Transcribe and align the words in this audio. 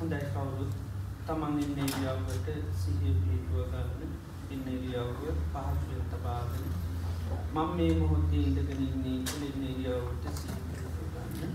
හොඳයි 0.00 0.18
කවුරුත්. 0.26 0.72
තමන් 1.26 1.56
ඉන්න 1.60 1.78
ඉරියව්වට 1.78 2.46
සිහිය 2.74 3.16
පිහිටුව 3.16 3.72
ගන්න 3.72 4.12
ඉන්න 4.50 4.68
ඉරියව්ව 4.68 5.26
පහසුවෙන් 5.48 6.06
තබාගෙන 6.12 6.70
මම 7.50 7.74
මේ 7.74 7.88
මොහොතේ 7.96 8.40
ඉඳගෙන 8.42 8.80
ඉන්නේ 8.84 9.18
කියලා 9.24 9.48
ඉන්න 9.48 9.66
ඉරියව්වට 9.66 10.30
සිහිය 10.36 10.62
පිහිටුව 10.68 11.10
ගන්න. 11.16 11.52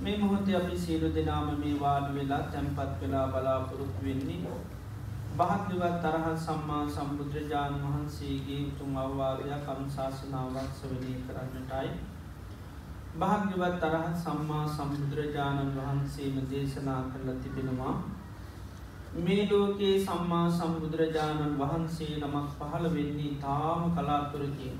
මේ 0.00 0.14
මොහොතේ 0.18 0.56
අපි 0.56 0.78
සියලු 0.78 1.10
දෙනාම 1.12 1.50
මේ 1.56 1.74
වාඩි 1.80 2.14
වෙලා 2.14 2.40
තැන්පත් 2.48 2.94
වෙලා 3.00 3.26
බලාපොරොත්තු 3.28 4.04
වෙන්නේ 4.04 4.38
භාග්‍යවත් 5.36 5.98
තරහ 6.02 6.30
සම්මා 6.38 6.84
සම්බුදුරජාණන් 6.90 7.82
වහන්සේගේ 7.84 8.62
උතුම් 8.64 8.96
අවවාදයක් 8.98 9.68
අනුශාසනාවක් 9.68 10.72
සවනය 10.76 11.18
කරන්නටයි. 11.26 11.92
භාග්‍යවත් 13.12 13.80
තරහත් 13.80 14.18
සම්මා 14.18 14.64
සම්බුදුරජාණන් 14.68 15.70
වහන්සේම 15.76 16.36
දේශනා 16.50 17.00
කරලා 17.06 17.34
තිබෙනවා. 17.36 17.94
මේ 19.20 19.48
ලෝකයේ 19.48 19.96
සම්මා 20.00 20.44
සම්බුදුරජාණන් 20.50 21.58
වහන්සේ 21.58 22.12
නමක් 22.18 22.46
පහළ 22.58 22.86
වෙන්නේ 22.90 23.34
තාම 23.40 23.90
කලාතුරකින්. 23.92 24.78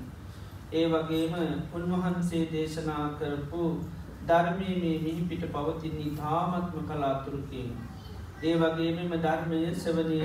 ඒ 0.73 0.85
වගේම 0.87 1.35
උන්වහන්සේ 1.75 2.43
දේශනා 2.47 3.05
කරපු 3.19 3.67
ධර්මය 4.25 4.71
මේ 4.77 4.97
මිහි 5.01 5.27
පිට 5.27 5.45
පවතින්නේ 5.51 6.17
තාමත්ම 6.17 6.81
කලාතුරකින්. 6.87 7.69
ඒ 8.43 8.57
වගේ 8.57 8.91
මෙම 8.93 9.15
ධර්මය 9.21 9.63
සවනය 9.75 10.19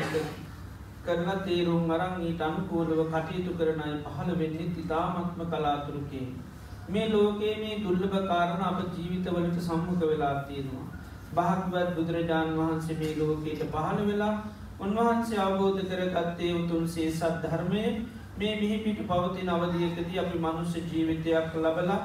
කරලා 1.05 1.41
තේරුම් 1.43 1.91
අරං 1.93 2.23
ඊට 2.23 2.43
අනුකූලව 2.45 3.01
කටයුතු 3.09 3.59
කරන 3.59 3.83
අය 3.83 3.97
පහළ 4.05 4.37
වෙන්නේ 4.39 4.75
ඉතාමත්ම 4.81 5.49
කලාතුරකින්. 5.49 6.29
මේ 6.89 7.09
ලෝකයේ 7.09 7.57
මේ 7.57 7.81
දුර්ලභ 7.81 8.19
කාරණ 8.27 8.63
අප 8.63 8.79
ජීවිතවලට 8.93 9.59
සම්මුඛ 9.61 10.05
වෙලා 10.05 10.35
තියෙනවා. 10.43 10.87
භාගවත් 11.35 11.89
බුදුරජාණන් 11.95 12.59
වහන්සේ 12.59 12.97
මේ 12.97 13.17
ලෝකයට 13.17 13.65
පහළ 13.69 14.05
වෙලා 14.07 14.35
උන්වහන්සේ 14.81 15.41
අවබෝධ 15.41 15.83
කර 15.85 16.03
ගත්තේ 16.13 16.53
උතුන්සේ 16.55 17.09
සත් 17.11 17.43
ධර්මය 17.45 17.83
මේ 18.37 18.55
මිහි 18.57 18.79
පිට 18.81 19.01
පවතින 19.05 19.51
අවධියකදී 19.51 20.19
අපි 20.19 20.39
මනුෂ්‍ය 20.39 20.81
ජීවිතයක් 20.87 21.55
ලබලා 21.57 22.01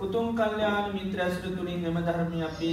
උතුම් 0.00 0.26
කල්්‍යයාන 0.34 0.92
මිත්‍රඇසර 0.92 1.46
තුළින් 1.50 1.84
එම 1.84 1.98
ධර්මය 2.00 2.42
අපි 2.44 2.72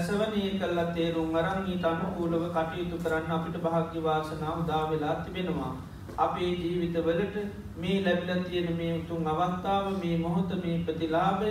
සවනය 0.00 0.42
කල්ලා 0.56 0.92
තේරුම් 0.92 1.34
අරන් 1.34 1.66
ඊට 1.66 1.84
අනුකූලව 1.86 2.44
කටයුතු 2.50 2.96
කරන්න 2.98 3.32
අපිට 3.32 3.56
භාග්‍ය 3.60 4.02
වාසනාව 4.02 4.66
දා 4.66 4.84
වෙලා 4.90 5.16
තිබෙනවා. 5.16 5.74
අපේ 6.18 6.52
ජීවිතවලට 6.54 7.36
මේ 7.76 7.96
ලැබිල 8.02 8.44
තියෙන 8.44 8.70
මේ 8.76 8.92
උතුන් 8.94 9.26
අවස්ථාව 9.26 9.90
මේ 9.96 10.16
මොහොත 10.18 10.54
මේ 10.60 10.76
ප්‍රතිලාභය 10.84 11.50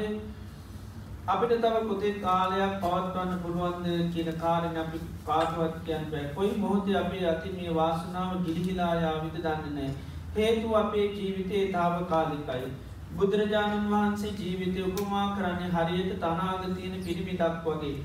අපිට 1.28 1.54
තව 1.58 1.84
කොතේ 1.84 2.14
කාලයක් 2.20 2.74
පවත්වන්න 2.82 3.40
පුළුවන්ද 3.40 3.88
කියන 4.14 4.32
කාරෙන 4.38 4.78
අපි 4.78 5.00
කාටවත් 5.26 5.78
කියන් 5.86 6.10
බෑ. 6.12 6.26
කොයි 6.36 6.52
මොහොත 6.58 6.90
අපේ 6.96 7.24
අති 7.28 7.54
මේ 7.54 7.76
වාසනාව 7.76 8.34
ගිලිහිලායාවිත 8.46 9.38
දන්නනෑ 9.40 9.94
හේතු 10.36 10.76
අපේ 10.76 11.08
ජීවිතයේ 11.12 11.72
තාව 11.72 11.96
කාලිකයි 12.08 12.74
බුදුරජාණන් 13.14 13.90
වහන්සේ 13.90 14.36
ජීවිතය 14.36 14.84
උපමා 14.84 15.28
කරන්නේ 15.36 15.72
හරියට 15.72 16.20
තනාගතියන 16.20 16.96
පිරිමිදක් 17.04 17.66
වගේ. 17.66 17.98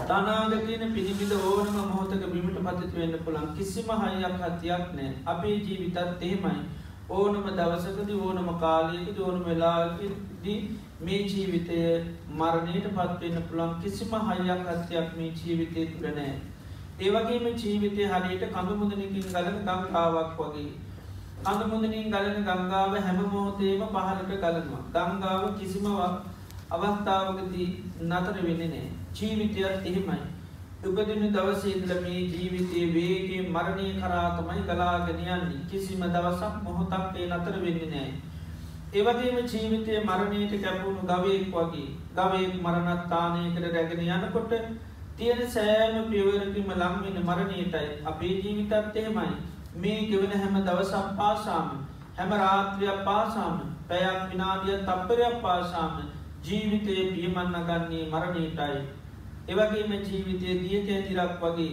තනාගතියන 0.00 0.84
පිළිබිඳ 0.94 1.32
ඕනම 1.32 1.74
මොහොතක 1.80 2.24
බිමිට 2.26 2.60
පතිතු 2.60 2.96
වෙන්න 2.96 3.18
පුළන් 3.24 3.48
කිසිම 3.56 3.90
හයියක් 3.96 4.38
හතියක් 4.42 4.86
නෑ. 4.94 5.10
අපේ 5.26 5.56
ජීවිතත් 5.58 5.98
එහෙමයි. 5.98 6.62
ඕනම 7.10 7.44
දවසකද 7.50 8.10
ඕනම 8.18 8.48
කාලයක 8.60 9.18
ඕනම 9.20 9.42
වෙලාදී 9.44 10.56
මේ 11.00 11.20
ජීවිතය 11.24 11.82
මරණයට 12.34 12.88
පත්වන්න 12.90 13.44
පුළන් 13.50 13.76
කිසිම 13.82 14.16
හයියක් 14.30 14.64
හත්යක් 14.70 15.12
මේ 15.18 15.30
ජීවිතය 15.34 15.86
තුරනෑ 15.92 16.32
ඒවගේම 17.00 17.46
ජීවිතය 17.56 18.02
හරියට 18.06 18.48
කඳුමුදනකින් 18.48 19.28
ගලන 19.28 19.60
ගංකාවක් 19.60 20.40
වගේ. 20.40 20.72
අඳමුදනින් 21.44 22.10
ගලන 22.10 22.44
ගංගාව 22.44 22.94
හැම 22.98 23.20
මොහොතේම 23.26 23.82
පහලට 23.88 24.32
ගලනවා. 24.42 24.82
ගංගාව 24.96 25.44
කිසිමවක් 25.58 26.00
අවස්ථාවකදී 26.70 27.70
නතර 28.02 28.36
වෙන 28.42 28.60
නෑ. 28.64 29.01
ජීවිතයත් 29.12 29.64
එහෙමයි. 29.84 30.20
උපදින 30.84 31.24
දවසේදල 31.30 31.94
මේ 32.00 32.20
ජීවිතයේ 32.28 32.92
වේගේ 32.92 33.42
මරණය 33.48 33.88
කරාතමයි 33.96 34.62
ගලාගෙනයන්නේ 34.64 35.64
කිසිම 35.68 36.04
දවසක් 36.08 36.54
මොහොතක්ේ 36.62 37.26
නතර 37.28 37.58
වෙන්න 37.60 37.82
නෑ. 37.88 38.12
ඒවගේම 38.92 39.36
ජීවිතය 39.46 40.00
මරණයට 40.02 40.54
කැපුණු 40.60 41.02
ගවයෙක් 41.04 41.44
වගේ 41.50 41.84
ගවයෙක් 42.16 42.56
මරණත්තානයකට 42.58 43.68
රැගෙන 43.68 44.02
යනකොට 44.08 44.52
තියෙන 45.14 45.40
සෑම 45.48 45.96
පියවරකිම 46.06 46.68
ලංවෙන 46.72 47.16
මරණයටයි 47.22 47.88
අපේ 48.04 48.34
ජීවිතත් 48.38 48.96
එහෙමයි 48.96 49.30
මේ 49.76 50.00
ගෙවන 50.06 50.34
හැම 50.34 50.58
දවසක් 50.60 51.16
පාසාම 51.16 51.70
හැම 52.14 52.34
රාත්‍රයක් 52.36 53.04
පාසාම 53.04 53.60
පැයක් 53.88 54.18
විනාදිය 54.28 54.76
තප්පරයක් 54.82 55.36
පාසාම 55.40 55.94
ජීවිතය 56.42 56.96
පියමන්න 57.10 57.56
ගන්නේ 57.62 58.04
මරණයටයි 58.08 58.82
එවගේම 59.48 59.92
ජීවිතය 60.02 60.58
දියත 60.60 60.88
ඇතිරක් 60.90 61.40
වගේ 61.40 61.70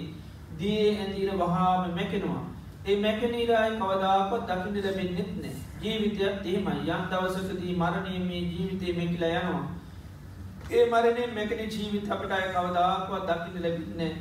දිය 0.59 0.95
ඇතිර 0.95 1.31
වහාම 1.35 1.91
මැකෙනවා. 1.95 2.43
ඒ 2.85 2.95
මැකනීරයි 2.97 3.71
කවදාපත් 3.79 4.47
දකිට 4.49 4.85
ලැබෙන්න්නෙත් 4.85 5.31
නෑ 5.37 5.53
ජීවිතයක් 5.81 6.45
එහෙම 6.45 6.67
යන් 6.67 7.03
දවසකදී 7.11 7.75
මරණය 7.75 8.19
මේ 8.21 8.41
ජීවිතය 8.47 8.93
මෙකිල 8.93 9.23
යනවා. 9.25 9.63
ඒ 10.71 10.85
මරණය 10.85 11.27
මැකන 11.35 11.61
ජීවිත 11.67 12.11
අපට 12.11 12.31
අය 12.31 12.47
කවදාපත් 12.49 13.29
දකිට 13.29 13.61
ලැබින්නේ 13.63 14.13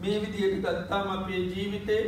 මේ 0.00 0.18
විදියට 0.18 0.60
ගත්තාම 0.64 1.08
අපේ 1.10 1.40
ජීවිතේ 1.46 2.02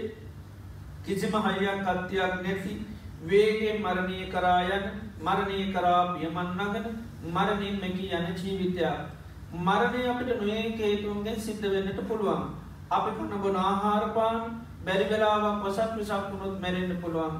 කිසිම 1.04 1.34
හයියක් 1.47 1.81
කත්තියක් 1.86 2.36
නැති 2.42 2.76
වේගේ 3.25 3.75
මරණය 3.78 4.20
කරායන 4.31 4.84
මරණය 5.20 5.58
කරා 5.72 6.04
පියමන්නගන 6.12 6.86
මරණින් 7.31 7.76
මැකි 7.81 8.06
යන 8.10 8.31
ජීවිතයක්. 8.36 9.22
මරණය 9.54 10.02
අපිට 10.06 10.40
නොේ 10.40 10.72
කේතුන්ගෙන් 10.74 11.38
සිද්ධ 11.38 11.66
වෙන්නට 11.68 12.00
පුළුවන්. 12.08 12.44
අපි 12.90 13.10
කන්න 13.12 13.40
ගොන 13.40 13.56
ආහාරපාන් 13.58 14.38
බැරි 14.82 15.04
වෙලාවක් 15.06 15.64
වසත් 15.64 15.96
විසක් 15.96 16.30
වුණොත් 16.30 16.60
මැරෙන්න්න 16.60 16.96
පුළුවන්. 16.98 17.34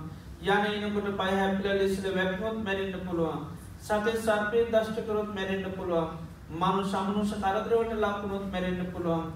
යන 0.45 0.67
එනකොට 0.69 1.09
පයි 1.17 1.33
හැපිල 1.35 1.69
ලෙසිල 1.75 2.07
වැැපොත් 2.11 2.59
මැරෙන්න්න 2.61 3.07
පුළුවන්. 3.07 3.41
සතේ 3.81 4.17
සර්පය 4.19 4.67
දෂ්ටකරොත් 4.69 5.35
මැරෙන්න්න 5.35 5.73
පුළුවන්. 5.73 6.09
මනු 6.53 6.85
සමනුෂ 6.85 7.35
කරදරවට 7.39 7.99
ලක්ුණොත් 7.99 8.47
මැරෙන්න්න 8.51 8.93
පුළුවන්. 8.93 9.27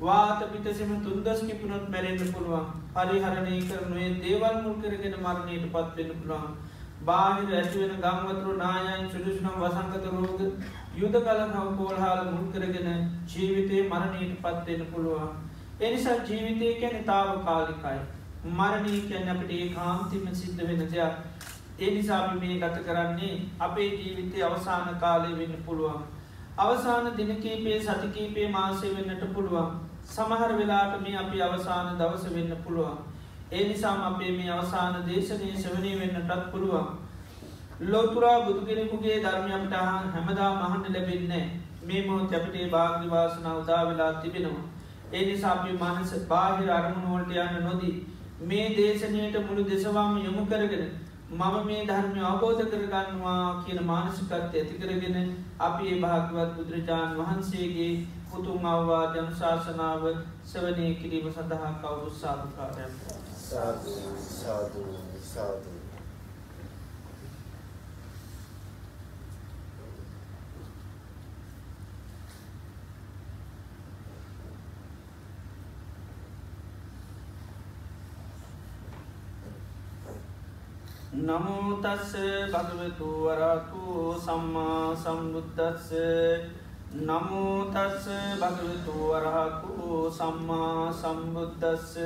වාත 0.00 0.40
පිතසම 0.52 0.92
තුන්දස් 1.02 1.40
කිපුණොත් 1.42 1.86
මැරෙන්න්න 1.88 2.32
පුළුවන්. 2.32 2.66
පරිහරණය 2.94 3.56
කරනුවේ 3.64 4.10
දේවල් 4.20 4.62
මුල් 4.62 4.76
කරගෙන 4.80 5.16
මරණයට 5.18 5.66
පත්වෙන්න 5.68 6.14
පුළුවන්. 6.14 6.52
බාහිර 7.02 7.50
ඇතිවෙන 7.54 7.92
ගංවතුරු 7.98 8.56
නායන් 8.56 9.04
සුදුෂනම් 9.08 9.56
වසංගත 9.58 10.06
රෝග 10.08 10.40
යුද 10.92 11.12
කලනව 11.12 11.76
කෝල්හාල 11.76 12.24
මුල් 12.26 12.46
කරගෙන 12.52 13.10
ජීවිතය 13.26 13.82
මරණයට 13.84 14.38
පත්වෙන 14.38 14.86
පුළුවන්. 14.86 15.28
එනිසා 15.80 16.16
ජීවිතය 16.24 16.80
කැන 16.80 17.04
තාව 17.04 17.44
කාලිකයි. 17.44 18.00
මරණී 18.52 19.02
කැන 19.02 19.28
අපට 19.28 19.50
ඒ 19.50 19.68
කාන්තිම 19.70 20.24
සිද්ධ 20.34 20.62
වෙන 20.62 20.80
දෙයක්. 20.86 21.14
එනිසාපි 21.80 22.38
මේ 22.38 22.58
ගත 22.58 22.82
කරන්නේ 22.82 23.34
අපේ 23.58 23.90
ජීවිතය 23.92 24.42
අවසාන 24.42 24.96
කාලය 24.96 25.30
වෙන්න 25.34 25.62
පුළුවන්. 25.64 26.02
අවසාන 26.58 27.12
දිනකීපේ 27.16 27.78
සතිකීපේ 27.80 28.48
මාසය 28.50 28.90
වෙන්නට 28.90 29.24
පුළුවන්. 29.32 29.70
සමහර 30.06 30.52
වෙලාට 30.54 31.00
මේ 31.00 31.16
අපි 31.16 31.42
අවසාන 31.42 31.98
දවස 31.98 32.34
වෙන්න 32.34 32.56
පුළුවන්. 32.58 32.98
ඒ 33.52 33.68
නිසාම 33.68 34.02
අපේ 34.04 34.32
මේ 34.32 34.50
අවසාන 34.50 34.98
දේශනය 35.06 35.54
සවනී 35.56 36.00
වෙන්නටත් 36.00 36.50
පුළුවන්. 36.52 36.99
ලෝතුරා 37.82 38.40
බුදුගෙනෙකුගේ 38.42 39.18
ධර්මයමට 39.20 39.74
හැමදා 39.74 40.48
මහන්න 40.54 40.92
ලැබෙන්නේ 40.92 41.44
මේ 41.84 42.02
මොහොත් 42.02 42.34
අපිටේ 42.34 42.68
භාග්‍ය 42.68 43.08
වාසනාව 43.08 43.60
උදා 43.60 43.82
වෙලා 43.86 44.12
තිබෙනවා. 44.14 44.64
ඒ 45.12 45.24
නිසා 45.24 45.52
අපි 45.52 45.72
මනස 45.74 46.12
බාහිර 46.28 46.70
අරමුණුවලට 46.70 47.32
යන්න 47.38 47.64
නොදී 47.64 47.94
මේ 48.42 48.66
දේශනයට 48.76 49.40
මුළු 49.42 49.64
දෙසවාම 49.66 50.20
යොමු 50.20 50.44
කරගෙන 50.46 50.84
මම 51.30 51.56
මේ 51.64 51.80
ධර්මය 51.86 52.22
අවබෝධ 52.26 52.62
කරගන්නවා 52.66 53.64
කියන 53.64 53.82
මානසිකත්ය 53.86 54.34
ඇති 54.36 54.78
කරගෙන 54.78 55.34
අපි 55.60 55.88
ඒ 55.88 55.98
භාගවත් 56.00 56.56
බුදුරජාණන් 56.56 57.18
වහන්සේගේ 57.18 57.92
පුතුන් 58.30 58.66
අවවා 58.66 59.04
ජනශාසනාව 59.12 60.08
සවනය 60.46 60.94
කිරීම 60.96 61.32
සඳහා 61.32 61.74
කවුරු 61.76 62.16
සාධකාරයක්. 62.16 63.04
සාධු 63.42 64.00
සාධු 64.32 64.88
සාධු 65.26 65.79
නමුතස්ස 81.10 82.14
භගවතු 82.46 83.06
වරතු 83.20 84.14
සම්මා 84.16 84.94
සම්බුද්ධස්ස 84.94 85.90
නමුතස්ස 87.02 88.06
භගවතු 88.38 88.94
වරහතු 89.10 90.06
සම්මා 90.08 90.92
සම්බුද්ධස්ස 90.92 91.98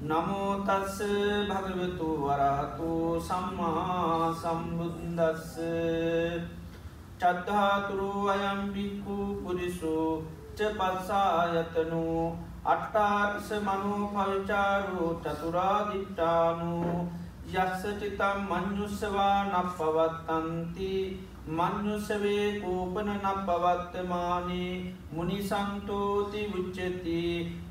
නමුතස්ස 0.00 1.02
භගවතු 1.48 2.08
වරහතු 2.22 3.18
සම්මා 3.20 4.30
සම්බුද්දස්ස. 4.32 5.58
චද්ධාතුරු 7.18 8.28
අයම්බික්කු 8.28 9.42
පුරිසු 9.42 10.22
ච 10.54 10.70
පත්සායතනු 10.72 12.04
අට්ටාර්ස 12.64 13.48
මනු 13.60 13.96
පවිචාරු 14.08 15.18
චතුරාදිට්ටානු 15.18 16.76
යස්සටිතම් 17.54 18.38
මං්ඥුස්සවා 18.44 19.36
නක් 19.44 19.66
පවත්තන්ති 19.76 20.92
මං්ඥුසවේ 21.50 22.46
කෝපන 22.60 23.08
නක් 23.14 23.26
පවත්තමානේ 23.46 24.72
මුනිසන්තෝති 25.12 26.40
විච්චති 26.48 27.22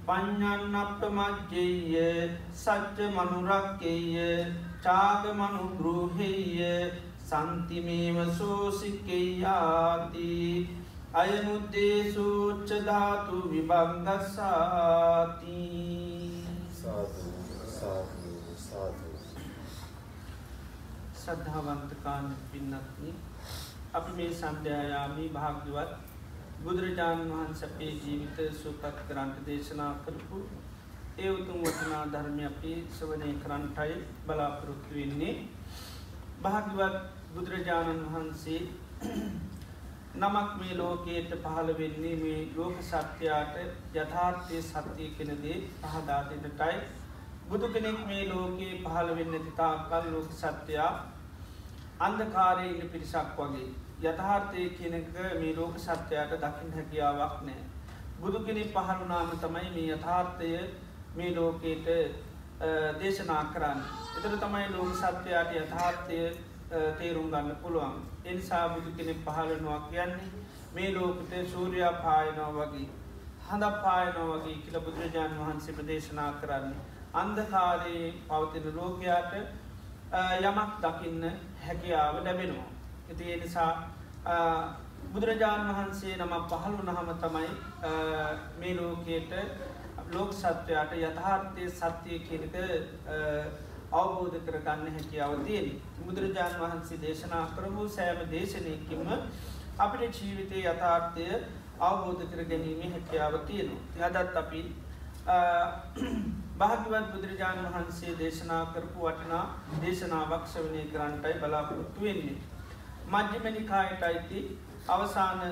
පඥ්ඥන් 0.07 0.75
අපට 0.75 1.01
මජ්ජෙය 1.12 2.07
සච්ච 2.56 2.97
මනුරක්කෙය 3.12 4.07
චාග 4.83 5.24
මනු 5.33 5.63
ගෘහෙය 5.77 6.59
සන්තිමේව 7.24 8.18
සෝසිකෙයාති 8.38 10.31
අයනුද්දේ 11.15 12.00
සූච්චධාතු 12.12 13.38
විභංගස්සාති 13.51 14.44
සාධු 16.74 17.27
සාධු 17.39 17.68
සාධු 17.71 18.16
සද්ධාවන්තකාන්න 21.27 22.27
පින්නත්න 22.50 23.07
අපි 23.94 24.12
මේ 24.13 24.27
සන්ධ්‍යයාමී 24.33 25.25
භාග්‍යවත් 25.31 25.89
බුදුරජාණන් 26.59 27.31
වහන්ස 27.31 27.63
අපේ 27.63 27.89
ජීවිත 27.95 28.38
සුපත් 28.59 29.01
කරන්ට 29.01 29.41
දේශනා 29.45 29.89
කරපු 30.03 30.39
ඒ 31.18 31.31
උතුම් 31.31 31.57
වචනා 31.63 32.03
ධර්මය 32.07 32.45
අපි 32.45 32.71
සවනය 32.91 33.31
කරන්ටයි 33.39 33.97
බලාපොරොත්තු 34.25 34.94
වෙන්නේ. 34.94 35.33
භාග්‍යවත් 36.41 36.95
බුදුරජාණන් 37.33 38.07
වහන්සේ 38.07 38.62
නමක් 40.21 40.56
මේ 40.56 40.75
ලෝකයට 40.75 41.35
පහළ 41.39 41.74
වෙන්නේ 41.74 42.15
මේ 42.18 42.39
ලෝක 42.53 42.79
සත්‍යයාට 42.83 43.59
යථාර්ථය 43.97 44.63
සත්‍යය 44.63 45.12
කෙනදේ 45.18 45.59
පහදාතටයි 45.83 46.79
බුදු 47.50 47.68
කෙනෙක් 47.69 48.01
මේ 48.06 48.24
ලෝකයේ 48.27 48.74
පහළ 48.79 49.13
වෙන්න 49.15 49.39
තිතාකල් 49.41 50.12
ලෝක 50.12 50.33
සත්‍යයා 50.38 50.91
අන්දකාරයඉන්න 51.99 52.89
පිරිසක් 52.89 53.38
වගේ 53.38 53.69
යථාර්ථය 54.03 54.69
කියනක 54.77 55.07
මේ 55.13 55.55
ලෝක 55.55 55.77
සත්‍යයට 55.77 56.33
දකිින් 56.33 56.73
හැකියාවක් 56.75 57.39
නෑ. 57.41 57.63
බුදු 58.21 58.39
කෙනෙක් 58.45 58.69
පහළුනාම 58.75 59.31
තමයි 59.44 59.69
මේ 59.75 59.95
යථාර්ථය 59.95 60.51
මේ 61.15 61.31
ලෝකයට 61.35 61.88
දේශනා 62.99 63.44
කරන්න. 63.53 63.81
එතර 64.17 64.38
තමයි 64.38 64.67
ලෝක 64.75 64.94
සත්‍යයට 64.95 65.57
යථාර්ථය 65.61 66.21
තේරුම් 66.99 67.27
ගන්න 67.31 67.57
පුළුවන්. 67.63 67.97
එනිසා 68.25 68.69
බුදු 68.69 68.95
කෙනෙක් 68.97 69.25
පහලනවා 69.25 69.81
කියන්නේ 69.89 70.29
මේ 70.75 70.93
ලෝකට 70.93 71.33
සූරයා 71.51 71.93
පායනෝ 72.05 72.51
වගේ. 72.53 72.89
හඳ 73.47 73.75
පායනෝ 73.83 74.31
වගේ 74.33 74.57
කියල 74.63 74.81
බුදුරජාණන් 74.81 75.39
වහන්සේ 75.39 75.75
ප්‍රදේශනා 75.75 76.31
කරන්නේ. 76.41 76.83
අන්දකාරයේ 77.13 78.13
පවතින 78.29 78.75
ලෝකයාට 78.75 79.33
යමක් 80.12 80.71
දකින්න 80.81 81.24
හැකියාව 81.68 82.24
ලැබෙනවා. 82.25 82.69
ඇති 83.09 83.36
නිසා 83.44 83.71
බුදුරජාණන් 85.13 85.69
වහන්සේ 85.69 86.15
නම 86.18 86.33
පහළු 86.51 86.81
නහම 86.83 87.09
තමයි 87.21 87.50
මේ 88.59 88.74
ලෝකයට 88.75 89.31
ලෝක 90.13 90.31
සත්වයාට 90.33 90.94
යථාර්ථය 90.94 91.69
සත්‍යය 91.71 92.19
කියනක 92.27 92.56
අවබෝධ 93.92 94.38
කරගන්න 94.45 94.95
හැකියාව 94.95 95.33
තියෙන. 95.45 95.69
බුදුරජාණන් 96.06 96.60
වහන්සේ 96.62 97.01
දේශනා 97.01 97.45
කරපු 97.56 97.89
සෑම 97.89 98.19
දේශනයකින්ම 98.31 99.07
අපිට 99.80 100.21
ජීවිතය 100.21 100.63
යථාර්ථය 100.63 101.27
අවබෝධ 101.80 102.24
කර 102.31 102.44
ගැනීම 102.50 102.92
හැකියාව 102.94 103.39
තියෙනු. 103.48 103.75
යදත් 104.00 104.38
අපි 104.44 104.62
භාගිවත් 106.57 107.09
බුදුරජාණන් 107.13 107.65
වහන්සේ 107.68 108.13
දේශනා 108.19 108.62
කරපු 108.68 109.00
වටනා 109.01 109.42
දේශනාවක් 109.81 110.45
ශවනය 110.48 110.86
කරන්නටයි 110.88 111.33
බලාපොරොත්තු 111.36 112.01
වෙන්නේ. 112.01 112.38
මජ්‍යමනිකායට 113.07 114.04
අයිති 114.04 114.39
අවසාන 114.88 115.44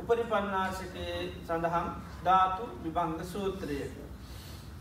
උපරිපන්නාසකයේ 0.00 1.16
සඳහන් 1.40 1.88
ධාතු 2.24 2.68
විභංග 2.84 3.24
සූත්‍රය. 3.24 3.80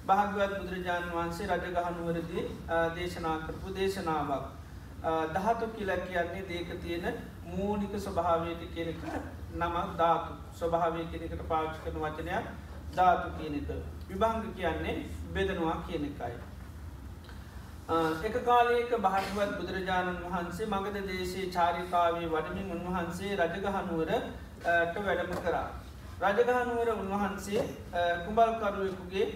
භාගවත් 0.06 0.54
බුදුරජාණන් 0.58 1.14
වහන්සේ 1.14 1.50
රජගහනුවරදී 1.50 2.46
දේශනා 2.96 3.38
කරපු 3.40 3.76
දේශනාවක්. 3.76 4.46
දහතු 5.34 5.68
කියල 5.70 5.92
කියන්නේ 6.04 6.46
දේක 6.46 6.70
තියෙන 6.80 7.18
මූනික 7.48 8.00
ස්වභාවයට 8.00 8.64
කෙනෙක 8.72 9.02
නමක් 9.56 9.98
ධාතු 9.98 10.40
ස්වභාවය 10.54 11.06
කෙනෙකට 11.08 11.46
පාච්ච 11.48 11.84
කරන 11.84 12.02
වචනයක් 12.02 12.46
ධාතු 12.96 13.38
කියනෙක. 13.38 13.95
විභංග 14.10 14.54
කියන්නේ 14.56 14.98
බෙදනවා 15.34 15.78
කියන 15.88 16.04
එකයි. 16.06 16.36
එක 18.24 18.36
කාලයක 18.46 18.92
භාගවත් 19.00 19.52
බුදුරජාණන් 19.58 20.22
වහන්සේ 20.26 20.68
මගද 20.68 20.96
දේශයේ 21.08 21.52
චාරිකාවේ 21.52 22.28
වඩමින් 22.28 22.72
උන්වහන්සේ 22.78 23.38
රජගහනුවරට 23.38 24.96
වැඩම 25.00 25.34
කරා. 25.44 25.68
රජගහනුවර 26.24 26.90
උන්වහන්සේ 26.94 27.62
කුඹල්කරුවෙකුගේ 28.26 29.28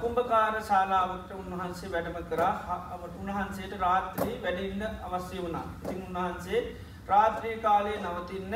කුම්භකාර 0.00 0.54
ශාලාවට 0.62 1.30
උන්වහන්සේ 1.34 1.92
වැඩම 1.92 2.18
කරා 2.30 2.54
උන්වහන්සේට 3.20 3.78
රාත්‍රී 3.80 4.40
වැඩඉන්න 4.42 4.82
අවස්්‍ය 5.06 5.36
වුණා. 5.38 5.66
ඉතින් 5.82 6.02
උන්වහන්සේ 6.08 6.60
රාත්‍රී 7.08 7.56
කාලයේ 7.58 7.98
නවතින්න 7.98 8.54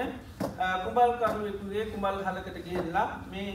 කුඹල්කරුවෙකුගේ 0.84 1.84
කුඹල් 1.86 2.22
හලකට 2.26 2.58
ගිල්ලා 2.66 3.08
මේ 3.30 3.50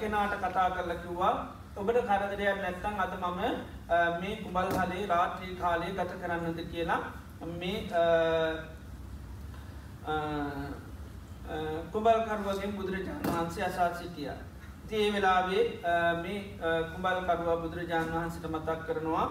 කෙනාට 0.00 0.34
කතා 0.38 0.68
කරල 0.70 0.92
කිව්වා 0.98 1.34
ඔබට 1.76 2.00
කරදරයක් 2.02 2.58
නැත්තං 2.58 3.00
අද 3.00 3.14
මම 3.16 3.40
මේ 4.20 4.36
කුඹල් 4.42 4.68
හලේ 4.74 5.06
රාත්‍රී 5.06 5.56
කාලය 5.56 5.92
ගත 5.92 6.20
කරන්නද 6.22 6.60
කියලා 6.72 7.00
මේ 7.54 7.78
කුඹල්කරුවගේ 11.92 12.72
බුදුරජාණන් 12.72 13.28
වහන්සේ 13.28 13.64
අසා 13.64 13.94
සිටිය. 13.94 14.30
ඒ 14.92 15.12
වෙලාවේ 15.12 15.64
මේ 16.22 16.38
කුඹල්කරුවා 16.92 17.56
බුදුරජාණන් 17.56 18.12
වහන්සට 18.12 18.46
මතක් 18.48 18.78
කරනවා 18.86 19.26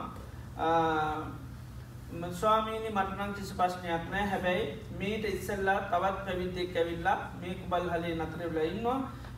ස්වාමීනි 2.09 2.89
මටනං 2.89 3.33
කිසි 3.33 3.53
ප්‍රශ්නයක් 3.53 4.05
නෑ 4.09 4.25
හැබැයි 4.25 4.63
මේට 4.97 5.25
ඉස්සල්ලා 5.27 5.75
තවත් 5.83 6.21
පැවිද්දෙක් 6.21 6.75
ඇවිල්ලා 6.75 7.17
මේ 7.41 7.53
කුබල් 7.55 7.89
හලේ 7.89 8.13
නතරවෙලා 8.15 8.63
ඉන්නවා 8.65 8.97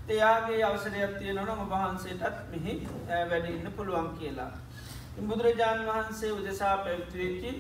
එයාගේ 0.10 0.62
අවසරයක් 0.64 1.18
තියෙනවන 1.18 1.50
ඔබහන්සේටත් 1.56 2.38
මෙහි 2.52 2.76
වැඩඉන්න 3.30 3.74
පුළුවන් 3.74 4.08
කියලා. 4.14 4.52
බුදුරජාණන් 5.22 5.88
වහන්සේ 5.88 6.32
උදෙසා 6.32 6.78
පැවිත්වයකි 6.78 7.52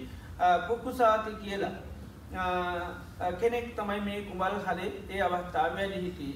පුක්කුසාති 0.68 1.36
කියලා 1.38 1.74
කෙනෙක් 3.36 3.76
තමයි 3.76 4.00
මේ 4.02 4.22
කුමල් 4.24 4.56
හලේ 4.62 4.92
ඒ 5.10 5.22
අවස්ථාව 5.22 5.76
වැඩි 5.76 6.00
හිටිය. 6.00 6.36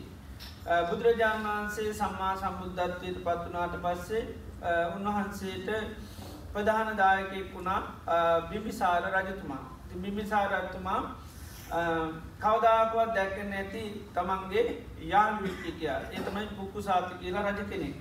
බුදුරජාණන් 0.89 1.47
වහන්සේ 1.47 1.93
සම්මා 1.93 2.35
සම්බුද්ධත්වයට 2.37 3.23
පත්වනාට 3.23 3.79
පස්සේ 3.81 4.23
උන්වහන්සේට 4.89 5.69
ප්‍රධාන 6.55 6.97
දායකෙක් 6.97 7.53
වුණා 7.53 7.79
බිම්බිසාර 8.49 9.07
රජතුමා 9.13 9.63
බිම්බිසාරත්තුමා 9.95 10.99
කවදාකුවත් 12.39 13.13
දැක්ක 13.13 13.37
නැති 13.45 13.83
තමන්ගේ 14.13 14.65
යාන් 15.03 15.39
වික්ටිකයා 15.39 15.99
ඒතමයි 16.11 16.47
පුක්කු 16.53 16.81
සාති 16.81 17.15
කියලා 17.15 17.43
රජ 17.43 17.61
කෙනෙක්. 17.65 17.95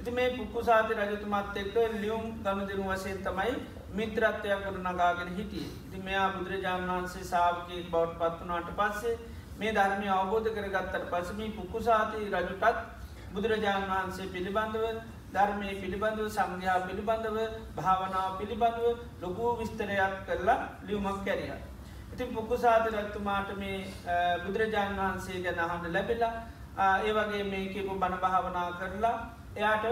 ඉති 0.00 0.10
මේ 0.10 0.28
පුක්කු 0.32 0.64
සාති 0.64 0.94
රජතුමත් 0.94 1.56
එක්ක 1.56 1.76
ලියුම් 1.96 2.24
ගම 2.40 2.60
දෙනු 2.66 2.84
වසයෙන් 2.84 3.20
තමයි 3.20 3.54
මිත්‍රත්වයක් 3.92 4.64
කරු 4.64 4.80
නගාගෙන 4.80 5.30
හිටිය. 5.30 5.68
ඉති 5.86 5.98
මෙයා 6.00 6.28
බුදුරජාණන් 6.30 6.90
වහන්සේ 6.90 7.24
සාාවකය 7.24 7.82
බෞට් 7.90 8.18
පත්වනාට 8.18 8.70
පස්සේ 8.74 9.18
මේ 9.58 9.72
ධර්මය 9.72 10.08
අවබෝධ 10.10 10.48
කරගත්තට 10.52 11.10
පසමී 11.10 11.50
පුක්කු 11.52 11.82
සාති 11.82 12.30
රජුටත් 12.30 12.80
බුදුරජාණන් 13.32 13.90
වහන්සේ 13.90 14.26
පිළිබඳව 14.28 14.84
ධර්මය 15.34 15.68
පිළිබඳව 15.82 16.26
සංඝයා 16.30 16.80
පිළිබඳව 16.86 17.38
භාවනාව 17.76 18.32
පිළිබඳව 18.38 18.84
ලොකූ 19.22 19.50
විස්තරයක් 19.58 20.14
කරලා 20.26 20.58
ලියුමක් 20.86 21.20
කැරිය. 21.24 21.54
ඉතින් 22.12 22.28
පුකුසාද 22.30 22.84
රත්තුමාට 22.94 23.48
මේ 23.58 23.78
බුදුරජාණන් 24.42 24.98
වහන්සේ 24.98 25.42
ගැන 25.44 25.58
අහන්ඩ 25.60 25.86
ලැබෙලා 25.90 26.34
ඒ 27.00 27.12
වගේ 27.12 27.44
මේකපු 27.44 27.94
බණ 27.94 28.20
භාවනා 28.20 28.68
කරලා 28.74 29.16
එයාට 29.56 29.86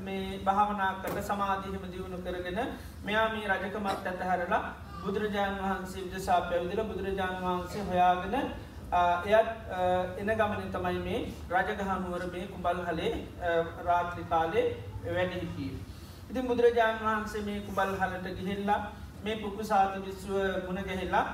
මේ 0.00 0.40
භාවනා 0.40 0.92
කරල 1.00 1.18
සමාධීහම 1.22 1.84
දියුණු 1.90 2.18
කරගෙන 2.18 2.60
මෙයා 3.04 3.28
මේ 3.30 3.48
රජකමත් 3.50 4.06
ඇතහැරලා 4.06 4.62
බුදුරජාණන් 5.02 5.62
වහන්සේ 5.62 6.04
දෙසා 6.10 6.40
පැවිදිල 6.42 6.84
බුදුරජාණන් 6.84 7.42
වහන්සේ 7.42 7.82
හොයාගෙන 7.84 8.34
එයත් 8.94 9.48
එන 10.20 10.30
ගමන 10.40 10.68
තමයි 10.74 11.00
මේ 11.06 11.20
රජගහනුවර 11.52 12.26
මේ 12.34 12.50
කුබල් 12.50 12.82
හලේ 12.88 13.12
රාත්‍රි 13.86 14.24
කාලේ 14.32 14.66
වැඩිහිටිය. 15.06 15.72
ඉතින් 16.30 16.46
බුදුරජාණන් 16.48 17.06
වහන්සේ 17.06 17.42
මේ 17.48 17.64
කුබල් 17.66 17.96
හලට 18.00 18.36
ගිහිල්ලා 18.38 18.80
මේ 19.24 19.40
පුක්කු 19.42 19.64
සාත 19.64 19.96
විශ්ව 20.06 20.36
ගුණ 20.66 20.80
ගැහිල්ලා 20.88 21.24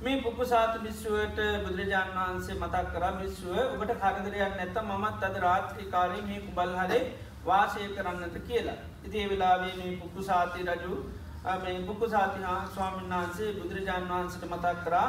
මේ 0.00 0.16
පුක්කු 0.22 0.44
සාත 0.46 0.74
විශ්ුවට 0.82 1.40
බුදුරජාණන් 1.64 2.18
වහන්සේ 2.18 2.56
මතක් 2.56 2.84
කර 2.92 3.04
විශ්ව 3.20 3.54
ඔබට 3.62 3.94
කරදරයක් 4.02 4.52
නැත්ත 4.58 4.76
මමත් 4.82 5.24
අද 5.28 5.38
රාත්‍රී 5.46 5.88
කාරී 5.94 6.26
මේ 6.28 6.42
කුබල් 6.46 6.74
හලේ 6.80 7.00
වාසය 7.46 7.88
කරන්නට 7.96 8.36
කියලා. 8.48 8.76
ඉතිේ 9.06 9.26
වෙලාවේ 9.30 9.74
මේ 9.80 9.96
පුක්කු 10.02 10.22
සාති 10.22 10.68
රජු 10.68 11.00
මේ 11.44 11.80
බුක්කු 11.80 12.08
සාතිහා 12.08 12.66
ස්වාමීන් 12.68 13.10
වහන්සේ 13.10 13.52
බුදුරජාණන් 13.52 14.08
වහන්සට 14.08 14.44
මතක් 14.44 14.84
කරා 14.84 15.08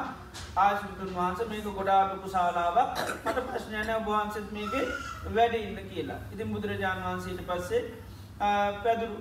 ආශිතුන් 0.57 1.15
වහන්ස 1.15 1.47
මේක 1.49 1.69
ගොඩා 1.71 2.01
ලොකු 2.09 2.29
ශාලාවක් 2.29 2.99
මට 3.25 3.45
ප්‍රශ්නයන 3.47 3.89
ඔබහන්සත් 3.91 4.51
මේක 4.51 4.73
වැඩ 5.31 5.53
ඉන්න 5.55 5.79
කියලා. 5.87 6.19
ඉතින් 6.31 6.53
බුදුරජාණන් 6.53 7.05
වහන්සේට 7.05 7.41
පස්සේ 7.47 7.81
පැදුරු 8.83 9.15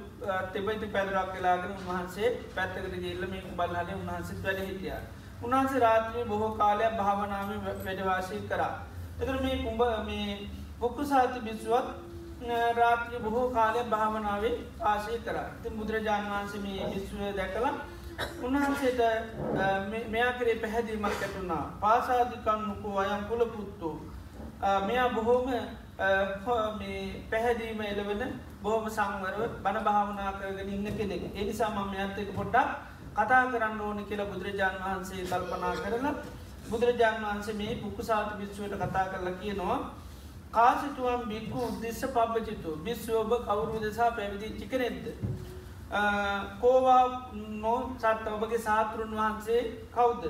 තෙබයිති 0.52 0.86
පැදුරක් 0.88 1.32
කලාගෙන 1.32 1.72
උන්වහන්සේ 1.72 2.34
පැත්තකට 2.54 2.98
ගේල්ල 2.98 3.24
මේ 3.26 3.42
බල්හලේ 3.56 3.96
උන්හන්සේ 3.96 4.42
වැඩ 4.42 4.60
හිටිය. 4.62 4.92
උන්හන්සේ 5.42 5.80
රාත්‍රී 5.80 6.24
බොහෝ 6.24 6.52
කාලයක් 6.54 6.96
භාවනාව 6.96 7.48
වැඩවාශය 7.80 8.42
කරා. 8.46 8.74
එතර 9.20 9.40
මේ 9.42 9.56
කුම්ඹ 9.58 9.82
මේ 10.04 10.38
පුක්කු 10.78 11.04
සාති 11.06 11.40
බිස්සුවත් 11.40 11.88
රාත්‍රී 12.40 13.20
බොහෝ 13.20 13.50
කාලය 13.50 13.84
භාවනාවේ 13.86 14.56
ආශය 14.82 15.18
කර. 15.20 15.38
ති 15.62 15.70
බුදුරජාණන් 15.70 16.30
වහන්සේ 16.30 16.60
මේ 16.60 16.90
විශ්වය 16.90 17.32
දැකලා 17.36 17.74
උන්වහන්සේට 18.42 19.00
මෙයා 20.08 20.32
කරේ 20.34 20.54
පැහැදීමක් 20.56 21.04
ඇතුුණා 21.06 21.64
පාසාධිකන්නකෝ 21.80 22.98
අයම් 22.98 23.24
කුලපුත්තු 23.24 23.90
මෙයා 24.86 25.08
බොහෝම 25.10 25.46
පැහැදීම 27.30 27.80
එලවෙන 27.82 28.40
බෝම 28.62 28.88
සංවරව 28.88 29.42
බණ 29.62 29.84
භාවනා 29.84 30.32
කරගෙන 30.32 30.68
ඉන්න 30.70 30.96
කෙනෙක්. 30.96 31.22
එනිසා 31.34 31.70
මම 31.70 31.94
ඇත්තක 31.96 32.34
පොට්ටක් 32.34 32.68
කතා 33.14 33.44
කරන්න 33.46 33.80
ඕන 33.80 34.04
කියලා 34.04 34.26
බුදුරජාණන් 34.26 34.84
වහන්සේ 34.84 35.24
කල්පනා 35.24 35.74
කරලා 35.76 36.14
බුදුරජාණන් 36.70 37.24
වහන්සේ 37.24 37.54
මේ 37.54 37.76
පුකුසාත 37.76 38.38
විශ්වයට 38.38 38.74
කතා 38.76 39.06
කරලා 39.06 39.34
කියනවා. 39.34 39.80
කාසිතුවම් 40.50 41.28
බික්කු 41.28 41.58
උද්දෙස්ස 41.60 42.00
පබ්බචිතු 42.08 42.76
බිස්වෝබ 42.78 43.32
කවුරු 43.42 43.80
දෙසා 43.80 44.10
පැවිදි 44.12 44.48
චිකනෙද්ද. 44.52 45.06
කෝවා 46.60 47.30
නෝ 47.32 47.80
සත්ත 47.94 48.26
ඔබගේ 48.28 48.58
සාතෘන් 48.60 49.12
වහන්සේ 49.12 49.62
කවුද. 49.90 50.22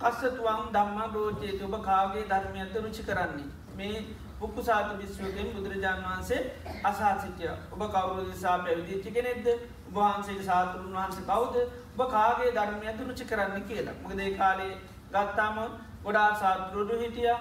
කස්සතුවම් 0.00 0.62
දම්ම 0.72 1.14
රෝචේතු 1.14 1.64
ඔබ 1.66 1.76
කාගේ 1.82 2.24
ධර්මයන්ත 2.26 2.74
රුචි 2.76 3.02
කරන්නේ. 3.02 3.48
මේ 3.76 4.04
පුක්කු 4.38 4.62
සාත 4.62 4.88
විශ්වගෙන් 4.98 5.52
බුදුරජාණන් 5.54 6.04
වහන්සේ 6.04 6.40
අසාසිටය 6.84 7.48
ඔබ 7.72 7.82
කවුරු 7.88 8.26
දෙසා 8.26 8.58
පැවිදි 8.58 9.02
චිකනෙද්ද 9.04 9.46
වහන්සේ 9.90 10.42
සාතෘන් 10.42 10.92
වහන්සේ 10.92 11.24
කවුද 11.24 11.56
ඔබ 11.94 12.10
කාගේ 12.10 12.52
ධර්මයන්ත 12.52 13.00
රුචි 13.02 13.24
කරන්න 13.24 13.64
කියලා. 13.64 13.96
මොකදේ 14.02 14.30
කාලේ 14.34 14.74
ගත්තාම 15.10 15.56
ගොඩා 16.04 16.30
සාතෘඩු 16.36 16.94
හිටිය 16.98 17.34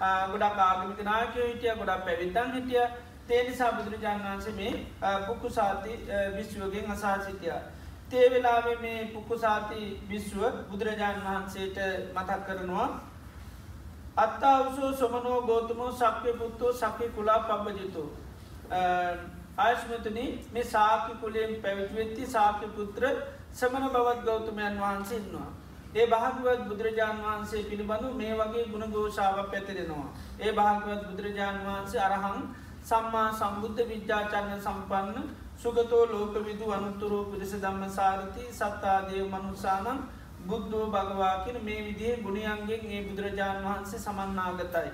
ගොඩක් 0.00 0.58
ආගමික 0.60 1.00
නායකය 1.04 1.40
හිටිය 1.42 1.74
ගොඩක් 1.74 2.04
පැවිතන් 2.04 2.52
හිටිය 2.54 2.84
තේනිසා 3.28 3.72
බුදුරජාණන් 3.72 4.24
වහන්සේ 4.24 4.52
මේ 4.52 4.72
පුක්කු 5.26 5.50
සාති 5.50 5.98
විශ්වගෙන් 6.36 6.90
අසා 6.90 7.18
සිටිය. 7.20 7.52
තේ 8.10 8.30
වෙලාවේ 8.30 8.76
මේ 8.80 9.10
පුක්කු 9.14 9.38
සාති 9.38 9.80
විශ්ව 10.08 10.40
බුදුරජාණන් 10.70 11.24
වහන්සේට 11.24 11.78
මතක් 12.14 12.38
කරනවා. 12.46 12.88
අත්තා 14.16 14.56
උසෝ 14.62 14.92
සොමනෝ 14.94 15.42
ගෝතමෝ 15.42 15.90
සක්්‍ය 15.92 16.32
පුත්තෝ 16.34 16.72
සකි 16.74 17.08
කුලා 17.10 17.40
පබ්බජිතු. 17.40 18.04
ආශ්මතන 19.58 20.18
මේ 20.52 20.64
සාකි 20.66 21.12
කුලයෙන් 21.20 21.54
පැවිත්වෙත්ති 21.62 22.26
සාකි 22.28 22.66
පුත්‍ර 22.76 23.04
සමන 23.52 23.90
බවත් 23.90 24.24
ගෞතමයන් 24.24 24.80
වහන්සේ 24.80 25.18
ඉන්නවා. 25.18 25.50
ඒ 25.90 26.06
භාගවත් 26.06 26.68
බුදුරජාණන් 26.68 27.22
වහන්සේ 27.22 27.62
පිළිබඳු 27.64 28.08
මේ 28.12 28.32
වගේ 28.34 28.64
ගුණ 28.66 28.92
ගෝෂාවක් 28.92 29.50
පැතිරෙනවා. 29.50 30.08
ඒ 30.40 30.52
භාගවත් 30.52 31.02
බුදුරජාණන් 31.06 31.66
වහන්සේ 31.66 32.00
අරහං 32.02 32.38
සම්මා 32.82 33.28
සම්බුද්ධ 33.32 33.80
විද්‍යාචරණ 33.86 34.60
සම්පන්න 34.60 35.30
සුගතෝ 35.56 36.04
ලෝක 36.06 36.34
විදු 36.42 36.66
අනුත්තුරෝ 36.70 37.24
පිරිස 37.24 37.52
ධම්ම 37.54 37.90
සාරති 37.90 38.42
සත්තාදය 38.52 39.22
මනුසානන් 39.24 40.00
බුද්ධෝ 40.44 40.86
භගවාකින 40.88 41.56
මේ 41.62 41.80
විදිේ 41.84 42.16
ගුණියන්ගෙන් 42.18 42.82
ඒ 42.88 43.02
බුදුරජාණන් 43.04 43.64
වහන්සේ 43.64 44.00
සමන්නාගතයි. 44.00 44.90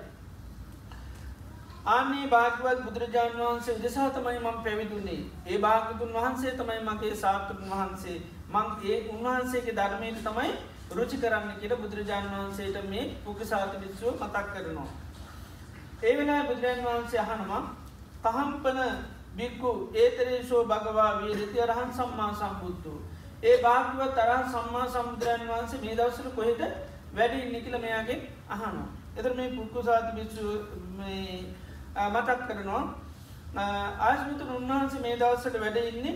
ආනේ 1.87 2.27
භාගවත් 2.29 2.85
බුදුරජාණන් 2.85 3.41
වහන්සේ 3.41 3.75
දෙසා 3.79 4.07
තමයි 4.11 4.39
මං 4.41 4.63
පැවිදුන්නේ 4.63 5.19
ඒ 5.47 5.59
භාගතුන් 5.59 6.15
වහන්සේ 6.15 6.53
තමයි 6.53 6.79
මගේ 6.83 7.17
සාතුන් 7.17 7.67
වහන්සේ 7.69 8.17
මං 8.51 8.69
ඒ 8.85 9.01
උන්වහන්සේගේ 9.09 9.75
ධර්මයට 9.75 10.23
තමයි 10.23 10.55
රුචි 10.95 11.17
කරන්න 11.19 11.57
කියට 11.57 11.75
බුදුරජාණන් 11.77 12.33
වහන්සේට 12.33 12.79
මේ 12.87 13.05
උපසාත 13.27 13.73
විශ්ව 13.77 14.07
මතක් 14.19 14.47
කරනවා. 14.55 14.89
ඒ 16.03 16.15
වෙන 16.17 16.33
බුදුරජන් 16.47 16.85
වහන්සේ 16.85 17.21
අහනවා 17.21 17.63
තහම්පන 18.25 18.81
බික්කු 19.35 19.71
ඒතරේශෝ 19.97 20.63
භගවා 20.67 21.11
වීරති 21.19 21.63
අරහන් 21.63 21.93
සම්මා 21.93 22.33
සම්බුද්ධ. 22.35 22.89
ඒ 23.43 23.57
භාගව 23.61 24.01
තරහ 24.13 24.43
සම්මා 24.51 24.87
සමුදුරන් 24.89 25.49
වහන්සේ 25.49 25.81
මේ 25.81 25.97
දවසර 25.97 26.29
කොහෙට 26.33 26.63
වැඩි 27.15 27.41
නිකල 27.49 27.79
මෙයාගේ 27.79 28.21
අහනවා. 28.51 28.89
එතර 29.17 29.33
මේ 29.35 29.51
පුක්කුසාති 29.51 30.17
භික්ෂු 30.17 30.47
මතක් 32.07 32.41
කරනවා 32.49 32.85
ආශ්මිත 34.01 34.41
උන්වහන්සේ 34.51 35.01
මේ 35.01 35.17
දවස්සට 35.19 35.61
වැඩ 35.61 35.79
ඉන්නේ 35.83 36.15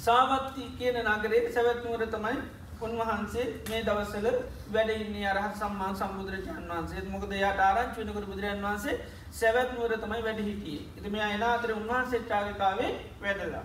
සාවත්ති 0.00 0.68
කියන 0.78 0.98
නගරේ 1.06 1.42
සැවැත්නුවර 1.50 2.04
තමයි 2.08 2.38
උන්වහන්සේ 2.82 3.46
මේ 3.68 3.82
දවසල 3.84 4.26
වැඩඉන්නේ 4.72 5.26
අරහත් 5.28 5.56
සම්මා 5.56 5.90
සම්බුදුරජාන් 5.94 6.68
වහන්සේ 6.70 7.02
මොකද 7.06 7.32
යාට 7.34 7.60
ආරංච 7.60 7.96
වෙනකට 7.98 8.26
බුදුරන් 8.26 8.62
වහන්සේ 8.62 9.00
සැවැත් 9.32 9.70
නුවර 9.72 9.94
තමයි 9.96 10.22
වැඩ 10.22 10.40
හිටිය 10.42 10.78
එති 10.98 11.08
මේ 11.10 11.24
අයනාතර 11.24 11.72
උන්වහන්සේ 11.72 12.20
චාරිකාවේ 12.30 12.92
වැඩලා. 13.20 13.64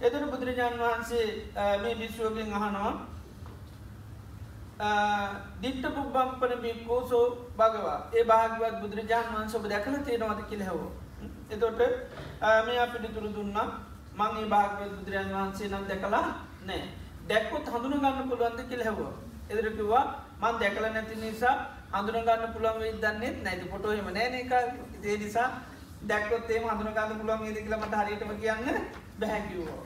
එතන 0.00 0.24
බුදුරජාණන් 0.30 0.80
වහන්සේ 0.80 1.26
මේ 1.82 1.94
විශ්වගෙන් 1.96 2.52
අහනවා 2.54 2.92
දිට්ට 5.60 5.86
පුබ්බම්පන 5.90 6.52
බික්කෝසෝ 6.62 7.26
භගවා 7.56 7.98
ඒ 8.12 8.24
භාගවත් 8.24 8.80
බුදුරජාණන් 8.82 9.34
වහන්ස 9.34 9.54
ඔබ 9.54 9.66
දැකල 9.66 9.98
තියෙනවද 10.02 10.40
කිලෙහව. 10.48 10.80
එතොට 11.50 11.80
මේ 12.66 12.78
අපිටිතුරු 12.78 13.28
දුන්නා 13.32 13.68
මංගේ 14.14 14.46
භාගවත් 14.46 14.92
බුදුරජාන් 14.92 15.34
වහන්සේ 15.34 15.68
නම් 15.68 15.84
දැකලා 15.88 16.26
නෑ. 16.64 16.88
දැක්කොත් 17.28 17.66
හඳුන 17.68 17.94
ගන්න 17.96 18.28
පුළුවන්ද 18.30 18.60
කියල 18.68 18.82
හැව 18.82 19.00
එදරකිවා 19.50 20.04
මන් 20.40 20.60
දැකල 20.60 20.84
නැති 20.88 21.16
නිසා 21.16 21.56
හඳුන 21.92 22.20
ගන්න 22.20 22.52
පුළුවන් 22.52 22.80
වෙයි 22.80 22.94
දන්නෙත් 22.98 23.42
නැති 23.42 23.64
පොටෝහෙම 23.66 24.08
නෑන 24.10 24.34
එක 24.34 24.52
ඒ 25.04 25.16
නිසා 25.18 25.48
දැක්කොත්තේ 26.04 26.60
හඳුන 26.60 26.92
ගන්න 26.92 27.18
පුළුවන් 27.20 27.46
ඒද 27.46 27.58
කියල 27.58 27.76
මට 27.78 27.94
හරියටම 28.00 28.32
කියන්න 28.36 28.66
බැහැකිවෝ 29.18 29.80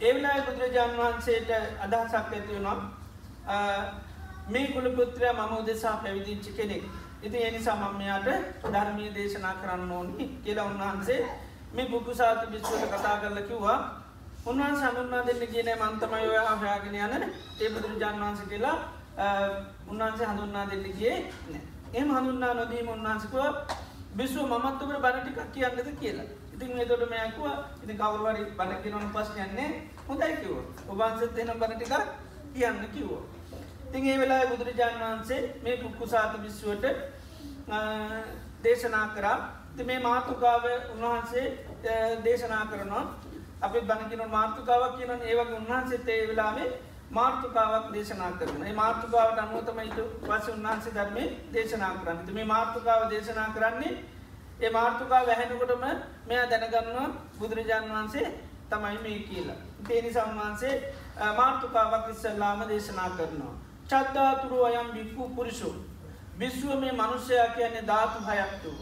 ඒවලායි 0.00 0.42
බුදුරජාණන් 0.42 0.98
වහන්සේට 0.98 1.50
අදහසක් 1.80 2.14
ඇතිවුණා 2.14 2.78
මේ 4.48 4.66
කුලපුත්‍රය 4.68 5.32
මම 5.32 5.52
උදෙසා 5.54 5.96
පැවිදිච්චි 5.96 6.52
කෙනෙක්. 6.52 6.84
ඉති 7.22 7.42
එනිසා 7.42 7.76
මමයාට 7.76 8.28
ධර්මය 8.64 9.14
දේශනා 9.14 9.54
කරන්න 9.54 9.92
ඕනි 9.92 10.26
කියලා 10.44 10.66
උන්වහන්සේ 10.66 11.20
මේ 11.72 11.86
බුකුසාත 11.86 12.50
විශ්වට 12.52 12.84
කතා 12.90 13.16
කරල 13.16 13.40
කිව්වා. 13.42 13.78
උන්වන් 14.48 14.76
සඳුන්නා 14.76 15.24
දෙන්න 15.24 15.42
කියන 15.46 15.68
මන්තමය 15.78 16.20
ඔය 16.24 16.38
හොයාගෙන 16.52 16.94
යන 16.96 17.24
ඒ 17.58 17.68
බුදුරජාන් 17.70 18.20
වහන්ස 18.20 18.40
කියලා 18.48 18.76
උන්වහන්සේ 19.86 20.26
හඳුන්නා 20.26 20.64
දෙන්න 20.66 20.86
කියේ 20.92 21.16
එම 21.94 22.08
හඳුන්නා 22.10 22.52
නොදීම 22.54 22.88
උන්වහන්සකුව 22.88 23.44
බිස්ව 24.14 24.40
මමත්තුකට 24.44 25.02
බණටිකක් 25.02 25.52
කියන්නද 25.52 25.90
කියලා. 26.00 26.26
ඉතින් 26.54 26.88
තොට 26.88 27.04
මයකුව 27.06 27.46
ඉති 27.82 27.94
කවරුවරි 27.94 28.44
බණකිනොන 28.54 29.06
පස් 29.10 29.28
යන්නේ 29.38 29.68
හොඳයි 30.08 30.32
කිව 30.38 30.56
ඔබන්සත් 30.88 31.38
එන 31.38 31.52
බණටික 31.54 31.94
කියන්න 32.54 32.82
කිවෝ. 32.88 33.22
තින් 33.92 34.06
ඒ 34.06 34.18
වෙලා 34.18 34.42
බුදුරජාන් 34.46 35.00
වහන්සේ 35.02 35.40
මේ 35.62 35.76
පුක්කු 35.76 36.06
සාත 36.06 36.42
විශ්ුවට 36.42 36.84
දේශනා 38.64 39.06
කරා. 39.10 39.38
මේ 39.84 39.98
මාතුකාව 40.00 40.64
උන්වහන්සේ 40.90 41.46
දේශනා 42.24 42.66
කරනවා. 42.66 43.06
අපි 43.60 43.80
බණකින 43.82 44.22
මාර්ථකාවක් 44.28 44.92
කියන 44.96 45.10
ඒවගේ 45.22 45.56
උන්වහන්සේ 45.56 46.00
ඒ 46.08 46.28
වෙලාවේ 46.28 46.68
මාර්ථකාවක් 47.10 47.86
දේශනා 47.92 48.30
කරන 48.32 48.62
මාර්ථකාවට 48.74 49.38
අනුවතමයිතු 49.38 50.04
පස 50.22 50.48
උන්වහන්සේ 50.48 50.94
ධර්මය 50.94 51.24
දේශනා 51.52 51.92
කරන්න 51.96 52.34
මේ 52.34 52.46
මාර්ථකාව 52.46 53.10
දේශනා 53.10 53.48
කරන්නේ 53.50 53.94
ඒ 54.60 54.70
මාර්ථකා 54.70 55.26
වැහැනකොටම 55.26 55.84
මෙයා 56.26 56.46
දැනගන්නවා 56.46 57.08
බුදුරජාණන් 57.38 57.92
වහන්සේ 57.92 58.26
තමයි 58.70 58.98
මේ 58.98 59.18
කියලා. 59.20 59.56
පේනි 59.88 60.12
සම්මාන්සේ 60.12 60.74
මාර්තුකාවක් 61.36 62.08
ඉස්සල්ලාම 62.08 62.64
දේශනා 62.68 63.10
කරනවා. 63.10 63.54
චද්දාතුරු 63.86 64.64
අයම් 64.64 64.88
බික්කු 64.92 65.28
පුරිසු. 65.30 65.70
බිස්ුව 66.38 66.80
මේ 66.80 66.92
මනුෂ්‍යයා 66.92 67.48
කියන්නේ 67.50 67.86
ධාතු 67.86 68.18
හයක්තු. 68.22 68.74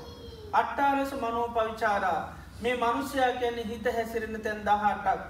අට්ටාරස 0.52 1.12
මනෝ 1.14 1.49
පවිචාරා 1.50 2.21
මේ 2.62 2.76
මනුෂ්‍යයා 2.76 3.32
කියන්නේ 3.40 3.64
හිත 3.64 3.86
හැසිරෙන 3.96 4.40
තැන් 4.44 4.64
දහටක්. 4.68 5.20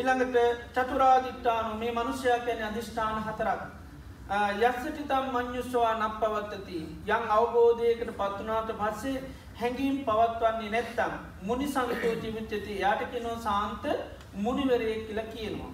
ඉළඟට 0.00 0.36
චතුරාදිට්ටානු 0.74 1.74
මේ 1.82 1.92
මනුෂ්‍යයා 1.92 2.38
කියන්නේ 2.46 2.68
අධිෂ්ඨාන 2.68 3.22
හතරක්. 3.26 3.60
යස්සටිතම් 4.68 5.26
මං්‍යුස්වා 5.34 5.92
නක් 5.94 6.14
පවත්තති 6.20 6.80
යං 7.08 7.24
අවබෝධයකට 7.36 8.10
පත්වනාට 8.20 8.72
පස්සේ 8.80 9.22
හැඟීම් 9.60 9.96
පවත්වන්නේ 10.08 10.70
නැත්තම් 10.74 11.12
මුනි 11.42 11.68
සංකෝති 11.68 12.34
විච්චති 12.36 12.80
යාට 12.80 13.06
කෙනෝ 13.12 13.36
සාන්ත 13.46 13.84
මුනිවරය 14.44 14.94
කියල 15.06 15.20
කියනවා. 15.34 15.72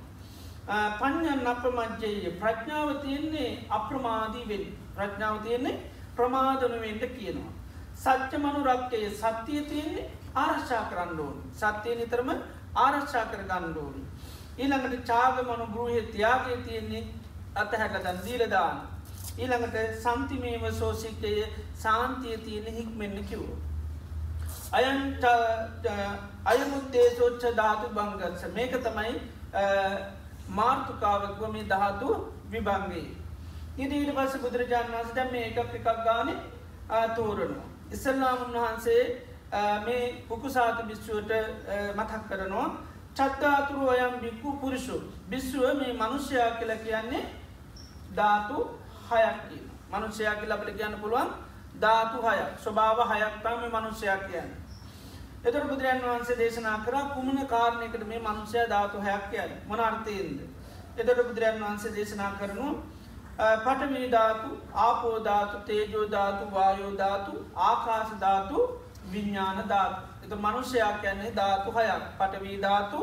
පඥන් 1.00 1.46
අප්‍රමජ්ජය 1.46 2.34
ප්‍රඥාව 2.42 2.90
තියන්නේ 3.04 3.50
අප්‍රමාදී 3.78 4.48
වෙන් 4.48 4.64
ප්‍රඥාව 4.96 5.42
තියන්නේ 5.46 5.80
ප්‍රමාධනවෙන්ට 6.16 7.04
කියනවා. 7.16 7.52
සච්ච 7.96 8.32
මනු 8.38 8.60
රක්කය 8.64 9.06
සත්‍යය 9.12 9.62
තියන්නේ 9.70 10.10
ආරශ්ා 10.34 10.82
කරන්න 10.90 11.20
ඕන් 11.20 11.36
සත්‍යය 11.54 11.94
නිතරම 11.96 12.30
ආරශ්ා 12.76 13.24
කර 13.30 13.42
ගන්න 13.50 13.76
ඕනි. 13.78 14.02
ඊළඟට 14.58 15.06
චාග 15.06 15.42
මනු 15.48 15.66
ගෘහය 15.74 16.02
තියාගේ 16.12 16.56
තියෙන්නේ 16.66 17.04
අතහැට 17.54 18.04
දන්දීලදාන. 18.04 18.76
ඊළඟට 19.38 19.76
සම්තිමේම 20.02 20.64
සෝසික්ටය 20.74 21.34
සාන්තිය 21.74 22.36
තියෙන 22.38 22.74
හික්මෙන්න්න 22.78 23.24
කිව්ව. 23.24 23.48
අයන්ට 24.72 25.24
අයමුත්තේ 26.44 27.06
සෝච්ච 27.18 27.44
ධාතු 27.56 27.88
බංගත්ස 27.96 28.44
මේක 28.54 28.76
තමයි 28.84 29.14
මාර්තුකාවක්ව 30.58 31.42
මේ 31.52 31.64
දහතු 31.72 32.08
විබංගේ. 32.52 33.08
ඉදිට 33.78 34.14
පස 34.16 34.38
බුදුරජාණන් 34.44 34.94
වන්ස 34.94 35.12
දැම 35.16 35.32
මේ 35.32 35.44
එකක් 35.50 35.74
එකක් 35.74 35.88
ගාන 36.06 36.30
තෝරනවා. 37.16 37.66
ඉස්සල්ලාම 37.94 38.38
උන්වහන්සේ 38.46 39.02
මේ 39.80 40.24
පුකුසාත 40.28 40.82
බිස්සුවට 40.84 41.32
මතක් 41.94 42.22
කරනවා 42.28 42.68
චත්තාතුරු 43.12 43.88
අයම් 43.88 44.20
බික්කු 44.20 44.52
පුරුෂු 44.54 44.96
බිස්සුව 45.28 45.64
මේ 45.74 45.92
මනුෂ්‍යයා 45.94 46.50
කියල 46.52 46.72
කියන්නේ 46.78 47.24
ධාතු 48.14 48.56
හයක් 49.08 49.40
මනුෂ්‍යයා 49.90 50.34
කියල 50.34 50.52
අපට 50.52 50.70
කියන්න 50.72 50.94
පුළුවන් 50.96 51.30
ධාතු 51.76 52.22
හය 52.22 52.38
ස්වභාව 52.58 52.98
හයක්තාම 53.12 53.64
මනුෂ්‍යයා 53.68 54.18
කියන්න. 54.20 54.50
එතර 55.42 55.62
බුදුරන් 55.62 56.00
වහන්සේ 56.02 56.36
දේශනා 56.36 56.78
කර 56.78 56.94
කුමන 57.14 57.46
කාරණයකට 57.46 58.06
මේ 58.06 58.20
මනුෂ්‍යය 58.20 58.64
ධාතු 58.68 59.00
හයක් 59.00 59.24
කියන්න 59.30 59.52
මොනර්ථයෙන්ද. 59.66 60.40
එතට 60.96 61.16
බුදුරන් 61.18 61.60
වහන්සේ 61.60 61.92
දේශනා 61.92 62.32
කරනු 62.34 62.68
පටමීධාතු 63.58 64.48
ආපෝධාතු 64.76 65.58
තේජෝධාතු 65.66 66.50
වායෝධාතු 66.52 67.44
ආකාශධාතු 67.64 68.58
විඤ්ඥාන 69.12 69.68
ධාතු. 69.68 70.00
එත 70.22 70.32
මනුෂ්‍යයා 70.36 70.92
කියන්නේ 70.94 71.32
ධාතු 71.32 71.72
හයක්. 71.72 72.04
පටවීධාතු 72.18 73.00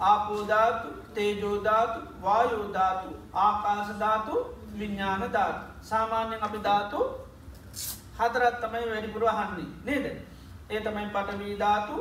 ආපෝධාතු 0.00 0.88
තේජෝධාතු 1.14 2.00
වායෝධාතු 2.22 3.08
ආකාශධාතු 3.36 4.34
විඤ්ඥාන 4.78 5.32
ධාතු 5.32 5.60
සාමාන්‍යෙන් 5.82 6.42
අපි 6.42 6.58
ධාතු 6.62 7.00
හතරත් 8.18 8.60
තමයි 8.60 8.90
වැඩිපුර 8.90 9.28
අහන්නේ 9.28 9.68
නේද? 9.84 10.06
ඒ 10.70 10.80
තමයි 10.80 11.08
පටවී 11.08 11.58
ධාතු 11.58 11.96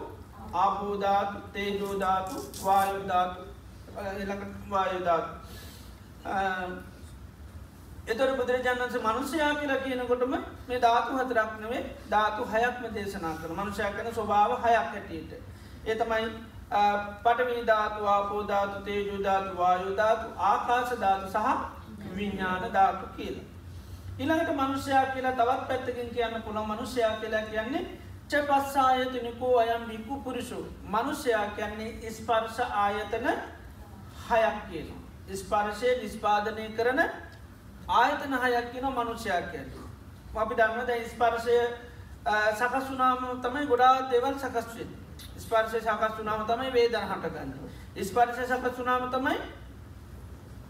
ආපෝධාතු 0.55 1.37
තේජෝධාතු 1.53 2.36
වායුධාතු 2.65 3.41
වායුධාතු 4.69 5.31
එතර 8.08 8.30
බුදුරජාණන්ස 8.36 8.98
මනුෂ්‍යයා 9.00 9.56
කියලා 9.56 9.78
කියනකොටම 9.78 10.36
මේ 10.67 10.80
ධාතු 10.82 11.17
හතරක් 11.17 11.56
නෙවේ 11.60 11.82
ධාතු 12.12 12.46
හයක්ම 12.48 12.86
දේශනා 12.93 13.34
කර 13.38 13.52
මනුෂ්‍යය 13.54 13.89
කන 13.96 14.08
ස්වභාව 14.12 14.54
හයක් 14.58 14.78
හැටියට. 14.86 15.32
ඒ 15.86 15.96
තමයි 15.96 16.30
පටවී 17.24 17.65
ධාතු 17.65 18.08
ආපෝධාතු 18.08 18.80
තේජුධාතු 18.82 19.58
වායුධාතු 19.58 20.28
ආකාශ 20.46 20.93
ධාතු 21.00 21.28
සහ 21.30 21.48
විඤ්ඥාන 22.15 22.74
ධාතු 22.74 23.10
කියලා. 23.15 23.46
ඉළඟට 24.20 24.54
මනුෂ්‍යයා 24.56 25.06
කියලා 25.08 25.34
තවත් 25.34 25.67
පැත්තකින් 25.67 26.10
කියන්න 26.12 26.41
පුළ 26.41 26.62
මනුෂ්‍යයා 26.65 27.13
කියලා 27.17 27.43
කියන්නේ 27.43 27.84
ච 28.30 28.41
පස් 28.48 28.78
ආයතනිකෝ 28.78 29.54
අයම් 29.60 29.84
බිකු 29.86 30.22
පුරුෂු 30.22 30.62
මනුෂ්‍යයා 30.89 31.46
කියන්නේ 31.58 32.12
ස්පර්ශ 32.12 32.60
ආයතන 32.78 33.30
හයක් 34.28 34.58
කියන. 34.70 34.89
ස්පර්ශය 35.36 35.89
නිස්පාදනය 36.02 36.70
කරන 36.72 37.00
ආයතන 37.88 38.34
හයක් 38.36 38.71
කියන 38.71 38.86
මනුෂ්‍යයා 38.88 39.41
කියන්න. 39.52 39.71
අපි 40.36 40.56
දන්නද 40.56 40.91
ස්පර්ශය 41.08 41.58
සකස්ුනාම 42.54 43.41
තමයි 43.41 43.67
ගොඩා 43.67 44.10
දෙවල් 44.12 44.36
සකස්වෙන්. 44.36 44.89
ස්පර්ශය 45.38 45.80
සකස් 45.82 46.19
වනාම 46.19 46.45
තමයි 46.45 46.73
වේදන 46.73 47.08
හටගන්න. 47.12 47.52
ස්පර්ශය 48.04 48.45
සකස් 48.45 48.78
වනාම 48.80 49.10
තමයි 49.12 49.38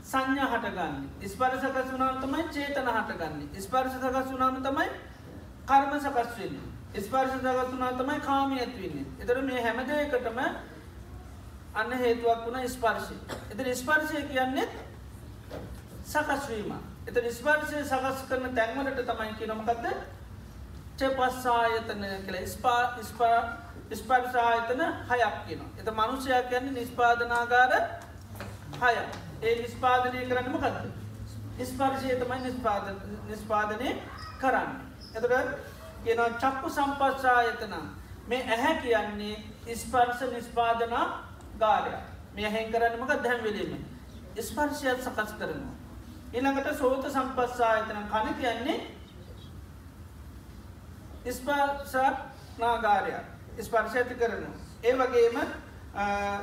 සංඥා 0.04 0.48
හටගන්න. 0.48 1.04
ස්පර්ශ 1.26 1.60
සකස් 1.64 1.94
වනාම 1.94 2.22
තමයි 2.22 2.44
චේතන 2.52 2.90
හටගන්න. 2.90 3.46
ස්පර්ශ 3.60 4.00
සකස් 4.00 4.34
වනාම 4.34 4.64
තමයි 4.64 4.90
කර්ම 5.68 6.00
සකස් 6.00 6.38
වෙන්නේ. 6.40 6.68
ස්පර්ශ 6.96 7.38
සකත්තුනා 7.38 7.94
තමයි 7.94 8.20
කාමය 8.20 8.60
ඇත්වන්නේ. 8.60 9.06
එතර 9.20 9.42
මේ 9.42 9.64
හැමදයකටම 9.64 10.40
අන්න 11.74 11.92
හේතුවක් 11.94 12.46
වුණ 12.46 12.70
ස්පර්ශය. 12.70 13.16
එත 13.52 13.78
ස්පර්ශය 13.78 14.24
කියන්නේ 14.24 14.68
සකස්වීම. 16.06 16.72
එත 17.08 17.18
ස්පර්ශය 17.32 17.84
සකස් 17.84 18.24
කරන 18.30 18.56
තැන්වලට 18.56 19.02
තමයි 19.04 19.34
කියනොමකක්ද 19.40 19.86
චපස්සායතන 20.98 22.04
කළ 22.26 22.38
ස්පා 22.48 22.82
ස්පා 23.04 23.40
ස්පර්ශායතන 23.92 24.82
හයක් 25.10 25.36
කියන. 25.46 25.62
එත 25.80 25.90
මනුෂ්‍යයක් 25.92 26.50
කියන්නේ 26.50 26.74
නිස්පාදනාගාර 26.74 27.74
හය 28.82 28.94
ඒ 29.42 29.56
නිස්පාදනය 29.62 30.26
කරන්නම 30.26 30.58
කත්ද. 30.58 30.86
ස්පර්ශය 31.66 32.16
තමයි 32.16 32.40
නිස්පාද 32.42 32.86
නිස්පාදනය 33.30 33.90
කරන්න. 34.42 34.72
එතට 35.16 35.32
කියන 36.04 36.22
චක්කු 36.36 36.70
සම්පස්සායතන 36.72 37.74
මේ 38.28 38.44
ඇහැ 38.46 38.76
කියන්නේ 38.82 39.76
ස්පර්ශ 39.76 40.22
නිස්පාදනා 40.34 41.06
ගාරය 41.60 41.98
මේ 42.36 42.50
හැන් 42.50 42.72
කරන්නමක 42.72 43.12
දැන්වෙලීම 43.24 43.86
ස්පර්ශයත් 44.42 45.00
සකස් 45.02 45.34
කරනවා. 45.40 45.77
ඉළඟට 46.34 46.70
සෝත 46.76 47.06
සම්පස්සායතන 47.08 48.02
කන 48.10 48.28
කියන්නේ 48.36 48.80
ස්පර්ශනාගාරයක් 51.32 53.26
ස්පර්ශ 53.60 53.96
ඇති 53.96 54.16
කරනවා. 54.16 54.54
ඒ 54.84 54.94
වගේම 54.96 55.38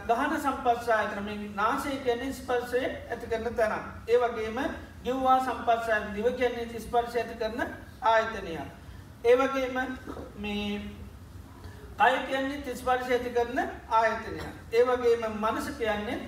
ගහන 0.09 0.33
සම්පස්සායතන 0.38 1.29
නාසය 1.55 1.90
කියන්නේ 1.99 2.33
ස්පර්ශය 2.35 2.83
ඇති 2.85 3.27
කරන 3.27 3.55
තැන. 3.55 3.73
ඒ 4.09 4.18
වගේම 4.18 4.59
ගිව්වා 5.05 5.38
සම්පස්සය 5.40 5.92
දිව 6.14 6.27
කියන්නේ 6.35 6.81
ස්පර්ශ 6.81 7.16
ඇති 7.16 7.35
කරන 7.37 7.61
ආයතනයක්. 8.03 8.61
ඒ 9.25 9.37
වගේම 9.37 9.77
මේ 10.37 10.81
අය 11.99 12.14
කියන්නේ 12.27 12.62
තිස්පර්ශ 12.62 13.11
ඇති 13.11 13.31
කරන 13.31 13.59
ආයතනය. 13.90 14.40
ඒ 14.73 14.85
වගේම 14.85 15.23
මනස 15.35 15.70
කියන්නේ 15.79 16.18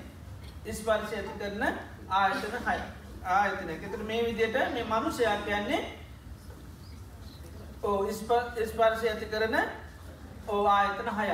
ඉස්පර්ශ 0.67 1.13
ඇති 1.13 1.35
කරන 1.39 1.63
ආයතන 2.11 2.57
හය 2.67 2.79
ආයතන 3.29 3.71
එතර 3.71 4.03
මේ 4.05 4.25
විදියට 4.25 4.59
මේ 4.73 4.85
මනුෂයක් 4.85 5.45
කියන්නේ 5.45 5.81
ඕ 7.83 7.99
ඉස්පර්ශ 8.07 9.05
ඇති 9.05 9.27
කරන 9.27 9.57
ඕ 10.49 10.63
ආයතන 10.69 11.11
හය 11.13 11.29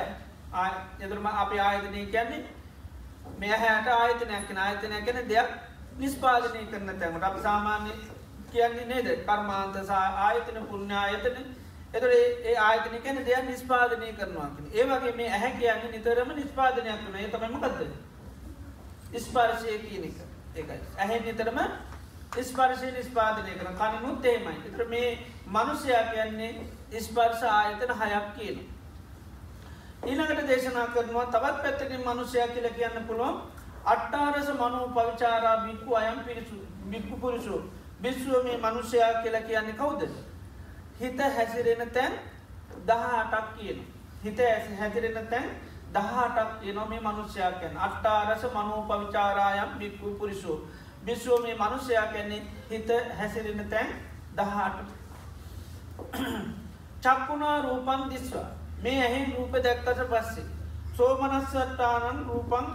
එතුරම 0.99 1.25
අපි 1.27 1.59
ආයතනය 1.61 2.05
කියන්නේ 2.07 2.41
මේ 3.39 3.57
හැට 3.57 3.87
ආයතනයක් 3.89 4.57
ආයතනය 4.59 5.01
කැන 5.01 5.29
දෙයක් 5.29 5.49
නිස්පාදනය 5.97 6.65
කරන 6.67 6.89
තැමට 6.95 7.23
අප 7.23 7.37
සාමාන්‍ය 7.41 7.91
කියන්නේ 8.51 8.85
නේද? 8.87 9.07
කර්මාන්ත 9.25 9.75
ආයතන 9.91 10.65
පුුණ්‍ය 10.65 10.95
ආයතන. 10.95 11.37
එතට 11.93 12.05
ඒ 12.45 12.55
ආයතන 12.59 13.01
කැන 13.01 13.25
දෙයක් 13.25 13.45
නිස්පාදනය 13.45 14.13
කරනවා 14.13 14.49
ඒ 14.73 14.85
වගේ 14.85 15.15
මේ 15.15 15.29
ඇහැ 15.31 15.51
කියන්නේ 15.53 15.91
නිතරම 15.91 16.35
නිස්පාදනයක් 16.35 17.01
වන 17.05 17.15
ඒ 17.17 17.29
තමයිමකක්ද 17.29 17.81
ස්පාර්ශය 19.21 19.79
කියන 19.79 20.05
එක. 20.05 20.32
ඒකයි. 20.55 20.79
ඇහැ 20.97 21.19
නිතරම 21.21 21.59
ස්පර්ශය 22.41 22.91
නිස්පාදනය 22.91 23.55
කරන 23.55 23.79
කනනුත් 23.79 24.25
ඒමයි 24.25 24.59
එතර 24.67 24.85
මේ 24.87 25.09
මනුෂ්‍යයා 25.47 26.03
කියන්නේ 26.11 27.01
ස්පර්ශ 27.01 27.47
ආයතන 27.51 27.95
හයක් 28.01 28.29
කියන 28.37 28.59
ඊළඟට 30.03 30.47
දේශනා 30.47 30.87
කරනවා 30.89 31.25
තවත් 31.27 31.63
පැත්තකින් 31.63 32.05
මනුෂ්‍යයා 32.05 32.47
කියල 32.49 32.69
කියන්න 32.73 33.07
පුළුවන් 33.07 33.41
අට්ටාරස 33.85 34.53
මනු 34.55 34.85
පවිචාරා 34.91 35.57
බික්කු 35.65 35.95
අයම් 35.95 36.19
පිරිසු 36.19 36.63
බික්කු 36.85 37.17
පුරුෂු. 37.17 37.63
බිස්ුව 37.99 38.43
මේ 38.43 38.57
මනුෂ්‍යයා 38.57 39.21
කියලා 39.23 39.41
කියන්නේ 39.41 39.73
කවුද. 39.73 40.01
හිත 40.99 41.19
හැසිරෙන 41.19 41.91
තැන් 41.91 42.13
දහ 42.85 43.05
අටක් 43.13 43.57
කියන. 43.57 43.79
හිත 44.23 44.39
ඇස 44.39 44.65
හැතිරෙන 44.79 45.27
තැන් 45.27 45.49
දහටක් 45.93 46.51
තියනො 46.61 46.85
මේ 46.85 47.01
මනුෂ්‍යයා 47.01 47.51
කැන 47.53 47.77
අට්ටාරස 47.79 48.43
මනෝ 48.53 48.81
පවිචාරායම් 48.83 49.71
බික්කු 49.79 50.15
පුරිසු 50.15 50.53
බිස්වෝ 51.05 51.37
මේ 51.39 51.55
මනුෂ්‍යයා 51.55 52.07
කැන්නේ 52.07 52.41
හිත 52.69 52.89
හැසිරෙන 53.19 53.69
තැන් 53.69 53.89
දහට 54.35 54.87
චක්කුණා 57.01 57.61
රූපන් 57.61 58.09
දිස්වා. 58.09 58.47
මේ 58.83 58.99
ඇහෙන් 59.01 59.33
රූප 59.35 59.53
දැක්කට 59.63 60.01
පස්සේ 60.09 60.45
සෝමනස්සට්ටානන් 60.97 62.25
රූපන් 62.27 62.67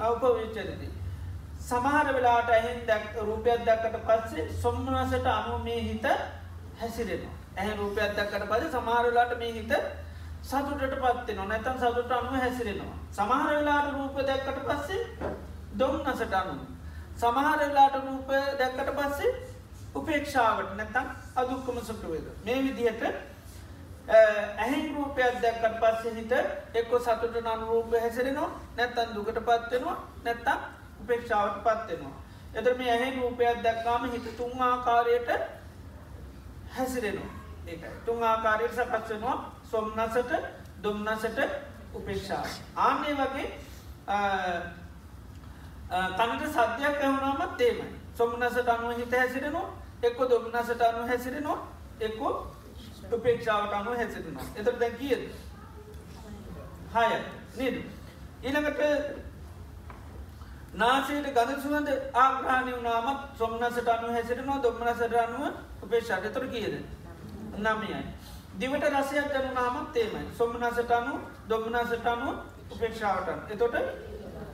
අවපවිචරදි 0.00 0.88
සමහර 1.60 2.12
වෙලාට 2.14 2.50
ඇහෙන් 2.50 2.80
දැක් 2.86 3.16
රූපයක් 3.22 3.66
දැක්කට 3.66 3.96
පස්සේ 4.06 4.48
සොම්මනසට 4.62 5.26
අනු 5.28 5.58
මේ 5.60 5.80
හිත 5.82 6.06
හැසිරෙනවා. 6.80 7.34
ඇහ 7.56 7.76
රූපයක් 7.76 8.16
දැක්කට 8.16 8.44
පස 8.50 8.70
සමහරලාට 8.72 9.38
මේ 9.38 9.52
හිත 9.52 9.72
සතුටට 10.48 10.94
පත්වෙන 10.94 11.48
නැතන් 11.48 11.78
සතුට 11.78 12.12
අනුව 12.12 12.34
හැසිරෙනවා. 12.36 12.96
සමහර 13.12 13.48
වෙලාට 13.48 13.88
රූප 13.92 14.16
දැක්කට 14.26 14.60
පස්සේ 14.68 15.00
දොම්නසට 15.78 16.34
අනු 16.34 16.54
සමහරලාට 17.16 17.96
රූප 18.00 18.30
දැක්කට 18.58 18.92
පස්සේ 18.98 19.32
උපේක්ෂාවට 19.94 20.76
නැතන් 20.76 21.10
අදුක්කම 21.36 21.80
සුටුවේද 21.82 22.30
මේ 22.44 22.62
විදිහට 22.62 23.02
ඇහි 24.58 24.80
රූපයක් 24.94 25.42
දැක්කට 25.42 25.76
පස්සේ 25.82 26.14
හිත 26.14 26.32
එක්ක 26.74 26.92
සතුට 27.00 27.36
නන් 27.42 27.66
රූප 27.66 27.92
හැසිරෙනවා. 27.96 28.50
නැත්තන් 28.76 29.14
දුකට 29.14 29.42
පත්වෙනවා 29.42 29.96
නැත්තම් 30.24 30.58
උපේක්ෂාවට 31.02 31.60
පත්වෙනවා 31.60 32.14
එතර 32.54 32.74
මේ 32.74 32.90
ඇහි 32.90 33.20
රූපයක් 33.20 33.62
දැක්කාම 33.62 34.10
හිත 34.10 34.36
තුන් 34.36 34.62
ආකාරයට 34.62 35.30
හැසිරෙනවා. 36.76 37.30
ඒ 37.66 37.76
තුන් 38.06 38.22
ආකාරයට 38.24 38.74
සකස් 38.74 39.10
වෙනවා. 39.10 39.36
සොම්නසට 39.70 40.32
දුම්නසට 40.82 41.40
උපේක්ෂා. 41.94 42.44
ආන්නේ 42.76 43.14
වගේ 43.14 43.48
කනට 45.88 46.46
සද්‍යයක් 46.48 46.96
ඇවුනාමත් 46.98 47.56
තේමයි. 47.56 47.88
සොම්නසට 48.14 48.68
අනුව 48.68 48.96
හිත 48.96 49.12
හැසිරෙනවා 49.12 49.68
එක්කො 50.02 50.22
දුම්නසට 50.26 50.82
අනු 50.82 51.06
හැසිරෙනවා 51.06 51.58
එක්කෝ 52.00 52.32
උපේක්ෂාවට 53.12 53.72
අනුව 53.72 53.96
හැසිරෙනවා. 53.96 54.44
එතර 54.56 54.74
දැන් 54.74 54.96
කියද? 54.96 55.22
හය. 56.94 57.08
නද? 57.56 57.76
ඊළඟට 58.42 58.80
නාසයට 60.74 61.32
ගන 61.34 61.60
සුවඳ 61.62 61.88
ආග්‍රහණය 62.14 62.72
වනාමත් 62.74 63.20
සොම්නසට 63.38 63.88
අනු 63.88 64.12
හැසිරෙනවා 64.12 64.62
දුම්නසට 64.62 65.16
අනුව 65.16 65.44
උපේක්ෂාට 65.82 66.32
තුර 66.32 66.46
කියද? 66.48 66.74
නමයයි 67.58 68.02
දිවට 68.58 68.84
රසයක් 68.90 69.28
දැනුනාමත් 69.32 69.92
තේමයි 69.92 70.22
සොම්නසට 70.34 70.90
අනු 70.92 71.14
දොම්නසට 71.48 72.06
අනුව 72.06 72.36
උපේක්ෂාවටන් 72.70 73.38
එතොට 73.48 73.76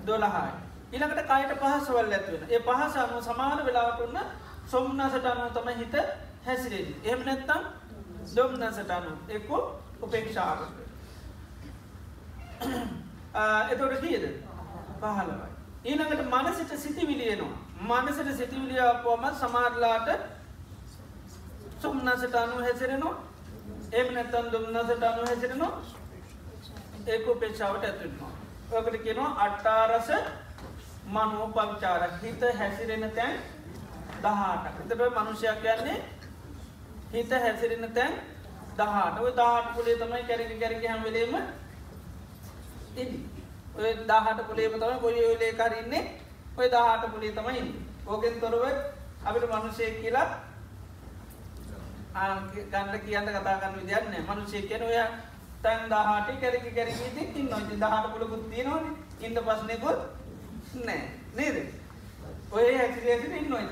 දොළහයි. 0.07 0.51
ඉළඟට 0.93 1.23
කයට 1.23 1.55
පහසවල් 1.61 2.13
ඇත්වෙන 2.13 2.45
ඒ 2.49 2.61
පහස 2.61 2.97
අනුව 2.99 3.23
සමාන 3.23 3.65
වෙලාවට 3.67 4.01
ඔන්න 4.03 4.19
සොම්නසට 4.67 5.27
අනුව 5.27 5.49
තම 5.53 5.69
හිත 5.75 5.97
හැසිරේද 6.45 6.89
එම 7.07 7.25
නැත්තම් 7.25 7.63
දොම්නසට 8.37 8.91
අනු 8.91 9.17
එක්කෝ 9.31 9.63
උපේක්ෂාවට. 10.01 10.71
එතොට 13.69 14.01
කියද? 14.01 14.25
පහලවයි 15.01 15.53
ඊළඟට 15.85 16.23
මනසිට 16.31 16.79
සිතිවිලියනවා 16.79 18.01
මනසට 18.01 18.37
සිතිවිලියාපුවම 18.37 19.25
සමාරලාට 19.37 20.09
සොම්නසට 21.79 22.35
අනු 22.37 22.61
හැසිරෙනවා. 22.61 23.34
එම 23.95 24.09
නැත්තන් 24.13 24.51
දුම්න්නසට 24.53 25.03
අනු 25.05 25.23
හැසිරෙනවා? 25.25 25.73
ඒක 27.07 27.29
උපේක්ෂාවට 27.29 27.85
ඇතුන්නවා 27.85 28.33
ඔකට 28.73 28.97
කියනවා 29.03 29.33
අට්ටාරස 29.39 30.09
මනෝ 31.07 31.49
පවිචාර 31.49 32.03
හිත 32.23 32.43
හැසිරෙන 32.59 33.11
තැන් 33.13 33.35
දහට 34.23 34.93
එතට 34.93 35.03
මනුෂයක් 35.17 35.61
කියන්නේ 35.63 35.99
හිත 37.13 37.35
හැසිරෙන 37.39 37.93
තැන් 37.93 38.15
දහට 38.77 39.21
ඔය 39.21 39.33
දාට 39.37 39.69
පුලේ 39.75 39.97
තමයි 39.97 40.23
කැරි 40.25 40.57
කැරි 40.57 40.87
හැමලේම 40.87 41.35
ඔය 43.77 43.93
දාහට 44.07 44.41
පුලේම 44.45 44.75
තම 44.75 44.99
කොයි 45.01 45.25
ඔලේ 45.27 45.53
කරන්නේ 45.55 46.03
ඔය 46.57 46.71
දාහට 46.71 47.07
පුලේ 47.13 47.33
තමයි 47.33 47.63
ඕකෙන් 48.07 48.41
තොරව 48.41 48.65
අපිට 49.25 49.47
මනුෂය 49.51 49.91
කියලා 50.01 50.29
ගන්න 52.15 53.01
කියන්න 53.07 53.29
කතාගන්න 53.29 53.77
විදින්න 53.77 54.27
මනුෂය 54.27 54.63
කියන 54.63 54.83
ඔය 54.83 54.99
තැන් 55.63 55.89
දාහට 55.91 56.29
කැරි 56.41 56.59
කැරගීති 56.67 57.23
ඉන්න 57.41 57.55
ඉති 57.57 57.81
දහට 57.81 58.13
පුලකුත් 58.13 58.45
තියෙනවන. 58.51 58.85
ඉන්න 59.21 59.39
පස්නෙකුත් 59.47 59.99
නෑ 60.85 61.01
නේද? 61.35 61.57
ඔය 62.53 62.67
හැසිරේසින 62.79 63.37
ඉන්නොයි 63.37 63.67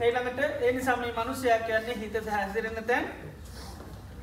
ඒළඟට 0.00 0.62
ඒනි 0.62 0.82
සමී 0.82 1.12
මනුෂයක් 1.18 1.66
කියන්නේ 1.66 1.96
හිත 1.96 2.16
හැසිරෙන 2.28 2.84
තැන් 2.84 3.10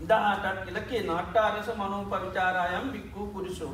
දහටක් 0.01 0.65
කියලකේ 0.65 1.03
නට්ටාරස 1.03 1.69
මනෝ 1.75 2.01
පවිචාරායම් 2.05 2.91
බික්කූ 2.91 3.27
පුරුෂෝ. 3.27 3.73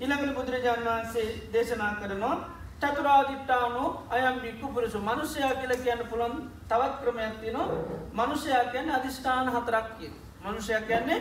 ඉළඟට 0.00 0.34
බුදුරජාණන් 0.34 0.86
වහන්සේ 0.86 1.28
දේශනා 1.52 1.94
කරනවා 2.00 2.36
චතුරාදිට්ටානෝ 2.84 3.88
අයම් 4.10 4.40
බික්කු 4.40 4.68
පුරුසු 4.68 4.98
මනුෂ්‍යයා 5.00 5.54
කියල 5.54 5.76
කියන්න 5.84 6.06
පුළන් 6.10 6.34
තවත් 6.68 6.94
ක්‍රමයක් 7.02 7.40
තියනවා 7.40 7.68
මනුෂ්‍යයා 8.14 8.64
කියන්න 8.64 8.90
අධිෂ්ඨාන 8.90 9.48
හතරක් 9.48 9.88
කිය. 9.98 10.12
මනුෂ්‍යයා 10.44 10.80
කියන්නේ 10.82 11.20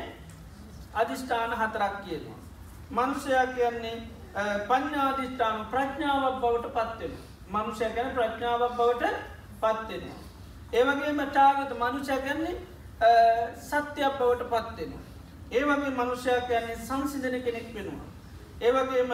අධිෂ්ඨාන 0.93 1.53
හතරක් 1.53 1.95
කියනවා. 2.05 2.39
මනුෂ්‍යයා 2.91 3.47
කියන්නේ 3.47 3.95
පඥාධිෂ්ඨාන 4.67 5.65
ප්‍රඥාවක් 5.71 6.41
බවට 6.41 6.73
පත්වෙන. 6.73 7.13
මනුෂ්‍ය 7.47 7.89
ගැන 7.95 8.11
ප්‍රඥාවක් 8.11 8.75
බවට 8.77 9.03
පත්වෙනවා. 9.61 10.19
ඒවගේ 10.73 11.13
මටාගත 11.13 11.73
මනුෂ්‍ය 11.79 12.17
ගැන්නේ 12.17 12.55
සත්‍යයක් 13.61 14.13
බවට 14.19 14.43
පත්වෙනවා. 14.45 15.03
ඒ 15.51 15.63
වගේ 15.63 15.91
මනුෂ්‍යයා 15.91 16.41
කියන්නේ 16.41 16.77
සංසිධන 16.77 17.41
කෙනෙක් 17.41 17.73
වෙනවා. 17.73 18.07
ඒවගේම 18.61 19.11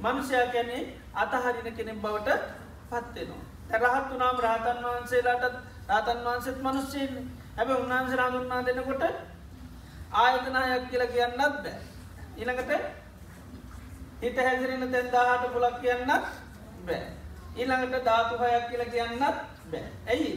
මනුෂ්‍යයා 0.00 0.46
කියන්නේ 0.46 0.82
අතහරින 1.14 1.74
කෙනෙක් 1.74 1.98
බවට 1.98 2.28
පත්වෙනවා. 2.90 3.44
රහත් 3.72 4.08
වනාම් 4.10 4.38
රාතන් 4.38 4.78
වහන්සේලාටත් 4.84 5.56
රාතන් 5.88 6.24
වහන්සෙත් 6.24 6.58
මනුෂ්‍යයෙන් 6.58 7.30
හැබ 7.56 7.70
උන්වහන්ස 7.70 8.14
රාදුන්නා 8.14 8.62
දෙනකොට 8.62 9.02
ආයතනායක් 10.14 10.90
කියල 10.90 11.04
කියන්නත් 11.08 11.38
බෑ. 11.38 11.74
ඉළඟට 12.36 12.72
හිත 14.20 14.36
හැසිරෙන 14.38 14.86
තැන්දාහට 14.88 15.52
පුලක් 15.52 15.76
කියන්නත් 15.80 16.10
බෑ. 16.82 17.02
ඊළඟට 17.56 18.04
ධාතු 18.04 18.34
හයක් 18.38 18.64
කියල 18.70 18.84
කියන්නත් 18.86 19.22
බෑ. 19.66 19.84
ඇයි 20.06 20.32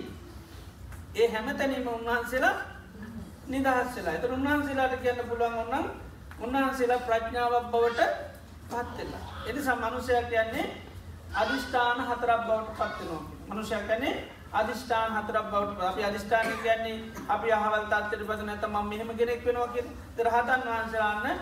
ඒ 1.15 1.27
හැම 1.29 1.47
තැනීම 1.53 1.87
උන්වහන්සේලා 1.89 2.55
නිදහස්සලා 3.47 4.13
එත 4.13 4.23
උන්වහන්සේලාට 4.27 5.01
කියන්න 5.01 5.25
පුළුවන් 5.29 5.57
ඔන්නම් 5.57 5.89
උන්වහන්සේලා 6.39 7.01
ප්‍රඥාවක් 7.01 7.67
බවට 7.71 8.32
පත්වෙලා. 8.69 9.23
එනි 9.47 9.61
සම්මනුසයක් 9.61 10.29
කියන්නේ 10.29 10.65
අධිෂ්ඨාන 11.35 11.99
හතරක් 12.01 12.41
බවට 12.43 12.73
පත්වෙනවා. 12.73 13.23
මනුෂයක් 13.49 13.83
කනේ 13.87 14.13
අධිෂ්ඨාන 14.53 15.11
හතරක් 15.15 15.45
බවට 15.45 15.81
අපි 15.83 16.03
අධිෂ්ඨාන 16.03 16.47
කියන්නේ 16.59 16.97
අපි 17.27 17.51
අහවල් 17.51 17.85
තත්වට 17.85 18.27
පස 18.29 18.43
නැත 18.43 18.65
ම 18.65 18.77
මෙහම 18.85 19.09
ගෙනෙක් 19.13 19.45
වෙනවා 19.45 19.67
කිය 19.69 19.85
රහතන් 20.19 20.61
වහන්සේලාන්න 20.67 21.41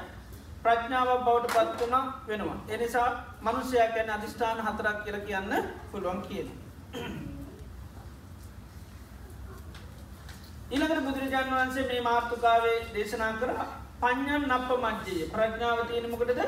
ප්‍රඥාවක් 0.63 1.21
බවට 1.25 1.53
පත්වන 1.71 1.95
වෙනවා. 2.27 2.57
එනිසා 2.69 3.09
මනුෂයක් 3.41 3.93
ගැන 3.95 4.09
අධිෂ්ඨාන 4.09 4.59
හතරක් 4.59 4.97
කියර 5.03 5.17
කියන්න 5.21 5.51
පුළුවන් 5.91 6.21
කියන. 6.21 6.47
ඊළඟට 10.71 11.05
බුදුරජාණන් 11.05 11.53
වහන්සේ 11.53 11.87
මේ 11.87 12.01
මාර්ථකාවේ 12.01 12.77
දේශනා 12.93 13.31
කර 13.35 13.51
පඥ්ඥන් 14.01 14.43
නප්ප 14.49 14.69
මජ්ජයේ 14.83 15.29
ප්‍රඥාව 15.29 15.79
තියෙනමකටද 15.87 16.41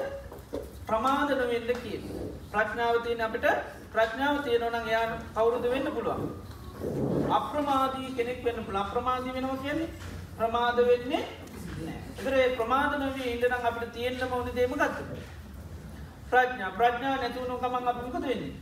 ප්‍රමාද 0.88 1.30
නොවෙන්න 1.32 1.70
කිය. 1.84 2.00
ප්‍රඥාව 2.52 2.98
තියෙන 3.04 3.22
අපිට 3.22 3.46
ප්‍රඥාව 3.94 4.38
තියෙනවන 4.44 4.76
එයාන 4.82 5.12
කවුරුද 5.36 5.66
වෙන්න 5.74 5.92
පුළුවන්. 5.92 6.24
අප්‍රමාදී 7.32 8.16
කෙනෙක් 8.18 8.44
වෙන්න 8.44 8.66
පුළ 8.66 8.78
අප්‍රමාදී 8.78 9.34
වෙනවා 9.34 9.62
කියන්නේ 9.64 9.90
ප්‍රමාද 10.38 10.78
වෙන්නේ 10.88 11.24
එතරේ 12.18 12.48
ප්‍රමාද 12.58 12.98
නොවී 13.00 13.30
ඉඩනම් 13.36 13.66
අපිට 13.70 13.94
තියෙන්න්න 13.94 14.28
මවද 14.30 14.56
දේමගත්ත. 14.56 14.98
ප්‍රඥා 16.32 16.72
ප්‍රඥා 16.80 17.16
නැතුවනු 17.18 17.58
ගමන් 17.58 17.88
අපිකද 17.88 18.16
වෙන්නේ. 18.24 18.54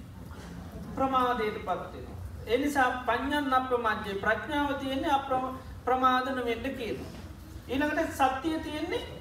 ප්‍රමාදයට 0.95 1.57
පත්වෙන. 1.59 2.05
එනිසා 2.47 2.89
පඥ්ඥන් 3.07 3.53
අප 3.53 3.71
මජ්‍යය 3.79 4.15
ප්‍රඥාව 4.23 4.69
තියෙන්නේ 4.79 5.11
අප 5.11 5.29
ප්‍රමාදන 5.85 6.45
වෙන්න 6.45 6.77
කියන. 6.77 6.97
ඊළඟට 7.67 8.13
සත්‍යය 8.13 8.59
තියෙන්නේ 8.59 9.20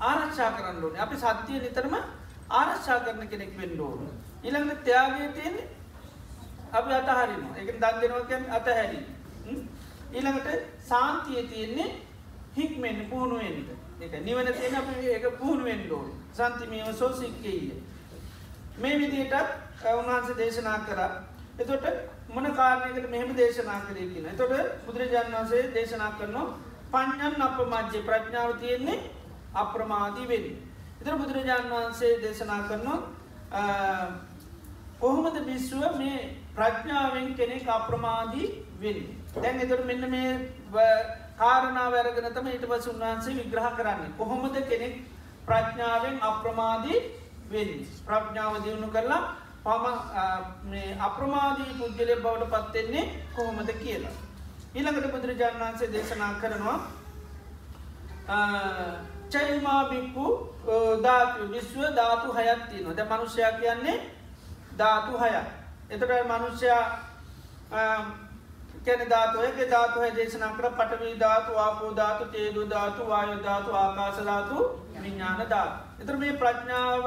ආරක්ෂා 0.00 0.50
කරන්න 0.50 0.84
ඕනේ. 0.84 1.00
අපි 1.00 1.16
සත්‍යය 1.16 1.60
නිතරම 1.60 1.94
ආරක්ෂා 2.50 3.00
කරන 3.00 3.28
කෙනෙක් 3.28 3.52
වෙන්න 3.58 3.80
ඕන. 3.80 4.08
ඊළඟට 4.44 4.84
ත්‍යයාගේ 4.84 5.28
තියෙන්නේ 5.30 5.68
අපි 6.72 6.92
අතහරිම 6.92 7.44
එක 7.56 7.68
දන් 7.74 8.00
දෙනවකැන් 8.02 8.50
අතහැරි. 8.50 9.00
ඊළඟට 10.12 10.48
සාන්තිය 10.82 11.42
තියෙන්නේ 11.44 11.90
හික්මෙන් 12.56 13.06
පුහුණුවෙන්ට 13.10 13.68
එක 14.00 14.12
නිවන 14.22 14.52
තියෙන 14.52 14.76
අප 14.76 14.88
ඒක 14.96 15.26
පුහුණුවෙන් 15.38 15.82
ඩෝන් 15.84 16.12
සන්තිමීම 16.32 16.94
සෝසික්කේය 16.94 17.82
මේ 18.78 18.98
විදිටත් 18.98 19.34
උන්වහන්ස 19.92 20.36
දේශනා 20.36 20.78
කරා. 20.80 21.10
එතොට 21.58 21.84
මොන 22.28 22.46
කාරණයකට 22.54 23.10
මෙහෙම 23.10 23.36
දේශනා 23.36 23.80
කරය 23.86 24.08
කියන 24.08 24.26
තොට 24.36 24.52
බුදුරජාණන් 24.86 25.34
වන්සේ 25.34 25.62
දේශනා 25.74 26.10
කරනවා 26.12 26.48
පඥ්ඥන් 26.92 27.42
අප 27.42 27.58
මජ්‍ය 27.66 28.02
ප්‍රඥාව 28.02 28.52
තියෙන්නේ 28.60 28.98
අප්‍රමාදී 29.54 30.26
වෙන්. 30.26 30.46
එතර 31.00 31.14
බුදුරජාණන් 31.16 31.70
වහන්සේ 31.70 32.20
දේශනා 32.22 32.62
කරනවා 32.68 33.00
කොහොමද 35.00 35.36
බිස්සුව 35.46 35.98
මේ 35.98 36.18
ප්‍රඥාවෙන් 36.54 37.34
කෙනෙක් 37.34 37.68
අප්‍රමාදී 37.68 38.48
වෙන්. 38.80 38.98
දැන් 39.34 39.60
එතර 39.60 39.80
මෙන්න 39.84 40.10
මේ 40.10 40.30
කාරණා 41.38 41.88
වැරගෙන 41.90 42.32
තම 42.34 42.46
ඊට 42.48 42.66
පස 42.68 42.86
උන්වහන්සේ 42.86 43.34
විග්‍රහ 43.34 43.68
කරන්නේ. 43.76 44.14
කොහොමද 44.18 44.56
කෙනෙක් 44.68 44.94
ප්‍රඥාවෙන් 45.46 46.16
අප්‍රමාදී 46.22 46.98
වෙන්. 47.50 47.70
ප්‍රඥාව 48.06 48.62
දියුණු 48.64 48.88
කරලා 48.90 49.22
පම 49.64 49.84
අප්‍රමාදී 51.00 51.76
පුද්ගලය 51.78 52.14
බවට 52.16 52.50
පත්වෙන්නේ 52.54 53.04
කොහොමද 53.36 53.70
කියලා. 53.82 54.16
ඊළඟට 54.74 55.12
බුදුරජාණන් 55.12 55.62
වන්සේ 55.62 55.92
දේශනා 55.92 56.32
කරනවා 56.42 56.78
චෛමා 59.30 59.82
බික්කු 59.84 60.26
ධාතු 61.02 61.48
විශ්ව 61.48 61.82
ධාතු 61.94 62.32
හයත්තින 62.32 62.86
ද 62.92 63.00
මනුෂ්‍යයා 63.04 63.52
කියන්නේ 63.54 63.98
ධාතු 64.76 65.18
හය. 65.18 65.30
එතට 65.90 66.10
මනුෂ්‍යයා 66.26 66.84
කැන 68.84 69.00
ධාතුවයක 69.06 69.58
ධාතුහ 69.70 70.04
දේශනා 70.12 70.52
කර 70.52 70.66
පටවී 70.70 71.14
ධාතු 71.16 71.52
ආපෝ 71.56 71.92
ධාතු 71.92 72.24
තේදු 72.26 72.66
ධාතු 72.66 73.08
වායු 73.08 73.36
ධාතු 73.42 73.70
ආකාශ 73.74 74.20
ධාතු 74.22 74.56
විඤ්ඥාන 74.94 75.42
ධාතු. 75.46 75.76
එතර 76.00 76.16
මේ 76.16 76.32
ප්‍රඥාව 76.34 77.06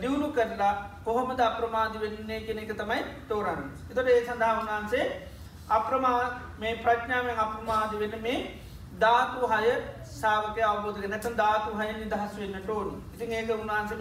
දියුණු 0.00 0.28
කරලා 0.30 0.74
කොහොමද 1.04 1.40
අප්‍රමාධ 1.40 1.96
වෙන්නේ 2.00 2.40
කෙන 2.40 2.58
එක 2.58 2.74
තමයි 2.74 3.00
තෝරන්න. 3.28 3.62
එතට 3.90 4.08
ඒ 4.08 4.20
සඳහා 4.24 4.52
වහන්සේ 4.58 5.06
අප්‍රමා 5.70 6.20
මේ 6.58 6.74
ප්‍රඥාවෙන් 6.78 7.38
අප්‍රමාධ 7.38 7.94
වෙන 7.98 8.14
මේ 8.22 8.38
ධාතු 8.98 9.46
හය 9.46 9.72
සාාවක 10.24 10.62
අවබෝධ 10.66 11.02
නැත 11.08 11.32
ධාතු 11.36 11.74
හය 11.78 11.90
නිදහස් 11.94 12.38
වෙන්න 12.38 12.60
ටෝන් 12.60 12.94
ඉතින් 13.14 13.34
ඒක 13.34 13.52
උන්වහන්සම 13.54 14.00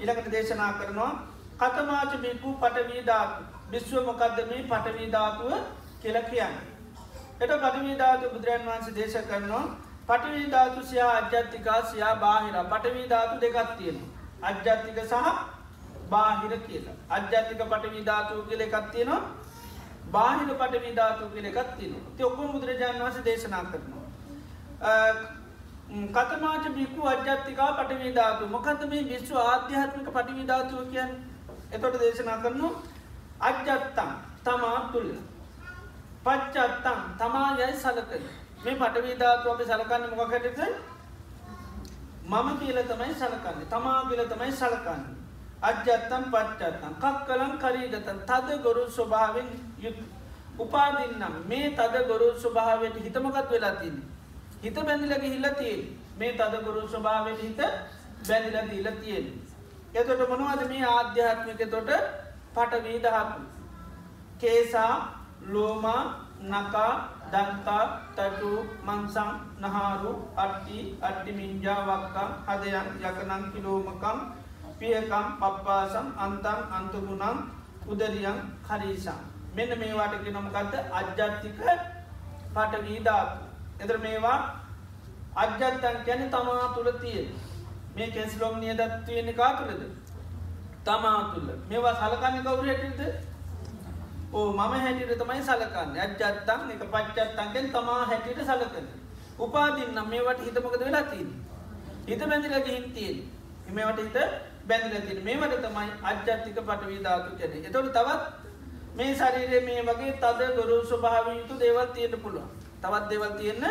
ඉලකට 0.00 0.30
දේශනා 0.30 0.72
කරනවා 0.74 1.12
කතමාච 1.60 2.12
බික්කු 2.18 2.50
පටවී 2.58 3.04
ධාතු 3.04 3.42
විශ්ව 3.68 3.96
මොකක්දමී 4.02 4.62
පටවී 4.64 5.10
ධාතුව 5.10 5.52
කියල 6.00 6.18
කියන්න. 6.24 6.54
එට 7.40 7.52
පටවී 7.54 7.96
ධාතු 7.96 8.30
බුදුරන් 8.30 8.62
වහන්සේ 8.64 8.94
දේශ 8.94 9.16
කරනවා 9.24 9.64
පටවී 10.08 10.46
ධාතු 10.50 10.84
සයා 10.84 11.10
අජ්‍යත්තිකා 11.14 11.80
සයා 11.86 12.14
බාහිර 12.16 12.56
පටවී 12.66 13.08
ධාතු 13.08 13.40
දෙකත් 13.40 13.74
තියෙන. 13.78 13.98
අජ්‍යත්තික 14.42 15.00
සහ 15.04 15.14
බාහිර 16.10 16.60
කියලා. 16.60 16.96
අජ්‍යත්තික 17.10 17.64
පටවී 17.64 18.04
ධාතුව 18.04 18.46
කියල 18.48 18.62
එකත් 18.62 18.90
තියෙනවා 18.92 19.20
බාහිර 20.10 20.54
පටවී 20.54 20.94
ධාතු 20.94 21.30
කියල 21.30 21.46
එකත් 21.46 21.74
තියෙන. 21.76 22.00
ති 22.16 22.24
ඔක්කොම 22.24 22.52
බුදුරජාන් 22.52 23.02
වහස 23.02 23.24
දේශනා 23.24 23.64
කරනවා. 23.64 24.04
කතමාච 25.88 26.68
බික්කු 26.68 27.02
අජ්‍යත්තිකා 27.04 27.72
පටවී 27.72 28.12
ධාතු. 28.12 28.46
මොකද 28.46 28.80
මේ 28.88 29.04
විශ්ව 29.04 29.36
ආධ්‍යාත්මික 29.36 30.08
පටිවී 30.10 30.46
ධාතුව 30.46 30.80
කියන් 30.90 31.10
එතොට 31.72 31.94
දේශනා 31.94 32.38
කරනු 32.38 32.68
අජ්ජත්තම් 33.40 34.10
තමා 34.44 34.80
තුළ. 34.92 35.10
පච්චත්තම් 36.24 37.00
තමා 37.18 37.56
යයි 37.56 37.72
සලකන. 37.74 38.24
මේ 38.64 38.76
පටවී 38.76 39.16
ධාතුව 39.16 39.52
අපි 39.52 39.64
සලකන්න 39.64 40.04
මොකකටද 40.12 40.60
මම 42.24 42.48
කියල 42.60 42.78
තමයි 42.84 43.14
සලකන්න 43.14 43.64
තමා 43.66 44.04
කියල 44.04 44.22
තමයි 44.26 44.52
සලකන්න. 44.52 45.02
අජ්‍යත්තම් 45.62 46.24
පච්චත්තම් 46.28 46.94
කක් 46.96 47.16
කලම් 47.26 47.56
කරීගතන් 47.58 48.20
තද 48.26 48.60
ගොරු 48.62 48.84
ස්වභාවෙන් 48.90 49.48
යුත්. 49.78 49.98
උපාදින්නම්. 50.58 51.34
මේ 51.48 51.72
තද 51.72 52.06
ගොරු 52.06 52.28
ස්වභාවයට 52.36 52.96
හිතමකත් 52.98 53.50
වෙලා 53.50 53.74
තින්නේ 53.76 54.17
හිත 54.62 54.74
බැඳිලක 54.76 55.24
හිල්ල 55.24 55.48
තියෙන් 55.54 55.82
මේ 56.18 56.32
තදගුරු 56.34 56.88
ස්වභාවට 56.88 57.40
හිත 57.40 57.60
බැඳිල 58.22 58.56
දීල 58.70 58.88
තියෙන්. 58.96 59.26
එතොට 59.94 60.22
මොනවද 60.30 60.62
මේ 60.68 60.86
ආධ්‍යාත්මික 60.86 61.62
තොට 61.66 61.90
පටවී 62.54 62.98
දහතු. 63.00 63.40
කේසා 64.40 64.92
ලෝමා 65.44 66.02
නකා 66.44 66.92
දන්තා 67.32 67.84
තටු 68.16 68.50
මන්සං 68.84 69.30
නහාරු 69.60 70.12
අට්ටි 70.36 70.78
අට්ටිමින්ජා 71.02 71.80
වක්කම් 71.88 72.30
හදයන් 72.48 72.86
යකනං 73.02 73.42
කිලෝමකම් 73.52 74.18
පියකම් 74.78 75.26
පප්පාසම් 75.40 76.06
අන්තන් 76.18 76.60
අන්තගුණම් 76.72 77.38
උදරියන් 77.86 78.38
හරිසම්. 78.64 79.18
මෙන්න 79.56 79.78
මේවාටක 79.78 80.26
නොමකක්ද 80.28 80.74
අජ්ජත්තික 80.92 81.60
පටවී 82.54 83.04
ධාතු. 83.04 83.47
එතර 83.80 83.98
මේවා 83.98 84.38
අජ්‍යත්තන් 85.36 86.04
කැන 86.04 86.30
තමා 86.30 86.68
තුළ 86.74 86.90
තියෙන. 87.00 87.28
මේ 87.94 88.10
කෙස්ලොම් 88.10 88.60
නියදත් 88.60 88.82
තියෙන 89.06 89.34
කාතුළද 89.34 89.82
තමා 90.84 91.20
තුළ. 91.32 91.48
මේවා 91.68 91.94
සලකන්න 91.94 92.42
කවුරටද 92.42 93.00
ඕ 94.32 94.52
මම 94.52 94.74
හැටිට 94.76 95.18
තමයි 95.18 95.42
සලකන්න. 95.42 95.96
අජ්‍යත්තන් 95.98 96.70
එක 96.70 96.82
පච්චත්තන්ගෙන් 96.86 97.70
තමා 97.70 98.04
හැටියට 98.04 98.44
සලකන. 98.44 98.88
උපාදින්න 99.38 99.98
මේවට 100.06 100.40
හිතමකද 100.40 100.80
වෙලා 100.80 101.02
තින් 101.04 101.28
හිත 102.06 102.22
බැඳිලගේ 102.22 102.64
හින්තියෙන් 102.68 103.18
එමවට 103.68 104.00
හිත 104.00 104.16
බැඳිලතින 104.68 105.24
මේවට 105.24 105.62
තමයි 105.62 105.90
අජ්‍යත්තික 106.04 106.60
පටවී 106.60 107.00
ධාතු 107.04 107.36
කැන 107.38 107.64
එතොට 107.64 107.92
තවත් 107.92 108.22
මේ 108.96 109.14
ශරීරය 109.14 109.60
මේ 109.66 109.82
වගේ 109.84 110.14
තද 110.16 110.48
ගොරු 110.56 110.78
ස්වභාවයුතු 110.84 111.58
දේවල් 111.58 111.86
තියෙන 111.88 112.20
පුළුවන්. 112.20 112.50
තවත් 112.80 113.08
දෙවල් 113.10 113.32
තියෙන්න 113.34 113.64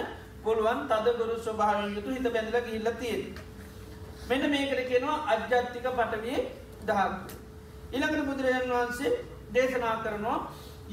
පුළුවන් 0.44 0.80
තද 0.88 1.16
ගුරු 1.18 1.36
ස්වභාවෙන් 1.40 1.96
යුතු 1.96 2.10
හිත 2.12 2.28
බැඳල 2.30 2.58
ගිල්ල 2.64 2.90
තියෙන. 2.96 3.22
මෙන්න 4.24 4.50
මේකට 4.50 4.82
කියනවා 4.88 5.20
අජ්‍යත්තික 5.28 5.88
පටවිය 5.92 6.38
දහක්. 6.84 7.14
ඉළඟට 7.92 8.26
බුදුරජන් 8.26 8.70
වහන්සේ 8.70 9.14
දේශනා 9.54 9.96
කරනවා 10.04 10.38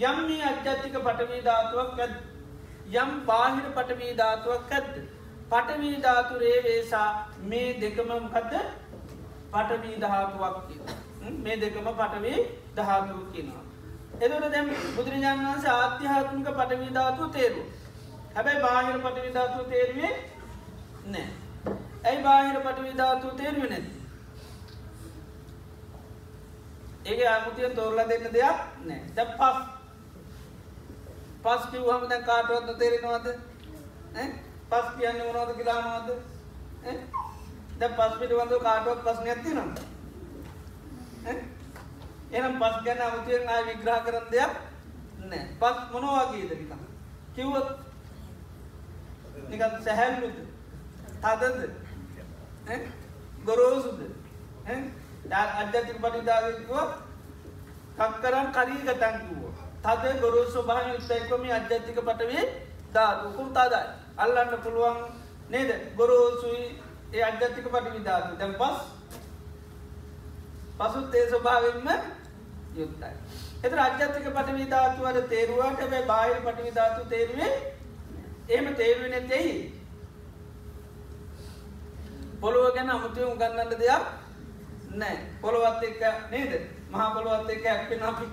යම් 0.02 0.16
මේ 0.24 0.44
අජ්‍යත්තික 0.44 0.96
පටවී 1.00 1.42
ධාතුවක් 1.42 1.98
ඇත් 1.98 2.14
යම් 2.94 3.10
බාහිර 3.26 3.66
පටවී 3.72 4.16
ධාතුවක් 4.16 4.72
ඇත්ද. 4.72 4.94
පටවී 5.50 6.02
ධාතුරේ 6.02 6.58
වේසා 6.62 7.08
මේ 7.44 7.68
දෙකමකද 7.76 8.54
පටවී 9.52 10.00
ධාතුවක් 10.00 10.56
මේ 11.38 11.56
දෙකම 11.58 11.86
පටවී 11.92 12.40
ධාතුව 12.76 13.20
කියනවා. 13.32 13.64
එදට 14.20 14.50
දැම් 14.50 14.68
බුදුරජාණන් 14.96 15.46
වන්සේ 15.46 15.72
ආත්‍යහාත්මික 15.72 16.48
පටවී 16.52 16.92
ධාතුව 16.92 17.32
තේරු. 17.32 17.62
හැබැයි 18.34 18.62
බාහිර 18.62 18.96
පටිවිධාතුව 19.00 19.68
තේරුවේ 19.68 20.14
නෑ. 21.06 21.28
ඇයි 22.04 22.22
බාහිර 22.22 22.56
පටිවිධාතුව 22.62 23.36
තේරුව 23.36 23.64
නැති. 23.66 23.92
ඒක 27.06 27.20
අමුතිය 27.28 27.70
තෝරලා 27.76 28.08
දෙන්න 28.08 28.28
දෙයක් 28.32 28.58
නෑ 28.82 29.00
ද 29.16 29.18
පස්. 29.38 29.58
පස් 31.44 31.64
කිව්හම 31.70 32.04
දැ 32.08 32.22
කාටුවත්න 32.22 32.78
තේරෙනවාද 32.78 33.26
පස් 34.70 34.86
කියන්න 34.96 35.18
මොනවද 35.26 35.50
කියලානවාද 35.58 36.08
ද 37.80 37.90
පස් 37.96 38.14
පිටිවඳ 38.20 38.54
කාටුවත් 38.62 39.02
පස්න 39.04 39.28
ඇති 39.28 39.50
නම් 39.52 39.70
එනම් 42.32 42.54
පස් 42.60 42.76
ගැන 42.84 43.02
අමුතියෙන් 43.02 43.48
ආය 43.48 43.64
විග්‍රහ 43.66 44.00
කරන 44.06 44.30
දෙයක් 44.30 44.54
නෑ 45.24 45.44
පස් 45.60 45.82
මොනවාගේද 45.92 46.54
නිකම් 46.54 46.86
කිව්වත් 47.36 47.83
නිකන් 49.44 49.62
සැහැල්ලුද? 49.80 50.36
තදද? 51.20 51.58
ගොරෝසුද? 53.44 54.00
අජ්‍යතික 55.32 55.98
පටිදාගකව 55.98 56.72
කක්කරම් 57.96 58.46
කරීගතැන්කිවෝ 58.52 59.52
තද 59.82 60.14
ගොරෝසු 60.20 60.62
භාන 60.64 60.90
යුත්තයිකොම 60.90 61.42
අජ්‍යතික 61.50 62.00
පටවේ 62.00 62.44
ධාතුකුම් 62.92 63.48
තදයි. 63.50 63.84
අල්ලන්න 64.16 64.58
පුළුවන් 64.58 64.98
නේද? 65.50 65.70
ගොරෝසුයි 65.96 66.66
ඒ 67.12 67.22
අජ්‍යතික 67.22 67.66
පටි 67.66 67.90
විධාතු 67.92 68.36
දැන් 68.36 68.54
පස්? 68.54 68.78
පසුත් 70.78 71.14
ඒ 71.14 71.26
ස්වභාවෙන්ම 71.28 71.88
යුත්තයි 72.74 73.12
එත 73.62 73.74
අජ්‍යතික 73.78 74.26
පටවි 74.28 74.64
ධාතුවර 74.66 75.18
තේරුවට 75.26 75.82
බැයි 75.84 76.06
බාහිර 76.06 76.38
පටවි 76.40 76.72
ධාතු 76.72 77.04
තේරුවේ 77.06 77.50
එහෙම 78.48 78.74
තේරුවෙන 78.74 79.28
තෙයි 79.28 79.72
පොළොව 82.40 82.74
ගැන 82.74 82.90
අමුතුව 82.90 83.28
උගන්නන්න 83.28 83.74
දෙයක් 83.78 84.04
නෑ 84.92 85.16
පොළොවත් 85.40 85.82
එක්ක 85.82 86.02
නේද? 86.30 86.52
මහා 86.90 87.10
පොළොවත් 87.10 87.50
එක්ක 87.50 87.66
ඇක්පෙන 87.66 88.02
අපි. 88.04 88.26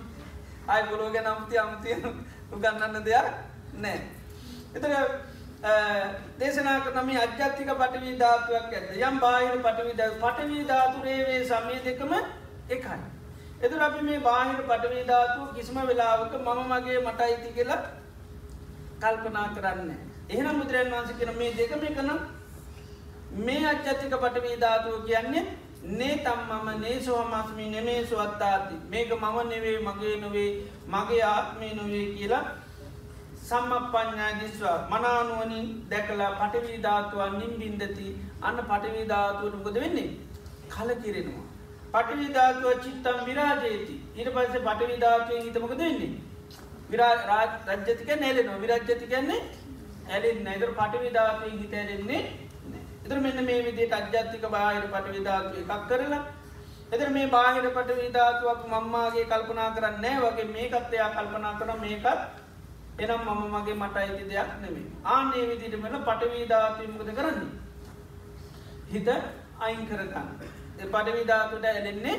අයි 0.68 0.84
පොළොව 0.86 1.14
ගැන 1.14 1.28
අමුති 1.28 1.58
අමුතිය 1.58 1.96
උගන්නන්න 2.52 3.06
දෙයක් 3.06 3.28
නෑ 3.76 4.00
එත 4.76 4.84
දේශනා 6.40 6.76
කරනම 6.82 7.10
අජ්‍යත්තික 7.18 7.72
පටවී 7.72 8.18
ධාතුවක් 8.18 8.74
ඇත 8.74 8.92
යම් 9.00 9.20
බාහිර 9.20 9.58
පටවිද 9.60 10.04
පටවී 10.20 10.68
ධාතුරේවේ 10.68 11.42
සමය 11.46 11.80
දෙකම 11.86 12.14
එකයි. 12.70 13.00
එතුර 13.62 13.82
අපි 13.82 14.02
මේ 14.02 14.20
බාහිර 14.20 14.62
පටවී 14.64 15.04
ධාතුව 15.06 15.56
කිසිම 15.56 15.82
වෙලාවක 15.84 16.34
මම 16.38 16.62
මගේ 16.70 17.00
මට 17.00 17.22
අයිති 17.22 17.54
කියලා 17.54 17.82
කල්පනා 19.02 19.48
කරන්න. 19.56 19.90
එහෙනම් 20.30 20.60
බුදුරන් 20.60 20.92
වන්ස 20.92 21.12
කෙන 21.20 21.34
මේ 21.38 21.52
දෙකම 21.54 21.84
කනම් 21.90 22.20
මේ 23.40 23.66
අච්චත්තික 23.66 24.16
පටවී 24.16 24.58
ධාතුව 24.58 25.06
කියන්නේ 25.06 25.46
නේ 25.92 26.16
තම්මම 26.20 26.68
නේ 26.80 26.98
සෝහමස්මී 27.02 27.70
නෙමේ 27.70 28.06
සුවත්තාති. 28.06 28.76
මේක 28.90 29.14
මම 29.14 29.38
නෙවේ 29.50 29.78
මගේ 29.80 30.16
නොවේ 30.18 30.50
මගේ 30.88 31.24
ආත්මී 31.26 31.74
නොවේ 31.74 32.06
කියලා 32.16 32.44
සම්මපඥා 33.42 34.32
දිස්වා. 34.40 34.78
මනානුවනින් 34.90 35.70
දැකලා 35.90 36.32
පටවී 36.34 36.82
ධාතුවන් 36.84 37.40
නිම් 37.40 37.54
බින්දති 37.60 38.08
අන්න 38.42 38.60
පටවී 38.64 39.08
ධාතුවට 39.08 39.56
උකද 39.60 39.78
වෙන්නේ? 39.78 40.10
කල 40.70 40.90
කිරෙනවා. 40.98 41.46
පටවී 41.94 42.34
ධාතුව 42.34 42.84
චිත්තම් 42.84 43.24
විරාජයති 43.26 43.96
ඊට 44.16 44.30
පස්සේ 44.36 44.62
පටවී 44.62 45.00
ධාතුවෙන් 45.00 45.44
හිතමකද 45.44 45.82
වෙන්නේ. 46.92 47.16
විරා 47.24 47.46
රජ්ජතික 47.70 48.10
නැලෙනවා 48.18 48.60
විරජ්ජති 48.60 49.08
කියන්නේ 49.08 49.42
ඇලෙන් 50.10 50.44
නැදර 50.44 50.72
පටවී 50.74 51.14
ධාතුවෙන් 51.14 51.58
හිත 51.60 51.74
ඇරෙන්නේ 51.76 52.22
එතර 53.06 53.18
මෙන්න 53.20 53.46
මේ 53.46 53.64
විදිට 53.64 53.94
අජ්‍යත්තික 53.94 54.46
බාහිර 54.50 54.86
පටවී 54.88 55.24
ධාතුව 55.24 55.58
එකක් 55.60 55.84
කරලා 55.88 56.22
එතර 56.92 57.10
මේ 57.10 57.28
බාහිර 57.30 57.66
පට 57.70 57.98
විධාතුවක් 57.98 58.62
මම්මාගේ 58.68 59.26
කල්පනා 59.26 59.72
කරන්නේ 59.72 60.16
වගේ 60.20 60.48
මේකත්වයා 60.50 61.10
කල්පනා 61.10 61.54
කර 61.54 61.70
මේකත් 61.80 62.08
එනම් 63.00 63.22
මම 63.28 63.42
මගේ 63.54 63.76
මට 63.76 63.96
අයිති 63.98 64.24
දෙයක් 64.26 64.50
නෙමේ 64.62 64.88
ආනේ 65.08 65.44
විදිට 65.50 65.76
මෙල 65.80 65.96
පටවීධාතුවමකද 66.02 67.10
කරන්නේ? 67.14 67.50
හිත 68.90 69.08
අයින් 69.60 69.84
කරගන්න. 69.88 70.28
පටවිධාතුට 70.86 71.66
ඇලෙන්නේ 71.66 72.18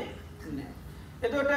නෑ 0.48 0.70
එතොට 1.22 1.50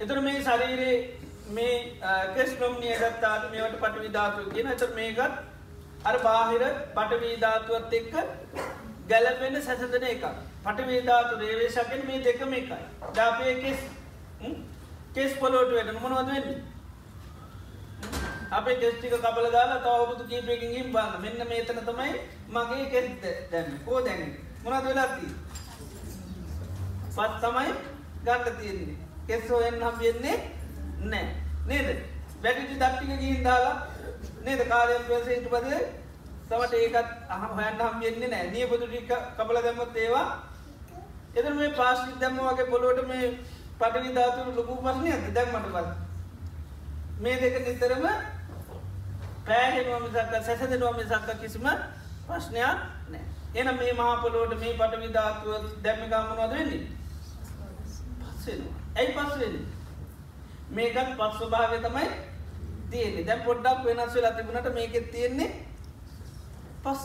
එතුර 0.00 0.20
මේ 0.20 0.40
ශරීරයේ 0.42 0.94
මේ 1.50 1.74
කෙස්නොම් 2.34 2.78
නියගත්තාට 2.80 3.50
මේවට 3.50 3.76
පටවිධාතුව 3.78 4.52
කියෙන 4.52 4.68
ඇතර 4.68 4.90
මේකත් 4.94 5.20
අර 6.04 6.16
බාහිර 6.20 6.62
පටවීධාතුවත් 6.94 7.92
එක්ක 7.94 8.14
ගැලපෙන 9.08 9.62
සැසදන 9.62 10.06
එක 10.08 10.24
පටවේධාතු 10.64 11.38
රේවේශකෙන් 11.38 12.06
මේ 12.06 12.20
දෙකම 12.22 12.52
එකයි. 12.54 12.78
ජාපය 13.14 13.54
කෙස් 13.62 13.80
කෙස් 15.14 15.32
පොලෝට 15.34 15.72
වැට 15.72 16.02
මොනවද 16.02 16.26
වෙන්නේ? 16.26 16.62
අපේ 18.50 18.76
කෙස්ටික 18.76 19.12
කබල 19.14 19.46
දාලා 19.52 19.80
තවබුතු 19.80 20.24
කීපයකින් 20.24 20.92
බන්න 20.92 21.20
මෙන්න 21.22 21.48
මේතන 21.48 21.80
තමයි 21.84 22.12
මගේ 22.48 22.86
කෙස්ද 22.86 23.22
දැන්න. 23.50 23.78
කෝ 23.84 24.00
දැන 24.00 24.22
මොනද 24.64 24.84
වෙලාති 24.84 25.26
පත් 27.16 27.32
තමයි 27.42 27.74
ගන්න 28.24 28.56
තියෙන්නේ. 28.58 28.96
කෙස්සෝයෙන් 29.26 29.82
හම්බියෙන්නේ 29.82 30.36
නෑ 31.02 31.28
නේද? 31.66 31.88
වැටිටි 32.42 32.80
දක්ටික 32.82 33.20
ගිහින් 33.20 33.44
දාලා 33.44 33.76
නේද? 34.44 34.68
කාලයක් 34.68 35.06
පසේට 35.06 35.50
පද 35.50 35.68
තවට 36.48 36.74
ඒකත් 36.74 37.08
අහ 37.28 37.42
හයන්න 37.56 37.82
හම්බියෙන්නේ 37.82 38.28
නෑ 38.28 38.50
නියපොතු 38.50 38.86
ටික 38.86 39.12
කබල 39.36 39.62
දැම්මත් 39.62 39.96
ඒවා 39.98 40.28
එද 41.34 41.54
මේ 41.54 41.72
පාස්ටි 41.72 42.20
දැම්ම 42.20 42.38
වගේ 42.42 42.70
පොලොට 42.70 43.08
මේ 43.08 43.26
පටවි 43.80 44.14
ධාතුරු 44.14 44.50
ලොකු 44.52 44.76
පස්නය 44.78 45.10
ඇති 45.10 45.32
දැක්මට 45.32 45.68
පත් 45.68 45.88
මේ 47.20 47.36
දෙක 47.38 47.56
නිතරම 47.62 48.06
පෑහෙනුවම 49.46 50.06
සක්ක 50.08 50.32
සැසදනුවම 50.46 50.98
සක්ක 51.02 51.28
කිසිම 51.40 51.68
ප්‍රශ්නයක් 52.26 52.78
නෑ 53.08 53.24
එන 53.54 53.68
මේ 53.74 53.92
මහපොලෝට 53.94 54.54
මේ 54.58 54.74
පටවි 54.74 55.08
ධාතුව 55.10 55.64
දැම්මිකාමනොද 55.84 56.50
වෙන්නේ? 56.50 56.82
පස්සෙනවා 58.20 58.74
ඇයි 58.96 59.14
පස්වෙන 59.14 59.56
මේකත් 60.70 61.16
පස් 61.16 61.34
ස්වභාවය 61.38 61.78
තමයි 61.78 62.10
තියෙන්නේ. 62.90 63.24
දැම් 63.24 63.42
පොඩ්ඩක් 63.42 63.84
වෙනස් 63.84 64.14
වෙලා 64.14 64.32
තිබුණට 64.32 64.74
මේකෙත් 64.74 65.10
තියෙන්නේ 65.10 65.50
පස්. 66.82 67.02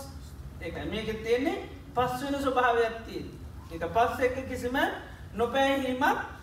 එක 0.62 0.76
මේක 0.86 1.10
තියෙන්නේ 1.24 1.58
පස් 1.96 2.22
වෙන 2.22 2.40
ස්වභාවයක් 2.42 2.96
තියෙන් 3.06 3.28
එක 3.72 3.84
පස් 3.90 4.20
එක 4.22 4.48
කිසිම 4.50 4.78
නොපෑහීමක් 5.34 6.35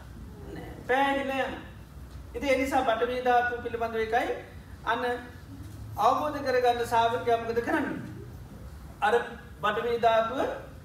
පෑහිලය 0.88 1.38
ඉති 2.34 2.46
එනිසා 2.48 2.82
පටවී 2.82 3.22
ධාතු 3.22 3.62
පිළිබඳව 3.62 4.00
එකයි 4.00 4.28
අන්න 4.86 5.04
අවබෝධ 5.98 6.38
කරගන්න 6.40 6.86
සාාවකයමකද 6.86 7.60
කරන්න? 7.60 7.88
අර 9.00 9.14
බටවී 9.62 9.98
ධාතුව 10.00 10.40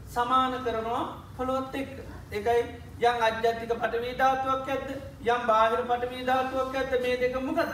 සමාන 0.10 0.58
කරනවා 0.64 1.04
පොළොත් 1.38 1.76
එක් 1.76 1.90
එකයි 2.32 2.62
යං 3.02 3.22
අජ්‍යත්තික 3.22 3.72
පටවීධාතුවක් 3.74 4.70
ඇත්ද 4.70 4.90
යම් 5.26 5.42
බාහිර 5.48 5.82
පටවීධාතුවක් 5.84 6.76
ඇත්ත 6.76 6.94
මේ 7.02 7.18
දෙක 7.18 7.40
මොකක්ද 7.42 7.72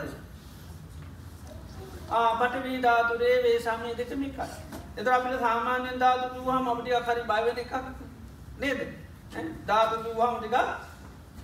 පටවීධාතුරේ 2.39 3.37
වේ 3.43 3.59
සමය 3.61 3.93
දෙක 3.95 4.11
මිකයි. 4.15 4.47
එත 4.95 5.07
අපිට 5.07 5.39
සාමාන්‍යෙන් 5.39 5.99
ධාතු 5.99 6.27
තුවහම 6.35 6.67
අපටිය 6.69 6.99
කරි 7.01 7.23
බයවෙන 7.25 7.57
එකක් 7.57 7.73
නේද? 8.59 8.79
ධාතු 9.67 9.95
තුවහම 9.99 10.35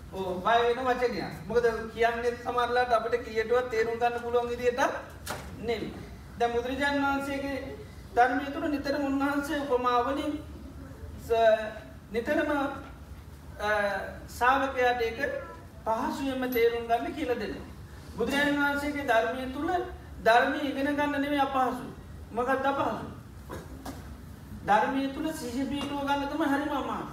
ටික 0.09 0.41
බයවෙන 0.43 0.85
වචනය 0.87 1.17
මොකද 1.47 1.65
කියන්නේ 1.93 2.37
සමරලාට 2.37 2.93
අපට 2.93 3.15
කියටුවත් 3.23 3.69
තේරුම් 3.69 3.99
ගන්න 3.99 4.21
පුළුවන් 4.21 4.51
ඉදිට 4.51 4.79
නෙම 5.61 5.83
දැ 6.37 6.49
මුදුරජාන් 6.49 6.97
වහන්සේගේ 6.97 7.57
ධර්මය 8.15 8.45
තුළ 8.47 8.67
නිතර 8.67 8.95
උන්වහන්සේ 8.99 9.59
උපමාවලින් 9.65 10.33
නිතරම 12.11 12.49
සාාවකයාට 14.29 15.01
ඒක 15.01 15.19
පහසුවම 15.85 16.43
තේරුම් 16.49 16.87
ගන්න 16.87 17.13
කියල 17.13 17.31
දෙන්න. 17.35 17.55
බුදුරජන් 18.17 18.57
වහන්සේගේ 18.57 19.05
ධර්මය 19.05 19.45
තුළ 19.53 19.71
ධර්මය 20.23 20.59
ඉගෙන 20.63 20.91
ගන්න 20.95 21.21
නෙවේ 21.21 21.41
අපහසු 21.41 21.85
මකත් 22.31 22.65
අපහසු. 22.65 23.05
ධර්මය 24.65 25.07
තුළ 25.13 25.31
සිහිපීටුව 25.35 26.01
ගන්නතම 26.03 26.43
හරිම 26.45 26.73
අමා. 26.73 27.05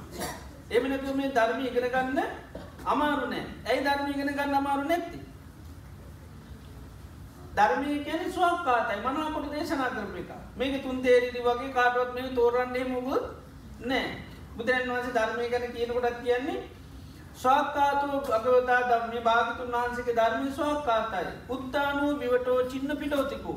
එමනතු 0.70 1.14
මේ 1.14 1.30
ධර්මය 1.30 1.62
ඉගෙන 1.64 1.88
ගන්න 1.90 2.45
අමාරු 2.86 3.26
නෑ. 3.26 3.46
ඇයි 3.64 3.84
ධර්මය 3.84 4.10
ඉගෙන 4.10 4.30
ගන්න 4.30 4.54
අමාරු 4.54 4.84
නැත්ති. 4.84 5.18
ධර්මය 7.56 7.98
කියන 8.04 8.22
ස්වක්කාතයි. 8.30 9.00
මනාකොට 9.00 9.50
දේශනා 9.50 9.90
කරප 9.90 10.16
එක. 10.16 10.30
මේක 10.56 10.82
තුන් 10.82 11.02
තේරිදි 11.02 11.40
වගේ 11.40 11.72
කාටුවත් 11.72 12.14
මේ 12.14 12.34
තෝරන්නේ 12.34 12.84
මුගුත් 12.86 13.24
නෑ. 13.82 14.08
බුදුරන් 14.56 14.90
වන්සේ 14.90 15.14
ධර්මය 15.14 15.48
ගැන 15.48 15.72
කියනකොටත් 15.72 16.20
කියන්නේ 16.22 16.58
ස්වාක්කාතු 17.36 18.06
අගවතා 18.32 18.80
ධම්ම. 18.82 19.24
භාගතුන් 19.24 19.72
වහන්සේක 19.72 20.12
ධර්මය 20.14 20.52
ස්වාක්කාතයි. 20.52 21.32
උත්තානුව 21.48 22.20
විවටෝ 22.20 22.60
චින්න 22.70 22.96
පිටෝතිකු. 22.96 23.54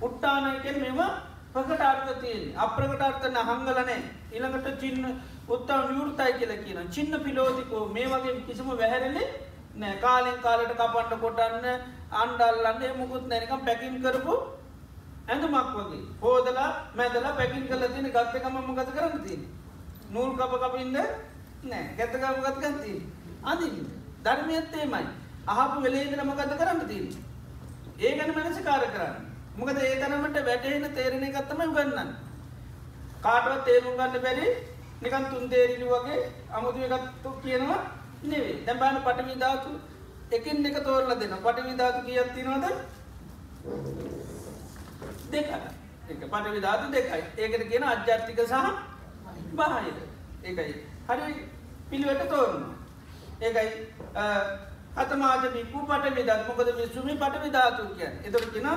උට්ටානයකෙන් 0.00 0.82
මෙම 1.54 1.64
ප්‍රකටාර්ථ 1.64 2.20
තියෙන් 2.20 2.54
අප්‍රකටාර්ථන 2.56 3.36
හංගලනෑ 3.48 3.96
ඉළඟට 4.32 4.80
චින්න 4.80 5.04
උත්තා 5.48 5.80
විවෘතයි 5.88 6.32
කියල 6.38 6.52
කියන 6.64 6.90
චින්න 6.90 7.14
පිලෝතිකෝ 7.24 7.88
මේ 7.88 8.06
වගේ 8.06 8.40
කිසිම 8.46 8.68
වැහැරලේ 8.72 9.26
නෑ. 9.74 9.96
කාලෙන් 9.98 10.38
කාලට 10.40 10.72
කපන්න 10.72 11.20
කොටන්න 11.20 11.66
අන්ඩල්ලන්න 12.12 12.98
මුකුත් 12.98 13.26
නැනිකම් 13.28 13.64
පැකින් 13.66 13.98
කරපු 14.02 14.34
ඇඳමක් 15.28 15.74
වගේ. 15.76 16.02
හෝදලා 16.22 16.70
මැදලා 16.96 17.32
පැකින් 17.32 17.68
කල 17.68 17.84
තින 17.88 18.08
ගත්තකම 18.08 18.56
ගත 18.70 18.88
කරන්න 18.96 19.20
තියන්නේ? 19.20 19.50
නූල් 20.10 20.30
කප 20.32 20.52
කපින්ද 20.62 20.96
නෑ. 21.64 21.84
ගැත්තකම 21.98 22.40
ගත්ගන්ති 22.46 22.92
අදින් 23.44 23.76
ධර්මයත්තේමයි 24.24 25.04
අහපු 25.48 25.84
වෙලේදන 25.84 26.24
මොකද 26.26 26.56
කරන්න 26.60 26.88
තිී 26.88 27.12
ඒ 28.00 28.16
ගැන 28.16 28.34
මනස 28.36 28.64
කාර 28.64 28.88
කරන්න. 28.88 29.31
මොකද 29.56 29.78
ඒ 29.78 29.96
තරමට 29.96 30.38
වැටහෙන 30.42 30.86
තේරණය 30.92 31.28
ගත්තම 31.30 31.62
ගන්නන්න 31.70 32.10
කාටවත් 33.22 33.64
තේරුම් 33.64 33.96
ගන්න 33.96 34.22
බැරි 34.22 34.48
නිකන් 35.02 35.28
තුන් 35.30 35.44
තේරිලි 35.48 35.86
වගේ 35.86 36.20
අමුතු 36.52 36.88
එකත්තු 36.88 37.34
කියනවා 37.42 37.80
නෙවේ 38.24 38.56
දැබාන 38.66 39.02
පටමි 39.02 39.36
ධාතු 39.38 39.70
එකින් 40.32 40.66
එක 40.66 40.78
තෝරල 40.82 41.14
දෙන්න 41.16 41.38
පටමි 41.40 41.76
ධාතු 41.76 42.00
කියත්තිනවද 42.06 42.64
දෙක 45.30 45.48
එක 46.08 46.20
පටවි 46.22 46.60
ධාතු 46.60 46.90
දෙකයි. 46.90 47.22
ඒකට 47.36 47.68
කියන 47.68 47.84
අජ්‍යාර්ථික 47.84 48.40
සහ 48.42 48.56
බාහිර. 49.54 49.96
ඒකයි. 50.44 50.74
හරි 51.08 51.28
පිළිවට 51.90 52.28
තෝරන්න 52.28 52.64
ඒකයි 53.40 53.70
අතමාජ 54.96 55.44
බික්කු 55.50 55.78
පට 55.84 56.14
විදත් 56.16 56.42
මොකද 56.48 56.68
විශ්ුමි 56.74 57.14
පට 57.16 57.42
විධාතු 57.42 57.88
කියන් 57.92 58.12
එතුරකින 58.24 58.68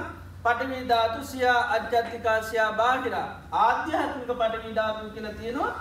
පටවී 0.45 0.83
ධාතු 0.91 1.27
සියා 1.31 1.59
අජ්‍යත්තිකාසියා 1.75 2.71
බාහිර. 2.79 3.15
ආධ්‍යාත්මික 3.59 4.31
පටවී 4.31 4.75
ධාතු 4.79 5.11
කියල 5.15 5.27
තියෙනවා 5.39 5.73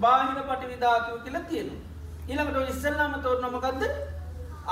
බාහිර 0.00 0.40
පටවි 0.42 0.80
ධාතු 0.80 1.18
කියල 1.24 1.38
තියෙනවා. 1.42 1.82
ඊළඟට 2.28 2.70
ඉස්සල්ලාම 2.74 3.14
තෝරනමකක්ද 3.22 3.82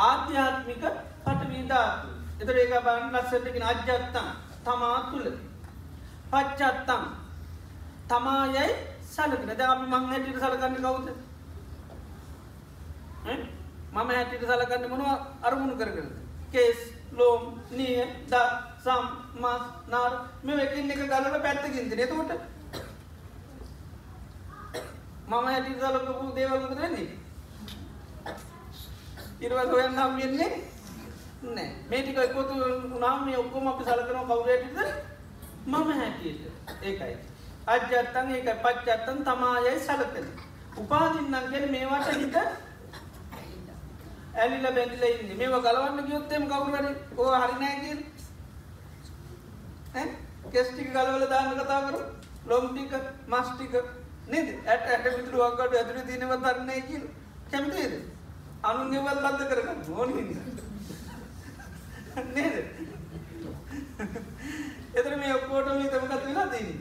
ආධ්‍යාත්මික 0.07 0.85
පටවී 1.24 1.64
ධාතු. 1.68 2.09
එතර 2.41 2.57
ඒක 2.57 2.74
බන් 2.87 3.05
ලස්සටකින 3.14 3.64
අජ්‍යත්තන් 3.64 4.27
තමා 4.64 4.99
තුළ. 5.11 5.29
පච්චත්තම් 6.31 7.05
තමායයි 8.09 8.66
සලකන. 9.07 9.51
ද 9.51 9.61
අපි 9.64 9.87
මං 9.87 10.05
හැටිට 10.11 10.39
සලකන්න 10.39 10.77
කවුද? 10.79 11.09
මම 13.93 14.09
හැටිට 14.11 14.43
සලකන්න 14.45 14.89
මොනවා 14.91 15.18
අරමුණු 15.43 15.74
කරගන්න 15.77 16.11
කේස් 16.53 16.81
ලෝම් 17.12 17.43
නිය 17.72 17.95
ද 18.31 18.35
සම් 18.87 19.07
මස් 19.43 19.62
නාර 19.93 20.12
මේ 20.43 20.64
එකින් 20.64 20.91
එක 20.91 21.01
ගලට 21.03 21.37
පැත්තකින්ද 21.45 21.93
නතුට 21.95 22.30
මම 25.28 25.47
හැටි 25.47 25.72
සලකපු 25.80 26.26
දේවල්ක 26.34 26.72
වෙන්නේ? 26.80 27.09
ඉරවල් 29.41 29.70
හොයන් 29.72 29.93
නම් 29.93 30.12
වෙන්නේ 30.18 30.53
නෑ 31.47 31.68
මේටික 31.91 32.18
එකතු 32.18 32.55
උනාම 32.97 33.24
මේ 33.26 33.39
ඔක්කොම 33.39 33.66
අපි 33.68 33.84
සලකන 33.84 34.28
කවුරයටද 34.28 34.78
මම 35.66 35.91
හැටියට. 35.93 36.43
ඒකයි. 36.82 37.16
අජ්‍යත්තන් 37.66 38.30
ඒක 38.30 38.49
පච්චත්තන් 38.64 39.18
තමායයි 39.24 39.78
සලකන. 39.80 40.26
උපාදින්නම් 40.76 41.51
ගැන 41.51 41.70
මේවාට 41.70 42.09
හිත 42.14 42.37
ඇලිල 44.37 44.66
බැඳිල 44.76 45.05
ඉන්න. 45.05 45.39
මේ 45.39 45.49
ගලවන්න 45.64 46.07
ගයොත්තෙම 46.09 46.45
කවුරට 46.49 47.18
ඕ 47.18 47.32
හරිනෑකින් 47.37 47.99
කෙස්ටික 50.53 50.89
ගලවල 50.93 51.25
දාන්න 51.29 51.53
කතා 51.59 51.81
කරු 51.87 52.01
ලොම්ටික 52.47 52.93
මස්ටික 53.29 53.75
නේද? 54.29 54.49
ඇට 54.67 54.85
ඇට 54.89 55.07
විතුරු 55.17 55.39
වක්කට 55.45 55.75
ඇතුර 55.75 55.99
තිනව 56.09 56.33
තරන්නේ 56.43 56.81
කියල 56.89 57.05
කැමතිේද 57.51 57.95
අනුන්ගෙවල් 58.63 59.19
බද්ධ 59.25 59.45
කරගන්න 59.51 59.81
ඕන 59.95 60.11
නේද? 62.35 62.59
එතර 64.95 65.13
මේ 65.17 65.33
ඔක්කෝට 65.35 65.69
මේ 65.71 65.91
තමකත් 65.91 66.25
වෙලා 66.27 66.49
තිී 66.49 66.75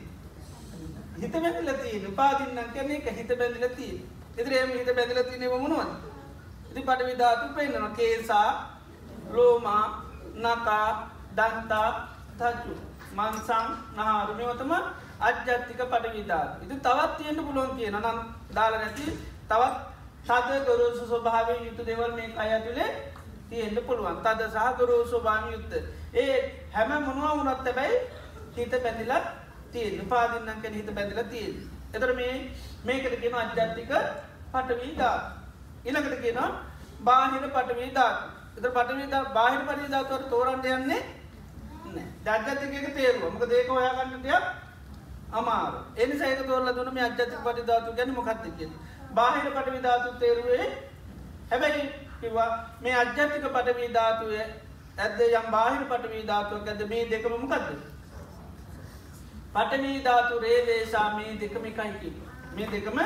හිත 1.20 1.34
බැඳල 1.34 1.70
තිී 1.82 2.12
පාතින්න 2.16 2.60
කැන 2.74 2.90
එක 2.90 3.08
හිත 3.18 3.30
බැඳල 3.40 3.66
තිී 3.76 3.96
එතරේම 4.36 4.70
හිත 4.70 4.90
බැඳල 4.96 5.20
තිනේ 5.30 5.50
මුණුවන් 5.54 5.90
ඉති 6.70 6.80
පට 6.82 7.06
විධාතු 7.08 7.46
පෙන්න්නන 7.54 7.94
කේසා 7.96 8.48
ලෝමා 9.32 9.84
නකා 10.38 10.88
දන්තා 11.36 11.88
තජු 12.38 12.74
මන්සං 13.16 13.66
නහාරුමයවතම 13.96 14.72
අජ්‍යත්තික 15.20 15.80
පට 15.82 16.14
විධාත් 16.14 16.62
ඉති 16.62 16.80
තවත් 16.80 17.12
තියෙන්ට 17.18 17.42
පුලොන් 17.42 17.76
කියන 17.76 17.96
නම් 17.96 18.18
දාල 18.52 18.74
නැති 18.74 19.06
තවත් 19.44 19.76
තද 20.26 20.48
ගොරුසු 20.66 21.04
ස්වභාවය 21.06 21.54
යුතු 21.60 21.82
දෙවල් 21.84 22.12
මේ 22.12 22.34
අයතුලේ 22.36 22.90
තියෙන්ට 23.48 23.80
පුළුවන්. 23.80 24.18
තද 24.18 24.40
සහ 24.48 24.76
ගොරෝ 24.76 25.02
ස්වභාම 25.06 25.44
යුත්ත 25.52 25.72
ඒ 26.14 26.36
හැම 26.72 26.90
මොනවා 27.00 27.32
වුණොත් 27.32 27.60
තැබැයි 27.60 27.96
හිත 28.56 28.74
පැදිලත් 28.78 29.26
තියෙන් 29.72 30.06
පාදින්නක 30.06 30.64
හිත 30.68 30.88
පැදිල 30.92 31.20
තියෙන් 31.26 31.54
එතර 31.92 32.10
මේ 32.14 32.34
මේකට 32.84 33.14
කියෙන 33.16 33.36
අජ්‍යත්තික 33.36 33.92
පටවී 34.52 34.94
දා 34.96 35.16
ඉළකට 35.84 36.16
කියෙනවා 36.20 36.50
බාහිර 37.00 37.44
පටවී 37.48 37.92
දාත් 37.92 38.16
එත 38.56 38.66
පටවී 38.68 39.08
බාහිර 39.32 39.62
පටි 39.62 39.92
ධාතුවට 39.92 40.28
තෝරන්ට 40.28 40.66
යන්නේ 40.68 41.02
ජාත්‍යක 42.24 42.94
තේරුව 42.94 43.24
මක 43.30 43.48
දේක 43.48 43.70
ඔයාගන්නටයක් 43.70 44.44
අමාර 45.32 45.72
එනි 45.96 46.18
සයික 46.18 46.42
තෝරල 46.46 46.68
දුන 46.72 46.92
මේ 46.94 47.04
අජ්‍යතික 47.04 47.38
පටි 47.40 47.62
ධාතු 47.62 47.96
ගැන 47.96 48.14
මොකක්තික 48.14 48.60
බාහිර 49.14 49.50
පටවි 49.50 49.80
ධාතු 49.80 50.14
තේරුවේ 50.18 50.68
හැබැයි 51.50 51.84
කිවා 52.20 52.50
මේ 52.80 52.94
අජ්‍යතික 52.94 53.46
පටවී 53.48 53.90
ධාතුවය 53.90 54.40
ඇද 54.98 55.20
යම් 55.22 55.46
බාහිර 55.50 55.84
පටවී 55.86 56.24
ධාතුවක් 56.24 56.68
ඇද 56.68 56.82
මේ 56.88 57.04
දෙකම 57.06 57.36
මොකක්ද 57.36 57.68
පටවී 59.54 60.02
ධාතු 60.02 60.40
රේදේශා 60.40 61.08
මේ 61.16 61.32
දෙකමිකයි 61.40 61.94
කිව 62.00 62.14
මේ 62.54 62.68
දෙකම 62.68 62.98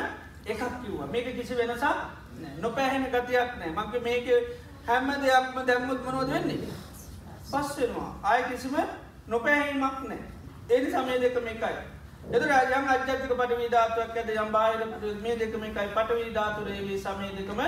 එකක් 0.47 0.62
කිව්වා. 0.82 1.07
මේක 1.07 1.36
කිසි 1.36 1.55
වෙනසා 1.55 2.11
නොපැහෙන 2.59 3.05
ගතියක් 3.05 3.51
නෑ 3.59 3.70
මංක 3.70 3.95
මේක 4.03 4.26
හැම්ම 4.86 5.09
දෙයක්ම 5.22 5.57
දැම්මුත් 5.62 6.01
මනෝද 6.01 6.28
වෙන්නේ? 6.28 6.72
පස්වෙනවා 7.53 8.11
ආය 8.24 8.42
කිසිම 8.44 8.76
නොපැහීමක් 9.28 10.05
නෑ 10.05 10.20
ඒනි 10.70 10.90
සමය 10.90 11.18
දෙකම 11.20 11.48
එකයි 11.48 11.78
එද 12.30 12.42
රාජයන් 12.44 12.88
අජ්‍යතික 12.88 13.22
පටවී 13.30 13.70
ධාතුවක් 13.70 14.16
ඇද 14.16 14.28
යම් 14.34 14.53
බාහිර 14.53 14.82
මේ 15.22 15.36
දෙකම 15.36 15.64
එකයි 15.64 15.88
පටවී 15.94 16.34
ධාතුරේවී 16.34 16.98
සමය 17.01 17.30
දෙකම 17.38 17.62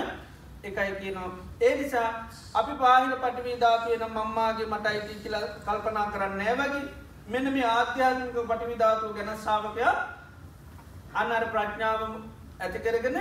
එකයි 0.63 0.95
කියනවා. 0.95 1.31
ඒ 1.61 1.75
නිසා 1.75 2.09
අපි 2.55 2.73
පාහිල 2.75 3.15
පටවී 3.17 3.55
ධාතුවය 3.57 3.97
නම් 3.97 4.13
මම්මාගේ 4.17 4.67
මට 4.67 4.85
අයිති 4.87 5.15
කියල 5.23 5.35
කල්පනා 5.65 6.05
කරන්න 6.11 6.37
නෑවගේ 6.37 6.83
මෙන්න 7.27 7.53
මේ 7.53 7.65
ආධ්‍යාත්මික 7.67 8.37
පටවි 8.43 8.77
ධාතුව 8.77 9.15
ගැන 9.17 9.31
සාාවකයා 9.39 9.95
අන්නර 11.15 11.45
ප්‍රඥාව 11.47 12.01
ඇති 12.59 12.79
කරගෙන 12.79 13.19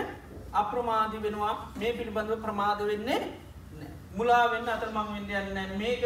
අප්‍රමාධි 0.55 1.19
වෙනවා. 1.19 1.55
මේ 1.77 1.93
පිළිබඳව 1.93 2.39
ප්‍රමාද 2.41 2.87
වෙන්නේ 2.87 3.21
මුලා 4.15 4.51
වෙන්න 4.51 4.69
අතරමං 4.69 5.13
වෙන්න 5.29 5.53
යන්න 5.53 5.79
මේක 5.79 6.03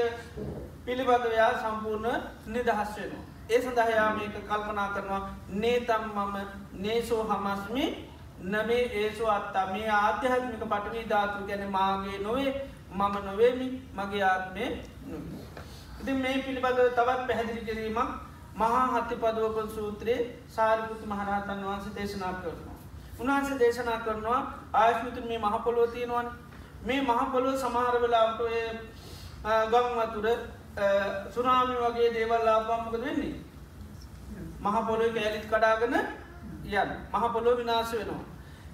පිළිබඳවයා 0.84 1.52
සම්පූර්ණ 1.56 2.22
නිදහස් 2.48 2.92
වෙනවා. 2.96 3.24
ඒ 3.48 3.60
සඳහයා 3.60 4.10
මේක 4.14 4.36
කල්පනා 4.44 4.88
කරනවා. 4.88 5.22
නේතම් 5.56 6.04
මම 6.10 6.36
නේසෝ 6.80 7.22
හමස්මි 7.24 7.84
නමේ 8.44 8.84
ඒසෝ 8.94 9.30
අත්තා. 9.30 9.66
මේ 9.66 9.88
ආධ්‍යාත්මික 9.90 10.64
පටවී 10.64 11.08
ධාතු 11.08 11.46
ගැන 11.46 11.70
මාගේ 11.70 12.18
නොවේ 12.20 12.54
මම 12.92 13.14
නොවේමි 13.24 13.68
මගේ 13.94 14.24
ආත්මය 14.24 14.64
ඉති 16.00 16.12
මේ 16.14 16.38
පිළිබඳව 16.40 16.88
තවත් 16.90 17.26
පැහැදිලි 17.26 17.62
කිරීමක් 17.62 18.10
මහා 18.54 18.86
හත්ති 18.92 19.16
පදුවපන් 19.16 19.68
සූත්‍රයේ 19.70 20.20
සාරිපුත් 20.48 21.06
මහරහතන් 21.06 21.64
වහන්සේ 21.64 21.94
දේශනා 21.94 22.34
කරනවා. 22.34 22.76
උන්හන්සේ 23.20 23.58
දේශනා 23.58 23.98
කරනවා 24.00 24.40
ආයස්මිතුන් 24.74 25.28
මේ 25.28 25.38
මහපොලෝ 25.40 25.86
තියෙනවන්. 25.88 26.28
මේ 26.86 27.00
මහපොලො 27.02 27.56
සමහර 27.56 27.96
වෙලාට 28.00 28.40
ගංවතුර 29.70 30.26
සුනාමි 31.30 31.74
වගේ 31.76 32.12
දේවල් 32.12 32.44
ලාබාමකද 32.44 32.94
වෙන්නේ? 33.00 33.34
මහපොලො 34.60 35.04
කෑලිත් 35.10 35.46
කඩාගෙන 35.46 35.94
යන් 36.66 36.90
මහපොලො 37.12 37.56
විනාශ 37.56 37.92
වෙනවා. 37.94 38.24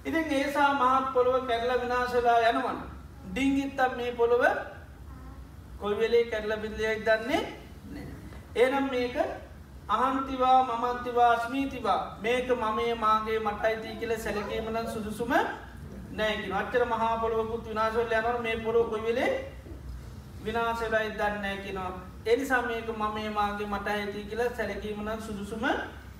ඉතින් 0.05 0.31
ඒසා 0.33 0.71
මහත් 0.73 1.13
පොළොව 1.13 1.47
කැරල 1.47 1.71
විනාශලා 1.81 2.39
යනවන් 2.49 2.79
ඩිංගිත්තම් 3.27 3.93
මේ 3.97 4.11
පොළොව 4.13 4.43
කොයිවෙලේ 5.79 6.23
කැරල 6.25 6.53
බිල්ලයක් 6.57 7.05
දන්නේ 7.05 7.41
ඒනම් 8.55 8.89
මේක 8.89 9.15
අහන්තිවා 9.89 10.57
මමන්තිවා 10.65 11.33
ස්මීතිවා 11.39 12.01
මේක 12.21 12.51
මමේ 12.55 12.93
මාගේ 12.95 13.39
මටයිති 13.39 13.95
කියල 13.99 14.13
සැලකීමන 14.17 14.79
සුදුසුම 14.87 15.33
නෑකි 16.13 16.51
අච්චර 16.53 16.85
මහා 16.87 17.11
පොළොවකුත් 17.17 17.67
විනාශවල 17.67 18.13
යනව 18.13 18.41
මේ 18.41 18.57
පොළො 18.59 18.83
කොයිවෙලේ 18.85 19.31
විනාශලයි 20.43 21.13
දන්නෑ 21.13 21.57
කිනවා 21.59 21.93
එනිසා 22.27 22.61
මේක 22.63 22.87
මමේ 22.97 23.29
මාගේ 23.31 23.67
මට 23.67 23.87
ඇති 23.89 24.23
කියලා 24.25 24.49
සැලකීමන 24.51 25.09
සුදුසුම 25.21 25.63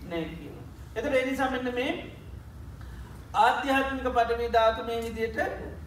නෑකීම. 0.06 0.56
එතට 0.96 1.16
එනිසාමන්න 1.16 1.70
මේ 1.74 1.92
ආධ්‍යාත්මික 3.36 4.10
පටවී 4.10 4.50
ධාතු 4.52 4.84
මේ 4.84 5.00
විදියට 5.02 5.40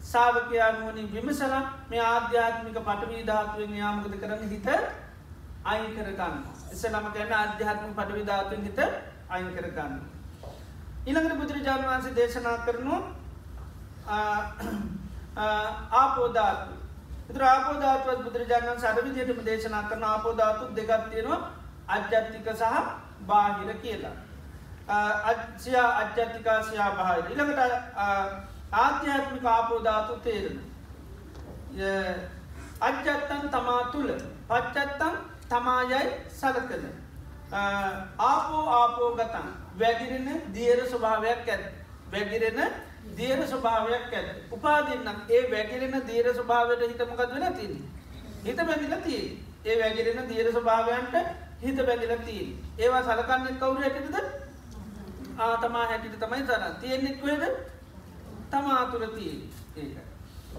සාාවකයානුවනින් 0.02 1.12
විමසල 1.12 1.54
මේ 1.90 2.00
ආධ්‍යාත්මික 2.02 2.78
පටවී 2.80 3.26
ධාතුවෙන් 3.26 3.76
යාමකද 3.76 4.16
කරන්න 4.16 4.48
හිත 4.48 4.68
අයින් 5.64 5.92
කරගන්න. 5.92 6.34
එස 6.72 6.82
නම 6.84 7.06
ගැන 7.10 7.32
අධ්‍යාත්ම 7.34 7.92
පටවි 7.92 8.26
ධාතුවෙන් 8.26 8.64
හිත 8.64 8.80
අයින් 9.28 9.52
කරගන්න. 9.52 10.00
ඉළඟට 11.06 11.38
බුදුරජාණන් 11.38 11.88
වන්සේ 11.88 12.14
දේශනා 12.14 12.58
කරනවා 12.60 13.02
ආපෝධාතු 15.92 16.74
ත්‍රාපෝධාතුවත් 17.30 18.20
බුදුරජාණන් 18.24 18.80
සරවිදියටම 18.80 19.40
දේශනා 19.44 19.82
කරන 19.84 20.04
ආපෝධාතු 20.04 20.64
දෙගත්තියෙනවා 20.76 21.40
අජ්‍යත්තික 21.88 22.48
සහ 22.52 22.64
බාහිර 23.26 23.70
කියලා. 23.76 24.16
අච්චයා 25.24 25.88
අජ්‍යත්තිකාසයා 25.94 26.90
බාහිර 26.92 27.24
ඉළඟට 27.32 27.60
ආධ්‍යාත්මික 28.74 29.44
ආපෝධාතු 29.46 30.14
තේරෙන. 30.18 30.58
අජ්‍යත්තන් 32.80 33.48
තමා 33.50 33.82
තුළ 33.92 34.10
පච්චත්තන් 34.48 35.14
තමායයි 35.48 36.00
සලකන. 36.30 36.84
ආපෝ 38.20 38.64
ආපෝ 38.70 39.10
ගතන් 39.12 39.48
වැගිරෙන 39.78 40.28
දියර 40.54 40.78
ස්වභාවයක් 40.86 41.48
ඇත් 41.48 41.64
වැගිරෙන 42.12 42.60
දියර 43.14 43.40
ස්වභාවයක් 43.46 44.12
ඇත 44.12 44.52
උපාදින්නම් 44.52 45.18
ඒ 45.30 45.42
වැගිරෙන 45.50 46.06
දීර 46.06 46.28
ස්වභාවයට 46.34 46.82
හිතමකත් 46.82 47.34
වෙන 47.34 47.54
තින 47.54 47.74
හිත 48.44 48.56
බැඳිල 48.58 48.96
තිය 49.02 49.24
ඒ 49.64 49.76
වැගිරෙන 49.80 50.28
දීර 50.28 50.50
ස්වභාවයන්ට 50.52 51.14
හිත 51.60 51.78
බැඳිල 51.82 52.18
තිී 52.20 52.48
ඒවා 52.78 53.02
සලකන්න 53.04 53.58
කවුරු 53.58 53.80
හැටිද? 53.80 54.16
ආතමා 55.38 55.86
හැටිට 55.86 56.18
තමයි 56.20 56.42
සර 56.44 56.64
තියෙන්නෙක් 56.80 57.24
වේද 57.24 57.44
තමාතුර 58.50 59.06
තිය 59.10 59.34
ඒක. 59.76 59.96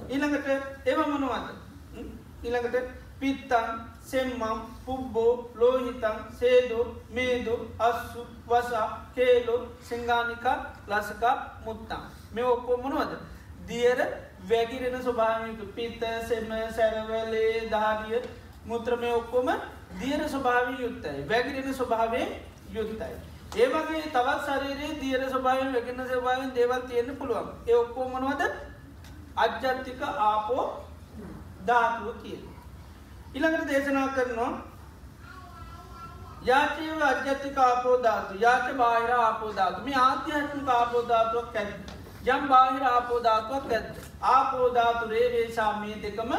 ඊළඟට 0.10 0.48
ඒව 0.86 1.00
මොනවද? 1.08 1.48
ඊළඟට 2.44 2.92
පිත්තන් 3.20 3.80
සෙම්මම් 4.04 4.62
පුබ්බෝ 4.86 5.32
ලෝහිතන් 5.56 6.20
සේදු 6.40 6.84
මේදු 7.10 7.56
අස්සු 7.80 8.28
වසා 8.48 8.88
කේලු 9.16 9.58
සිංගානිකා 9.82 10.58
ලසකා 10.88 11.36
මුත්තම් 11.66 12.17
මේ 12.32 12.44
ඔක්කෝ 12.46 12.78
මොනවද? 12.78 13.14
දියර 13.68 14.00
වැගිරෙන 14.44 15.02
ස්වභාවික 15.02 15.60
පිත්ත 15.72 16.04
සෙම 16.28 16.52
සැරවලේ 16.72 17.70
ධාරිය 17.70 18.22
මුත්‍ර 18.66 18.96
මේ 18.98 19.14
ඔක්කොම 19.14 19.50
දියර 20.00 20.22
ස්වභාවී 20.28 20.78
යුත්තයි 20.80 21.26
වැගිරෙන 21.30 21.74
ස්වභාවය 21.74 22.22
යුත්තයි 22.72 23.16
ඒවගේ 23.58 24.02
තවත් 24.08 24.40
සරේ 24.46 24.90
දියර 25.02 25.22
ස්වභාවෙන් 25.28 25.74
වැගෙන 25.74 26.02
ස්වභාවෙන් 26.06 26.56
දේවල් 26.56 26.82
තියෙන්න්න 26.84 27.18
පුළුවන්. 27.18 27.48
ඒ 27.68 27.76
ඔක්කෝ 27.76 28.08
මොනවද? 28.10 28.42
අජ්ජත්තික 29.38 30.02
ආපෝ 30.02 30.66
ධාතුව 31.66 32.24
කිය 32.24 32.40
ඉළඟට 33.34 33.68
දේශනා 33.68 34.08
කරනවා 34.10 34.52
යාචීව 36.44 37.02
අජ්‍යත්තික 37.04 37.58
ආපෝධාතු 37.60 38.40
යාච 38.40 38.68
බාහිර 38.76 39.14
ආපෝධාතු 39.18 39.86
මේ 39.86 39.98
ආත්‍යහත්මික 40.00 40.70
ආපෝධාතුවක් 40.70 41.56
ඇත් 41.56 41.97
යම් 42.28 42.48
බාහිර 42.50 42.84
ආපෝධාතුවක් 42.86 43.72
ඇත් 43.72 43.88
ආපෝධාතු 44.30 45.10
රේවේශා 45.10 45.72
මේ 45.82 45.98
දෙකම 46.04 46.32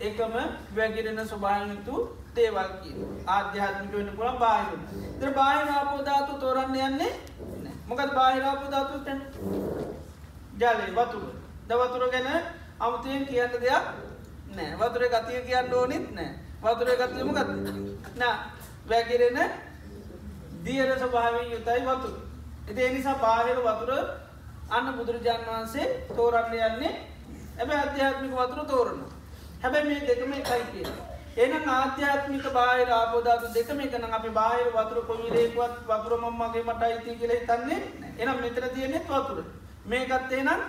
එකම 0.00 0.34
වැගිරෙන 0.76 1.20
ස්වභායනතු 1.24 1.94
දේවල් 2.36 2.70
කිය 2.82 2.96
ආධ්‍යාත්මික 3.28 3.92
වෙන 3.92 4.10
පුළ 4.16 4.38
බාහිර 4.38 4.78
ද 5.20 5.34
බාහිර 5.38 5.68
ආපෝධාතු 5.70 6.38
තෝරන්න 6.40 6.74
යන්නේ 6.80 7.12
මොකද 7.88 8.10
බාහිර 8.18 8.44
ආපෝධාතු 8.44 9.04
තැන් 9.06 9.20
ජලය 10.56 10.90
වතුර. 10.92 11.24
දවතුර 11.68 12.04
ගැන 12.10 12.28
අමුතුයෙන් 12.80 13.26
කියන්න 13.26 13.54
දෙයක් 13.54 13.84
නෑ 14.56 14.72
වතුර 14.80 15.04
ගතිය 15.14 15.40
කියන්න 15.46 15.74
ඕනිත් 15.74 16.10
නෑ 16.12 16.30
වතුර 16.64 16.90
ගතියම 16.96 17.32
ගත් 17.32 17.50
නෑ 18.16 18.36
වැගිරෙන 18.88 19.38
දියර 20.64 20.90
ස්වභාවෙන් 20.98 21.50
යුතයි 21.52 21.80
වතුර. 21.88 22.12
එති 22.68 22.82
එනිසා 22.82 23.16
බාහිර 23.16 23.58
වතුර 23.62 23.90
අන්න 24.70 24.92
බුදුරජාන් 24.94 25.42
වහන්සේ 25.46 25.86
තෝරන්න 26.10 26.54
යන්නේ 26.60 26.94
ඇබ 27.58 27.70
අධ්‍යාත්මික 27.72 28.32
වතුර 28.32 28.66
තෝරන. 28.66 29.02
හැබැ 29.62 29.84
මේ 29.84 30.00
දෙකම 30.02 30.32
එකයි 30.34 30.64
කිය 30.72 30.86
එන 31.36 31.68
ආධ්‍යාත්මික 31.68 32.46
බාහිර 32.52 32.90
ආපෝධාතු 32.90 33.52
දෙකම 33.54 33.80
එකන 33.80 34.04
අපි 34.10 34.30
බාහිර 34.30 34.68
වතුර 34.68 35.04
කොවිරේකුවත් 35.06 35.76
වතුර 35.84 36.12
මම්මගේ 36.18 36.62
මට 36.62 36.82
අයිති 36.82 37.16
කියල 37.16 37.32
තන්නේ 37.48 37.80
එනම් 38.18 38.40
මෙතර 38.40 38.68
තියනෙත් 38.68 39.06
වතුර. 39.06 39.44
මේකත්තේ 39.86 40.42
නම් 40.42 40.60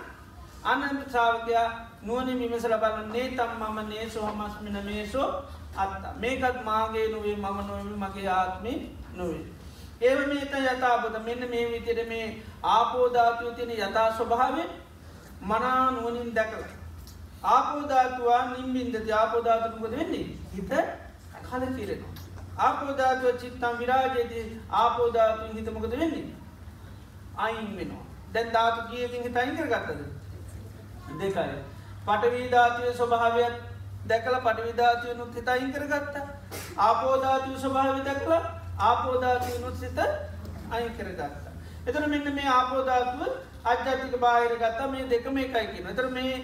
අන්න 0.64 1.04
සාාවකයා 1.08 1.68
නුවන 2.02 2.28
මිමසල 2.36 2.74
බලන්නේ 2.76 3.28
තම් 3.30 3.52
මම 3.60 3.78
නේසෝ 3.88 4.26
හමස්මින 4.26 4.78
මේසෝ 4.84 5.28
අත්ත. 5.76 6.04
මේකත් 6.16 6.64
මාගේ 6.64 7.08
නොවේ 7.08 7.36
මම 7.36 7.58
නොවම 7.68 7.92
මගේ 7.96 8.28
ආත්මි 8.30 8.72
නොවේ. 9.14 9.55
ඒව 10.00 10.26
මේත 10.28 10.52
යථාපත 10.54 11.18
මෙන්න 11.24 11.48
මේ 11.50 11.66
විතර 11.68 12.00
මේ 12.06 12.26
ආපෝධාතුව 12.64 13.54
තියෙන 13.54 13.70
යථා 13.72 14.08
ස්වභාව 14.12 14.56
මනා 15.42 15.90
නුවනින් 15.90 16.34
දැකල. 16.34 16.64
ආපෝධාතුවා 17.44 18.42
නිම්බින්ද 18.48 19.12
ආපෝධාතුකද 19.12 19.82
වෙන්නේ 19.92 20.24
හිත 20.54 20.72
කල 21.42 21.62
කිරෙනවා. 21.76 22.14
ආපෝධාතුව 22.58 23.38
චිත්තම් 23.38 23.78
විරාජයේදී 23.78 24.44
ආපෝධාතුන් 24.72 25.54
හිතමකද 25.54 25.90
වෙන්නේ. 25.92 26.26
අයින් 27.36 27.70
වෙනවා. 27.76 28.04
දැන් 28.32 28.52
ධාතු 28.52 28.88
කියකින් 28.90 29.22
හිතයින් 29.22 29.56
කර 29.56 29.66
ගත්තද. 29.68 30.00
දෙකයි. 31.18 31.56
පටවීධාතිය 32.06 32.92
ස්වභාවයක් 32.94 33.54
දැකල 34.06 34.36
පටවිධාතියනුත් 34.40 35.34
හිත 35.34 35.48
අයින් 35.48 35.72
කරගත්ත 35.72 36.16
ආපෝධාතිය 36.78 37.58
ස්වභාවි 37.58 38.04
දැකල 38.04 38.32
ආපෝධාතියනුත් 38.78 39.76
සිත 39.80 39.98
අයින් 40.70 40.92
කරගත්ත. 40.96 41.44
එතන 41.86 42.10
මෙන්න 42.10 42.34
මේ 42.34 42.48
ආපෝධාතුව 42.48 43.22
අජ්ජාතික 43.64 44.20
බාහිර 44.20 44.56
ගත්තා. 44.56 44.88
මේ 44.88 45.08
දෙකම 45.10 45.36
එකයි 45.36 45.66
කියන 45.72 45.96
තර 45.96 46.08
මේ 46.10 46.34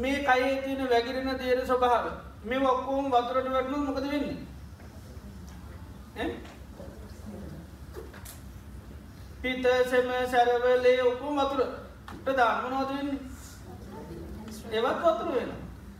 මේ 0.00 0.18
කයේ 0.24 0.62
තියෙන 0.62 0.90
වැගිරෙන 0.90 1.38
දේර 1.38 1.66
ස්වභාව 1.66 2.06
මේ 2.44 2.66
ඔක්කෝම් 2.66 3.10
වතුරට 3.10 3.50
වැටනු 3.52 3.78
මොකද 3.78 4.06
වෙන්නේ? 4.10 4.36
පිත 9.42 9.66
සෙම 9.90 10.08
සැරවලේ 10.30 11.02
ඔක්කෝම් 11.02 11.36
වතුරට 11.36 12.36
දාන්න 12.36 12.70
නොද 12.70 12.88
වෙන්නේ? 12.88 13.20
ඒවත් 14.72 15.00
වතුර 15.04 15.28
වෙන 15.34 15.52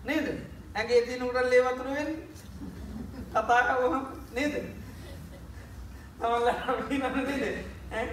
නේද? 0.04 0.26
ඇගේ 0.74 1.00
ති 1.06 1.20
නුටල් 1.20 1.48
ලේ 1.50 1.62
වතුරුවෙන් 1.62 2.10
කතාකවහ 3.32 3.96
නේද? 4.34 4.54
තමල්ල 6.20 6.46
නේද 7.90 8.10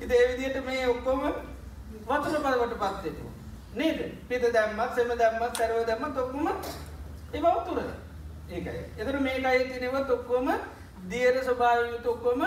ඉත 0.00 0.10
ඒවිදියට 0.10 0.64
මේ 0.64 0.88
ඔක්කොම 0.88 1.20
වතුර 2.06 2.36
පදවට 2.36 2.76
පත්වෙට 2.76 3.18
නේද? 3.74 4.00
පිත 4.28 4.52
දැම්මත් 4.52 4.94
සෙම 4.94 5.10
දැම්මත් 5.16 5.56
සැරව 5.56 5.86
දැම්ම 5.86 6.14
තොක්කුම 6.14 6.48
ඒ 7.32 7.40
වතුර. 7.40 7.80
ඒකයි. 8.48 8.84
එතර 8.96 9.18
මේකයි 9.20 9.64
තිනෙවත් 9.70 10.10
ඔක්කොම 10.10 10.48
දියර 11.10 11.36
ස්වභාවයුතු 11.44 12.10
ඔක්කොම 12.10 12.40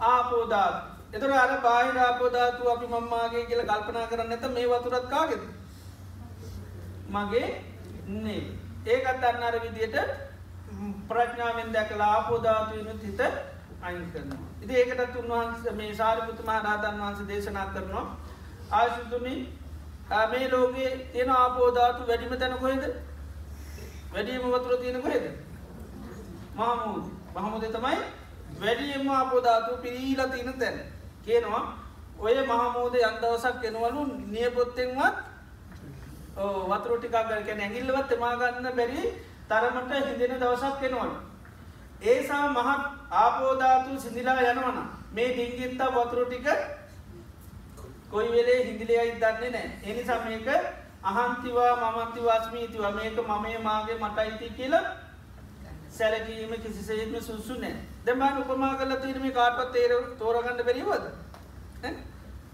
ආපෝදාත් 0.00 0.76
එතර 1.12 1.32
අර 1.32 1.52
බාහිර 1.60 1.98
ආපෝධාතු 1.98 2.70
අපි 2.70 2.86
මම්මාගේ 2.86 3.44
කියල 3.46 3.62
කල්පනා 3.62 4.06
කරන්න 4.06 4.32
ඇත 4.32 4.46
මේ 4.50 4.66
වතුරත් 4.68 5.06
කාගෙද? 5.08 5.42
මගේ 7.10 7.48
නේ 8.06 8.42
ඒකත් 8.86 9.24
අන්න 9.24 9.42
අර 9.42 9.56
විදියට 9.62 9.96
ප්‍රඥාවෙන් 11.08 11.72
දැකලා 11.72 12.10
ආපෝධාතුවනුත් 12.12 13.02
හිත 13.02 13.20
අයින් 13.82 14.06
කරනවා. 14.12 14.40
ඉති 14.62 14.74
ඒකටත් 14.74 15.16
උන්වහන්ස 15.16 15.72
මේ 15.74 15.94
සාරිපුතුමා 15.94 16.60
රාතන් 16.62 17.00
වහන්ස 17.00 17.28
දේශනා 17.28 17.66
කරනවා 17.68 18.06
ආශුතුනි 18.72 19.34
මේ 20.28 20.50
ලෝකයේ 20.50 20.92
තියෙන 21.12 21.30
ආපෝධාතු 21.32 22.06
වැඩිම 22.06 22.36
තැන 22.36 22.58
කොහෙද 22.58 22.84
වැඩියම 24.12 24.48
වතුර 24.48 24.76
තියෙන 24.78 25.02
කොහෙද 25.02 25.24
මහමුද 26.54 27.04
මහමුද 27.34 27.64
තමයි 27.68 27.98
වැඩියම 28.60 29.10
ආපෝධාතු 29.10 29.76
පිරීලා 29.78 30.28
තියෙන 30.28 30.52
තැන 30.56 30.78
කියනවා 31.24 31.64
ඔය 32.20 32.36
මහමෝද 32.44 32.94
යන්දවසක් 33.00 33.64
එනවලු 33.64 34.06
නියපොත්තෙන්වත් 34.28 35.16
වතුර 36.68 36.92
ටිකක් 36.94 37.16
ගැන 37.42 37.60
ඇගිල්ලවත් 37.60 38.12
එමාගන්න 38.12 38.70
බැරි 38.74 39.02
තරමට 39.48 39.92
හිදෙන 40.08 40.38
දවසක් 40.38 40.80
කෙනවලු. 40.80 41.29
ඒසා 42.02 42.48
මහත් 42.48 42.82
ආපෝධාතු 43.12 44.00
සිදිලා 44.00 44.40
යනවන 44.42 44.78
මේ 45.12 45.28
ඩිංගිත්තා 45.32 45.90
වතුර 45.90 46.26
ටික 46.26 46.46
කොයි 48.10 48.30
වෙලේ 48.32 48.60
හිදිලයයි 48.64 49.12
දන්නේ 49.16 49.50
නෑ 49.50 49.68
එනිසා 49.84 50.18
මේක 50.24 50.48
අහන්තිවා 51.02 51.72
මමන්ති 51.82 52.20
වාස්මීතිව. 52.24 52.82
මේක 52.94 53.16
මමේ 53.28 53.58
මාගේ 53.58 53.98
මටයිති 53.98 54.50
කියලා 54.56 54.84
සැලකීම 55.90 56.52
කිසිසේම 56.62 57.14
සුසු 57.22 57.54
නෑ 57.56 57.76
දෙමන් 58.06 58.40
උපමා 58.42 58.74
කල 58.76 58.92
තීරම 59.02 59.26
කාටත් 59.32 59.72
තේර 59.72 59.92
තෝරගන්න 60.18 60.64
බැරිවද 60.64 61.04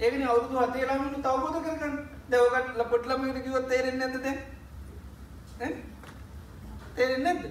ඒකන 0.01 0.23
අවුදු 0.25 0.55
හතේලාමට 0.63 1.23
තවබෝධ 1.23 1.61
කරගන්න. 1.63 1.97
දෙවකට 2.31 2.79
ලපොට්ලමට 2.79 3.39
කිවත් 3.45 3.69
තේරෙන් 3.69 4.03
ඇතද 4.03 4.27
තේරෙන් 6.97 7.23
නැද 7.23 7.43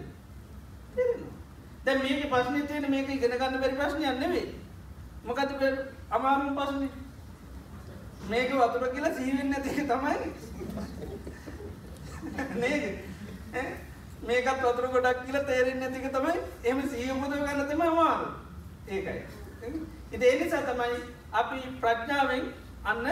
දැ 1.86 1.98
මේක 1.98 2.30
පස්සන 2.30 2.68
තියෙන 2.68 2.90
මේක 2.90 3.10
ඉගෙන 3.10 3.34
ගන්න 3.34 3.60
බැරි 3.60 3.76
ප්‍රශ්නය 3.76 4.14
නෙවේ 4.18 4.46
මොකද 5.24 5.50
අමාරුම් 6.12 6.56
පසන 6.56 6.88
මේක 8.28 8.50
වතුර 8.52 8.88
කියලා 8.90 9.14
සීවෙන්න 9.14 9.54
ඇති 9.54 9.84
තමයි. 9.84 10.16
නේද? 12.56 12.86
මේකත් 14.22 14.62
වතුර 14.62 14.88
ගොඩක් 14.90 15.26
කියලා 15.26 15.44
තේරෙන් 15.44 15.80
නැතික 15.80 16.08
තමයි. 16.12 16.36
එම 16.64 16.82
සීයමුද 16.90 17.34
ගන්න 17.34 17.68
තම 17.68 17.82
අමාරු 17.84 18.28
ඒකයි. 18.88 19.20
ඉති 20.12 20.26
එනිසා 20.28 20.64
තමයි 20.64 21.02
අපි 21.34 21.60
ප්‍රඥාවෙන් 21.82 22.50
අන්න 22.86 23.06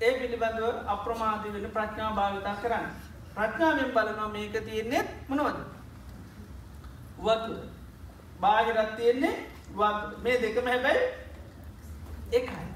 ඒ 0.00 0.12
පිළිබඳව 0.12 0.66
අප්‍රමාදී 0.88 1.52
වෙන 1.52 1.70
ප්‍රඥා 1.72 2.12
භාවිතා 2.12 2.56
කරන්න. 2.62 2.86
ප්‍රඥාවෙන් 3.34 3.92
බලනවා 3.92 4.28
මේක 4.28 4.64
තියෙන්නේ 4.64 5.04
මොනවද? 5.28 5.77
වතු 7.18 7.54
බාහිරත් 8.40 8.96
තියෙන්නේ 8.96 9.34
මේ 10.22 10.40
දෙකම 10.42 10.66
හැබැයි 10.66 11.04
එකයි 12.32 12.68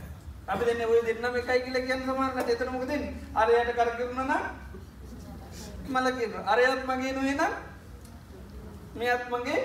අපි 0.46 0.64
දෙන්න 0.64 0.82
ඔය 0.84 1.00
දෙන්නම 1.06 1.36
එකයි 1.36 1.60
කියලා 1.64 1.86
කියන්න 1.86 2.02
සමානට 2.04 2.50
එතන 2.50 2.72
මොකද 2.72 2.88
වෙන්නේ? 2.88 3.14
අරයට 3.34 3.70
කරකිරුණා 3.76 4.26
නම් 4.26 4.44
මල 5.88 6.06
කියනවා. 6.18 6.44
අරයත් 6.46 6.82
මගේ 6.86 7.12
නෙවෙයි 7.12 7.34
නම් 7.34 7.52
මෙයත් 8.94 9.24
මගේ 9.30 9.60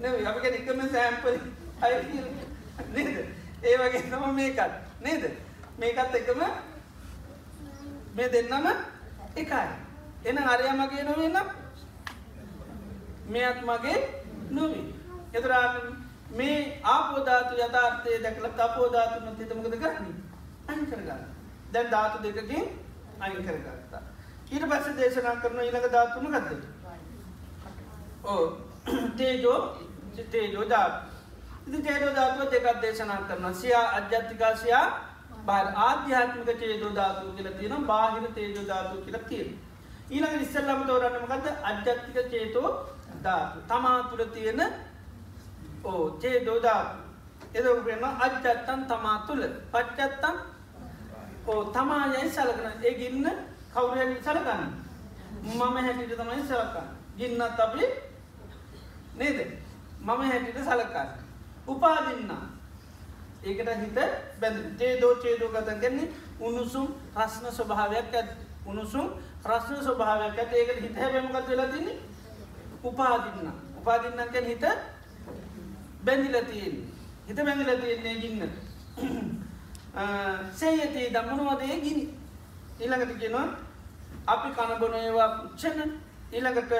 නෙවෙයි. 0.00 0.26
අපි 0.26 0.40
කියන්නේ 0.40 0.60
එකම 0.62 0.80
සෑම්පල් 0.92 1.36
අය 1.82 1.94
කියලා. 2.10 2.46
නේද? 2.94 3.16
ඒ 3.62 3.76
වගේ 3.78 4.02
තමයි 4.02 4.32
මේකත්. 4.32 4.72
නේද? 5.00 5.22
මේකත් 5.78 6.14
එකම 6.14 6.40
මේ 8.14 8.28
දෙන්නම 8.32 8.66
එකයි. 9.36 9.68
එහෙනම් 10.24 10.48
අරයා 10.48 10.74
මගේ 10.76 11.04
නෙවෙයි 11.04 11.28
නම් 11.28 11.48
මෙයත් 13.28 13.58
මගේ 13.62 13.98
නෙවෙයි. 14.50 14.94
එතන 15.32 16.02
මේ 16.32 16.80
ආපෝ 16.84 17.24
ධාතු 17.26 17.54
යථාර්ථය 17.56 18.18
දැකලා 18.22 18.52
තපෝ 18.52 18.88
ධාතු 18.92 19.20
නැතිද 19.20 19.54
මොකද 19.54 19.76
කරන්නේ? 19.76 20.14
අයින් 20.68 20.86
කරගන්න. 20.86 21.22
දැන් 21.72 21.90
ධාතු 21.90 22.22
දෙකකින් 22.22 22.64
අයින් 23.20 23.44
කරගත්තා. 23.44 24.02
ඊට 24.52 24.66
පස්සේ 24.66 24.96
දේශනා 24.96 25.36
කරන 25.36 25.60
ඊළඟ 25.60 25.88
ධාතු 25.92 26.20
මොකද්ද? 26.20 26.50
ඔව් 28.24 28.42
තේජෝ 29.16 29.58
තේජෝ 30.30 30.64
ධාතු. 30.66 31.00
ඉතින් 31.66 31.82
තේජෝ 31.82 32.14
ධාතුව 32.14 32.50
දෙකක් 32.50 32.80
දේශනා 32.82 33.20
කරනවා. 33.22 33.52
සියා 33.54 33.86
අධ්‍යාත්මික 33.92 34.42
සියා 34.56 34.86
බාහිර 35.46 35.68
ආධ්‍යාත්මික 35.78 36.58
තේජෝ 36.58 36.94
ධාතුව 36.94 37.36
කියලා 37.36 37.58
තියෙනවා. 37.58 37.86
බාහිර 37.86 38.32
තේජෝ 38.32 38.64
ධාතුව 38.66 39.04
කියලා 39.04 39.28
තියෙනවා. 39.28 39.60
ඊළඟ 40.10 40.40
ඉස්සෙල්ලාම 40.40 40.86
තෝරන්නේ 40.86 41.20
මොකද්ද? 41.20 41.46
අධ්‍යාත්මික 41.64 42.30
චේතෝ 42.30 42.68
ධාතු. 43.22 43.58
තමා 43.68 44.02
තුළ 44.02 44.24
තියෙන 44.24 44.60
ඕ 45.84 46.10
චේතෝ 46.20 46.62
ධාතු. 46.62 46.96
එතකොට 47.54 47.84
වෙනවා 47.84 48.14
අධ්‍යාත්තන් 48.20 48.84
තමා 48.86 49.18
තුළ. 49.26 49.42
පච්චත්තන් 49.72 50.36
ඕ 51.46 51.64
තමා 51.66 52.06
යයි 52.06 52.30
සලකන. 52.30 52.66
ඒ 52.82 52.94
ගින්න 52.94 53.26
කවුරු 53.72 53.94
හරි 53.96 54.16
සලකන්නේ. 54.20 54.70
මම 55.42 55.76
හැටියට 55.76 56.16
තමයි 56.16 56.42
සලකන්නේ. 56.42 56.84
ගින්නත් 57.16 57.60
අපි 57.60 57.84
නේද? 59.16 59.38
මම 60.00 60.22
හැටියට 60.22 60.58
සලකන්නේ. 60.60 61.08
උපාදින්න. 61.66 62.32
ඒකට 63.42 63.68
හිත 63.80 63.94
බැඳෙන. 64.40 64.76
චේතෝ 64.78 65.14
චේතෝ 65.16 65.48
ගතන් 65.48 65.80
කියන්නේ 65.80 66.08
උණුසුම් 66.40 66.88
රස්න 67.16 67.46
ස්වභාවයක් 67.50 68.14
ඇති. 68.14 68.34
උණුසුම් 68.66 69.06
රස්න 69.46 69.84
ස්වභාවයක් 69.84 70.38
ඇති. 70.38 70.56
ඒකට 70.56 70.82
හිත 70.82 70.96
හැබැයි 70.96 71.28
මොකද 71.28 71.48
වෙලා 71.48 71.66
තින්නේ? 71.66 72.11
උපාදින්න. 72.84 73.52
උපාදින්න 73.78 74.32
කියන්නේ 74.32 74.50
හිත 74.50 74.64
බැඳිලා 76.04 76.42
තියෙන්නේ. 76.42 76.86
හිත 77.28 77.36
බැඳිලා 77.38 77.76
තියෙන්නේ 77.76 78.14
ගින්නට. 78.16 78.54
සේයති 80.58 81.10
දම්මනවද 81.14 81.62
ඒ 81.62 81.80
ගිනි. 81.80 82.04
ඊළඟට 82.80 83.18
කියනවා 83.18 83.48
අපි 84.26 84.48
කන 84.56 84.78
බොන 84.80 84.94
ඒවා 84.94 85.28
පුච්චන 85.36 85.78
ඊළඟට 86.32 86.72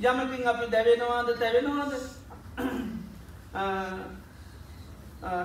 යමකින් 0.00 0.48
අපි 0.48 0.66
දැවෙනවාද 0.70 1.28
තැවෙනවාද 1.38 1.92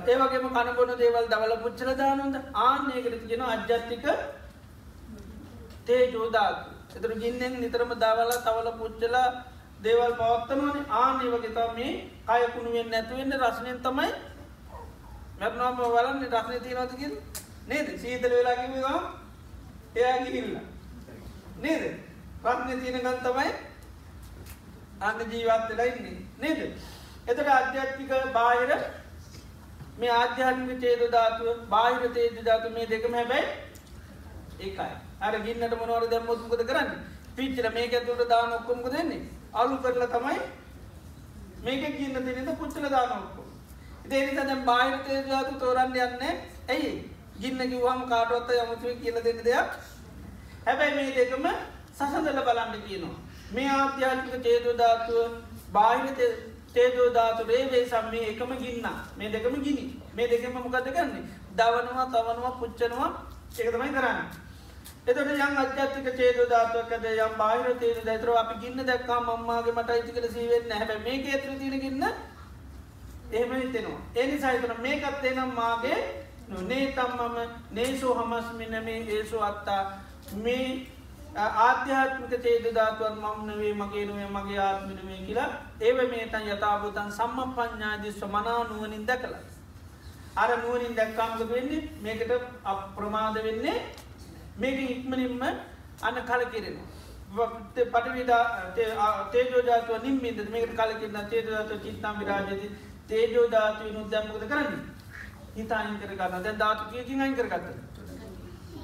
ඒවගේම 0.07 0.47
කනබොන 0.49 0.91
දේවල් 0.97 1.27
දවල 1.29 1.53
පුච්චල 1.63 1.89
දානොද 1.95 2.35
ආනයකට 2.65 3.27
ගෙන 3.29 3.41
අජ්ජත්තික 3.43 4.05
තේජෝදාත් 5.87 6.72
එතර 6.95 7.11
ගින්නෙන් 7.15 7.53
නිතරම 7.59 7.91
දවල 7.95 8.31
තවල 8.41 8.69
පුච්චලා 8.79 9.27
දේවල් 9.83 10.13
පවත්තනවන 10.15 10.85
ආනේ 10.97 11.31
වගේතා 11.31 11.69
මේ 11.73 11.91
කයකුණුවෙන් 12.27 12.89
නැතුවෙන්න 12.89 13.35
රශ්නයෙන් 13.39 13.79
තමයි 13.79 14.11
මැරනාම 15.39 15.77
වලන්නේ 15.77 16.29
රශ්නය 16.29 16.59
තියනවතිකින් 16.59 17.13
නේද? 17.67 17.87
සීතල 17.97 18.31
වෙලාකිවා 18.31 18.97
එයා 19.95 20.17
ගිහිල්ල. 20.19 20.57
නේද? 21.59 21.83
රත්නය 22.45 22.73
තියෙනගන් 22.77 23.21
තමයි 23.21 23.51
අන්න 25.01 25.23
ජීවත් 25.27 25.69
වෙලා 25.69 25.87
ඉන්නේ. 25.87 26.17
නේද? 26.39 26.59
එතට 27.27 27.47
අධ්‍යාත්මික 27.51 28.11
බාහිර 28.33 28.71
මේ 29.97 30.11
ආධ්‍යාත්මික 30.11 30.79
චේතු 30.81 31.09
ධාතුව 31.11 31.65
බාහිර 31.69 32.11
තේජ 32.11 32.43
ධාතු 32.43 32.69
මේ 32.71 32.87
දෙකම 32.87 33.13
හැබැයි 33.13 33.47
ඒකයි. 34.59 35.02
අර 35.23 35.33
ගින්නට 35.39 35.75
මොනවර 35.79 36.05
දැම්මොත් 36.09 36.41
මොකද 36.41 36.63
කරන්නේ? 36.63 36.99
පිච්චර 37.35 37.67
මේක 37.71 37.93
ඇතුළට 37.93 38.29
දාන 38.29 38.53
ඔක්කොම 38.53 38.77
මොකද 38.77 38.93
වෙන්නේ? 38.93 39.21
අලු 39.53 39.77
කරලා 39.79 40.09
තමයි 40.09 40.37
මේක 41.63 41.83
ගින්න 41.97 42.13
දෙන්නද 42.19 42.51
පුච්චලා 42.59 42.89
දාන 42.89 43.11
ඔක්කොම. 43.17 43.47
ඉතින් 44.05 44.17
ඒ 44.17 44.27
නිසා 44.27 44.45
දැන් 44.45 44.63
බාහිර 44.65 44.95
තේජ 45.05 45.23
ධාතු 45.29 45.59
තෝරන්න 45.59 45.95
යන්නේ 45.97 46.33
ඇයි? 46.69 46.93
ගින්න 47.39 47.69
කිව්වම 47.69 48.01
කාටවත් 48.09 48.49
යමුතුයි 48.57 48.95
කියලා 48.97 49.23
දෙන්න 49.23 49.43
දෙයක් 49.43 49.69
හැබැයි 50.65 50.95
මේ 50.95 51.15
දෙකම 51.15 51.47
සසඳලා 51.93 52.43
බලන්න 52.43 52.83
කියනවා. 52.87 53.17
මේ 53.51 53.69
ආධ්‍යාත්මික 53.71 54.43
චේතු 54.43 54.77
ධාතුව 54.77 55.17
බාහිර 55.73 56.07
තේජෝ 56.73 57.09
ධාතු 57.13 57.47
රේවේ 57.47 57.85
සම්මේ 57.87 58.29
එකම 58.29 58.55
ගින්න. 58.57 58.87
මේ 59.17 59.31
දෙකම 59.31 59.55
ගිනි. 59.61 59.85
මේ 60.15 60.27
දෙකම 60.27 60.55
මොකද 60.57 60.87
කරන්නේ? 60.87 61.23
දවනවා 61.57 62.07
තවනවා 62.07 62.57
පුච්චනවා. 62.59 63.11
ඒක 63.57 63.69
තමයි 63.71 63.91
කරන්නේ. 63.91 64.42
එතකොට 65.05 65.27
යම් 65.27 65.57
අධ්‍යාත්මික 65.57 66.15
චේතෝ 66.17 66.45
ධාතුවකද 66.47 67.05
යම් 67.05 67.33
බාහිර 67.37 67.77
තේජෝ 67.79 68.03
ධාතුව 68.05 68.37
අපි 68.37 68.55
ගින්න 68.61 68.85
දැක්කම 68.85 69.25
මම්මාගේ 69.29 69.73
මට 69.73 69.89
අයිති 69.89 70.11
කියලා 70.11 70.31
සී 70.31 70.47
වෙන්නේ 70.49 70.69
නැහැ. 70.69 70.85
හැබැයි 70.85 71.03
මේකේ 71.07 71.33
ඇතුලේ 71.33 71.59
තියෙන 71.59 71.81
ගින්න 71.81 72.03
එහෙම 73.31 73.51
හිතෙනවා. 73.53 73.99
ඒ 74.15 74.27
නිසා 74.27 74.51
හිතන 74.51 74.81
මේකත් 74.81 75.25
එනම් 75.25 75.51
මාගේ 75.53 75.97
නේතම් 76.63 77.11
මම 77.17 77.37
නේසෝ 77.71 78.13
හමස්මින 78.13 78.75
මේ 78.85 78.99
ඒසෝ 79.09 79.41
අත්තා. 79.41 79.81
මේ 80.37 80.67
ආධ්‍යාත්මික 81.37 82.33
තේද 82.41 82.69
ධාතුවන් 82.71 83.19
මම 83.23 83.43
නෙවේ 83.47 83.73
මගේ 83.73 84.05
නුවේ 84.05 84.29
මගේ 84.29 84.59
ආත්මිනුවේ 84.59 85.19
කියලා 85.25 85.49
ඒව 85.81 85.99
මේතන් 86.13 86.47
යථභූතන් 86.47 87.11
සම්ම 87.11 87.51
පඥ්ඥාදී 87.57 88.13
ස්වමනා 88.13 88.63
නුවනින් 88.63 89.03
දැකලා. 89.07 89.43
අර 90.35 90.49
නුවනින් 90.57 90.95
දැක්කාමක 90.95 91.45
වෙන්නේ? 91.49 91.83
මේකට 92.01 92.33
අප්‍රමාද 92.65 93.43
වෙන්නේ 93.43 93.77
මේක 94.55 94.79
ඉක්මනින්ම 94.87 95.43
අන්න 96.01 96.17
කලකිරෙන. 96.23 96.77
පටවිදා 97.87 98.43
තේජෝජාතුව 99.31 100.03
නිම්මින්ද? 100.03 100.39
මේකට 100.49 100.75
කලකිරන්න 100.75 101.29
තේජෝධාතුව 101.29 101.79
චිත්තම් 101.81 102.19
විරාජති 102.19 102.67
තේජෝධාතුව 103.07 103.87
නුද්‍යම්මකද 103.91 104.45
කරන්න? 104.47 104.75
හිතායින් 105.55 105.97
කර 105.99 106.13
ගන්න 106.13 106.43
දැ 106.43 106.55
ධාතු 106.55 106.83
කියකින් 106.91 107.21
අයින් 107.21 107.35
කරගත්ත. 107.35 107.67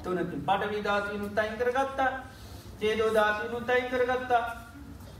තුනකින්. 0.02 0.40
පටවිධාතුව 0.42 1.14
නුත් 1.18 1.38
අයින් 1.38 1.56
කරගත්තා. 1.56 2.10
තේදෝ 2.80 3.14
ධාතුවනුත් 3.14 3.70
අයින් 3.70 3.88
කරගත්තා. 3.90 4.42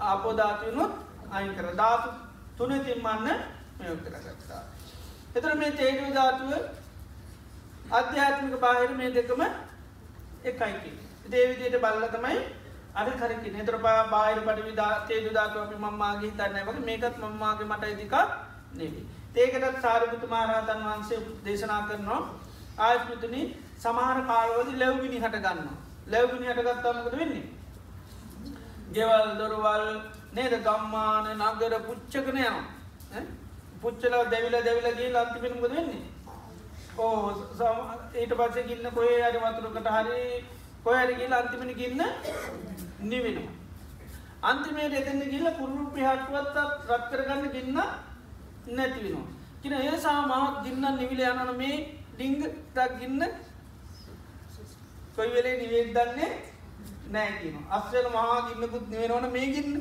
ආපෝ 0.01 0.37
ධාතුවනුත් 0.37 0.93
අයින් 1.31 1.55
කර 1.55 1.67
ධාතු 1.77 2.11
තුනතින් 2.59 2.99
මන්න 2.99 3.39
මෙය 3.79 3.97
කරගත්තා. 3.97 4.63
එතර 5.37 5.53
මේ 5.55 5.73
තේජෝ 5.73 6.15
ධාතුව 6.15 6.51
අධ්‍යාත්මික 7.93 8.55
බාහිර 8.61 8.91
මේ 8.93 9.11
දෙකම 9.11 9.43
එකයිකි. 10.45 10.91
දේවිදියට 11.29 11.81
බල්ල 11.81 12.05
තමයි 12.09 12.39
අද 12.95 13.09
කරකි 13.21 13.51
නතර 13.53 13.77
පා 13.79 14.09
බාහිර 14.13 14.41
පටවි 14.41 14.73
තේජු 15.09 15.31
ධාතුව 15.33 15.63
අපි 15.63 15.77
මම්මාගේ 15.77 16.31
හිතන්න 16.31 16.61
වගේ 16.69 16.87
මේකත් 16.89 17.19
මම්මාගේ 17.19 17.67
මට 17.67 17.85
ඉදික 17.87 18.15
නෙවි. 18.75 19.03
ඒකටත් 19.37 19.81
සාරිපුතු 19.83 20.27
මහරහතන් 20.27 20.81
වහන්සේ 20.87 21.21
දේශනා 21.45 21.83
කරනවා 21.89 22.21
ආයස්මතුනි 22.79 23.43
සමහර 23.79 24.19
කාලවලි 24.31 24.79
ලැව්ගිනි 24.79 25.19
හට 25.19 25.37
ගන්නවා. 25.37 25.77
ලැව්ගිනි 26.07 26.47
හටගත්තාමකද 26.49 27.17
වෙන්නේ. 27.19 27.47
ගෙවල් 28.95 29.29
දොරවල් 29.39 29.87
නේද 30.33 30.55
ගම්මාන 30.67 31.27
නගර 31.39 31.75
පුච්චකන 31.89 32.39
යනවා. 32.39 32.65
පුච්චල 33.83 34.15
දැවිල 34.33 34.57
දැවිලගේ 34.61 35.11
ලන්තිපෙනමුද 35.11 35.77
වෙන්නේ. 35.77 36.03
ඕ 37.01 37.19
ඊට 38.15 38.33
පස්සේ 38.39 38.67
ගන්න 38.69 38.95
කොේ 38.97 39.17
අරි 39.29 39.39
වතුරකට 39.45 39.89
හරි 39.97 40.21
කොය 40.85 40.97
අරගේ 40.99 41.29
අන්තිමෙන 41.41 41.73
ගන්න 41.81 42.03
නිවෙනවා. 43.11 43.53
අන්තිමේට 44.43 44.95
එතන්න 45.01 45.23
ගිල්ල 45.33 45.49
පුරුණු 45.59 45.91
පිහටුවත් 45.97 46.57
රත් 46.91 47.05
කරගන්න 47.11 47.53
ගන්න 47.55 47.79
නැතිවෙනවා. 48.77 49.27
කින 49.63 49.73
ඒ 49.75 49.97
සාමාත් 49.99 50.63
ගින්න 50.65 50.85
නිවිල 50.99 51.21
යනන 51.23 51.57
මේ 51.57 51.79
ඩිංග 52.13 52.39
තක් 52.75 52.91
ගින්න 53.01 53.23
කොයි 55.17 55.31
වෙලේ 55.35 55.57
නිවෙක් 55.63 55.91
දන්නේ 55.97 56.31
නෑ 57.15 57.33
කියන 57.41 57.57
අස්වල 57.79 58.07
මහා 58.15 58.39
ගින්නකුත් 58.49 58.87
නිවෙනවන 58.93 59.27
මේ 59.35 59.53
ගින්න 59.55 59.73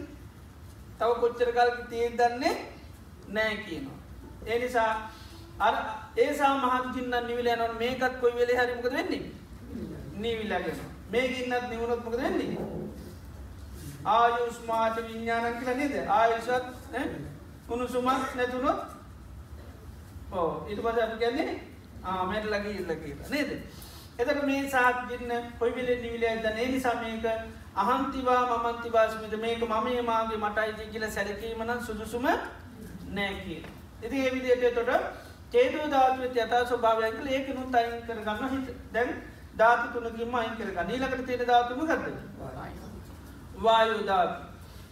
තව 1.00 1.10
කොච්චර 1.22 1.52
කල් 1.58 1.72
තියෙන් 1.90 2.20
දන්නේ 2.20 2.56
නෑ 3.30 3.56
කියනවා. 3.66 4.00
ඒ 4.46 4.60
නිසා 4.60 4.92
අර 5.60 5.74
ඒසා 6.18 6.54
මහත් 6.58 6.94
ගින්න 6.94 7.16
නිවිල 7.28 7.48
යනවන. 7.48 7.76
මේකත් 7.78 8.20
කොයි 8.22 8.36
වෙලේ 8.36 8.58
හරිමකද 8.58 8.92
වෙන්නේ? 8.92 9.24
නීවිල්ලගෙන 10.16 10.80
මේ 11.12 11.28
ගින්නත් 11.30 11.70
නිවුණොත් 11.70 12.04
මොකද 12.04 12.18
වෙන්නේ? 12.18 12.58
ආයුස්මාච 14.08 14.96
විඤ්ඥානන් 14.98 15.60
කියල 15.60 15.78
නේද? 15.78 16.08
ආයුෂත් 16.10 16.66
උණුසුමත් 17.70 18.36
නැතුනොත්? 18.36 18.82
ඕ 20.32 20.66
ඉට 20.70 20.82
පස 20.82 21.00
අපි 21.00 21.18
ගැන්නේ 21.18 21.60
ආමයට 22.06 22.46
ලගේ 22.48 22.76
ඉල්ලකීල 22.76 23.18
නේද? 23.30 23.50
එතට 24.18 24.44
මේ 24.44 24.70
සාත්ගන්න 24.70 25.50
පොයිවිල 25.60 25.90
නිවිල 26.02 26.24
ඇද 26.26 26.46
ඒ 26.48 26.68
නිසාමයක 26.68 27.26
අහන්තිවා 27.78 28.42
මමන්තිවාසමිත 28.54 29.40
මේක 29.40 29.62
මමේ 29.66 30.02
මාගේ 30.04 30.40
මටයිති 30.40 30.92
කියල 30.92 31.12
සැලකීමන 31.12 31.74
සුදුසුම 31.82 32.30
නෑකිය. 33.10 33.64
ඉති 34.02 34.18
ඒවිදියට 34.20 34.76
තොට 34.78 35.28
චේදෝ 35.52 35.86
ධාතුවත් 35.88 36.36
යතා 36.36 36.66
ස්වභාවයකල 36.66 37.28
ඒක 37.30 37.48
නුත් 37.56 37.76
අයින් 37.76 38.02
කරගන්න 38.04 38.50
හිත. 38.50 38.68
දැන් 38.94 39.10
ධාතු 39.58 39.86
තුනකින්ම 39.96 40.36
අයින් 40.36 40.54
කරගන්න. 40.56 40.88
නීලකට 40.88 41.26
තියෙන 41.26 41.48
ධාතුම 41.48 41.80
ගත්ද 41.84 42.08
වායුධාතු 43.60 44.36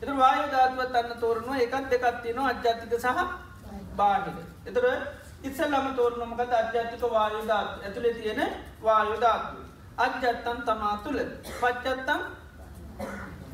එත 0.02 0.10
වායුධාතුවත් 0.16 0.96
අන්න 0.96 1.20
තෝරනවා. 1.20 1.58
එකත් 1.58 1.90
දෙකත් 1.92 2.22
තියෙනවා. 2.24 2.48
අජ්ජාතික 2.50 2.94
සහ 2.96 3.08
බාහිර. 3.96 4.36
එතර 4.66 4.86
ඉස්සල්ලම 5.44 5.88
තෝරනමකද 5.96 6.54
අධ්‍යාතික 6.54 7.04
වායුධාත් 7.12 7.70
ඇතුළේ 7.84 8.14
තියෙන 8.14 8.42
වායුධාතු 8.84 9.58
අජ්ජත්තන් 9.98 10.60
තමා 10.66 10.96
තුළ 11.04 11.20
පච්චත්තම් 11.62 12.22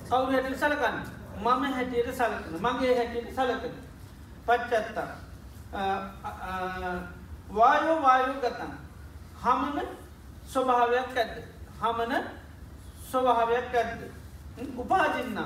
කවුරු 0.07 0.31
හැටියට 0.31 0.59
සලකන්න. 0.59 0.97
මම 1.37 1.63
හැටියට 1.73 2.09
සලකන 2.13 2.55
මගේ 2.61 2.95
හැටියට 2.97 3.35
සලකන 3.35 3.75
පච්චත්තා 4.47 5.07
වායෝ 7.57 8.01
වායු 8.01 8.33
ගතන්. 8.41 8.73
හමන 9.43 9.87
ස්වභාවයක් 10.47 11.17
ඇද්ද? 11.17 11.35
හමන 11.81 12.13
ස්වභාවයක් 13.11 13.75
ඇද්ද? 13.75 14.01
උපාජින්න 14.77 15.39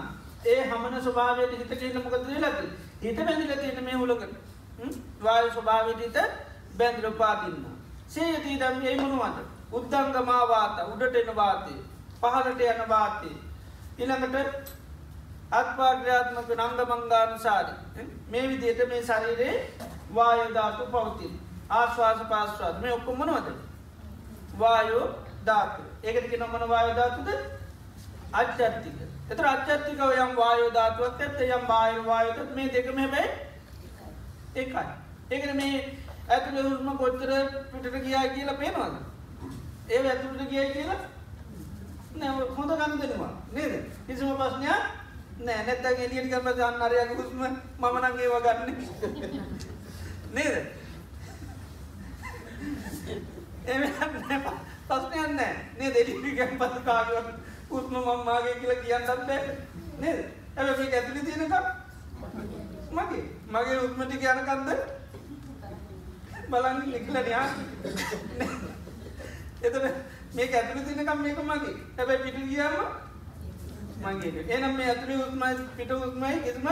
ඒ 0.45 0.61
හමන 0.63 1.01
ස්වභාවයට 1.01 1.57
හිත 1.59 1.79
කියන්න 1.79 2.03
මොකද 2.03 2.29
ලද 2.35 2.59
හිත 3.01 3.17
බැඳිල 3.19 3.57
තියෙන 3.57 3.83
මේ 3.83 3.95
හුලකට 3.95 4.33
වායු 5.23 5.51
ස්වභාවිතත 5.51 6.17
බැන්ද්‍ර 6.77 7.11
පාතින්න 7.13 7.65
සේයති 8.07 8.59
දම් 8.59 8.81
ඒ 8.83 8.95
මනුවද? 8.97 9.37
උද්දංගමාවාත 9.71 10.77
උඩට 10.87 11.15
එන 11.15 11.35
වාතය 11.35 11.75
පහලට 12.21 12.61
යන 12.61 12.89
වාතය. 12.89 13.31
ඉළඟට 13.97 14.75
අත්පාක්‍රාත්මක 15.51 16.49
නංග 16.55 16.79
මංගානුසාරි 16.91 17.73
මේ 18.31 18.47
විදියට 18.49 18.89
මේ 18.89 19.03
ශරීරයේ 19.03 19.55
වායධාතු 20.15 20.83
පවතින්. 20.91 21.33
ආශ්වාස 21.71 22.21
පාශ්වාද 22.29 22.81
මේ 22.81 22.93
ඔක්කොමනවද 22.93 23.47
වායෝ 24.59 25.05
ධාතු. 25.45 25.81
ඒකට 26.03 26.39
නොමන 26.39 26.69
වායධාතුද 26.69 27.29
අච්චත්තික 28.33 28.97
එත 29.29 29.39
අච්චත්තිකව 29.41 30.01
යම් 30.23 30.31
වායෝධාතුවක් 30.35 31.21
ඇත්ත 31.21 31.41
යම් 31.41 31.67
බාය 31.67 31.99
වායත 32.05 32.55
මේ 32.55 32.69
දෙකම 32.69 32.97
හැබැයි 32.97 33.29
ඒකයි 34.55 34.85
ඒකන 35.31 35.55
මේ 35.55 35.75
ඇතුළ 36.29 36.69
හුස්ම 36.69 36.89
කොච්චර 36.97 37.31
පිටට 37.71 37.97
ගියා 38.05 38.27
කියලා 38.29 38.57
පේනවාද? 38.61 38.95
ඒ 39.89 40.01
ඇතුළට 40.05 40.49
ගිය 40.49 40.65
කියලා 40.73 40.99
නැ 42.15 42.29
හොඳ 42.57 42.71
ගන්න 42.73 42.99
දෙනවා. 43.01 43.33
නේද? 43.53 43.73
කිසිම 44.07 44.35
ප්‍රශ්නයක් 44.35 44.83
නෑ. 45.39 45.61
නැත්ත 45.65 45.85
එලියට 45.85 46.29
කරම 46.31 46.47
ගන්න 46.53 46.81
අරයක 46.81 47.17
හුස්ම 47.17 47.41
මමනන්ගේ 47.79 48.29
වගන්න 48.33 49.76
නේද? 50.33 50.55
පස්නයන්න 54.89 55.35
නේ 55.77 55.89
දෙලිගැම් 55.95 56.51
පස 56.59 56.75
කාගුවන් 56.87 57.27
උත්ම 57.69 57.95
මම්මාගේ 57.95 58.55
කියලා 58.59 58.83
කියන්නත් 58.83 59.09
බෑ 59.29 59.39
නේද? 60.01 60.19
ඇ 60.57 60.63
මේ 60.65 60.91
ඇතුලි 60.97 61.21
තියෙනකම් 61.27 61.65
මගේ. 62.97 63.23
මගේ 63.53 63.77
උත්මටි 63.85 64.15
යනකන්ද 64.33 64.69
බලන්න 66.51 66.79
නිකලනයා 66.91 67.47
එතට 69.61 69.75
මේ 70.35 70.47
ඇතුළ 70.59 70.81
තිනකම් 70.87 71.19
මේක 71.23 71.39
මගේ. 71.49 71.75
හැබැයි 71.97 72.23
පිටි 72.23 72.41
ගියාම 72.51 72.75
මගේ. 74.03 74.45
එනම් 74.55 74.73
මේ 74.77 74.89
ඇතුළි 74.91 75.15
උත්මයි 75.25 75.55
පිට 75.77 75.91
උත්මයි 75.91 76.37
කිතුම 76.45 76.67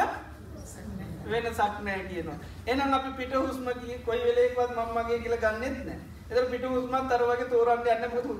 වෙන 1.25 1.47
සක්නෑ 1.51 2.01
කියනවා. 2.09 2.37
එනම් 2.67 2.93
අපි 2.93 3.11
පිට 3.17 3.33
හුස්ම 3.35 3.67
කිය 3.75 3.97
කොයි 4.05 4.21
වෙලෙක්වත් 4.21 4.71
මම්මගේ 4.77 5.19
කියල 5.19 5.37
ගන්නෙත් 5.37 5.77
නෑ. 5.85 5.99
එත 6.31 6.51
පිට 6.51 6.65
හුස්මත් 6.65 7.09
තරවගේ 7.09 7.49
තෝරන්න 7.49 7.87
යන්න 7.87 8.13
මුතු 8.15 8.31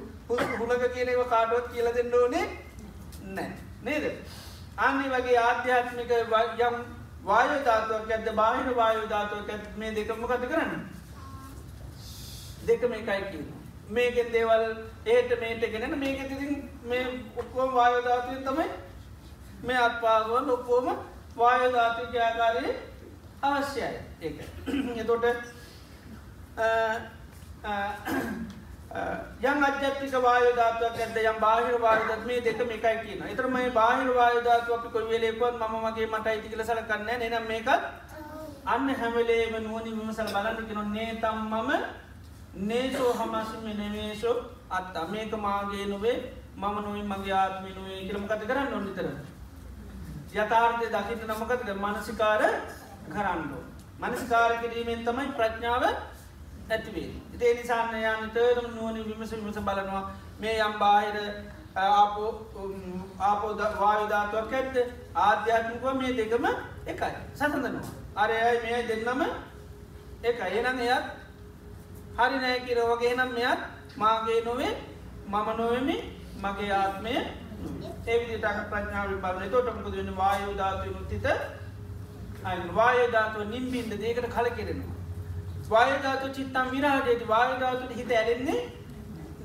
හුලක 0.60 0.86
කියනව 0.94 1.24
කාඩුවත් 1.30 1.72
කියල 1.72 1.92
දෙන්න 1.94 2.14
ඕනේ 2.14 2.46
නෑ. 3.30 3.52
නේද? 3.84 4.06
අන්නේ 4.78 5.10
වගේ 5.10 5.38
ආධ්‍යාත්මික 5.40 6.12
යම් 6.12 6.80
වායු 7.26 7.60
ධාතුවක් 7.66 8.12
ඇද 8.12 8.34
බාහිර 8.36 8.76
වායු 8.76 9.10
ධාතුවක් 9.10 9.50
ඇත් 9.50 9.78
මේ 9.78 9.94
දෙකමකත 9.94 10.48
කරන්න? 10.48 10.74
දෙක 12.68 12.90
මේකයි 12.90 13.24
කියන 13.32 13.48
මේකෙන් 13.90 14.32
දේවල් 14.32 14.64
ඒට 15.06 15.40
මේට 15.40 15.66
ගෙනෙන 15.72 16.00
මේක 16.00 16.30
තිසින් 16.30 16.70
මේ 16.84 17.04
ඔක්කෝම 17.38 17.74
වායෝධාතුයෙන් 17.74 18.44
තමයි 18.44 18.70
මේ 19.64 19.78
අත්පාගුවන් 19.80 20.50
ඔක්කෝම 20.50 20.88
වායෝධාතු 21.36 22.08
ක්‍යාකාරය 22.12 22.66
අවශ්‍යයි. 23.44 23.90
ඒක. 24.22 24.38
එතොට 24.98 25.26
යම් 29.44 29.64
අජ්‍යත්තික 29.68 30.14
වායෝධාතුවක් 30.18 30.98
ඇද 30.98 31.18
යම් 31.22 31.40
බාහිර 31.40 31.76
වායදත් 31.82 32.26
මේ 32.26 32.40
දෙක 32.42 32.62
මේකයි 32.64 32.98
කියන 33.02 33.22
එතර 33.28 33.48
මේ 33.50 33.70
බාහිර 33.72 34.10
වායධාතු 34.14 34.76
අපි 34.78 34.90
කොයි 34.90 35.10
වෙලෙකොත් 35.10 35.60
ම 35.60 35.76
මගේ 35.84 36.08
මට 36.08 36.28
අයිති 36.28 36.50
කල 36.50 36.64
සල 36.64 36.82
කරන්න 36.84 37.22
එනම් 37.22 37.48
මේකත් 37.48 37.84
අන්න 38.66 38.90
හැමලේම 38.96 39.54
නුවනි 39.60 39.92
විමසල් 39.92 40.30
බලන්න 40.32 40.68
කෙන 40.70 40.92
නේ 40.94 41.12
තම්මම 41.22 41.70
නේසෝ 42.64 43.12
හමස්ම 43.14 43.66
නෙවේශෝ 43.74 44.36
අත්තා. 44.70 45.06
මේක 45.08 45.32
මාගේ 45.38 45.86
නොවේ 45.86 46.18
මම 46.56 46.76
නොයි 46.82 47.04
මගේ 47.04 47.36
ආත්මි 47.36 47.70
නොවේ 47.72 48.00
කියරම 48.08 48.28
කත 48.28 48.42
කරන්න 48.48 48.72
නොනිතර 48.72 49.08
යථාර්ථය 50.36 50.88
දකිට 50.90 51.24
නමකතද 51.26 51.70
මනසිකාර 51.78 52.44
කරන්නෝ 53.08 53.64
මනසිකාර 54.00 54.52
කිරීමෙන් 54.62 55.04
තමයි 55.04 55.28
ප්‍රඥාව 55.32 55.84
ඇතිවේ 56.68 57.10
ඉතේ 57.34 57.54
නිසාන්න 57.54 57.96
යන 57.96 58.32
තේරම් 58.32 58.68
නුවනි 58.72 59.06
විමස 59.06 59.32
විමස 59.34 59.60
බලනවා. 59.60 60.04
මේ 60.40 60.56
යම් 60.60 60.74
බාහිර 60.80 61.18
ආපෝ 61.76 62.32
ආපෝ 63.22 63.52
වායුධාතුවක් 63.76 64.54
ඇත්ත 64.54 64.76
ආධ්‍යාත්මිකව 65.18 65.86
මේ 65.96 66.12
දෙකම 66.14 66.46
එකයි. 66.88 67.14
සසඳනවා 67.34 67.94
අරයයි 68.18 68.58
මේ 68.64 68.82
දෙන්නම 68.90 69.22
එක 70.24 70.40
එනම් 70.42 70.80
එයත් 70.82 71.06
හරි 72.18 72.38
නෑ 72.38 72.60
කියර 72.60 72.80
වගේ 72.84 73.16
නම් 73.16 73.32
මෙයත් 73.34 73.62
මාගේ 73.98 74.40
නොවේ 74.42 74.74
මම 75.28 75.48
නොවමි 75.58 75.98
මගේ 76.42 76.72
ආත්මය 76.74 77.16
ඒවිදිටක 78.06 78.60
ප්‍රඥාව 78.70 79.14
බලන 79.20 79.52
තොටමක 79.52 79.88
වෙන 79.92 80.12
වායුධාතුව 80.16 80.92
මුත්තිත 80.94 81.26
වායධාතුව 82.74 83.48
නිම්බින්ද 83.48 83.96
දේකට 83.98 84.30
කල 84.30 84.50
කෙරෙනවා 84.52 84.96
වායධාතු 85.70 86.32
චිත්තම් 86.32 86.72
විරාජයති 86.72 87.28
වායධාතුට 87.28 87.96
හිත 87.96 88.12
ඇරෙන්නේ 88.14 88.60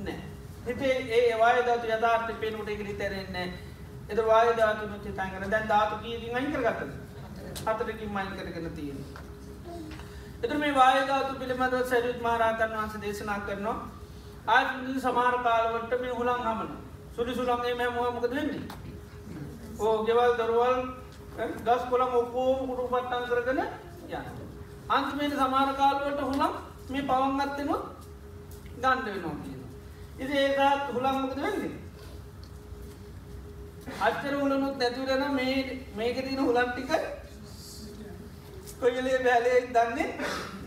නෑ 0.00 0.18
හිතේ 0.66 0.94
ඒ 1.12 1.38
වායධාතු 1.38 1.86
යධාර්ථ 1.88 2.34
පෙනුට 2.38 2.68
එකරි 2.68 2.94
තැරෙන්නේ 2.96 3.48
එද 4.08 4.20
වායධාතු 4.26 4.88
මුච්චි 4.88 5.14
තංගන 5.14 5.50
දැන් 5.50 5.68
ධාතු 5.68 5.98
කීරින් 5.98 6.36
අයින් 6.36 6.52
කරගත 6.54 6.82
හතරකින් 7.66 8.10
මයින් 8.10 8.36
කරගෙන 8.36 8.70
තියෙන 8.72 9.00
එතර 10.42 10.58
මේ 10.58 10.74
වායධාතු 10.74 11.32
පිළිබඳ 11.36 11.74
සැරිත් 11.86 12.20
මහරතන් 12.22 12.70
වහන්ස 12.72 12.94
දේශනා 13.00 13.40
කරනවා. 13.40 13.78
ආ 14.48 14.62
සමාර 14.98 15.34
කාලවට 15.38 15.92
මේ 16.00 16.12
හුලන් 16.12 16.40
හමන 16.42 16.70
සුරි 17.16 17.34
සුළන්ගේ 17.34 17.74
මෑ 17.74 17.90
මොහමකද 17.96 18.34
වෙන්නේ 18.34 18.62
ඕ 19.80 19.96
ගෙවල් 20.06 20.32
දරුවල් 20.38 20.78
ගස් 21.64 21.82
කොළම් 21.90 22.12
ඔක්කෝම 22.20 22.58
කුටු 22.68 22.84
පට්ටන් 22.92 23.24
කරගෙන 23.30 23.60
යන්න 23.60 24.26
අන්තිමේට 24.90 25.34
සමාරකාලුවට 25.34 26.22
හුළම් 26.22 26.54
මේ 26.90 27.02
පවන්ගත්තෙනුත් 27.02 27.82
ගණ්ඩ 28.76 29.06
වෙනවා 29.06 29.36
කියන. 29.42 29.60
ඉති 30.18 30.34
ඒකත් 30.36 30.86
හුළම්මකද 30.94 31.38
වෙන්නේ. 31.38 31.72
අච්චර 34.00 34.34
හුලනුත් 34.34 34.76
නැතුරෙන 34.78 35.34
මේ 35.34 35.56
මේක 35.96 36.16
තින 36.28 36.40
හුලන්ටික 36.40 36.90
කොයිලේ 38.80 39.18
බැලේ 39.24 39.60
දන්නේ 39.68 40.08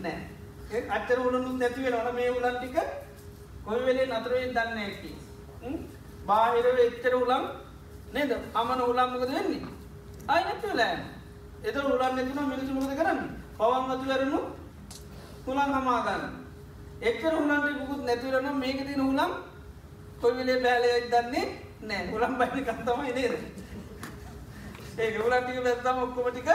නෑ 0.02 0.82
අච්චර 0.90 1.18
හුලනුත් 1.18 1.58
නැතිවෙන 1.58 1.94
ඕන 1.94 2.14
මේ 2.14 2.30
හුලන්ටික 2.30 2.76
කොයි 3.64 3.86
වෙලේ 3.86 4.06
නතරවෙන් 4.08 4.54
දන්න 4.56 4.78
ඇකි. 4.78 5.12
බාහිරව 6.26 6.78
එච්චර 6.78 7.14
හුලම් 7.14 7.44
නේද? 8.12 8.30
අමන 8.54 8.78
හුලම්මකද 8.80 9.22
වෙන්නේ. 9.28 9.62
අයි 10.28 10.44
නැතිවලෑන් 10.44 11.00
එත 11.62 11.76
හුලන් 11.76 11.98
නැතින 11.98 12.38
මිනිසු 12.44 12.72
මුද 12.74 12.92
කරන්න? 12.92 13.20
පවන් 13.58 13.90
අතු 13.90 14.04
කරනු 14.04 14.40
හුලන් 15.46 15.74
හමාගන්න 15.74 16.22
එක්කර 17.02 17.32
හුලන්ට 17.32 17.78
පුකුත් 17.80 18.00
නැතිවරන 18.04 18.48
මේක 18.58 18.80
තින 18.82 19.00
හුලම් 19.00 19.32
කොයිවිලේ 20.20 20.62
බෑලය 20.62 20.90
දන්නේ 21.08 21.46
නෑ 21.82 22.10
හුලම් 22.10 22.32
බයින 22.38 22.64
කත්තමයි 22.66 23.12
නේද? 23.12 23.34
ඒ 24.98 25.18
හුලන්ටික 25.18 25.58
වැත්තම 25.64 26.02
ඔක්කොමටික 26.02 26.48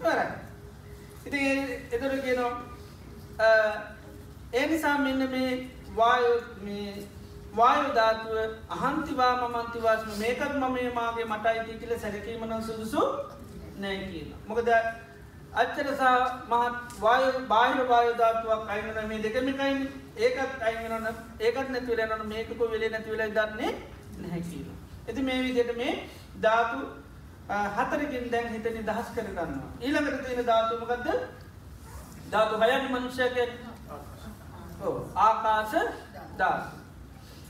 වර 0.00 0.20
ඉති 1.26 1.40
එතර 1.90 2.12
කියනවා 2.20 2.52
ඒ 4.52 4.66
නිසා 4.66 4.98
මෙන්න 4.98 5.30
මේ 5.30 5.52
වායු 5.96 6.32
වායු 6.58 6.92
ධාතුව 7.94 8.36
අහන්තිවා 8.70 9.48
මන්තිවාස්ම 9.48 10.10
මේකත් 10.18 10.54
මම 10.54 10.76
මාගේ 10.94 11.26
මට 11.26 11.46
අයිති 11.46 11.78
කියල 11.80 11.98
සැරකීමන 11.98 12.54
සුදුසු 12.62 13.02
නෑ 13.78 13.98
කියන. 14.04 14.34
මොකද 14.46 14.68
අච්චරසා 15.54 16.18
මහත් 16.48 17.00
වායු 17.00 17.30
බාහිර 17.48 17.86
වායු 17.86 18.12
ධාතුවක් 18.14 18.68
අයිනන 18.68 19.08
මේ 19.08 19.20
දෙකමිකයින් 19.20 19.80
ඒකත් 20.18 20.62
අයිනන 20.62 21.08
ඒකත් 21.40 21.68
නැතිවලන 21.70 22.26
මේකක 22.26 22.60
වෙලේ 22.66 22.90
නැතිවල 22.90 23.24
දන්නේ 23.30 23.72
නැහැකීම. 24.18 24.68
ඇති 25.08 25.22
මේ 25.22 25.40
විදියට 25.42 25.76
මේ 25.76 25.94
ධාතු 26.42 26.78
හතරකින් 27.76 28.30
දැන් 28.30 28.48
හිත 28.50 28.66
නිදහස් 28.70 29.12
කරගන්න. 29.14 29.60
ඊළඟට 29.80 30.24
තියෙන 30.24 30.46
ධාතුමකක්ද 30.46 31.06
ධාතු 32.30 32.54
හයන් 32.62 32.90
මනුෂ්‍යකෙන් 32.90 33.50
ආකාශ 35.18 35.76
ධාතු. 36.38 36.85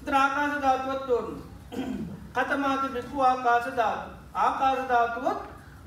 ත්‍රාකාශ 0.07 0.57
ධාතුවත් 0.61 1.11
ඕන්න. 1.11 1.29
කතමාත 2.35 2.85
බික්කු 2.93 3.23
ආකාශ 3.23 3.71
ධාතු. 3.73 4.11
ආකාශ 4.37 4.83
ධාතුවත් 4.89 5.41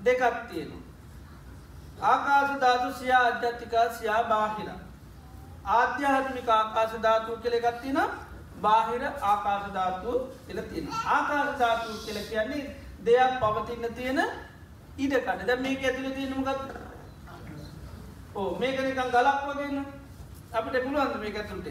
දෙකක් 0.03 0.23
තියෙනවා. 0.49 0.83
ආකාශ 2.03 2.53
ධාතු 2.59 2.89
සියා 2.99 3.23
අධ්‍යත්තිකා 3.25 3.87
සියා 3.93 4.23
බාහිර. 4.25 4.69
ආධ්‍යාත්මික 5.73 6.49
ආකාශ 6.51 6.95
ධාතුව 7.01 7.41
කෙළෙගත්තින 7.41 7.99
බාහිර 8.61 9.03
ආකාශ 9.23 9.67
ධාතුව 9.73 10.17
එල 10.49 10.59
තියෙන. 10.63 10.93
ආකාශ 11.07 11.53
ධාතුව 11.59 11.97
කෙල 12.05 12.21
කියන්නේ 12.29 12.63
දෙයක් 13.01 13.33
පවතින්න 13.41 13.85
තියෙන 13.95 14.19
ඉඩකට 14.97 15.45
ද 15.45 15.59
මේක 15.59 15.83
ඇතුළ 15.83 16.11
තියෙනමගත් 16.13 16.49
ඕ 18.35 18.49
මේකනිකන් 18.57 19.11
ගලක් 19.11 19.39
වගන්න 19.45 19.77
අපිට 20.53 20.83
පුළුවන්ද 20.83 21.15
මේක 21.21 21.35
ඇතුළට 21.35 21.67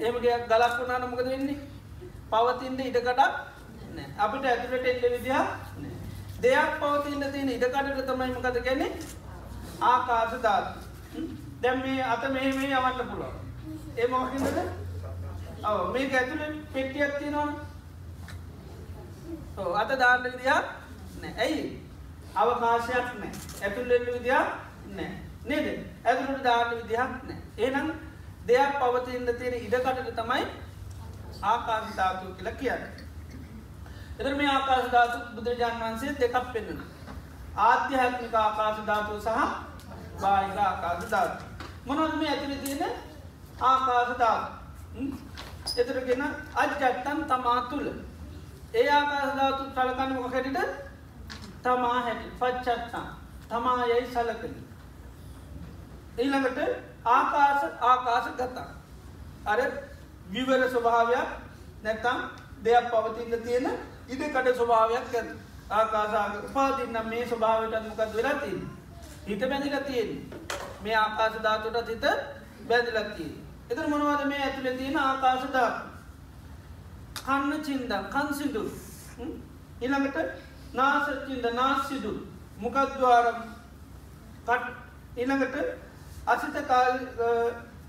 එමගේ 0.00 0.36
ගලක් 0.48 0.74
වුණා 0.78 0.98
නොමකද 0.98 1.28
වෙන්නේ? 1.30 1.58
පවතින්ට 2.30 2.80
ඉඩකටක් 2.80 3.20
අපිට 4.18 4.44
ඇතුළට 4.44 4.86
එල්ල 4.86 5.04
විදිහ 5.14 5.42
දෙයක් 6.42 6.70
පවතින්න 6.80 7.22
තියෙන 7.32 7.50
ඉඩකඩට 7.54 8.08
තමයි 8.08 8.30
මකද 8.32 8.56
ගැන්නේ 8.66 8.90
ආකාශ 9.82 10.36
ධාතු. 10.42 10.78
දැම් 11.62 11.78
මේ 11.80 12.02
අත 12.04 12.22
මේ 12.32 12.50
මේ 12.52 12.70
යවන්න 12.72 13.08
පුළුව 13.10 13.34
ඒ 13.96 14.06
මොකින්ද 14.08 14.46
ඔව. 15.64 15.78
මේ 15.92 16.06
ඇතුළ 16.14 16.44
පෙට්ටියක් 16.72 17.12
තියෙනවා 17.18 17.50
අත 19.82 19.90
දාන්න 19.98 20.22
විදිහක් 20.24 20.66
නෑ 21.22 21.32
ඇයි? 21.38 21.64
අවකාශයක් 22.34 23.08
නෑ 23.20 23.32
ඇතුල්ලෙන්න 23.62 24.06
විදිහක් 24.08 24.48
නෑ 24.96 25.27
නේද 25.48 25.66
ඇතුළට 26.04 26.44
දාන්න 26.44 26.70
විදිහක් 26.72 26.98
නෑ 27.22 27.38
ඒනම් 27.58 27.88
දෙයක් 28.46 28.78
පවතින්න 28.78 29.30
තියෙන 29.34 29.56
ඉඩකටට 29.56 30.10
තමයි 30.16 30.44
ආකාශ 31.44 31.90
ධාතු 31.96 32.34
කියලා 32.34 32.54
කියන්න. 32.54 32.84
එතර 34.18 34.34
මේ 34.34 34.48
ආකාශ 34.48 34.88
ධාතු 34.90 35.18
බුදුරජාන් 35.34 35.80
වන්සේ 35.80 36.14
දෙකක් 36.16 36.52
පෙන්වන. 36.52 36.80
ආධ්‍යාත්මික 37.62 38.34
ආකාශ 38.36 38.80
ධාතුව 38.86 39.18
සහ 39.20 39.30
බාහිර 40.20 40.58
ආකාශ 40.60 41.06
ධාතු. 41.06 41.44
මොනොද 41.86 42.14
මේ 42.14 42.30
ඇතුළ 42.30 42.56
තියෙන 42.58 42.92
ආකාශ 43.62 44.14
ධාතු. 44.16 44.48
එතරගෙන 45.76 46.24
අජ්ජත්තන් 46.56 47.24
තමා 47.26 47.60
තුළ. 47.64 47.88
ඒ 48.74 48.88
ආකාශ 48.92 49.34
ධාතු 49.36 49.70
සලකන්න 49.70 50.16
මොකකැටිට 50.16 50.58
තමා 51.62 52.00
හැටි 52.00 52.34
පච්චත්තම් 52.40 53.06
තමා 53.48 53.78
යැයි 53.84 54.08
සලකන. 54.08 54.58
ඊළඟට 56.18 56.58
ආකාශ 57.06 57.64
ආකාශ 57.82 58.28
ගතා. 58.34 58.68
අර 59.46 59.60
විවර 60.28 60.62
ස්වභාවයක් 60.68 61.28
නැත්තම් 61.84 62.18
දෙයක් 62.62 62.90
පවතින්න 62.92 63.42
තියෙන 63.42 63.66
ඉඩකට 64.08 64.48
ස්වභාවයක් 64.54 65.14
ඇත 65.14 65.28
ආකාසාක 65.72 66.44
උපාදින්නම් 66.44 67.08
මේ 67.08 67.26
ස්වභාවට 67.26 67.74
මොකක් 67.82 68.14
වෙලාතින් 68.14 68.58
හිත 69.26 69.42
බැඳිල 69.42 69.76
තියෙන් 69.82 70.10
මේ 70.82 70.96
ආකාශ 70.96 71.38
ධාතුට 71.42 71.88
හිත 71.88 72.06
බැඳිලත්තිය 72.68 73.30
එතර 73.70 73.86
මොනවද 73.86 74.24
මේ 74.26 74.40
ඇතුළ 74.40 74.76
තියෙන 74.76 74.98
ආකාශ 74.98 75.46
ධාතු? 75.50 75.82
කන්න 77.18 77.62
චින්දම් 77.62 78.04
කන්සිදු 78.10 78.62
ඉළඟට 79.80 80.18
නාසචින්ද 80.74 81.46
නාස්සිදු 81.54 82.12
මොකක්දවාරම් 82.58 83.42
කට. 84.46 84.66
ඉළඟට 85.16 85.56
අසිත 86.32 86.56
කාල් 86.70 86.94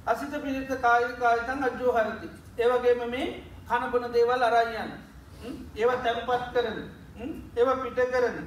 අසිත 0.06 0.34
පිරිත 0.44 0.72
කාය 0.82 1.04
කායතන් 1.22 1.64
අජ්ජෝ 1.64 1.92
හරති. 1.98 2.28
ඒවගේම 2.58 3.02
මේ 3.12 3.28
කණබන 3.70 4.14
දේවල් 4.14 4.44
අරායන්න 4.44 4.92
ඒව 5.76 5.92
තැන්පත් 6.04 6.54
කරන. 6.54 6.78
ඒව 7.58 7.70
පිට 7.84 8.00
කරන. 8.14 8.38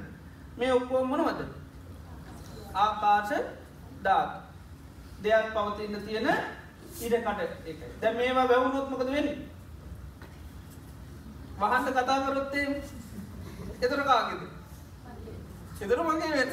මේ 0.57 0.71
ඔක්කෝ 0.73 1.03
මොනවද? 1.05 1.41
ආකාශ 2.75 3.33
දාත් 4.03 4.31
දෙයක් 5.23 5.53
පවතින්න 5.55 6.05
තියෙන 6.05 6.27
ඉඩකට 7.01 7.39
එක. 7.65 7.79
දැ 8.01 8.13
මේවා 8.13 8.47
වැැවුණොත්මකද 8.49 9.11
වෙන්න? 9.15 9.29
වහන්ට 11.59 11.95
කතා 11.97 12.19
කරොත්තේ 12.25 12.81
එතර 13.81 14.03
කාගෙද? 14.09 14.41
එතර 15.81 16.03
මගේ 16.03 16.31
වෙන 16.35 16.51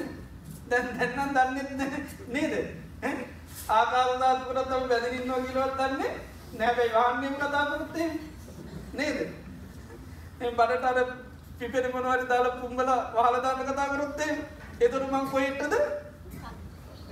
දැන් 0.70 0.86
දැන්නම් 0.98 1.34
දන්නෙත් 1.36 2.28
නේද? 2.28 2.54
ආකාරදාත්කට 3.70 4.60
තම 4.64 4.88
බැදිරින්නවා 4.88 5.40
කිලවත් 5.40 5.80
දන්නේ 5.80 6.12
නැබැයි 6.54 6.92
වාන්නේම 6.92 7.34
කතා 7.36 7.64
කරත්තේ 7.66 8.08
නේද? 8.94 9.18
එ 10.40 10.50
බඩට 10.52 10.84
අර 10.84 10.98
පිපෙන 11.58 11.90
මොනවරි 11.92 12.28
දාලා 12.28 12.58
පුංගල 12.58 12.90
වහලදාන්න 13.14 13.64
කතා 13.64 13.88
කරොත්තේ 13.88 14.32
එතුරු 14.80 15.06
මං 15.08 15.28
කොහෙට්ටද 15.28 15.74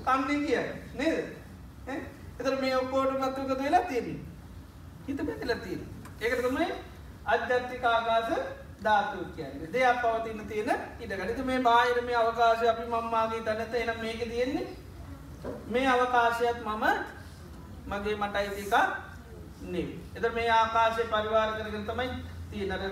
කන්නේ 0.07 0.39
කිය 0.41 0.63
නේද? 0.95 1.19
එතර 2.39 2.55
මේ 2.61 2.77
ඔක්කෝට 2.77 3.15
මත්තුකද 3.17 3.53
වෙලා 3.61 3.85
තියෙන 3.85 4.09
හිත 5.07 5.21
පැතිලා 5.23 5.59
තියෙන 5.59 5.83
ඒකට 6.21 6.43
තමයි 6.43 6.69
අධ්‍යත්තික 7.27 7.85
ආකාශ 7.87 8.33
ධාතු 8.83 9.25
කියන්නේ. 9.37 9.73
දෙයක් 9.73 10.03
පවතින්න 10.03 10.49
තියෙන 10.49 10.71
ඉඩගනිත 11.01 11.41
මේ 11.47 11.63
බාහිර 11.63 12.03
මේ 12.03 12.17
අවකාශය 12.17 12.69
අපි 12.69 12.85
මම්මාගේ 12.87 13.43
තැනත 13.43 13.75
එනම් 13.77 14.01
මේක 14.01 14.23
තියෙන්නේ 14.27 14.67
මේ 15.69 15.87
අවකාශයක් 15.87 16.59
මම 16.65 16.85
මගේ 17.89 18.17
මට 18.17 18.37
අයිතික 18.37 18.75
නේ 19.65 19.89
එත 20.15 20.35
මේ 20.35 20.49
ආකාශය 20.51 21.03
පරිවාර 21.07 21.51
කරගෙන 21.55 21.85
තමයි 21.87 22.09
තියනට 22.51 22.85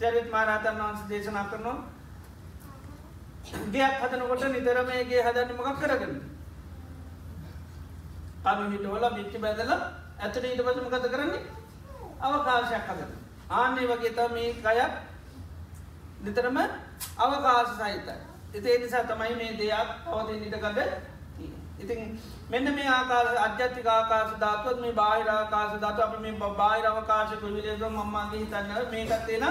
චරිත් 0.00 0.28
මාරාතන් 0.30 0.78
වහන්ස 0.78 1.02
දේශනා 1.08 1.46
කරනවා 1.46 1.76
ගයක් 3.68 3.94
හදනකොට 4.02 4.44
නිතර 4.48 4.78
මේගේ 4.86 5.22
හදන්න 5.22 5.56
මොකක් 5.56 5.80
කරගන්න 5.80 6.14
කනු 8.46 8.70
හිටවල 8.70 9.04
බිච්චි 9.14 9.38
බැදල 9.38 9.72
ඇතට 9.72 10.36
ඊට 10.38 10.62
පසම 10.62 10.86
කත 10.86 11.04
කරන්නේ? 11.08 11.42
අවකාශයක් 12.20 12.84
හදන 12.88 13.10
ආන්නේ 13.52 13.86
වගේ 13.86 14.12
තම 14.12 14.32
මේ 14.32 14.54
කයක් 14.56 14.92
නිතරම 16.20 16.58
අවකාශ 17.18 17.72
සහිතයි. 17.74 18.16
එතේ 18.54 18.78
නිසා 18.78 19.04
තමයි 19.04 19.34
මේ 19.36 19.52
දෙයක් 19.54 19.88
පවතින් 20.04 20.44
ඉටකඩ 20.44 20.78
ඉතින් 21.78 22.20
මෙන්න 22.50 22.74
මේ 22.74 22.88
ආකාශ 22.90 23.40
අධ්‍යත්තික 23.40 23.88
ආකාශ 23.88 24.36
ධාතුවත් 24.38 24.80
මේ 24.80 24.94
බාහිර 24.94 25.28
ආකාශ 25.30 25.74
ධාතු 25.78 26.02
අපි 26.02 26.22
මේ 26.22 26.54
බාහිර 26.56 26.86
අවකාශ 26.86 27.34
ප්‍රවිලේක 27.36 27.84
මම්මාගේ 27.90 28.40
හිතන්න 28.40 28.72
මේකත්තේන 28.90 29.44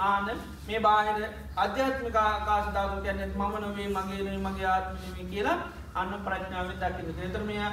ආන 0.00 0.30
මේ 0.66 0.80
බාහිර 0.80 1.16
අධ්‍යාත්මික 1.56 2.16
ආකාශ 2.16 2.68
ධාතු 2.72 3.02
කියන්නේ 3.02 3.28
මම 3.28 3.54
නොවේ 3.58 3.88
මගේ 3.88 4.18
නෙවෙයි 4.18 4.40
මගේ 4.40 4.68
ආත්මය 4.68 4.98
නෙවෙයි 5.00 5.26
කියලා 5.26 5.58
අන්න 5.94 6.14
ප්‍රඥාවෙන් 6.20 6.78
දකින්න. 6.78 7.18
ඒතර 7.18 7.42
මෙයා 7.42 7.72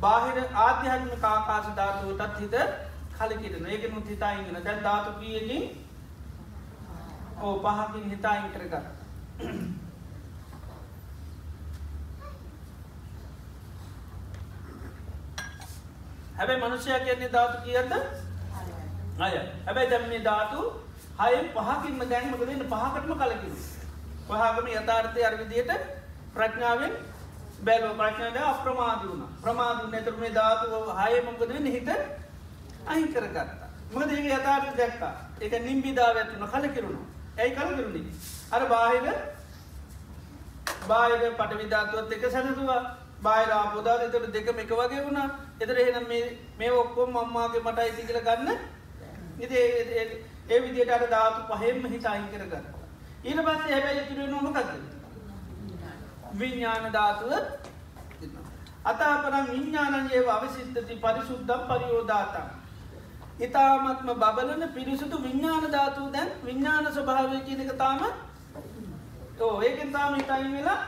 බාහිර 0.00 0.36
ආධ්‍යාත්මික 0.58 1.24
ආකාශ 1.24 1.70
ධාතුවටත් 1.76 2.40
හිත 2.40 2.56
කලකිරෙන. 3.16 3.66
ඒකෙනුත් 3.66 4.06
හිතා 4.06 4.32
ඉන්න. 4.32 4.58
දැන් 4.60 4.82
ධාතු 4.82 5.10
කීයකින් 5.20 5.62
ඔව් 7.40 7.54
පහකින් 7.60 8.10
හිතා 8.10 8.34
ඉන්න 8.36 8.50
කරගන්න. 8.50 8.84
හැබැයි 16.36 16.62
මනුෂ්‍යය 16.62 16.98
කියන්නේ 17.00 17.30
ධාතු 17.30 17.56
කියන්න 17.64 17.92
අය 19.20 19.32
හැබැයි 19.66 19.90
දැම් 19.90 20.08
මේ 20.08 20.22
ධාතු 20.22 20.60
හය 21.20 21.32
පහකින්ම 21.54 22.04
දැන්මක 22.08 22.42
දෙන්න 22.42 22.68
පහකටම 22.68 23.12
කලකිරු 23.16 23.56
පහකම 24.28 24.66
යථාර්ථය 24.74 25.24
අර්විදියට 25.24 25.72
ප්‍රඥාවෙන් 26.34 26.94
බැලව. 27.60 27.96
ප්‍රඥාද 27.96 28.36
අප්‍රමාද 28.44 29.02
වුණ. 29.02 29.22
ප්‍රමාදුන්න 29.42 29.94
ඇතුර 29.94 30.16
මේ 30.16 30.32
ධාතු 30.32 30.66
හය 31.00 31.20
මොකද 31.22 31.50
හිත 31.68 31.88
අහි 32.86 33.04
කරගත්තා. 33.08 33.68
මොද 33.92 34.10
ඒ 34.10 34.22
යථාර්ථ 34.30 34.72
දැක්කා. 34.76 35.12
එක 35.40 35.52
නිම්බිදාව 35.60 36.16
ඇතුන 36.16 36.48
කලකිරුණු. 36.48 37.02
ඇයි 37.36 37.54
කලකිරුණි? 37.54 38.02
අර 38.50 38.62
බාහිර 38.66 39.06
බාහිර 40.88 41.20
පටවිධාතුවත් 41.34 42.12
එක 42.12 42.24
සැනතුවා 42.30 42.80
බාහිරා 43.20 43.64
පොදා 43.68 43.96
එතට 44.00 44.32
දෙකම 44.32 44.58
එක 44.58 44.72
වගේ 44.72 45.02
වුණා. 45.02 45.28
එතර 45.62 45.76
එහෙනම් 45.78 46.06
මේ 46.58 46.70
ඔක්කොම් 46.76 47.10
මම්මාගේ 47.12 47.62
මට 47.62 47.78
අයිති 47.80 48.06
කළ 48.06 48.24
ගන්න? 48.24 48.62
ඉති 49.38 49.56
ඒ 50.48 50.60
විදියට 50.60 50.90
අට 50.90 51.10
ධාතු 51.10 51.40
පහෙම 51.50 51.84
හිතායි 51.86 52.26
කර 52.28 52.44
ගන්න 52.46 52.66
ඊට 53.24 53.40
පස්සේ 53.40 53.72
හැබැයි 53.72 54.02
තුර 54.08 54.28
නොමකක්ද 54.28 54.70
විඤ්ඥාන 56.34 56.92
ධාතුව 56.92 57.32
අතාපරම් 58.84 59.46
විඤ්ඥානන්ගේ 59.46 60.22
අවසිද්ධති 60.30 60.98
පරිසුද්ධම් 60.98 61.62
පරියෝධාතන් 61.68 62.48
ඉතාමත්ම 63.40 64.10
බබලන 64.14 64.62
පිරිසුදු 64.70 65.16
විඤ්ඥාන 65.20 65.68
ධාතුව 65.70 66.08
දැන් 66.10 66.32
විඤ්ඥාන 66.42 66.92
ස්වභාවය 66.92 67.38
කියනක 67.42 67.72
තාම 67.76 68.00
ඒකෙන් 69.62 69.92
තාම 69.92 70.14
හිතයි 70.14 70.50
වෙලා 70.50 70.80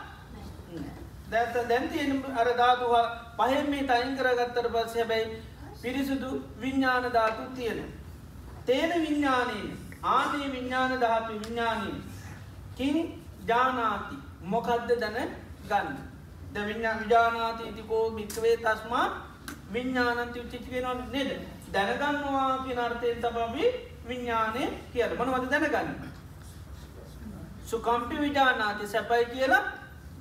දැත 1.31 1.55
දැන්තියෙන් 1.67 2.25
අර 2.37 2.49
ධාතුහ 2.55 3.24
පහෙම 3.37 3.71
මේ 3.71 3.85
තයින් 3.85 4.17
කරගත්තර 4.17 4.69
පස්ස 4.69 4.95
හැබැයි 4.95 5.43
පිරිසුදු 5.83 6.31
විඤ්ඥාන 6.61 7.13
ධාතු 7.13 7.43
තියෙන. 7.55 7.85
තේන 8.67 8.93
විඤ්ඥානයේ 9.03 9.77
ආනේ 10.05 10.53
විඤ්ඥාන 10.53 11.01
ධාතු 11.01 11.33
විඤ්ඥානී 11.35 11.97
කින් 12.77 12.97
ජානාති 13.47 14.17
මොකද්ද 14.45 14.91
දැන 15.01 15.31
ගන්න. 15.69 15.97
ද 16.55 16.67
විඤ්ඥා 16.67 16.99
විජානාති 16.99 17.69
ඉතිකෝ 17.69 18.11
මික්වේ 18.11 18.57
තස්මා 18.59 19.07
විඤ්ඥානන්ති 19.73 20.41
උච්චිතිකෙනවා 20.41 20.95
නෙද 21.13 21.31
දැනගන්නවා 21.73 22.51
කිය 22.65 22.79
අර්ථයෙන් 22.79 23.19
තබමි 23.19 23.65
විඤ්ඥානය 24.09 24.63
කියල 24.93 25.15
මනවද 25.19 25.51
දැනගන්න. 25.73 26.11
සුකම්පි 27.67 28.21
විජානාති 28.21 28.89
සැපයි 28.89 29.25
කියලා 29.27 29.63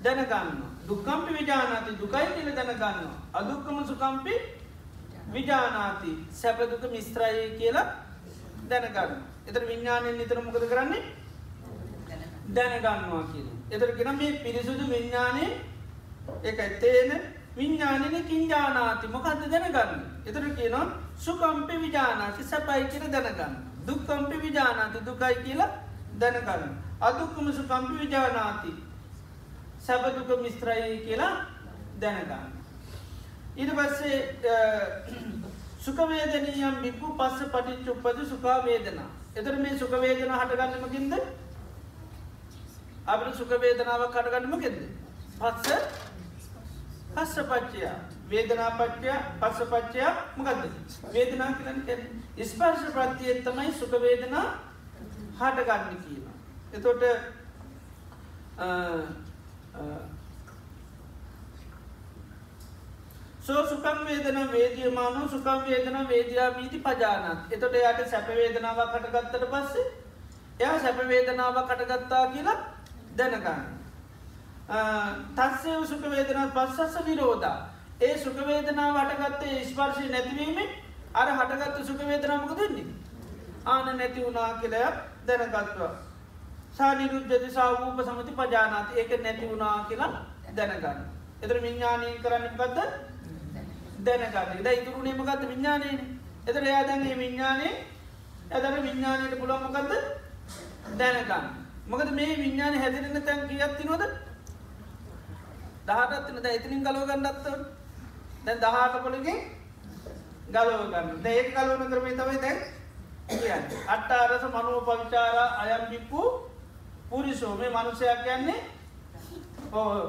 දැනගන්න. 0.03 0.72
දුක්කම්පි 0.87 1.33
විජානාති 1.33 1.91
දුකයි 1.99 2.27
කියල 2.35 2.49
දැනගන්න. 2.55 3.09
අදුක්කම 3.33 3.77
සුකම්පි 3.85 4.33
විජානාති 5.33 6.11
සැපදුක 6.31 6.83
මිස්ත්‍රයේ 6.91 7.49
කියලා 7.57 7.85
දැනගන්න. 8.69 9.11
එතර 9.47 9.61
විඤ්ඥානයෙන් 9.67 10.17
නිතරමකද 10.17 10.65
කරන්නේ 10.69 11.03
දැනගන්නවා 12.49 13.23
කියන. 13.31 13.47
එතරගෙන 13.71 14.15
මේ 14.15 14.33
පිරිසුදු 14.39 14.85
විඤ්ඥානය 14.87 15.45
එක 16.43 16.59
ඇත්තේන 16.59 17.11
විඤ්ඥානන 17.55 18.25
කින්ජානාති 18.25 19.07
මොකක්ද 19.07 19.49
දැනගන්න. 19.49 20.01
එතර 20.25 20.45
කියනවා 20.51 20.85
සුකම්පි 21.17 21.81
විජානාති 21.81 22.43
සැපයි 22.45 22.87
කියල 22.87 23.11
දැනගන්න. 23.11 23.55
දුක්කම්පි 23.87 24.41
විජානාති 24.41 25.05
දුකයි 25.05 25.35
කියලා 25.43 25.69
දැනගන්න. 26.19 26.71
අදුක්කම 27.01 27.51
සුකම්පි 27.53 27.99
විජානාති 27.99 28.75
සැපදුක 29.85 30.29
මිස්ත්‍රයි 30.41 30.99
කියලා 31.05 31.35
දැනගන්න. 31.99 32.51
ඉට 33.55 33.71
පස්සේ 33.77 34.17
සුකවේදනයම් 35.79 36.75
බික්කු 36.81 37.07
පස්ස 37.19 37.39
පටිච්ච 37.53 37.87
උපද 37.89 38.19
සුකා 38.29 38.57
වේදනා. 38.65 39.09
එතර 39.35 39.55
මේ 39.57 39.77
සුකවේදන 39.77 40.31
හටගන්නමකින්ද 40.31 41.13
අපට 43.05 43.35
සුකවේදනාව 43.37 44.01
කටගන්නමකින්ද. 44.09 44.79
පස්ස 45.39 45.67
පස්ස 47.15 47.35
පච්චය 47.49 47.81
වේදනා 48.29 48.69
පච්චය 48.79 49.11
පස්ස 49.41 49.59
පච්චය 49.71 50.01
මකද 50.37 50.61
වේදනා 51.13 51.51
කියලන 51.57 51.79
ස්පර්ශ 52.47 52.85
ප්‍රත්තියෙන් 52.95 53.43
තමයි 53.43 53.71
සුකවේදනා 53.73 54.47
හටගන්න 55.39 55.97
කියන. 56.05 56.25
එතොට 56.73 57.03
සෝ 63.39 63.65
සුකම් 63.65 64.05
වේදන 64.05 64.37
වේදියමානු 64.51 65.27
සුකම් 65.29 65.63
වේදන 65.65 65.97
වේදයාමීති 66.07 66.79
පජානත් 66.79 67.51
එතොට 67.51 67.75
යට 67.75 68.03
සැපවේදනාව 68.09 68.79
කටගත්තට 68.87 69.49
පස්සේ 69.49 69.85
එය 70.61 70.79
සැපවේදනාව 70.79 71.57
කටගත්තා 71.63 72.27
කියලා 72.27 72.57
දැනගන්න. 73.17 73.61
තස්සේ 75.35 75.85
සුකවේදනත් 75.85 76.53
පස්සස්ස 76.53 77.05
විරෝධා 77.05 77.57
ඒ 78.01 78.15
සුකවේදනාව 78.19 79.01
හටගත්තේ 79.01 79.65
ස්පර්ශය 79.65 80.09
නැතිවීමෙන් 80.09 80.71
අර 81.15 81.27
හටගත්ත 81.31 81.85
සුකවේදනාමක 81.85 82.57
දෙන්නේ. 82.57 82.87
ආන 83.65 83.97
නැති 83.97 84.23
වුණා 84.23 84.53
කියලයක් 84.55 84.95
දැනගත්වා. 85.27 85.93
සානිරුද්ධති 86.73 87.49
සාවූප 87.51 87.99
සමති 88.01 88.33
පජානාත. 88.33 88.87
ඒක 88.93 89.11
නැති 89.19 89.45
වුණා 89.45 89.85
කියලා 89.89 90.11
දැනගන්න. 90.51 90.99
එතර 91.41 91.57
විඤ්ඥානය 91.59 92.07
කරන්න 92.19 92.55
පත්ද 92.55 92.77
දැනගන්න. 94.01 94.63
ද 94.63 94.67
ඉතුරු 94.73 94.99
නමගත්ත 95.03 95.41
විඤ්ඥානයන 95.43 95.99
එතර 96.47 96.63
යාදන්ගේ 96.65 97.15
විඤ්ඥානය 97.15 97.67
ඇතර 98.51 98.75
විඤ්ඥානයට 98.79 99.39
පුළොමකක්ද 99.39 99.91
දැනගන්න. 100.97 101.45
මොකද 101.85 102.11
මේ 102.11 102.37
විඤ්ඥාන 102.37 102.75
හැදිරෙන 102.75 103.23
තැන් 103.23 103.47
කියත්ති 103.47 103.83
නොද 103.85 104.03
දහටත්න 105.87 106.37
ද 106.39 106.55
ඉතිනින් 106.55 106.83
ගලෝගන්නත්ත 106.83 107.45
දැන් 108.45 108.59
දහට 108.59 109.03
පොළගේ 109.03 109.37
ගලෝගන්න 110.49 111.27
ඒක 111.27 111.51
ගලෝන 111.53 111.83
කරමේ 111.87 112.15
තමයි 112.15 112.39
දැන් 112.41 112.59
අට්ටාරස 113.87 114.45
මනුව 114.47 114.87
පවිචාර 114.87 115.37
අයම්බික්කු 115.61 116.23
පුරිසෝ 117.13 117.55
මේ 117.55 117.69
මනුසයක් 117.69 118.23
කියන්නේ? 118.23 118.61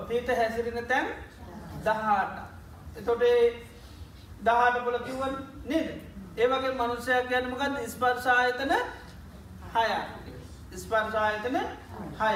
පීත 0.09 0.29
හැසිරෙන 0.31 0.87
තැන් 0.87 1.07
දහට 1.85 2.37
එතොටේ 2.97 3.41
දහට 4.43 4.85
පොල 4.85 4.99
කිව්වන් 5.01 5.35
නේද? 5.67 5.89
ඒවගේ 6.37 6.73
මනුසයක් 6.73 7.29
ගැනමකත් 7.31 7.77
ස්පර්ශායතන 7.89 8.73
හය 9.75 9.85
ස්පර්ශායතන 10.77 11.59
හය 12.21 12.33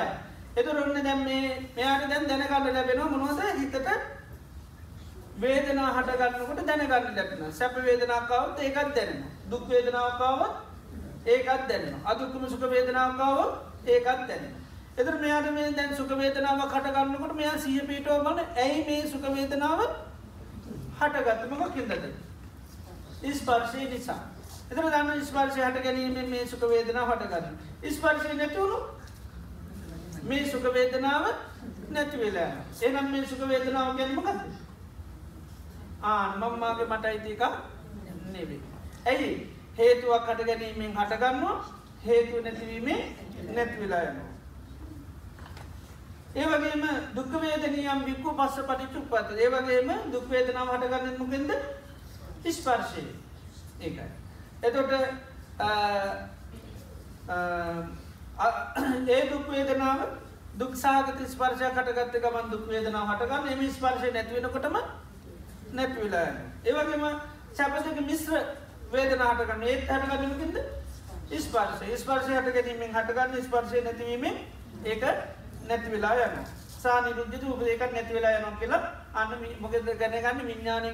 එතුරන්න 0.56 1.00
දැම් 1.00 1.24
මේ 1.24 1.48
මෙයාට 1.74 2.04
දැන් 2.10 2.28
දැනගන්න 2.28 2.74
ලැබෙනවා 2.74 3.08
මොනවද? 3.14 3.40
හිතට 3.56 3.76
වේදනා 5.40 5.88
හටගන්නකට 5.92 6.66
දැනගන්න 6.66 6.90
ලැබෙන 6.90 7.52
සැප 7.54 7.80
වේදනාකාවත් 7.82 8.60
ඒකත් 8.60 8.94
දැනෙන 8.94 9.24
දුක් 9.50 9.64
වේදනාකාවත් 9.68 10.54
ඒකත් 11.28 11.66
දැනෙන 11.68 11.96
අදුක්කම 12.06 12.46
සුක 12.48 12.68
වේදනාකාව 12.68 13.40
ඒකත් 13.91 14.24
දැනෙන 14.26 14.55
එතර 14.97 15.14
මෙයාට 15.16 15.51
මේ 15.53 15.72
දැන් 15.72 15.97
සුක 15.97 16.11
වේදනාව 16.16 16.62
කටගන්නකට 16.66 17.34
මෙයා 17.34 17.59
සිය 17.59 17.80
පිටෝ 17.86 18.18
බන 18.22 18.39
ඇයි 18.57 18.84
මේ 18.86 19.03
සුක 19.09 19.26
වේදනාව 19.30 19.80
හටගත්තමක 20.99 21.62
කින්දද 21.74 21.93
ස්පර්ශය 23.34 23.89
නිසා. 23.89 24.18
එතර 24.70 24.84
දන්න 24.84 25.24
ස්පර්ශය 25.24 25.61
හට 25.61 25.82
ගැනීම 25.84 26.30
මේ 26.30 26.47
සුක 26.47 26.62
වේදනා 26.62 27.07
හටගන්න. 27.07 27.55
ස්පර්ශය 27.91 28.34
නැතිවුණු 28.34 28.78
මේ 30.24 30.45
සුක 30.47 30.66
වේදනාව 30.74 31.24
නැති 31.91 32.16
වෙලා 32.18 32.53
එනම් 32.82 33.11
මේ 33.12 33.26
සුක 33.26 33.43
වේදනාව 33.47 33.97
ගැනීමකක්ද 33.97 34.41
ආ 36.03 36.36
මම්මාගේ 36.36 36.86
මට 36.86 37.05
අයිතික 37.07 37.43
නෙවේ. 38.28 38.61
ඇයි? 39.07 39.30
හේතුවක් 39.78 40.22
කට 40.26 40.47
ගැනීමෙන් 40.47 40.93
හටගන්නවා. 40.95 41.77
හේතු 42.05 42.42
නැතිවීමේ 42.42 43.16
නැත්වෙලා 43.49 44.03
යනවා. 44.03 44.32
ඒවගේම 46.36 46.84
දුක්වේදනියම් 47.14 48.05
බික්කු 48.05 48.34
පස්ස 48.34 48.59
පටිචු 48.62 49.01
පත 49.07 49.28
ඒවගේම 49.38 49.90
දුක්වේදනාව 50.12 50.68
හටගන්න 50.70 51.18
මොකෙන්ද? 51.18 51.51
ස්පර්ශය 52.53 53.05
ඒකයි. 53.80 54.09
එතොට 54.62 54.92
ඒ 59.09 59.20
දුක්වේදනාව 59.30 60.01
දුක්සාගත 60.55 61.20
ස්පර්ශය 61.26 61.70
කටගත්ත 61.70 62.20
ගමන් 62.20 62.51
දුක්වේදනාව 62.51 63.11
හටගන්න 63.11 63.49
එම 63.49 63.61
ස්පර්ශය 63.70 64.12
නැතිවෙනකොටම 64.12 64.78
නැත්වෙලා 65.72 66.28
ඒවගේම 66.64 67.05
සැපසක 67.53 68.01
මිශ්‍ර 68.03 68.42
වේදනාටගන්න 68.92 69.62
ඒත් 69.64 69.90
හටගන්නකින්ද 69.90 70.77
ස්පර්ශ 71.30 71.82
ස්පර්ශය 71.96 72.32
හට 72.34 72.54
ගැනීමෙන් 72.54 72.92
හටගන්න 72.92 73.42
ස්පර්ශය 73.42 73.82
නැතිවීමෙන් 73.82 74.36
ඒක 74.84 75.02
නැති 75.64 75.90
වෙලා 75.90 76.14
යන 76.18 76.38
සානිරුද්ධ 76.78 77.44
උපදේකක් 77.46 77.82
නැති 77.88 78.14
වෙලා 78.14 78.38
යන 78.38 78.56
කියලා 78.58 78.82
අන්න 79.14 79.34
මොකද 79.60 79.90
ගැනගන්න 79.96 80.40
විඤ්ඥානය 80.42 80.92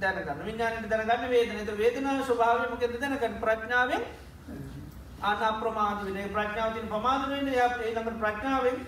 දැනගන්න. 0.00 0.40
විඤ්ඥානයට 0.40 0.88
දැනගන්න 0.88 1.30
වේදනත 1.30 1.76
වේදනාව 1.76 2.24
ස්වභාව 2.24 2.64
මොකද 2.70 2.96
දැනගන්න? 2.96 3.36
ප්‍රඥාවෙන් 3.40 4.02
අන 5.22 5.42
අප්‍රමාද 5.42 6.04
වෙන 6.06 6.32
ප්‍රඥාවතින් 6.32 6.88
පමාද 6.88 7.28
වෙන්න 7.28 7.48
ය 7.48 7.58
ඒ 7.58 7.94
නම 7.94 8.18
ප්‍රඥාවෙන් 8.18 8.78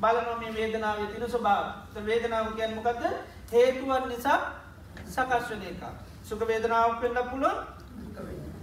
බලනොම 0.00 0.44
වේදනාව 0.54 0.98
තින 1.08 1.28
ස්වභාව 1.28 2.04
වේදනාව 2.04 2.52
ගැන්මකක්ද 2.56 3.04
හේතුවන් 3.52 4.08
නිසා 4.08 4.40
සකස්වන 5.06 5.62
එක. 5.64 5.82
සුක 6.24 6.40
වේදනාවක් 6.42 7.00
පෙන්න්න 7.00 7.28
පුළුවන්. 7.30 7.83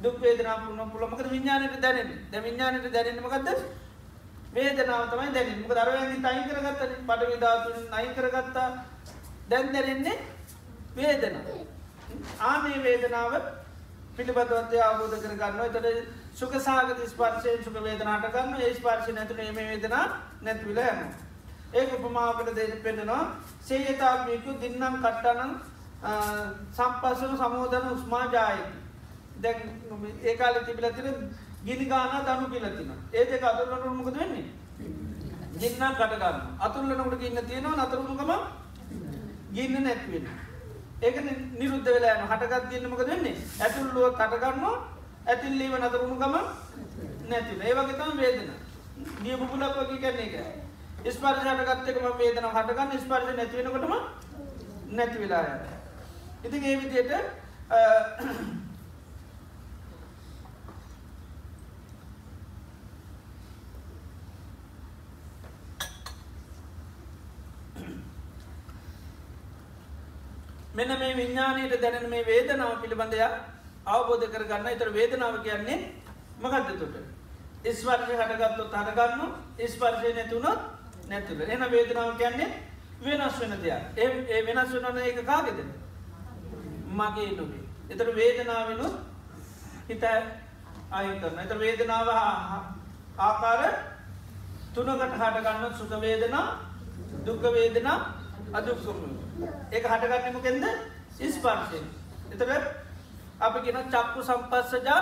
දුක් 0.01 0.17
වේදනා 0.19 0.57
පුුණ 0.59 0.91
පුළමක 0.91 1.23
විඤ්ඥානයට 1.27 1.81
දැනෙන 1.81 2.11
ද 2.31 2.43
විඤ්ඥානයට 2.43 2.91
දැනෙනමකක්ද 2.91 3.49
වේදනාව 4.53 5.03
තමයි 5.09 5.33
දැන 5.33 5.49
මක 5.57 5.71
දරුවන්ගේ 5.71 6.21
තයින් 6.23 6.45
කරගත්ත 6.45 6.81
පට 7.01 7.27
විධාතුන් 7.27 7.77
නයි 7.93 8.09
කරගත්තා. 8.15 8.69
දැන් 9.49 9.73
දැනෙන්නේ 9.73 10.17
වේදන. 10.95 11.35
ආනේ 12.41 12.83
වේදනාව 12.83 13.33
පිළිබඳවත්ය 14.17 14.81
අවබෝධ 14.81 15.17
කරගන්න 15.19 15.61
එතට 15.67 15.87
සුක 16.33 16.53
සාගත 16.59 16.99
ස්පර්ශයෙන් 17.07 17.63
සුක 17.63 17.77
වේදනාට 17.81 18.27
ගන්න 18.27 18.59
ඒ 18.59 18.73
ස්පර්ශ 18.73 19.11
නැතුන 19.11 19.37
මේ 19.39 19.67
වේදනා 19.67 20.05
නැත්විල 20.41 20.81
යන 20.83 21.01
ඒක 21.73 21.95
උපමාකට 21.95 22.53
දෙ 22.53 22.67
පෙන්නවා 22.83 23.23
සේයතාමිකු 23.63 24.59
දින්නම් 24.59 24.99
කට්ටනම් 24.99 25.51
සම්පස්සන 26.73 27.37
සමෝධන 27.37 27.91
උස්මා 27.91 28.25
ජායකි 28.29 28.80
දැන් 29.41 29.59
ඒකාල 30.23 30.55
තිබිල 30.65 30.89
තිර 30.91 31.07
ගිනි 31.63 31.85
ගාන 31.87 32.25
දනු 32.25 32.49
පිලතින 32.49 32.91
ඒ 33.11 33.25
දෙක 33.25 33.43
අතුරලට 33.43 33.85
මොකද 33.93 34.15
වෙන්නේ? 34.15 34.49
ගින්න 35.53 35.83
කටගන්න 35.91 36.37
අතුරලනකට 36.59 37.19
ගන්න 37.19 37.47
තියෙනවා 37.47 37.83
නතරුණුකම 37.83 38.31
ගින්න 39.51 39.83
නැත්වෙන 39.83 40.25
ඒක 41.01 41.17
නිරුද්ධ 41.53 41.87
වෙලාන 41.87 42.23
හටගත් 42.23 42.71
ගන්නමක 42.71 43.03
දෙන්නේ 43.03 43.35
ඇතුල්ලුව 43.59 44.07
කටගන්නවා 44.15 44.75
ඇතිල්ලීව 45.25 45.75
නතරුණුකම 45.79 46.35
නැතින 47.29 47.61
ඒවගේ 47.63 47.97
තම 47.99 48.17
වේදන 48.17 48.49
නියම 49.21 49.45
පුලක් 49.47 49.77
වගේ 49.81 49.99
කන්නේ 50.05 50.41
එක 51.03 51.11
ස්පර්ශයට 51.11 51.63
ගත්තකම 51.67 52.07
වේදන 52.17 52.49
හටගන්න 52.49 52.97
ස්පර්ශ 52.99 53.35
නැතිවෙනකටම 53.35 53.93
නැති 54.91 55.17
වෙලා 55.19 55.45
ඉතින් 56.43 56.63
ඒ 56.63 56.75
විදියට 56.77 57.13
මෙන්න 70.73 70.99
මේ 70.99 71.15
විඤ්ඥානයට 71.15 71.81
දැනෙන 71.81 72.09
මේ 72.09 72.25
වේදනාව 72.25 72.81
පිළිබඳය 72.81 73.19
අවබෝධ 73.85 74.27
කරගන්න. 74.27 74.67
එතර 74.67 74.89
වේදනාව 74.91 75.35
කියන්නේ 75.43 75.79
මකදතුට 76.39 76.95
ඉස්වර්ශය 77.65 78.13
හටගත්තු 78.15 78.63
හටගන්න 78.65 79.21
ඉස්පර්ශය 79.59 80.13
නැතුනොත් 80.13 80.59
නැතුළ 81.09 81.41
එන 81.47 81.63
වේදනාව 81.69 82.17
කියන්නේ 82.17 82.49
වෙනස් 83.01 83.39
වෙන 83.39 83.53
දෙයක්. 83.59 83.83
ඒ 83.97 84.41
වෙනස් 84.45 84.73
වෙනන 84.75 84.97
එක 84.99 85.25
කාගෙද? 85.25 85.59
මගේ 86.91 87.31
නොවේ 87.31 87.63
එතර 87.89 88.07
වේදනාවෙනු 88.13 88.87
හිත 89.87 90.03
අය 90.91 91.07
කරන 91.19 91.39
එත 91.39 91.53
වේදනාව 91.57 92.09
ආකාර 93.19 93.61
තුනකට 94.73 95.03
හටගන්න 95.13 95.73
සුක 95.75 95.91
වේදනා 95.99 96.45
දුක 97.25 97.43
වේදනා 99.41 99.67
අදුක්කම 99.71 99.71
ඒක 99.71 99.85
හටගන්නමකෙන්ද 99.85 100.65
ස්පර්ශයෙන්. 101.31 101.85
එතට 102.31 102.41
අපි 103.39 103.59
ගෙන 103.61 103.83
චක්කු 103.87 104.23
සම්පස්සජා 104.23 105.01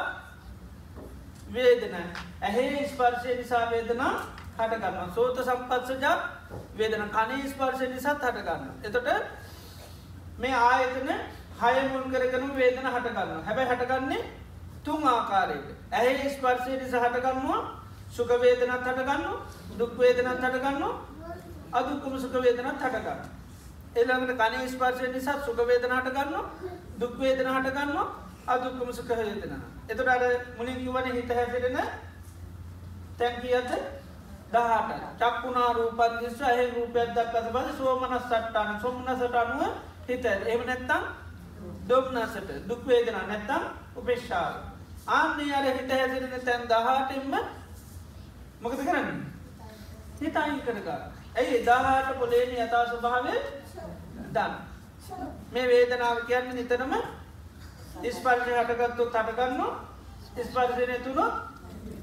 වේදන. 1.50 1.96
ඇහේ 2.42 2.88
ස්පර්ශය 2.88 3.36
නිසා 3.36 3.70
වේදනා 3.70 4.14
හටගන්න 4.58 5.12
සෝත 5.16 5.38
සම්පත්සජා 5.40 6.16
වේදන 6.76 7.04
කනේ 7.10 7.48
ස්පර්ශය 7.48 7.88
නිසාත් 7.88 8.24
හටගන්න 8.24 8.64
එතට 8.84 9.08
මේ 10.38 10.56
ආයතන 10.56 11.12
හයමුල් 11.60 12.06
කරගනු 12.10 12.50
වේදන 12.56 12.86
හටගන්න 12.86 13.44
හැබැ 13.44 13.68
හටගන්නේ 13.68 14.22
තුන් 14.84 15.08
ආකාරයට 15.08 15.70
ඇහේ 15.94 16.30
ස්පර්ශය 16.30 16.78
නිසා 16.78 17.04
හටගන්නවා 17.06 17.60
සුකවේදනත් 18.12 18.76
හටගන්න 18.78 19.26
දුක්වේදනත් 19.78 20.32
හටගන්න 20.36 20.84
අදුක්කම 21.74 22.20
සුකවේදනත් 22.20 22.66
හටගන්න 22.66 23.39
එළඟට 24.00 24.39
කනේ 24.39 24.68
ස්පර්ශය 24.68 25.08
නිසා 25.10 25.38
සුකවේදනාට 25.41 26.10
ගන්න 26.10 26.36
දුක්වේදන 26.97 27.50
හට 27.50 27.74
ගන්න 27.74 27.97
අදුක්කම 28.47 28.91
සුක 28.93 29.10
වේදන. 29.12 29.54
එතට 29.88 30.08
අර 30.08 30.24
මුලින් 30.58 30.78
කිවන 30.78 31.12
හිත 31.12 31.32
හැසිරෙන 31.32 31.78
තැන්කියද 33.18 33.72
දහට 34.52 35.02
චක්කුණා 35.20 35.74
රූපන්දිස්ස 35.74 36.41
ඇහ 36.43 36.60
රූපයක් 36.72 37.14
දක්කත 37.16 37.52
බද 37.52 37.78
සෝමනස් 37.78 38.24
සට්ටාන 38.24 38.80
සොම්නසට 38.82 39.36
අනුව 39.36 39.62
හිත 40.08 40.26
එම 40.26 40.66
නැත්තම් 40.66 41.04
දොම්නසට. 41.86 42.50
දුක්වේදන 42.66 43.22
නැත්තම් 43.24 43.64
උපේක්ෂාව. 43.95 44.54
ආන්නේ 45.10 45.54
අර 45.54 45.66
හිත 45.72 45.91
හැසිරෙන 45.91 46.41
තැන් 46.41 46.68
දහටෙන්ම 46.68 47.34
මොකද 48.62 48.80
කරන්න? 48.80 49.24
හිතයින් 50.18 50.62
කරගා. 50.62 51.02
ඇයි? 51.36 51.58
එදාහට 51.58 52.20
පොලේන 52.20 52.52
යතා 52.58 52.86
ස්වභාවය 52.88 53.36
දන් 54.32 54.54
මේ 55.52 55.68
වේදනාව 55.68 56.26
කියන්න 56.28 56.52
නිතරම 56.56 56.94
ස්පර්ශය 58.10 58.54
හටගත්තු 58.56 59.08
තටගන්න 59.08 59.62
ස්පර්ශය 60.44 60.88
නැතුුණු 60.88 61.26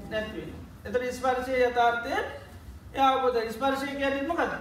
නැත්වෙන 0.09 0.51
එතට 0.85 1.13
ස්පර්ශය 1.13 1.61
යථාර්ථය 1.63 2.15
යවබොද 2.97 3.37
ස්පර්ශය 3.51 3.95
කියන්නම 3.95 4.31
කද 4.33 4.53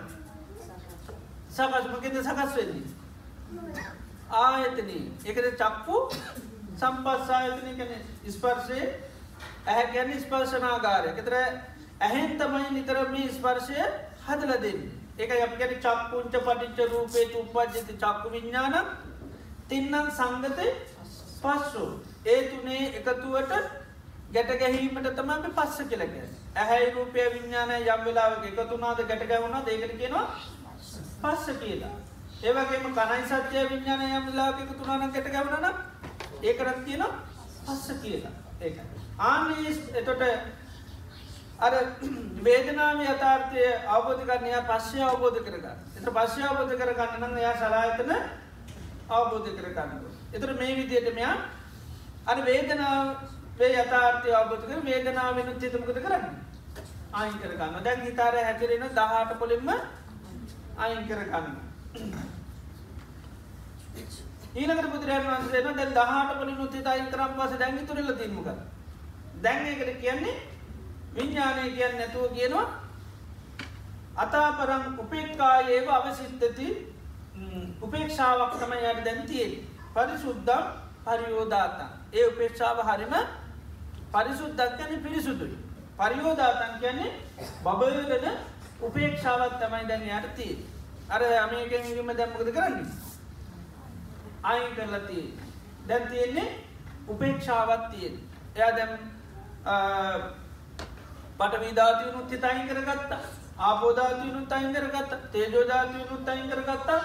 සකස්මකද 1.50 2.16
සකස් 2.22 2.56
වෙන්නේ? 2.56 3.86
ආයතන 4.36 4.90
එකද 5.24 5.46
චක්පු 5.54 6.00
සම්පස්සායතනය 6.76 7.72
කන 7.78 7.92
ස්පර්ශය 8.30 8.80
ඇහැ 9.66 9.86
කියන්න 9.92 10.20
ස්පර්ශනාගාරය. 10.20 11.14
එතර 11.16 11.34
ඇහෙන් 12.00 12.38
තමයි 12.38 12.70
නිතරම 12.72 13.16
ස්පර්ශය 13.32 13.80
හදල 14.26 14.52
දෙන්න 15.18 15.30
එක 15.30 15.30
යපිකට 15.32 15.82
චක්කුංච 15.82 16.34
පටිච්ච 16.38 16.78
රූපේ 16.92 17.24
උපජ්ජති 17.34 17.94
චක්කු 17.94 18.30
විඤ්ඥාන 18.30 18.74
තින්නන් 19.68 20.10
සංගත 20.10 20.60
පස්සු. 21.42 21.84
ඒ 22.24 22.40
තුනේ 22.50 22.92
එකතුවට 22.98 23.52
ගැට 24.32 24.50
ගැහීමට 24.58 25.08
තමයි 25.14 25.50
පස්ස 25.56 25.78
කියලක 25.88 26.14
ඇහැයි 26.54 26.90
රූපය 26.90 27.18
විඤ්ඥාන 27.34 27.70
යම් 27.72 28.04
වෙලාවක 28.04 28.44
එකතුනාද 28.44 29.00
ගැට 29.04 29.28
ගැවුණ 29.28 29.64
දෙකට 29.64 29.96
කියනවා 29.98 30.26
පස්ස 31.22 31.46
කියලා. 31.60 31.94
ඒවගේම 32.42 32.86
කනයි 32.92 33.24
සත්‍යය 33.26 33.64
විඤ්ඥාන 33.70 34.02
යම් 34.10 34.26
වෙලාක 34.26 34.60
එකතුනාන 34.60 35.12
ගැට 35.12 35.32
ගැවුණන 35.32 35.66
ඒකරත් 36.42 36.84
කියන 36.84 37.04
පස්ස 37.66 37.88
කියලා. 38.02 38.34
ඒ 38.60 38.70
ආන්නේ 39.20 39.72
එතොට 39.94 40.22
අර 41.58 41.72
වේදනාව 42.42 42.98
යථාර්ථය 43.02 43.62
අවබෝධ 43.88 44.24
කරනය 44.28 44.50
පශ්‍ය 44.70 44.98
අවබෝධ 45.02 45.38
කරගන්න. 45.40 45.78
එත 45.98 46.08
පශ්‍ය 46.08 46.42
අවබෝධ 46.42 46.74
කරගන්න 46.74 47.20
නම් 47.20 47.36
එයා 47.36 47.54
සලායතන 47.56 48.10
අවබෝධ 49.10 49.48
කරගන්න 49.50 49.90
එතර 50.32 50.50
මේ 50.54 50.74
විදියට 50.76 51.14
මෙයා 51.14 51.36
අර 52.26 52.38
වේදනාවේ 52.42 53.70
යථාර්ථය 53.76 54.28
අවබෝධ 54.32 54.66
කර 54.68 54.80
වේදනාව 54.84 55.36
වෙන 55.36 55.48
චිතමකද 55.60 55.98
කරන්න? 55.98 56.24
අයින් 57.14 57.38
කරගන්න 57.38 57.84
දැන් 57.84 58.00
හිතාර 58.02 58.34
හැකිරෙන 58.38 58.84
දහට 58.90 59.38
පොලින්ම 59.38 59.70
අයින් 60.78 61.02
කරගන්න 61.08 61.56
ඊනකට 64.56 64.90
පුදුරයන් 64.92 65.24
වන්සේන 65.24 65.64
දැන් 65.72 65.94
දහට 65.94 66.36
පොලි 66.36 66.52
නුත්ති 66.54 66.84
අයින් 66.86 67.08
කරම් 67.08 67.32
පස 67.38 67.56
දැන්ගි 67.58 67.86
තුරල 67.86 68.12
තිීමක 68.14 68.52
දැන්ඒකට 69.42 69.98
කියන්නේ 70.02 70.36
විඤ්ඥානය 71.16 71.70
කියන්න 71.70 71.96
නැතුව 71.98 72.26
කියනවා 72.32 72.66
අතාපරම් 74.16 74.98
උපේක්කායේව 74.98 75.88
අවසිද්ධති. 75.90 76.68
උපේක්ෂාවක් 77.82 78.52
තම 78.60 78.72
යට 78.74 79.04
දැන්තියෙන් 79.04 79.52
පරිසුද්ධම් 79.94 80.64
පරියෝධාතන් 81.04 81.88
ඒ 82.12 82.26
උපේක්ෂාව 82.26 82.78
හරිම 82.82 83.14
පරිසුද්දක් 84.12 84.78
ගැන 84.78 85.02
පිරිසුදුයි. 85.02 85.58
පරියෝධාතන් 85.98 86.78
කියන්නේ 86.80 87.10
බබලන 87.64 88.24
උපේක්ෂාවත් 88.80 89.58
තමයි 89.60 89.84
දැන් 89.88 90.08
යටතිය 90.18 90.54
අර 91.08 91.22
අමේකැගීම 91.36 92.08
දැම්මකද 92.12 92.50
කරන්නේ? 92.52 92.86
අයින් 94.44 94.74
කරලතිය 94.74 95.26
දැන් 95.88 96.08
තියෙන්නේ 96.08 96.48
උපේක්ෂාවත් 97.08 97.84
තියෙන් 97.90 98.18
එයා 98.54 98.72
දැම් 98.72 98.92
පටවිධාතියනුත් 101.38 102.30
හිතයින් 102.30 102.68
කරගත්තා 102.68 103.20
ආපෝධාතියනුත් 103.58 104.52
අයින් 104.52 104.74
කරගත්ත 104.74 105.32
තේජෝධාතියනුත් 105.32 106.28
අයින් 106.28 106.50
කරගත්තා 106.50 107.00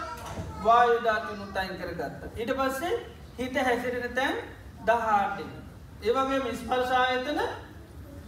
වායුධාතියනුත් 0.64 1.58
අයින් 1.58 1.78
කරගත්ත. 1.78 2.38
ඊට 2.38 2.52
පස්සේ 2.52 2.94
හිත 3.40 3.56
හැසිරෙන 3.58 4.16
තැන් 4.16 4.36
දහාටෙන්. 4.86 5.50
ඒවගේ 6.04 6.40
මිස්පර්ශායතන 6.42 7.42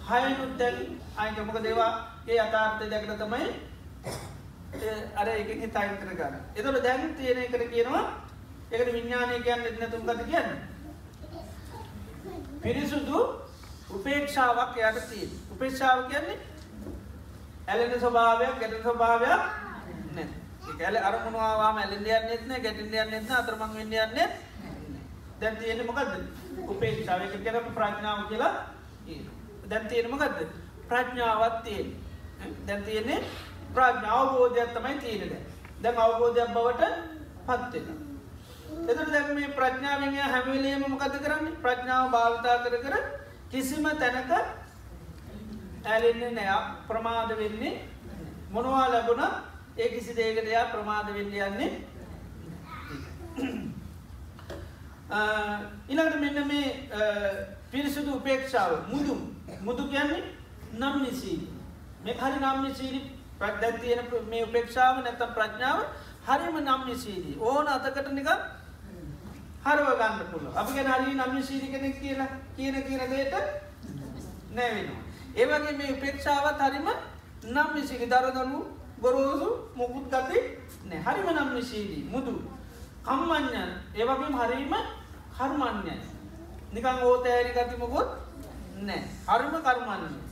හයනුත් 0.09 0.57
දැන් 0.59 0.99
අයිකමක 1.17 1.63
දේවා 1.63 1.91
ඒ 2.27 2.39
අතාර්ථය 2.39 2.89
දැකට 2.89 3.17
තමයි 3.19 3.45
අර 5.15 5.27
එක 5.29 5.47
හිතයින් 5.47 5.97
කරගන්න. 5.97 6.35
එතට 6.55 6.83
දැන් 6.83 7.15
තියෙන 7.15 7.47
කර 7.47 7.63
කියනවා 7.67 8.05
එකට 8.71 8.93
විඤ්ඥානය 8.93 9.41
කියන්න 9.41 9.65
එත්නතුම් 9.65 10.05
ගත 10.05 10.21
කියන්න. 10.25 10.49
පිරිසුදු 12.61 13.19
උපේක්ෂාවක් 13.91 14.77
යට 14.79 15.09
තිය 15.09 15.27
උපේක්ෂාව 15.63 15.99
කියන්නේ 16.05 16.37
ඇලෙන 17.67 17.93
ස්වභාවයක් 17.95 18.55
ගැට 18.59 18.81
ස්වභාවයක් 18.81 19.41
නැ 20.15 20.27
කැල 20.71 20.95
අරමුණවාම 20.99 21.77
ඇලින්දියන් 21.77 22.25
නෙත්න 22.25 22.51
ගැටින්දියන් 22.57 23.09
නෙත්න 23.09 23.31
අතරමං 23.31 23.77
ඉන්දියන්නේ 23.77 24.27
දැන් 25.39 25.55
තියෙන 25.57 25.85
මොකක්ද 25.85 26.11
උපේක්ෂාවක 26.67 27.35
කරම 27.39 27.69
ප්‍රඥාව 27.71 28.19
කියලා 28.27 28.53
දැන් 29.65 29.87
තියෙන 29.87 30.11
මොකක්ද 30.11 30.43
ප්‍රඥාවත් 30.87 31.57
තියෙන් 31.63 31.87
දැන් 32.67 32.83
තියෙන්නේ 32.83 33.19
ප්‍රඥාව 33.73 34.27
බෝධයක් 34.33 34.73
තමයි 34.73 34.99
තියෙනද 34.99 35.35
දැන්. 35.79 35.97
අවබෝධයක් 35.97 36.49
බවට 36.51 36.83
පත්වෙන 37.45 37.87
එතට 38.89 39.13
දැන් 39.13 39.31
මේ 39.35 39.53
ප්‍රඥාවෙන් 39.53 40.19
හැමිලේම 40.27 40.83
මොකද 40.87 41.15
කරන්න? 41.17 41.47
ප්‍රඥාව 41.61 42.11
භාවිතා 42.11 42.57
කර 42.59 42.77
කර 42.79 42.95
කිසිම 43.49 43.89
තැනක 43.95 44.61
ඇලෙන්නේ 45.85 46.31
නෑ 46.31 46.59
ප්‍රමාද 46.87 47.31
වෙන්නේ 47.37 47.73
මොනවා 48.51 48.85
ලැබුණ 48.89 49.23
ඒ 49.77 49.89
කිසි 49.89 50.15
දේකට 50.15 50.47
එයා 50.47 50.65
ප්‍රමාද 50.67 51.07
වෙන්න 51.09 51.33
යන්නේ 51.39 51.71
ඉළඟට 55.87 56.19
මෙන්න 56.19 56.47
මේ 56.47 56.67
පිරිසුදු 57.71 58.15
උපේක්ෂාව 58.15 58.71
මුදු 58.87 59.15
මුදු 59.61 59.87
කියන්නේ 59.87 60.23
නම් 60.73 60.95
නිසීලි 61.01 61.47
මේ 62.03 62.15
හරි 62.15 62.37
නම් 62.37 62.63
නිසීලි 62.63 63.05
ප්‍රක්දැත් 63.39 63.79
තියෙන 63.81 64.03
මේ 64.29 64.43
උපේක්ෂාව 64.43 65.01
නැතම් 65.01 65.31
ප්‍රඥාව 65.35 65.79
හරිම 66.27 66.59
නම් 66.59 66.81
නිසීලී 66.87 67.39
ඕන 67.41 67.67
අතකට 67.69 68.11
නික 68.11 68.29
හරව 69.63 69.87
ගන්න 69.93 70.27
පුළ 70.31 70.45
අපි 70.55 70.71
ගැන 70.75 70.91
හරි 70.93 71.15
නම් 71.15 71.41
ශීරි 71.43 71.67
කෙනෙක් 71.69 71.95
කියලා 71.99 72.29
කියන 72.55 72.75
කියන 72.83 73.03
දේට 73.09 73.33
නෑවෙනවා 74.51 75.02
ඒවගේ 75.35 75.77
මේ 75.77 75.91
උපේක්ෂාවත් 75.91 76.61
හරිම 76.61 76.89
නම් 77.45 77.69
විසිකි 77.75 78.05
දරදනු 78.05 78.59
ගොරෝසු 79.01 79.49
මොකුත් 79.75 80.05
ගති 80.09 80.39
නෑ. 80.89 81.01
හරිම 81.05 81.27
නම් 81.35 81.49
විශීලී 81.55 82.03
මුදු 82.11 82.33
කම්මඥන් 83.05 83.71
ඒවගේ 83.95 84.31
හරීම 84.39 84.73
කර්මන්‍යයි 85.37 85.95
නිකං 86.73 86.99
ඕතෑරි 87.03 87.51
ගතිමකොත් 87.51 88.09
නෑ. 88.79 89.01
හරිම 89.27 89.55
කර්මන්නේ 89.67 90.23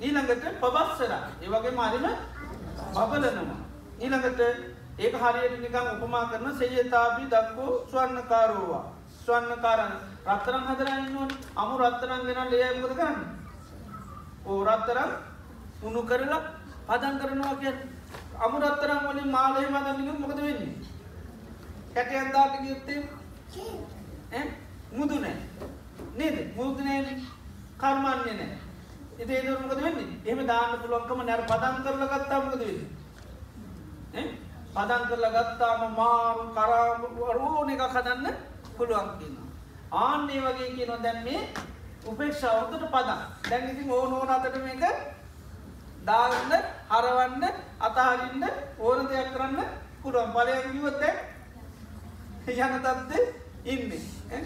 ඊළඟට 0.00 0.44
පබස්සර 0.62 1.12
ඒවගේ 1.42 1.72
මරිම 1.72 2.06
බබලනවා. 2.94 3.60
ඊළඟට 4.00 4.40
ඒක 4.98 5.14
හරියට 5.16 5.60
නිකං 5.60 5.88
උපමා 5.94 6.24
කරන 6.30 6.58
සේජතාපී 6.58 7.30
දක්කෝ 7.32 7.70
ස්වර්ණකාරෝවා. 7.90 8.84
ස්වර්ණකාරන්න 9.24 9.94
රත්තරන් 10.26 10.64
හදරන්නවන් 10.68 11.32
අමු 11.56 11.74
රත්තරන් 11.78 12.22
ගෙන 12.26 12.50
ලේයමුද 12.50 12.94
කරන්න? 12.98 13.43
ඕරත්තරම් 14.46 15.10
උුණු 15.82 16.02
කරලා 16.10 16.42
පදන් 16.88 17.14
කරනවා 17.20 17.54
කිය 17.60 17.74
අමුරත්තරම් 18.46 19.00
වලින් 19.06 19.30
මාලය 19.30 19.66
මදන්නක 19.68 20.18
මොකද 20.20 20.40
වෙන්නේ? 20.42 20.74
කැට 21.94 22.12
අන්දාට 22.22 22.54
යුත්තේ 22.68 23.00
මුදු 24.92 25.16
නෑ. 25.20 25.36
නේද? 26.18 26.36
මුදු 26.56 26.82
නෑ 26.84 27.16
කර්මන්‍ය 27.78 28.32
නෑ. 28.34 28.58
ඉතේ 29.18 29.42
දරමකද 29.42 29.80
වෙන්නේ? 29.82 30.08
එහම 30.24 30.40
දාන්න 30.46 30.78
පුළුවන්කම 30.80 31.20
නැර 31.26 31.42
පදන් 31.50 31.76
කරල 31.84 32.04
ගත්තාමකද 32.12 32.54
වෙන්නේ? 32.60 34.26
පදන් 34.74 35.02
කරල 35.08 35.26
ගත්තාම 35.36 35.82
මාරු 35.98 36.44
කරාරෝන 36.56 37.70
එක 37.70 37.84
කදන්න 37.94 38.26
පුළුවන් 38.76 39.10
කියන්න 39.18 39.36
ආන්නේ 39.92 40.40
වගේ 40.46 40.70
කියනවා. 40.76 41.02
දැන් 41.02 41.20
මේ 41.24 41.40
උපේක්ෂාවතට 42.06 42.84
පදන් 42.94 43.20
දැන්ඉතින් 43.50 43.90
ඕ 43.90 44.04
නෝන 44.08 44.30
අතට 44.30 44.56
මේක 44.64 44.84
දාගන්න 46.06 46.52
හරවන්න 46.90 47.44
අතහරින්න 47.80 48.44
ඕන 48.78 49.08
දෙයක් 49.08 49.30
කරන්න 49.34 49.58
පුළුවන්. 50.02 50.32
බලයක් 50.34 50.64
කිවොත් 50.72 51.02
යන 52.46 52.74
තත්ද 52.84 53.12
ඉන්නේ. 53.64 54.40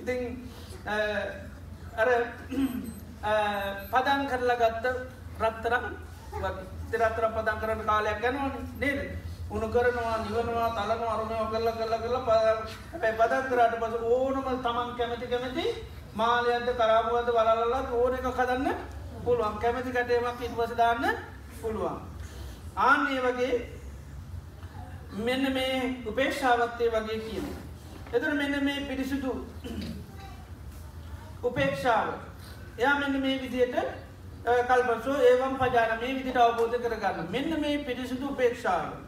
ඉතින් 0.00 0.20
අර 1.96 2.08
පදන් 3.92 4.26
කරලා 4.30 4.60
ගත්ත 4.62 4.86
රත්තරම් 5.40 5.84
තිරත්තර 6.90 7.24
පදන් 7.36 7.58
කරන 7.62 7.80
කාලයක් 7.86 8.20
ගැනවන 8.22 8.54
නේද? 8.80 9.00
උුණු 9.50 9.68
කරනවා 9.68 10.16
නිවනවා 10.24 10.70
තලන 10.76 11.02
අරුමයෝ 11.12 11.44
කරල 11.52 11.68
කරල 11.76 11.94
කරල 12.02 12.16
ප 12.24 12.30
පදන් 13.12 13.44
කරට 13.50 13.74
පස 13.82 13.94
ඕනම 14.08 14.48
තමන් 14.64 14.90
කැමති 14.98 15.26
කැමති 15.26 15.64
මාලයන්ට 16.14 16.70
කරාමුවද 16.76 17.28
බලලත් 17.32 17.92
ඕන 17.92 18.14
එක 18.14 18.26
කදන්න 18.36 18.76
පුළුවන්. 19.24 19.58
කැමති 19.60 19.90
කටේමක් 19.90 20.40
ඉත්වස 20.42 20.76
දාන්න 20.76 21.04
පුළුවන්. 21.60 22.00
ආන්නේ 22.76 23.20
වගේ 23.20 23.54
මෙන්න 25.12 25.52
මේ 25.52 26.02
උපේක්ෂාවත්තය 26.06 26.90
වගේ 26.90 27.18
කියන. 27.20 27.46
එතර 28.12 28.34
මෙන්න 28.34 28.64
මේ 28.64 28.86
පිරිසිදු 28.88 29.32
උපේක්ෂාව. 31.42 32.08
එයා 32.78 32.98
මෙන්න 32.98 33.20
මේ 33.20 33.40
විදියට 33.42 33.76
කල්පසෝ 34.68 35.16
ඒවම් 35.20 35.56
පජාන 35.56 36.00
මේ 36.00 36.14
විදිට 36.14 36.36
අවබෝධ 36.36 36.78
කරගන්න. 36.78 37.30
මෙන්න 37.30 37.60
මේ 37.60 37.84
පිරිසිදු 37.84 38.28
උපේක්ෂාව. 38.28 39.07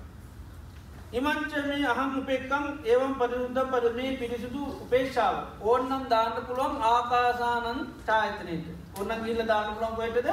ඉමංච 1.13 1.55
මේ 1.65 1.87
අහම් 1.87 2.13
උපෙක්කම් 2.19 2.65
ඒවම් 2.87 3.15
පරිුද්ධ 3.21 3.61
පද 3.71 3.95
මේ 3.95 4.11
පිරිසිදු 4.17 4.63
උපේක්ෂාව 4.77 5.37
ඕන්නම් 5.65 6.05
දාන්න 6.09 6.37
පුළුවන් 6.43 6.85
ආකාසානන් 6.87 7.81
චායතනයට 8.07 8.67
ඔන්න 8.97 9.15
ගිල්ල 9.25 9.43
දාන්න 9.47 9.73
පුළන් 9.73 9.97
කොයටද 9.97 10.29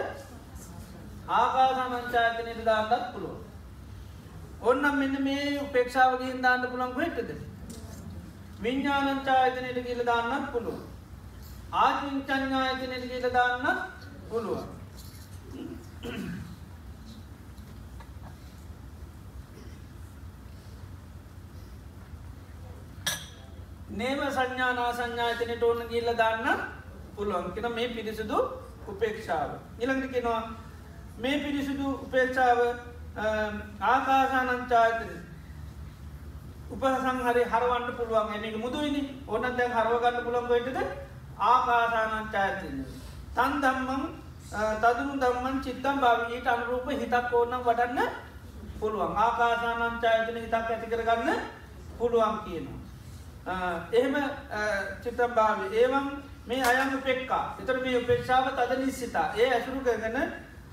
ආකාසානන් 1.31 2.07
චායතනයට 2.11 2.63
දාන්නත් 2.63 3.11
පුළුවන්. 3.11 3.41
ඔන්නම් 4.63 4.95
මෙන්න 4.95 5.23
මේ 5.23 5.59
උපේක්ෂාවගින් 5.59 6.41
දාන්න 6.41 6.69
පුළන් 6.69 6.93
කොහෙටද 6.93 7.35
විඤ්ඥානංචායතනයට 8.61 9.83
කියල 9.83 10.01
දාන්නත් 10.05 10.51
පුළුවන්. 10.51 10.81
ආචිංචඥායතනයට 11.77 13.05
කියල 13.07 13.31
දාන්නත් 13.33 14.09
පුළුවන්. 14.29 14.67
නේම 23.97 24.19
සංඥානා 24.29 24.91
සංඥාතනයට 24.93 25.63
ඕන්න 25.63 25.81
ගිල්ල 25.89 26.09
දාන්න 26.15 26.47
පුළුවන්. 27.15 27.51
කෙන 27.53 27.71
මේ 27.71 27.87
පිරිසිදු 27.89 28.37
උපේක්ෂාව. 28.87 29.49
ඉළඟට 29.79 30.13
කෙනවා 30.13 30.41
මේ 31.17 31.37
පිරිසිදු 31.39 31.85
උපේක්ෂාව 31.95 32.59
ආකාසානංචාතන 33.83 35.11
උපසංහරි 36.69 37.43
හරවන්න 37.45 37.91
පුළුවන්. 37.93 38.29
එනක 38.37 38.57
මුදුවනි 38.57 39.01
ඕන්න 39.27 39.57
දැන් 39.57 39.71
හරවගන්න 39.73 40.23
පුළන් 40.23 40.47
ගොයිටද 40.47 40.79
ආකාසානංචාතන. 41.47 42.77
තන් 43.35 43.53
දම්මම් 43.63 44.03
තදනු 44.81 45.13
දම්මන් 45.17 45.61
චිත්තම් 45.61 45.97
භාවීට 45.99 46.47
අනුරූප 46.47 46.87
හිතක් 46.93 47.33
ඕන්නම් 47.33 47.63
වඩන්න 47.63 48.09
පුළුවන්. 48.79 49.13
ආකාසානංචායතන 49.17 50.37
හිතක් 50.37 50.55
ඇති 50.55 50.87
කරගන්න 50.87 51.39
පුළුවන් 51.97 52.37
කියනවා. 52.45 52.86
එහෙම 53.47 54.15
චිතම් 55.01 55.31
භාව 55.33 55.59
ඒවම් 55.73 56.07
මේ 56.45 56.63
අයම 56.63 56.89
උපෙක්කා 56.93 57.45
එතර 57.59 57.77
මේ 57.79 57.97
උපේක්ෂාව 57.97 58.49
තද 58.51 58.79
නිස්සිතා 58.79 59.27
ඒ 59.35 59.49
ඇසුරු 59.49 59.79
කරගන 59.81 60.17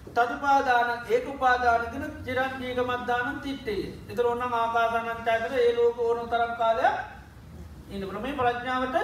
තදුපාදාන 0.09 0.91
ඒක 1.09 1.29
උපාදානකන 1.29 2.05
චිරන් 2.25 2.53
ජීගමත්දානන් 2.61 3.41
තිට්ටේ 3.41 3.85
එතර 4.09 4.27
ඔන්න 4.27 4.43
ආකාසනන්තයකර 4.43 5.53
ඒ 5.59 5.73
ලෝක 5.75 5.99
ඕන 6.01 6.29
තරම් 6.29 6.53
කාලයක් 6.57 6.97
ඉන්න 7.91 8.09
ප්‍රමේ 8.09 8.35
ප්‍රඥාවට 8.35 8.97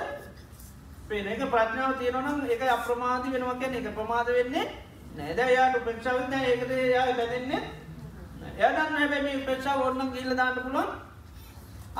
පේන 1.09 1.26
එක 1.28 1.42
ප්‍රඥාව 1.48 1.98
තියෙනනම් 1.98 2.47
එක 2.48 2.62
අප්‍රමාධි 2.68 3.32
වෙනවා 3.32 3.56
කියන 3.56 3.76
එක 3.76 3.92
ප්‍රමාද 3.94 4.32
වෙන්නේ 4.32 4.66
නෑද 5.16 5.44
යාට 5.48 5.76
උපේක්ෂාවන්න 5.76 6.34
ඒකද 6.42 6.72
යා 6.88 7.06
බැදෙන්නේ 7.12 7.62
එයදන්න 8.59 8.94
හැබැ 8.94 9.22
මේ 9.22 9.36
උපේක්ෂාව 9.36 9.80
ඔන්න 9.82 10.12
ගිල්ල 10.12 10.36
දාන්න 10.36 10.59
පුළුවන්. 10.59 10.90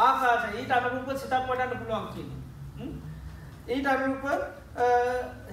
ආකාශ 0.06 0.47
ඊට 0.60 0.72
අනුරූප 0.78 1.09
සිතක් 1.22 1.35
වඩන්න 1.48 1.81
පුළුවන් 1.81 2.06
කියන. 2.14 2.31
ඊට 3.68 3.86
අනුරූප 3.93 4.24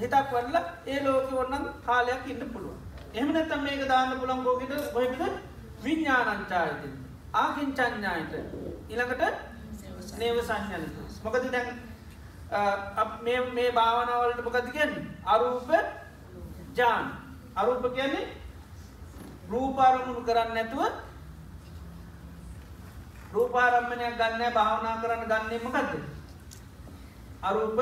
හිතක් 0.02 0.32
වල්ල 0.34 0.58
ඒ 0.88 1.00
ලෝක 1.06 1.34
ඔන්නන් 1.44 1.66
කාලයක් 1.88 2.24
ඉන්න 2.34 2.44
පුළුවන්. 2.54 2.80
එහම 3.14 3.30
නැතම් 3.34 3.62
මේක 3.68 3.84
දාන්න 3.92 4.16
පුළන් 4.22 4.44
ගෝගෙට 4.46 4.94
ගොයකද 4.96 5.22
විඤ්ඥානංචායති. 5.84 6.90
ආකින් 7.34 7.70
චඥායට 7.78 8.34
ඉළඟට 8.90 9.24
නේව 10.20 10.38
සංඥනක. 10.50 10.96
මොකද 11.24 11.52
දැන් 11.56 11.70
මේ 13.56 13.70
භාවනාවලට 13.72 14.44
මොකතිකෙන් 14.44 14.92
අරූප 15.26 15.70
ජාන් 16.78 17.06
අරූප 17.56 17.86
කියන්නේ 17.96 18.26
රූපාරමුණු 19.52 20.22
කරන්න 20.28 20.54
නැතුව 20.54 20.84
රූපාරම්මණයක් 23.38 24.16
ගන්න 24.18 24.54
භාවනා 24.54 24.96
කරන්න 25.02 25.26
ගන්නේ 25.26 25.60
මොකක්ද. 25.62 25.92
අරූප 27.44 27.80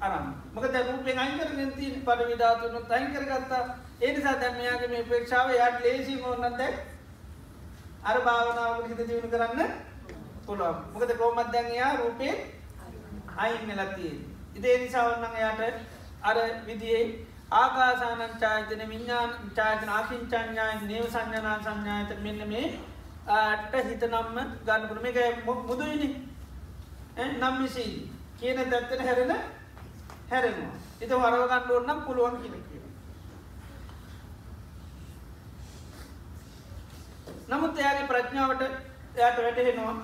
අරම් 0.00 0.26
මක 0.54 0.72
දැරූපෙන් 0.72 1.18
අයිකරගෙන් 1.18 1.72
තිී 1.72 2.02
පඩ 2.02 2.28
විධාතුනු 2.28 2.80
තයින් 2.84 3.08
කරගත්තා. 3.12 3.64
ඒනිසා 4.00 4.36
දැම්මයාගේ 4.36 4.88
මේ 4.88 5.04
පේක්ෂාව 5.04 5.50
යට 5.52 5.78
ලේසි 5.82 6.14
ඕන්නත් 6.22 6.60
අර 8.04 8.16
භාවනාවට 8.22 8.88
හිත 8.88 9.00
දියුණු 9.04 9.30
කරන්න 9.30 9.72
පුළුවන්. 10.46 10.76
මොකද 10.92 11.12
කෝමත් 11.16 11.52
දැන්යා 11.52 11.92
රූපේ 11.96 12.34
අයින් 13.38 13.64
මෙලතිය 13.66 14.12
ඉදේ 14.54 14.76
නිසා 14.78 15.06
ඔන්නන් 15.06 15.36
එයාට 15.36 15.60
අර 16.22 16.36
විදියේ 16.66 17.02
ආකාසානන් 17.52 18.38
චායතන 18.40 18.82
විඤ්ඥාන 18.86 19.34
චායතන 19.56 19.90
ආකින්චඥාය 19.90 20.78
නේව 20.84 21.06
සංඥනා 21.08 21.58
සංඥායත 21.60 22.14
මෙන්න 22.20 22.48
මේ 22.48 22.66
අට 23.30 23.72
හිත 23.82 24.02
නම්ම 24.04 24.38
ගන්නපුර 24.64 25.00
මේක 25.00 25.18
මුදුයිනි. 25.44 26.08
නම් 27.30 27.54
විසී 27.58 28.10
කියන 28.38 28.58
දැත්තන 28.66 29.00
හැරෙන 29.02 29.32
හැරෙනවා. 30.30 30.74
එත 31.00 31.10
හරවගන්න 31.12 31.70
ඕන්නම් 31.70 32.00
පුළුවන් 32.02 32.36
කියන 32.38 32.62
කිය 32.62 32.82
නමුත් 37.48 37.78
එයාගේ 37.78 38.06
ප්‍රඥාවට 38.06 38.62
එයට 38.62 39.38
වැටහෙනවා. 39.38 39.94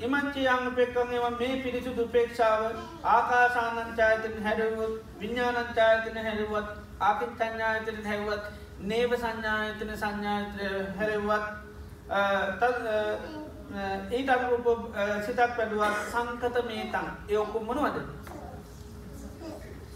ඉමංචයං 0.00 0.70
පෙක්කන්ව 0.72 1.12
මේ 1.34 1.56
පිරිසුදු 1.58 2.06
පේක්ෂාව 2.08 2.62
ආකාසානංචායතන 3.06 4.38
හැඩවුත් 4.42 4.94
විඤ්ඥානංචායතන 5.18 6.18
හැරුවත් 6.20 6.68
ආකිච්චඥායතන 7.02 8.00
හැවත් 8.04 8.44
නේව 8.80 9.10
සංඥායතන 9.16 9.90
සංඥාතය 9.96 10.66
හැරවත් 10.98 11.46
ඊට 14.10 14.28
අනුරූප 14.30 14.94
සිතක් 15.26 15.56
පැඩුවත් 15.56 15.96
සංකත 16.12 16.56
මේතන් 16.66 17.08
ඒ 17.28 17.38
ඔක්කුම් 17.38 17.64
මනුවද? 17.66 17.96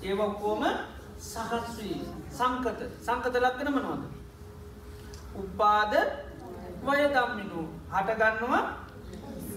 ඒ 0.03 0.15
ඔක්කෝම 0.15 0.65
සහස්වී 1.21 2.03
සංකත. 2.31 2.81
සංකත 3.07 3.35
ලක්කන 3.45 3.69
මනවද? 3.71 4.03
උපාද 5.35 5.93
වයදම්මිනු. 6.85 7.61
හටගන්නවා 7.91 8.63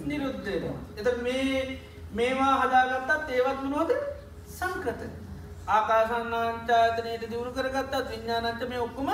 නිරුද්ධයනවා. 0.06 0.78
එත 0.98 1.08
මේ 1.24 1.80
මේවා 2.14 2.56
හදාගත්තත් 2.62 3.30
ඒවත් 3.30 3.60
මනෝද 3.64 3.92
සංකත. 4.48 5.02
ආකාසන්නාංචාතනයට 5.68 7.24
දියුණු 7.26 7.52
කරගත්තත් 7.52 8.10
විඤ්ඥානන්ත 8.10 8.70
මේ 8.70 8.80
ඔක්කුම 8.80 9.10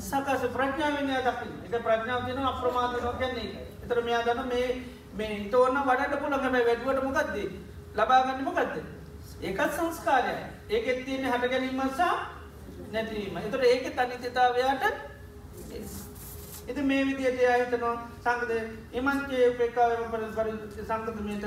සකස 0.00 0.42
ප්‍රඥාවන්‍ය 0.50 1.20
දකි 1.20 1.48
එක 1.66 1.82
ප්‍රඥාවතින 1.82 2.46
අප්‍රමාතනෝ 2.46 3.12
කියන්නේ 3.14 3.66
එතර 3.84 4.02
මෙයා 4.02 4.22
ගන 4.24 4.42
මේ 4.48 4.68
මේ 5.14 5.38
තෝන්න 5.50 5.78
වඩට 5.82 6.20
පුළඟම 6.20 6.58
වැඩුවට 6.60 7.04
මොකක්දේ 7.04 7.48
ලබාගන්න 7.94 8.44
මොකක්ද 8.44 8.76
ඒකත් 9.42 9.72
සංස්කාරය 9.72 10.36
ඒකෙත් 10.70 11.04
තියන්නේ 11.04 11.30
හට 11.30 11.50
ගැනීමසා 11.50 12.14
නැතිවීම. 12.92 13.36
එතට 13.38 13.64
ඒක 13.64 13.84
තනිතතාවයාට 13.96 14.84
ඉති 16.68 16.82
මේ 16.82 17.04
විදියට 17.06 17.44
අහිතනවා 17.48 17.94
සංගද 18.20 18.52
ඉමංචේ 18.94 19.44
උපේක්කාව 19.48 19.92
පර 20.10 20.24
පරි 20.32 20.52
සංකතමයට 20.82 21.46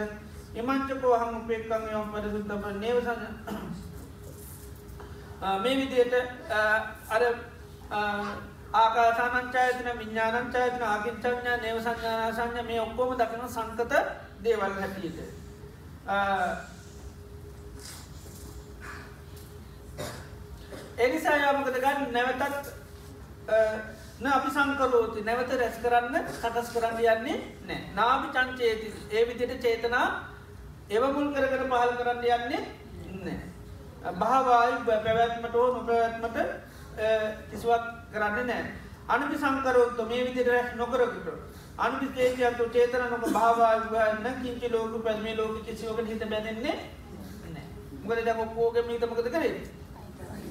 ඉමංචකෝ 0.55 1.17
හම 1.17 1.35
උපේක්කං 1.37 1.85
යම් 1.93 2.07
පරිසුත්තප 2.13 2.65
නේවස 2.79 3.07
මේ 5.63 5.75
විදියට 5.77 6.13
අර 7.09 7.23
ආකාසානංචායතන 8.73 9.89
විඤ්ඥානංචායතන 9.99 10.83
ආකින්චඥා 10.83 11.57
නේව 11.57 11.77
සංඥාසංඥ 11.79 12.63
මේ 12.63 12.79
ඔක්කෝම 12.81 13.11
දකින 13.19 13.43
සංකත 13.49 13.93
දේවල් 14.43 14.73
හැටියට. 14.79 15.19
එනිසා 20.97 21.37
යාමකද 21.37 21.77
ගන්න 21.77 22.11
නැවතත් 22.11 22.43
අපි 24.29 24.49
සංකරෝති. 24.51 25.23
නැවත 25.23 25.51
රැස් 25.55 25.81
කරන්න 25.83 26.15
සකස් 26.33 26.69
කරන්න 26.73 26.99
යන්නේ 27.07 27.37
නෑ 27.67 27.81
නාපි 27.95 28.27
චංචේති. 28.35 28.87
ඒ 29.11 29.27
විදිට 29.27 29.61
චේතනා 29.61 30.07
එවමුල් 30.89 31.33
කරකට 31.33 31.67
පහල් 31.69 31.91
කරන්න 31.99 32.23
යන්නේ 32.37 32.63
නෑ 33.19 33.54
භාවායි 34.13 34.75
පැවැත්මට 34.85 35.53
හෝ 35.53 35.67
නොපැවැත්මට 35.73 36.37
කිසිවක් 37.51 37.85
කරන්න 38.13 38.47
නෑ 38.47 38.65
අනපි 39.09 39.37
සංකරොත්තු 39.37 40.05
මේ 40.05 40.25
විදිර 40.25 40.47
රැස් 40.47 40.75
නොකරකට 40.75 41.27
අනපි 41.79 42.07
තේජයතු 42.09 42.69
චේතන 42.69 43.07
නොක 43.11 43.25
භාවායන්න 43.31 44.43
කිංචි 44.43 44.69
ලෝක 44.69 45.03
පැත්මේ 45.03 45.35
ලෝක 45.37 45.65
කිසිවක 45.65 46.05
හිත 46.07 46.29
බැඳෙන්නේ 46.29 46.77
මොකද 48.03 48.25
දැ 48.25 48.35
ඔක්කෝග 48.37 48.77
මීතමකද 48.87 49.29
කරේ? 49.29 49.53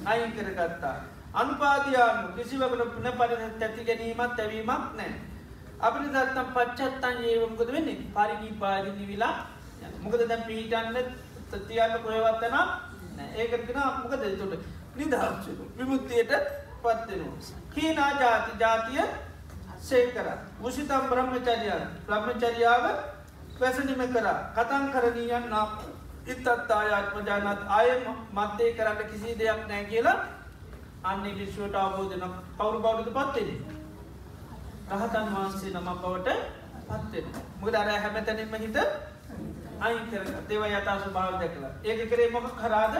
අයින් 0.05 0.31
කරගත්තා. 0.31 0.95
අනුපාතියානු 1.33 2.35
කිසිවකට 2.35 2.91
පුන 2.95 3.07
පරින 3.13 3.53
තැති 3.59 3.85
ගැනීමත් 3.85 4.39
ඇවීමක් 4.39 4.91
නෑ. 4.97 5.13
අපිට 5.79 6.11
දත්තම් 6.13 6.49
පච්චත්තන් 6.55 7.23
ඒවමකද 7.23 7.71
වෙන්නේ 7.71 7.97
පරිගී 8.15 8.53
පාදිනි 8.59 9.07
විලා 9.07 9.35
මොකද 10.01 10.21
දැ 10.27 10.39
පීටන්න 10.41 10.97
තතියන්න 11.51 11.95
කොයවත්තන 13.15 13.35
ඒකටෙන 13.35 13.77
මොකද 13.99 14.23
තුට 14.39 14.53
නිදහක්ෂ 14.95 15.47
විමුත්තියට 15.77 16.31
පත්වෙනවා. 16.81 17.59
කීනා 17.71 18.11
ජාති 18.13 18.51
ජාතිය 18.59 19.03
සේකර 19.79 20.27
මුසිතම් 20.59 21.03
බ්‍රහ්මචරියන් 21.09 21.83
බ්‍රහ්මචරියාව 22.07 22.85
පැසනිම 23.59 24.01
කර 24.07 24.27
කතන් 24.55 24.91
කරණීයන් 24.91 25.49
නා 25.49 25.65
ඉත්තත්තායාත්ම 26.27 27.25
ජානත් 27.25 27.61
ආය 27.69 27.89
මත්තේ 28.31 28.73
කරන්න 28.73 29.09
කිසි 29.11 29.39
දෙයක් 29.39 29.67
නෑ 29.67 29.83
කියලා 29.85 30.17
අන්නේ 31.03 31.35
විශ්වට 31.35 31.75
අවබෝධන 31.75 32.23
කවරු 32.57 32.79
බවඩද 32.79 33.11
පත්වෙන. 33.11 33.49
රහතන් 34.91 35.27
වහන්සේ 35.33 35.73
නම 35.73 35.89
බවට 35.95 36.29
පත්වෙන. 36.87 37.25
මුද 37.59 37.75
අර 37.75 37.89
හැමතැනින්ම 37.97 38.55
හිත 38.57 38.77
අයිකර 39.79 40.23
දේව 40.47 40.63
යතාස 40.71 41.03
භාව 41.09 41.39
දැකලා. 41.39 41.71
ඒක 41.83 42.09
කරේ 42.09 42.31
මොක 42.31 42.47
කරාද? 42.55 42.95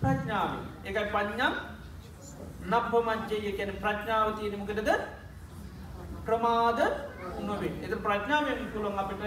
ප්‍රඥාව 0.00 0.50
එකයි 0.84 1.04
පඥ්ඥම් 1.06 1.54
නප්පමංචය 2.68 3.36
කියන 3.50 3.72
ප්‍රඥාව 3.78 4.28
තියනමකටද 4.36 4.90
ප්‍රමාද 6.24 6.80
නොවේ. 7.40 7.74
එත 7.82 7.94
ප්‍රඥාවෙන් 7.98 8.60
පුළොන් 8.72 8.98
අපිට 8.98 9.22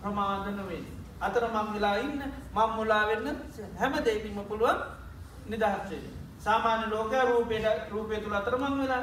ප්‍රමාද 0.00 0.46
නොවේ. 0.52 0.82
අතර 1.20 1.44
මං 1.46 1.66
වෙලා 1.72 1.96
ඉන්න 1.98 2.22
මං 2.54 2.70
මුලා 2.76 3.04
වෙන්න 3.06 3.26
හැම 3.78 3.94
දෙකින්ම 4.00 4.38
පුළුවන් 4.44 4.78
නිදහක්ෂේ 5.46 6.02
සාමාන්‍ය 6.38 6.86
ලෝක 6.88 7.12
රූපයට 7.24 7.66
රූපය 7.90 8.16
තුළ 8.18 8.36
අතරමං 8.36 8.78
වෙලා 8.78 9.02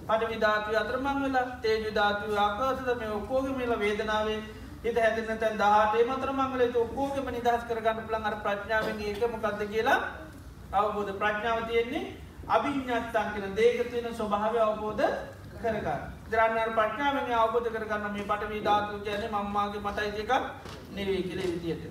පට 0.00 0.30
විධාතුව 0.30 0.76
අතරමං 0.76 1.18
වෙලා 1.22 1.44
තේජ 1.62 1.84
ධාතුව 1.92 2.38
ආකාසද 2.38 2.88
මේ 2.96 3.10
ඔක්කෝග 3.10 3.50
මේල 3.52 3.72
වේදනාවේ 3.76 4.40
හිත 4.88 4.98
හැතින 4.98 5.38
තැන් 5.38 5.58
දහටේ 5.60 6.04
මතර 6.06 6.30
මංගල 6.32 6.62
ඔක්කෝගම 6.78 7.28
නිදහස් 7.30 7.64
කරගන්න 7.68 8.06
පුළන් 8.06 8.24
අර 8.24 8.36
ප්‍රඥාවෙන් 8.44 9.02
ඒකම 9.02 9.34
කක්ද 9.36 9.68
කියලා 9.72 9.98
අවබෝධ 10.74 11.12
ප්‍රඥාව 11.20 11.58
තියෙන්නේ 11.68 12.04
අභිඥත්තන් 12.48 13.28
කියෙන 13.34 13.56
දේකතියන 13.56 14.08
ස්වභාව 14.14 14.56
අවබෝධ 14.58 15.04
කරගන්න. 15.54 16.00
දරන්න 16.30 16.74
ප්‍රඥාවෙන් 16.74 17.32
අවබෝධ 17.36 17.70
කරගන්න 17.74 18.12
මේ 18.14 18.24
පට 18.24 18.50
විධාතු 18.50 19.04
කියන 19.04 19.30
මම්මාගේ 19.30 19.84
මතයි 19.86 20.10
දෙකක් 20.18 20.32
නෙවේ 20.94 21.22
කියල 21.22 21.40
විදියට 21.44 21.84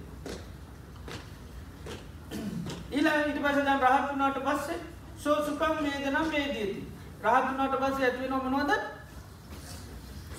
ඊලා 2.92 3.16
ඉට 3.22 3.42
පස 3.44 3.58
දම් 3.62 3.82
රහත්තුනාට 3.86 4.44
පස්සේ 4.44 4.80
සෝ 5.18 5.38
සුකම් 5.46 5.80
වේදනම් 5.84 6.32
වේදීති. 6.32 6.82
රහත්තුනාට 7.24 7.80
පස්සේ 7.80 8.06
ඇතිවෙන 8.06 8.44
මොනවද? 8.46 8.72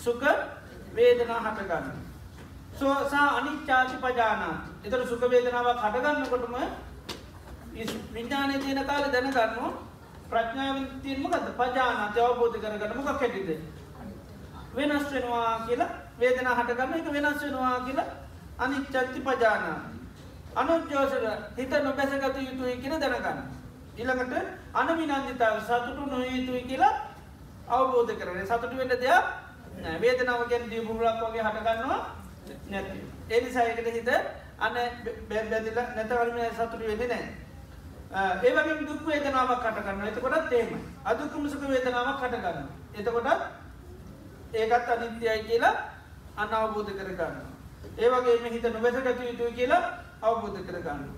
සුක 0.01 0.23
වේදනා 0.95 1.41
හටගන්න. 1.41 2.08
සෝසා 2.79 3.29
අනිච්චාති 3.39 3.97
පජානා 3.99 4.55
එතර 4.85 5.01
සුක 5.07 5.23
වේදනාව 5.27 5.69
කටගන්නකොටම 5.77 6.55
විඥානය 8.13 8.59
තියෙන 8.59 8.87
කාල 8.87 9.05
දැනගන්න 9.09 9.75
ප්‍රඥාවෙන් 10.31 10.87
තිීන්මකද 11.03 11.47
පජානා 11.57 12.09
අවබෝධ 12.21 12.57
කරගන්න 12.57 12.97
මොකක් 12.99 13.09
හැටිද? 13.17 13.51
වෙනස් 14.75 15.13
වෙනවා 15.13 15.53
කියලා 15.67 15.91
වේදනා 16.19 16.55
හටගන්න 16.55 16.95
එක 16.95 17.13
වෙනස් 17.15 17.43
වෙනවා 17.43 17.81
කියලා 17.81 18.07
අනිච්චත්ති 18.59 19.21
පජානා 19.23 19.79
අනුජ්‍යෝසක 20.57 21.25
හිත 21.57 21.73
නොබැසගත 21.81 22.37
යුතුයි 22.39 22.77
කියෙන 22.79 23.01
දැනගන්න. 23.01 23.39
ඉළඟට 23.97 24.35
අනමිනන්දිතාව 24.75 25.61
සතුටු 25.63 26.07
නොයුතුයි 26.07 26.63
කියලා 26.65 26.95
අවබෝධ 27.69 28.15
කරන 28.15 28.47
සතුට 28.47 28.73
වෙන්න 28.73 28.95
දෙයක් 28.97 29.25
වේදනාවගෙන් 30.01 30.71
දීපුරලක් 30.71 31.21
වගේ 31.23 31.43
හටගන්නවා. 31.43 32.01
නැති. 32.67 33.01
ඒනි 33.29 33.51
සයකට 33.51 33.91
හිත 33.91 34.09
අන 34.59 34.75
බැබැදිල 35.29 35.79
නැතවරම 35.91 36.39
සතුට 36.53 36.81
වෙන්න 36.81 37.09
නෑ. 37.09 37.29
ඒවගේ 38.43 38.81
දුක් 38.83 39.05
වේදනාවක් 39.05 39.63
කටගන්න 39.63 40.07
එතකොටත් 40.07 40.49
තේම 40.49 40.75
අදුකුමසක 41.05 41.63
වේදනාවක් 41.67 42.21
කටගන්න. 42.23 42.67
එතකොටත් 42.95 43.41
ඒකත් 44.55 44.89
අනිත්‍යයි 44.89 45.39
කියලා 45.45 45.77
අන්න 46.37 46.55
අවබෝධ 46.55 46.93
කරගන්න. 46.95 47.41
ඒවගේ 47.99 48.51
හිත 48.51 48.69
නොබැසගත 48.71 49.23
යුතුයි 49.23 49.53
කියලා 49.55 49.83
අවබෝධ 50.23 50.63
කරගන්න. 50.63 51.09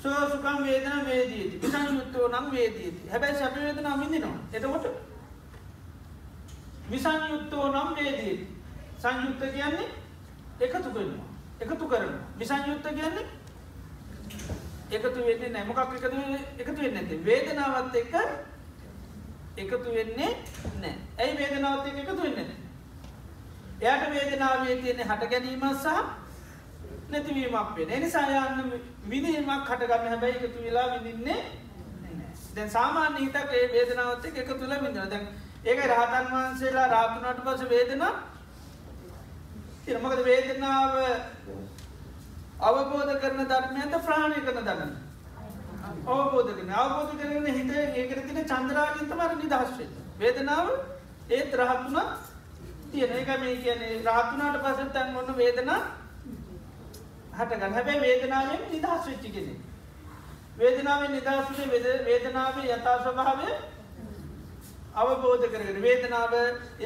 සෝසුකම් 0.00 0.62
වේදන 0.62 1.06
වේදීති 1.06 1.60
විසංයුත්තෝ 1.62 2.28
නම් 2.28 2.46
වේදීති 2.50 3.10
හැබැයි 3.10 3.38
සැපවේදන 3.38 3.86
මිදිනවා 3.98 4.38
එතකොට 4.52 4.86
විසංයුත්තෝ 6.90 7.68
නම් 7.68 7.94
වේදීති 7.94 8.48
සංයුත්ත 8.98 9.44
කියන්නේ 9.52 9.86
එකතු 10.60 10.90
කරනවා 10.90 11.28
එකතු 11.60 11.86
කරන 11.86 12.12
විසංයුත්ත 12.38 12.86
කියන්නේ 12.90 13.26
එකතු 14.90 15.20
වෙන්නේ 15.20 15.50
නැමකක් 15.50 15.78
එකතු 15.78 16.08
එකතු 16.58 16.76
වෙන්න 16.76 16.96
ඇති 16.96 17.24
වේදනාවත් 17.24 17.96
එක 17.96 18.14
එකතු 19.58 19.88
වෙන්නේ 19.90 20.32
නෑ 20.76 20.94
ඇයි 21.18 21.38
වේදනාවත් 21.38 21.86
එක 21.86 21.98
එකතු 21.98 22.22
වෙන්න 22.22 22.38
එයට 23.82 24.04
වේදනාවේ 24.10 24.76
තියෙන 24.76 25.02
හට 25.02 25.30
ගැනීමත් 25.30 25.76
සහ 25.76 25.88
නැතිවීමක් 27.10 27.76
වෙන 27.76 27.90
එනිසා 27.90 28.26
යන්න 28.42 28.72
විනිීමක් 29.08 29.64
හටගන්න 29.64 30.08
හැබැයි 30.08 30.36
එකතු 30.40 30.62
වෙලා 30.62 30.86
විඳින්නේ 30.94 31.40
දැන් 32.54 32.70
සාමාන්‍ය 32.70 33.18
හිතක් 33.18 33.52
ඒ 33.52 33.66
වේදනාවත් 33.72 34.24
එක 34.24 34.38
එකතු 34.38 34.54
තුළ 34.56 34.76
විඳින 34.76 35.10
දැන් 35.10 35.26
ඒක 35.64 35.84
රහතන් 35.86 36.30
වහන්සේලා 36.30 36.86
රාතුනට 36.88 37.44
පස 37.44 37.68
වේදනා 39.86 40.02
මොකද 40.02 40.20
වේදනාව 40.24 40.92
අවබෝධ 42.60 43.12
කරන 43.22 43.40
ධර්මයන්ට 43.50 43.96
ප්‍රාණය 44.06 44.38
කරන 44.38 44.64
දන්න 44.68 44.92
අවබෝධ 46.06 46.52
කරන. 46.56 46.70
අවබෝධ 46.72 47.12
කරන 47.20 47.46
හිත 47.48 47.70
ඒකර 47.94 48.18
තින 48.28 48.38
චන්ද්‍රාගින්ත 48.44 49.12
මර 49.12 49.32
නිදහස්වේ 49.42 49.88
වේදනාව 50.18 50.66
ඒත් 51.30 51.52
රහත්තුන 51.54 51.98
තියෙන. 52.92 53.12
එක 53.12 53.28
මේ 53.40 53.56
කියන්නේ 53.58 54.00
රහත්තුනාට 54.00 54.58
පස 54.64 54.92
තැන් 54.94 55.16
ඔන්න 55.16 55.36
වේදනා 55.36 55.80
හටගන්න 57.38 57.72
හැබැයි 57.74 58.00
වේදනාවෙන් 58.00 58.66
නිදහස් 58.72 59.06
වෙච්චි 59.06 59.30
කෙනෙ 59.30 59.54
වේදනාවෙන් 60.58 61.12
නිදහස්ුනේ 61.12 61.96
වේදනාවේ 62.08 62.68
යථා 62.72 62.98
ස්වභාවය 63.04 63.48
අවබෝධ 64.94 65.46
කරගෙන. 65.52 65.82
වේදනාව 65.82 66.32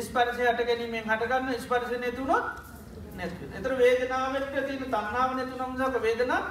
ස්පර්ශය 0.03 0.43
හට 0.45 0.67
ගැනීමෙන් 0.69 1.05
හටගන්න 1.05 1.61
ස්පර්ශනය 1.61 2.11
තුනොත් 2.17 2.67
නැති 3.19 3.45
එතර 3.53 3.73
වේදනාවට 3.77 4.55
තින 4.67 4.83
තන්නාව 4.85 5.31
නැතු 5.33 5.55
නම්සක 5.59 5.97
වේදනා 6.03 6.43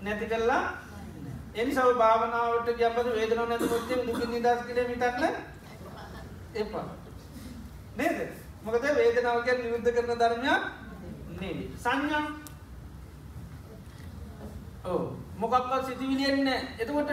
නැති 0.00 0.26
කරලා 0.26 0.64
එනි 1.54 1.72
සව 1.72 1.92
භාවනාවට 1.96 2.72
ගැබද 2.78 3.08
වේදන 3.10 3.42
නැති 3.44 3.70
ොත්තේ 3.72 4.02
දුක 4.02 4.20
නිදස් 4.26 4.60
කර 4.64 4.78
මිතක්ල 4.86 5.24
එපා. 6.56 6.86
නේද? 7.96 8.18
මොකද 8.62 8.84
වේදනාවක 8.94 9.48
නිරුද්ධ 9.54 9.90
කරන 9.92 10.18
ධර්මයක් 10.18 10.62
නේ 11.38 11.54
සංඥා. 11.78 12.24
ඕ 14.84 15.02
මොකක්වත් 15.36 15.82
සිතිවිලියෙන්න 15.86 16.48
එතකොට 16.78 17.10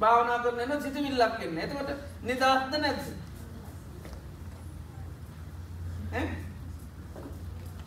භාවනා 0.00 0.38
කරන 0.40 0.82
සිතිවිල්ලක් 0.82 1.40
එන්න 1.42 1.58
එතකොට 1.58 1.90
නිදහස්ද 2.22 2.74
නැත්ද 2.78 3.06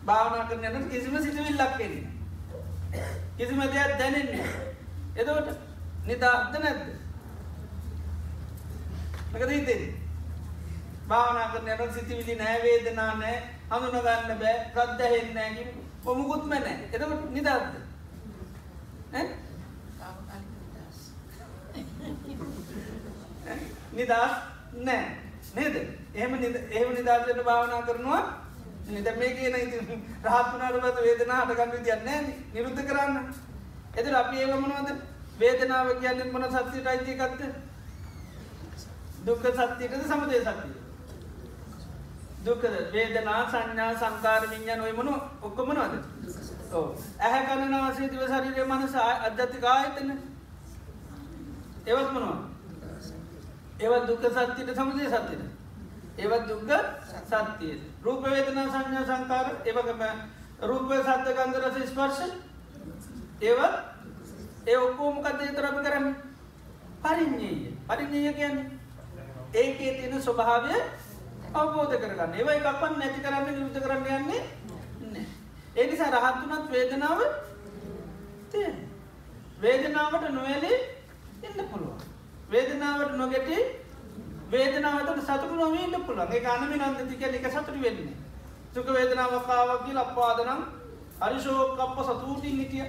භාවනා 0.06 0.48
කරන 0.48 0.64
යන 0.70 0.88
කිසිම 0.90 1.16
සිතුවිල්ලක් 1.18 1.80
එන්නේ. 1.80 2.06
කිසිම 3.36 3.60
දෙයක් 3.62 3.98
දැනෙන්නේ. 3.98 4.46
එතකොට 5.16 5.48
නිදාස්ද 6.06 6.54
නැද්ද? 6.56 6.82
මොකද 9.32 9.50
හිතෙන්නේ? 9.50 9.94
භාවනා 11.08 11.46
කරන 11.48 11.68
යන 11.68 11.94
සිතුවිලි 11.94 12.34
නැහැ 12.34 12.62
වේදනා 12.62 13.14
නැහැ 13.14 13.38
හඳුන 13.70 13.96
ගන්න 14.00 14.38
බෑ 14.38 14.58
ප්‍රත්‍යහෙන්නේ 14.74 15.34
නැහැ 15.34 15.54
කිව්ව 15.56 15.72
කොමුකුත්ම 16.04 16.50
නැහැ. 16.50 16.76
එතකොට 16.92 17.30
නිදාස්ද? 17.30 17.74
ඈ? 19.12 19.26
නිදාස් 23.92 24.32
නැහැ. 24.74 25.16
නේද? 25.54 25.76
එහෙම 26.14 26.34
එහෙම 26.34 26.94
නිදාස් 26.94 27.26
වෙන්න 27.26 27.44
භාවනා 27.44 27.82
කරනවා 27.82 28.41
නිද 28.88 29.08
මේ 29.18 29.32
කියන 29.36 29.56
ඉති 29.56 29.78
රහත්තුනාට 30.24 30.76
පත 30.82 30.96
වේදනා 31.06 31.40
හටගන්න 31.40 31.72
විදින්නේ 31.74 32.20
නිරුද්ධ 32.54 32.82
කරන්න. 32.88 33.16
එතර 33.96 34.14
අපි 34.16 34.36
ඒවමනවද 34.38 34.90
වේදනාව 35.40 35.88
කියන්න 36.00 36.32
මොන 36.32 36.44
සත්‍යයට 36.50 36.86
අයිතියකත්ත 36.86 37.42
දුක්ක 39.26 39.44
සත්‍යයටද 39.50 40.06
සමදය 40.08 40.40
සත්‍යය 40.40 40.72
දුකද 42.44 42.64
වේදනා 42.92 43.40
සංඥා 43.50 43.92
සංකාර 43.96 44.42
විඤ්ඥාන 44.50 44.80
ඔය 44.80 44.92
මනු 44.92 45.12
ඔක්කොමනවද 45.42 45.94
ඕ 46.72 46.86
ඇහැ 47.20 47.42
කණනාසේ 47.46 48.10
දිව 48.10 48.22
ශරීරය 48.28 48.64
මනස 48.64 48.94
අධ්‍යතික 49.00 49.64
ආයතන. 49.64 50.10
ඒවත් 51.86 52.10
මනවා 52.12 52.38
ඒවත් 53.80 54.06
දුක 54.08 54.22
සත්‍යයට 54.32 54.76
සමදය 54.76 55.04
සත්‍යයට 55.08 55.51
ඒවත් 56.18 56.48
දුක්ග 56.48 56.70
සත්‍යය. 57.26 57.80
රූප 58.04 58.22
වේදනා 58.24 58.66
සංඥා 58.68 59.04
සංකාර 59.04 59.46
ඒවගම 59.64 60.02
රූප 60.62 60.90
සත්‍ය 61.00 61.30
ගන්ධ 61.36 61.58
රස 61.60 61.88
ස්පර්ශ 61.90 62.22
ඒවත් 63.40 63.74
ඒ 64.66 64.76
ඔක්කෝමකද 64.78 65.40
තරපි 65.56 65.80
කරන්න? 65.86 66.14
පරිින්්ඥය 67.02 67.72
පරිින්්ඥය 67.88 68.32
කියන්නේ 68.32 68.70
ඒකේ 69.54 69.92
තියෙන 69.98 70.22
ස්වභාවය 70.22 70.74
අවබෝධ 71.54 71.96
කරගන්න. 71.96 72.34
ඒවයි 72.34 72.56
එකක්පන් 72.58 72.98
නැති 72.98 73.20
කරන්න 73.20 73.46
නිරුද්ධ 73.48 73.80
කරන්න 73.80 74.06
යන්නේ 74.18 75.26
ඒනිසා 75.76 76.10
රහත්තුනත් 76.10 76.70
වේදනාව 76.70 77.20
වේදනාවට 79.62 80.24
නොවැලේ 80.30 80.78
ඉන්න 81.42 81.68
පුළුවන්. 81.70 82.00
වේදනාවට 82.50 83.16
නොගැටේ 83.16 83.81
වේදනාවට 84.52 85.24
සතුරු 85.24 85.54
නොවීන්න 85.56 86.04
පුළන් 86.06 86.28
ඒ 86.30 86.44
අනමි 86.48 86.76
නන්දති 86.78 87.16
කියල 87.16 87.34
එක 87.34 87.50
සතුරු 87.52 87.80
වෙන්නේ 87.80 88.14
සුක 88.74 88.86
වේදනාවකාවක්ගේ 88.88 89.94
ලප්පාදනම් 89.94 90.60
හරිශෝක 91.20 91.80
අප 91.80 91.98
සතුූටින් 92.02 92.56
හිටිය. 92.58 92.84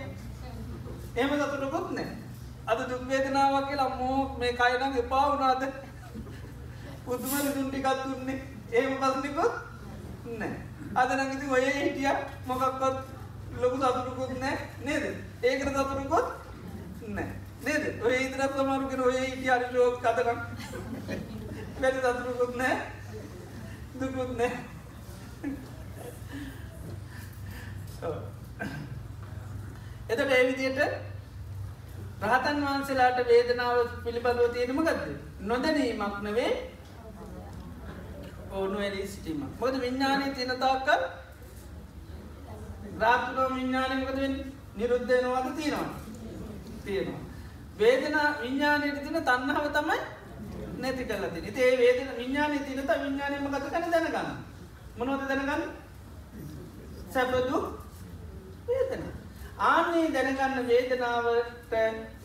එම 1.15 1.30
සතුරකුත් 1.41 1.90
නෑ 1.91 2.07
අද 2.65 2.80
දුක්වේදනාවක් 2.90 3.68
කියලා 3.68 3.90
මෝ 3.91 4.19
මේ 4.40 4.53
කයනම් 4.53 4.98
එපා 5.02 5.26
වුණාද? 5.26 5.64
පුදුම 7.06 7.34
දුන්ටිකත් 7.56 8.03
දුන්නේ. 8.03 8.40
ඒම 8.72 8.94
පසනිකොත් 8.98 9.53
නෑ 10.34 10.53
අද 10.95 11.10
නඟති 11.18 11.52
ඔය 11.52 11.65
හිටිය. 11.73 12.10
මොකක්කොත් 12.48 12.98
ලොකු 13.61 13.77
සතුරකුත් 13.77 14.34
නෑ 14.40 14.57
නේද? 14.85 15.06
ඒකට 15.44 15.69
සතුරකුත් 15.69 16.27
නෑ 17.10 17.30
නේද? 17.61 17.84
ඔය 18.02 18.15
ඉතරත් 18.18 18.57
සමරුගෙන 18.57 19.02
ඔය 19.02 19.15
හිටිය 19.19 19.52
අරිශෝක 19.52 20.02
කතරම් 20.02 20.40
වැඩි 21.84 22.02
සතුරුකුත් 22.02 22.54
නෑ 22.56 22.76
දුකුත් 24.00 24.32
නෑ 24.38 24.54
එතට 30.10 30.22
ඒවිදියට 30.30 30.80
රහතන් 32.24 32.62
වහන්සේලාට 32.66 33.20
වේදනාව 33.28 33.82
පිළිබඳව 34.06 34.48
තියෙනම 34.54 34.80
ගත්ද 34.82 35.12
නොදැනීමක් 35.44 36.18
නවේ. 36.22 36.54
ඕනු 38.52 38.78
ඇලී 38.80 39.08
සිටීම 39.08 39.44
මොද 39.60 39.76
විඤ්ඥානය 39.82 40.32
තියනතාකල් 40.32 41.06
රාතුනෝ 43.00 43.50
විඤ්ඥානයමකද 43.50 44.20
නිරුද්ධයනවාද 44.78 45.48
තියෙනවා 45.56 45.90
තියෙනවා. 46.86 47.22
වේදනා 47.80 48.28
විඤ්ඥානයට 48.42 49.00
තින 49.04 49.24
තන්නහාව 49.24 49.72
තමයි 49.74 50.02
නැති 50.84 51.06
කල 51.06 51.26
තින 51.30 51.46
ඒ 51.58 51.72
වේදන 51.78 52.10
විඤ්ඥානය 52.18 52.60
තිනත 52.62 52.92
විඤ්ඥානයම 52.96 53.48
ගත 53.48 53.66
කන 53.74 53.92
දැනගන්න. 53.92 54.30
මොනවද 54.98 55.28
දැනගන්න? 55.30 55.64
සැපදු 57.10 57.60
වේදන. 58.68 59.04
ආන්නේ 59.66 60.08
දැනගන්න 60.12 60.68
වේදනාවට 60.68 61.76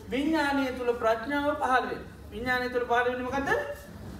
විඤ්ඥානය 0.09 0.65
තුළ 0.77 0.93
ප්‍රඥාව 0.95 1.51
පහලුවේ 1.57 2.01
විඤ්ඥානය 2.31 2.69
තුළ 2.69 2.87
පාලවෙනීමකත 2.87 3.49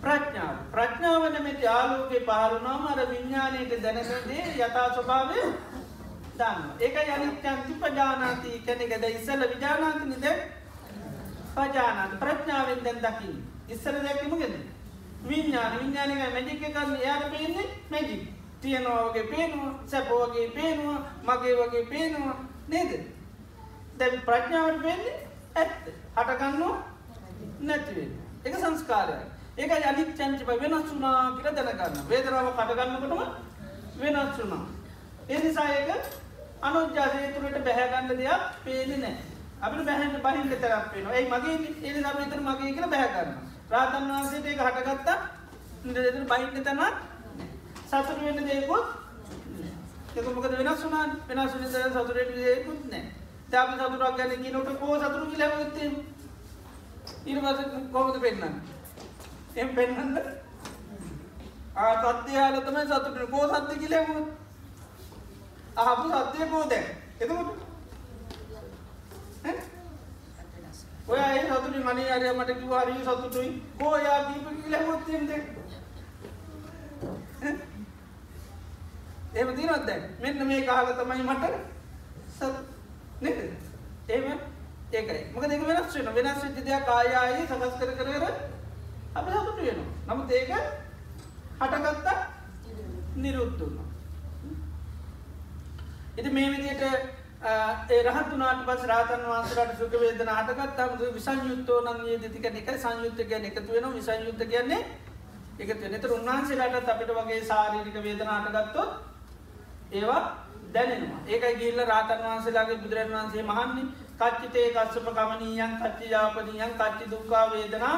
ප්‍රඥාව. 0.01 0.55
ප්‍රඥාවන 0.71 1.35
මෙති 1.43 1.67
ආලෝකයේ 1.69 2.23
පහරුණාම 2.23 2.87
අර 2.87 2.99
විඤ්ඥානයට 3.09 3.83
දැනගදේ 3.83 4.45
යථා 4.57 4.87
ස්වභාවය 4.93 5.41
දන්න 6.37 6.61
ඒක 6.79 6.97
යනිත්‍යන්ති 7.07 7.73
පජානාති 7.81 8.51
කැනෙකද 8.65 9.05
ඉස්සල 9.09 9.41
විජානාතිනිද 9.45 10.25
පජානාත. 11.55 12.11
ප්‍රඥාවෙන් 12.19 12.83
දැන් 12.83 12.99
දකින්න. 12.99 13.39
ඉස්සර 13.69 13.95
දැක්කමගෙද 13.99 14.53
විඤ්ඥාන 15.23 15.73
විඤ්ඥානක 15.73 16.33
මැජික 16.33 16.61
කන්න 16.65 16.99
යාට 16.99 17.31
පේන්නේ 17.31 17.67
මැජික්. 17.89 18.23
තියනවාගේ 18.61 19.23
පේනවා 19.25 19.71
සැපෝවගේ 19.85 20.47
පේනවා 20.49 20.99
මගේ 21.25 21.55
වගේ 21.57 21.85
පේනවා 21.85 22.37
නේද? 22.67 22.91
දැන් 23.99 24.21
ප්‍රඥාවට 24.21 24.81
පේන්නේ 24.81 25.17
ඇත්ත. 25.55 25.83
හටගන්නවා 26.17 26.75
නැතිවෙන 27.61 28.11
එක 28.45 28.55
සංස්කාරය 28.55 29.19
ඒක 29.57 29.71
යනික් 29.83 30.11
චංචිප 30.15 30.51
වෙනස් 30.57 30.91
වුනා 30.91 31.23
කියල 31.33 31.55
දැනගන්න. 31.55 32.03
වේදරාව 32.09 32.51
කටගන්නකොටම 32.53 33.21
වෙනස් 33.99 34.37
වුනා 34.39 34.65
එනිසා 35.29 35.67
ඒක 35.71 35.89
අනුජ්‍යාසය 36.61 37.19
තුළට 37.33 37.59
බැහැගන්න 37.65 38.17
දෙයක් 38.17 38.41
පේදි 38.63 38.95
නෑ 38.97 39.15
අපිට 39.61 39.85
බැහැට 39.85 40.17
බහින්න 40.23 40.49
තරක් 40.53 40.93
වෙනවා 40.93 41.13
ඒ 41.13 41.27
මගේ 41.27 41.55
ඒ 41.83 41.93
සම 41.95 42.17
විතර 42.17 42.41
මගේ 42.41 42.71
කියලා 42.71 42.89
බැහැ 42.89 43.11
කරන්න 43.13 43.48
රාතන් 43.71 44.09
වහන්සේට 44.09 44.45
ඒක 44.45 44.59
හටගත්තා. 44.59 45.17
ඉඳ 45.85 45.97
බහින්න 46.29 46.63
තනත් 46.63 46.95
සතුට 47.85 48.19
වෙන්න 48.21 48.45
දේකුත් 48.45 48.85
ඒක 50.15 50.25
මොකද 50.27 50.57
වෙනස් 50.57 50.83
වුණා? 50.83 51.05
වෙනස් 51.29 51.53
වෙන 51.53 51.71
තැන 51.73 51.91
සතුටට 51.91 52.35
දේකුත් 52.37 52.81
නැහැ. 52.91 53.19
දැන් 53.51 53.79
අපි 53.79 53.95
සතුටක් 53.95 54.17
ගැන 54.17 54.41
කියනකොට 54.43 54.79
කෝ 54.79 54.97
සතුටු 54.97 55.25
කියලා 55.27 55.49
හැමෝත් 55.49 55.77
ඊට 57.25 57.41
පස්සේ 57.41 57.81
කොහොමද 57.91 58.21
පෙන්වන්නේ 58.21 58.51
එහෙම 59.55 59.71
පෙන්වන්න 59.75 60.17
ආ 61.75 62.13
සත්‍ය 62.13 62.37
ආල 62.37 62.59
තමයි 62.61 62.85
සතුටු 62.85 63.27
කෝ 63.27 63.45
සත්‍ය 63.49 63.79
කියලා 63.79 64.01
හැමෝත් 64.01 64.27
අහපු 65.77 66.05
සත්‍ය 66.27 66.49
කෝ 66.51 66.63
දැන් 66.69 66.85
එතකොට 67.19 67.68
ඔය 71.09 71.19
ඒ 71.19 71.45
සතුටි 71.45 71.79
මනේ 71.87 72.11
අරය 72.15 72.33
මට 72.33 72.59
කිව්වා 72.59 72.81
හරි 72.81 73.01
සතුටුයි. 73.01 73.51
කෝ 73.79 73.95
යා 73.97 74.19
දීප 74.27 74.47
කියලා 74.57 74.81
හැමෝත් 74.81 75.09
එහෙම 75.09 75.25
එහෙම 79.33 79.55
තියෙනවද 79.55 79.85
දැන්? 79.87 80.03
මෙන්න 80.21 80.47
මේක 80.47 80.69
අහලා 80.69 80.95
තමයි 80.99 81.23
මට 81.23 81.43
සත් 82.37 82.55
නේද? 83.21 83.39
එහෙම? 84.07 84.39
ඒකයි. 84.93 85.21
මොකද 85.33 85.51
ඒක 85.51 85.67
වෙනස් 85.67 85.95
වෙනවා. 85.95 86.15
වෙනස් 86.15 86.43
වෙච්ච 86.43 86.57
දෙයක් 86.65 86.87
ආය 86.95 87.09
ආයේ 87.21 87.45
සකස් 87.47 87.75
කර 87.79 87.91
කර 87.97 88.09
කර 88.15 88.25
අපි 89.15 89.29
සතුටු 89.31 89.61
වෙනවා. 89.61 89.89
නමුත් 90.07 90.31
ඒක 90.31 90.51
හටගත්ත 91.59 92.07
නිරුද්ධ 93.15 93.61
වුණා. 93.61 93.87
ඉතින් 96.17 96.33
මේ 96.33 96.49
විදිහට 96.51 97.18
ඒ 97.41 97.99
රහත් 98.03 98.31
වුණාට 98.31 98.63
පස්සේ 98.65 98.87
රාතන් 98.87 99.21
වහන්සේලාට 99.23 99.77
සුඛ 99.77 99.93
වේදනා 99.97 100.39
හටගත්තාම 100.39 100.89
විසංයුක්තෝ 101.13 101.77
නම් 101.81 101.99
යෙදිති 102.05 102.39
කියන 102.39 102.57
එක 102.57 102.71
සංයුක්ත 102.77 103.19
කියන්නේ 103.21 103.51
එකතු 103.51 103.69
වෙනවා 103.69 103.93
විසංයුක්ත 103.93 104.41
කියන්නේ 104.45 104.79
එකතු 105.59 105.81
වෙන. 105.81 105.93
ඒතර 105.93 106.11
උන්වහන්සේලාටත් 106.11 106.89
අපිට 106.89 107.13
වගේ 107.15 107.39
ශාරීරික 107.43 107.97
වේදනා 107.99 108.39
හටගත්තොත් 108.39 108.89
ඒවා 109.93 110.21
දැනෙනවා. 110.73 111.19
ඒකයි 111.27 111.55
ගිහිල්ලා 111.55 111.85
රාතන් 111.87 112.23
වහන්සේලාගේ 112.23 112.77
බුදුරජාණන් 112.77 113.15
වහන්සේ 113.15 113.43
මහන්නේ 113.45 113.85
කච්චිතේ 114.19 114.65
කස්සප 114.71 115.07
කමනීයන් 115.13 115.77
කච්චි 115.77 116.09
යාපනීයන් 116.11 116.73
කච්චි 116.75 117.07
දුක්ඛ 117.11 117.53
වේදනා 117.53 117.93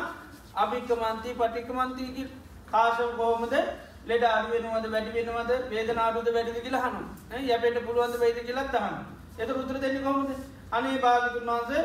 අභික්කමන්ති 0.56 1.34
පටික්කමන්ති 1.36 2.12
කි 2.12 2.28
කාශව 2.68 3.10
කොහොමද 3.16 3.58
ලෙඩ 4.06 4.28
අඩු 4.30 4.54
වෙනවද 4.54 4.86
වැඩි 4.92 5.16
වෙනවද 5.18 5.52
වේදනා 5.70 6.06
අඩුද 6.08 6.32
වැඩිද 6.32 6.62
කියලා 6.62 6.84
අහනවා. 6.84 7.10
ඈ 7.32 7.44
යැපෙන්න 7.46 7.82
පුළුවන්ද 7.84 8.20
වෙයිද 8.20 8.40
කියලාත් 8.42 8.76
අහනවා. 8.76 9.21
ඒතර 9.42 9.56
උත්තර 9.56 9.82
දෙන්නේ 9.82 10.04
කොහොමද? 10.04 10.32
අනේ 10.72 10.98
භාගතුන් 11.00 11.46
වහන්සේ 11.48 11.84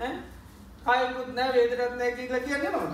ඈ 0.00 0.12
කායකුත් 0.84 1.34
නැහැ 1.34 1.66
වේදනත් 1.70 1.96
නැහැ 1.96 2.16
කියලා 2.16 2.40
කියන්නේ 2.40 2.72
නෝන. 2.72 2.92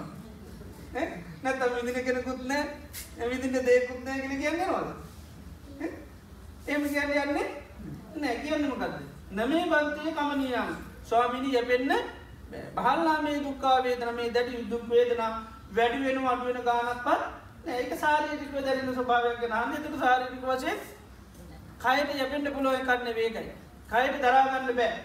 ඈ 0.94 1.06
නැත්නම් 1.42 1.76
විඳින 1.76 2.04
කෙනෙකුත් 2.04 2.40
නැහැ 2.46 3.30
විඳින්න 3.30 3.66
දෙයක්කුත් 3.66 4.00
නැහැ 4.04 4.20
කියලා 4.22 4.42
කියන්නේ 4.42 4.66
නෝන. 4.68 4.88
එහෙම 6.68 6.82
කියන්නේ 6.86 7.22
යන්නේ 7.22 7.46
නෑ 8.16 8.36
කියන්නේ 8.38 8.70
මොකද්ද? 8.70 8.96
නමේ 9.32 9.64
බන්තේ 9.66 10.12
කමනියං 10.14 10.74
ස්වාමීනි 11.04 11.52
යැපෙන්න 11.54 11.92
බහල්ලා 12.76 13.22
මේ 13.22 13.38
දුක්ඛ 13.44 13.68
වේදනා 13.84 14.12
මේ 14.12 14.28
දැඩි 14.34 14.64
දුක් 14.70 14.84
වේදනා 14.90 15.30
වැඩි 15.76 16.04
වෙනව 16.04 16.26
අඩු 16.32 16.44
වෙන 16.48 16.60
ගානක්වත් 16.64 17.22
නෑ 17.64 17.78
ඒක 17.78 17.94
ශාරීරික 18.00 18.52
දැනෙන 18.58 18.94
ස්වභාවයක් 18.94 19.40
ගැන 19.40 19.56
අහන්නේ 19.60 19.80
ඒක 19.80 19.96
ශාරීරික 20.02 20.44
වශයෙන් 20.44 20.78
කයට 21.82 22.14
යැපෙන්න 22.16 22.52
පුළුවන් 22.54 22.78
එකක් 22.80 23.04
නෙවෙයි 23.04 23.26
ඒකයි. 23.30 23.52
කයට 23.88 24.20
දරා 24.20 24.42
ගන්න 24.44 24.76
බෑ. 24.76 24.96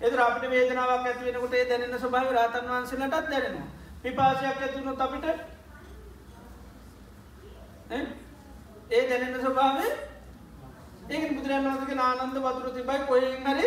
ඒතර 0.00 0.20
අපිට 0.20 0.50
වේදනාවක් 0.50 1.06
ඇති 1.06 1.24
වෙනකොට 1.26 1.54
ඒ 1.54 1.64
දැනෙන 1.64 1.98
ස්වභාවය 1.98 2.32
රාතන් 2.32 2.68
වහන්සේලාටත් 2.68 3.30
දැනෙනවා. 3.30 3.68
පිපාසයක් 4.02 4.58
ඇති 4.58 4.76
වුණොත් 4.76 5.00
අපිට 5.00 5.24
ඒ 8.90 9.02
දැනෙන 9.08 9.40
ස්වභාවය 9.40 9.86
ඒක 11.08 11.30
බුදුරජාණන් 11.30 11.70
වහන්සේගේ 11.70 12.02
ආනන්ද 12.02 12.36
වතුර 12.38 12.68
තිබයි 12.72 12.98
කොහෙන් 13.06 13.46
හරි 13.46 13.66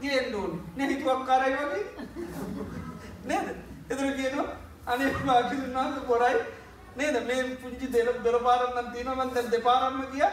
ගේන්න 0.00 0.34
ඕනේ. 0.34 0.60
නේ 0.76 0.88
හිතුවක් 0.88 1.20
කරයි 1.26 1.52
වගේ. 1.58 1.84
නේද? 3.24 3.46
ඒතර 3.90 4.06
කියනවා 4.14 4.48
අනේ 4.86 5.10
භාග්‍යතුන් 5.20 5.74
වහන්සේ 5.74 6.06
පොරයි 6.06 6.40
නේද 6.96 7.16
මේ 7.24 7.42
පුංචි 7.56 7.86
දෙල 7.88 8.08
දොර 8.24 8.38
පාරක් 8.40 8.70
නම් 8.70 8.88
තියෙනවා 8.92 9.24
මම 9.24 9.34
දැන් 9.34 9.50
දෙපාරක්ම 9.50 10.00
ගියා. 10.12 10.32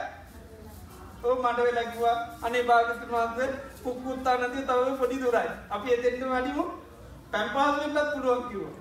ඔව් 1.23 1.39
මඩ 1.43 1.59
වෙලා 1.67 1.91
කිව්වා 1.91 2.17
අනේ 2.41 2.63
භාග්‍යතුන් 2.63 3.09
වහන්සේ 3.11 3.49
කුක්කුත්තා 3.83 4.35
නැති 4.37 4.61
තව 4.67 4.97
පොඩි 4.99 5.17
දොරයි. 5.23 5.49
අපි 5.69 5.93
එතෙන්ට 5.93 6.23
වැඩිමු 6.33 6.63
පැම්පාස් 7.31 7.73
වෙන්නත් 7.79 7.99
පුළුවන් 8.13 8.43
කිව්වා. 8.49 8.75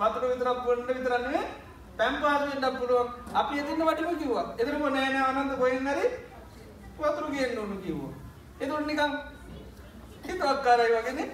වතුර 0.00 0.24
විතරක් 0.30 0.58
බොන්න 0.64 0.86
විතරක් 0.88 1.22
නෙවෙයි 1.22 1.46
පැම්පාස් 1.98 2.42
වෙන්නත් 2.42 2.78
පුළුවන්. 2.78 3.08
අපි 3.34 3.54
එතෙන්ට 3.60 3.86
වැඩිමු 3.88 4.16
කිව්වා. 4.16 4.46
එතනම 4.58 4.84
නෑ 4.88 5.08
නෑ 5.08 5.24
ආනන්ද 5.30 5.56
කොහෙන් 5.58 5.88
හරි 5.88 6.06
වතුර 6.98 7.26
ගේන්න 7.32 7.58
ඕන 7.58 7.72
කිව්වා. 7.84 8.12
එතකොට 8.60 8.86
නිකන් 8.86 9.12
හිතුවක් 10.26 10.58
කරයි 10.64 10.90
වගේනේ. 10.96 11.28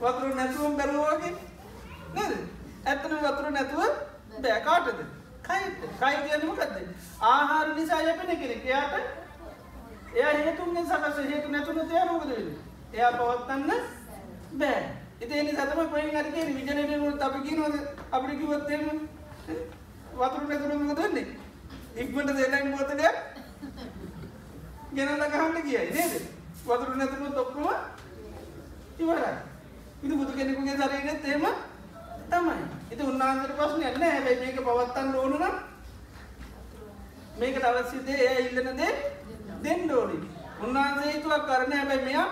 වතුර 0.00 0.34
නැතුවම 0.34 0.76
බැලුවා 0.76 1.14
වගේ. 1.16 1.34
නේද? 2.14 2.34
ඇත්තටම 2.86 3.16
වතුර 3.24 3.50
නැතුව 3.50 3.82
බෑ 4.42 4.60
කාටද? 4.62 5.17
කයට. 5.48 5.80
කය 6.00 6.14
කියන්නේ 6.24 6.46
මොකද්ද? 6.46 6.76
ආහාර 7.20 7.74
නිසා 7.74 8.00
යැපෙන 8.02 8.30
කෙනෙක්. 8.42 8.64
එයාට 8.64 8.94
එයා 10.14 10.32
හේතුන්ගෙන් 10.38 10.86
සකස් 10.86 11.18
හේතු 11.32 11.48
නැතුනොත් 11.50 11.92
එයා 11.92 12.06
මොකද 12.12 12.28
වෙන්නේ? 12.28 12.56
එයා 12.92 13.12
පවත්තන්න 13.12 13.70
බෑ. 14.60 14.82
ඉතින් 15.20 15.36
ඒ 15.38 15.42
නිසා 15.42 15.66
තමයි 15.66 15.88
කොහෙන් 15.88 16.10
හරි 16.10 16.32
කියන්නේ 16.32 16.56
විජනේට 16.58 17.00
වුණත් 17.00 17.22
අපි 17.22 17.38
කියනවාද 17.46 17.76
අපිට 18.10 18.38
කිව්වොත් 18.40 18.70
එහෙම 18.70 18.98
වතුර 20.18 20.42
නැතුනොත් 20.48 20.82
මොකද 20.82 21.02
වෙන්නේ? 21.02 21.26
ඉක්මනට 21.96 22.36
දෙලෙන් 22.36 22.72
බෝතලයක් 22.72 23.16
ගෙනල්ලා 24.94 25.30
ගහන්න 25.32 25.62
කියයි 25.62 25.90
නේද? 25.94 26.12
වතුර 26.66 26.96
නැතුනොත් 26.96 27.36
ඔක්කොම 27.36 27.66
ඉවරයි. 28.98 29.34
ඉතින් 30.02 30.18
බුදු 30.18 30.32
කෙනෙකුගේ 30.32 30.76
ශරීරෙත් 30.76 31.24
එහෙම 31.24 31.44
තමයි. 32.32 32.56
ඉතින් 32.92 33.06
උන්වහන්සේට 33.06 33.56
ප්‍රශ්නයක් 33.58 33.96
නැහැ. 33.98 34.14
හැබැයි 34.16 34.40
මේක 34.42 34.58
පවත්තන්න 34.66 35.14
ඕන 35.14 35.32
නම් 35.32 35.54
මේකට 37.38 37.64
අවශ්‍ය 37.64 37.98
දේ 38.06 38.18
එයා 38.24 38.40
ඉල්ලන 38.48 38.76
දේ 38.80 38.92
දෙන්න 39.62 39.90
ඕනේ. 39.90 40.20
උන්වහන්සේ 40.64 41.12
හිතුවක් 41.12 41.46
කරන්නේ 41.48 41.78
හැබැයි 41.78 42.04
මෙයා 42.04 42.28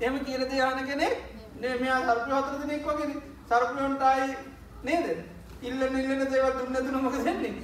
එහෙම 0.00 0.18
කියලා 0.24 0.50
දේ 0.50 0.62
අහන 0.62 0.86
කෙනෙක් 0.86 1.14
නේ 1.60 1.78
මෙයා 1.78 2.00
සර්පය 2.08 2.30
හතර 2.32 2.66
දිනක් 2.70 2.86
වගේනේ. 2.88 3.20
සර්පයන්ට 3.48 4.02
ආයි 4.02 4.28
නේද? 4.82 5.06
ඉල්ලන 5.62 6.00
ඉල්ලන 6.00 6.26
දේවල් 6.32 6.52
දුන්න 6.58 6.74
දුන්න 6.76 7.02
මොකද 7.02 7.24
වෙන්නේ? 7.24 7.54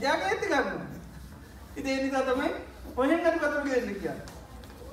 එයාගේ 0.00 0.28
ඇත්ත 0.30 0.44
ගන්නවා. 0.44 0.86
ඉතින් 1.76 1.92
ඒ 1.92 2.02
නිසා 2.02 2.22
තමයි 2.22 2.50
කොහෙන් 2.96 3.24
හරි 3.24 3.38
වතුර 3.38 3.62
ගෙන්න 3.64 3.94
කියන්නේ. 3.94 4.16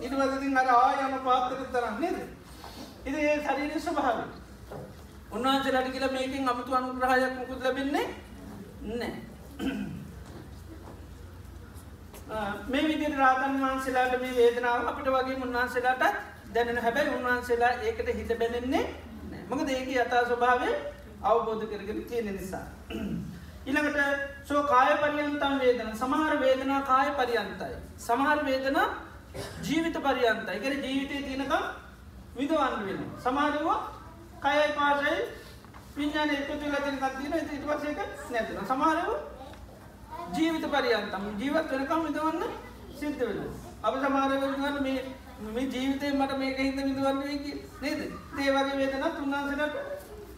ඊට 0.01 0.13
පස්සේ 0.13 0.37
ඉතින් 0.37 0.57
අර 0.57 0.69
ආයම 0.69 1.19
පාත්‍රෙත් 1.25 1.71
තරම් 1.73 1.99
නේද? 1.99 2.17
ඉතින් 3.05 3.19
ඒ 3.21 3.37
ශරීරයේ 3.43 3.79
ස්වභාවය. 3.79 4.25
උන්වහන්සේලාට 5.33 5.91
කියලා 5.91 6.11
මේකෙන් 6.11 6.49
අමුතු 6.49 6.75
අනුග්‍රහයක් 6.75 7.33
මොකුත් 7.37 7.59
ලැබෙන්නේ 7.61 8.07
නැහැ. 8.91 9.21
මේ 12.67 12.83
විදිහට 12.83 13.17
රාතන් 13.17 13.55
වහන්සේලාට 13.61 14.13
මේ 14.21 14.33
වේදනාව 14.35 14.87
අපිට 14.87 15.09
වගේ 15.09 15.37
උන්වහන්සේලාට 15.39 16.03
දැනෙන 16.53 16.79
හැබැයි 16.79 17.15
උන්වහන්සේලා 17.15 17.71
ඒකට 17.83 18.09
හිත 18.11 18.33
බැඳෙන්නේ 18.39 18.83
නැහැ. 19.23 19.45
මොකද 19.49 19.69
ඒකේ 19.69 19.97
යථා 20.01 20.23
ස්වභාවය 20.25 20.69
අවබෝධ 21.23 21.65
කරගෙන 21.67 22.03
තියෙන 22.03 22.29
නිසා. 22.31 22.65
ඊළඟට 23.65 23.99
සෝ 24.43 24.61
කාය 24.65 24.91
පරියන්තම් 24.97 25.57
වේදන 25.59 25.89
සමහර 25.95 26.39
වේදනා 26.39 26.81
කාය 26.83 27.09
පරියන්තයි. 27.13 27.73
සමහර 27.99 28.45
වේදනා 28.45 28.87
ජීවිත 29.63 29.97
පරියන්තයි. 29.99 30.51
ඒ 30.51 30.59
කියන්නේ 30.59 30.85
ජීවිතේ 30.85 31.21
තියෙනකම් 31.23 31.63
විඳවන්න 32.37 32.85
වෙනවා. 32.85 33.19
සමහරව 33.19 33.67
කයයි 34.43 34.67
පාසයි 34.77 35.15
විඥානේ 35.97 36.37
එකතු 36.37 36.53
වෙලා 36.61 36.81
තියෙනකම් 36.81 37.05
තියෙනවා. 37.17 37.41
ඊට 37.49 37.65
පස්සේ 37.67 37.91
ඒක 37.91 37.99
නැතිනවා. 38.31 38.65
සමහරව 38.65 39.09
ජීවිත 40.35 40.65
පරියන්තම් 40.73 41.25
ජීවත් 41.39 41.71
වෙනකම් 41.71 42.01
විඳවන්න 42.05 42.43
සිද්ධ 42.99 43.21
වෙනවා. 43.21 43.51
අපි 43.83 43.97
සමහරව 43.99 44.41
ගන්න 44.41 44.83
මේ 44.83 44.99
මේ 45.47 45.65
ජීවිතේ 45.67 46.11
මට 46.13 46.37
මේක 46.37 46.57
හින්ද 46.59 46.79
විඳවන්න 46.79 47.19
වෙයි 47.19 47.39
කිය 47.39 47.57
නේද? 47.81 47.99
ඒ 48.39 48.51
වගේ 48.51 48.77
වේදනා 48.77 49.09
තුන්වන්සලට 49.11 49.75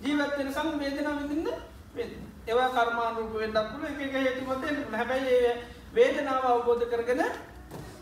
ජීවත් 0.03 0.37
වෙනකම් 0.37 0.79
වේදනාව 0.79 1.17
විඳින්න 1.21 1.49
වෙනවා. 1.95 2.23
ඒවා 2.47 2.69
කර්මානුරූප 2.69 3.39
වෙන්නත් 3.39 3.59
පුළුවන් 3.69 3.91
එක 3.91 4.01
එක 4.07 4.13
හේතු 4.17 4.41
මත 4.43 4.63
එන්න 4.63 4.77
පුළුවන්. 4.77 4.97
හැබැයි 4.99 5.37
ඒ 5.41 5.53
වේදනාව 5.93 6.45
අවබෝධ 6.45 6.89
කරගෙන 6.91 7.23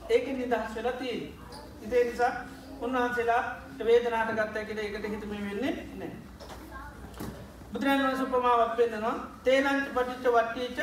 ඒකෙන් 0.09 0.37
නිදහස් 0.37 0.75
වෙලා 0.75 0.93
තියෙනවා. 0.93 1.61
ඉතින් 1.81 1.97
ඒ 1.97 2.09
නිසා 2.09 2.31
උන්වහන්සේලා 2.81 3.43
වේදනාවට 3.87 4.37
ගත්ත 4.39 4.55
කියලා 4.67 4.85
ඒකට 4.85 5.05
හිතෙම 5.13 5.31
වෙන්නේ 5.31 5.73
නැහැ. 5.99 6.11
බුදුරජාණන් 7.71 8.05
වහන්සේ 8.05 8.27
උපමාවක් 8.27 8.73
පෙන්නනවා 8.79 9.15
තේලංච 9.43 9.87
පටිච්ච 9.95 10.25
වට්ටීච 10.35 10.79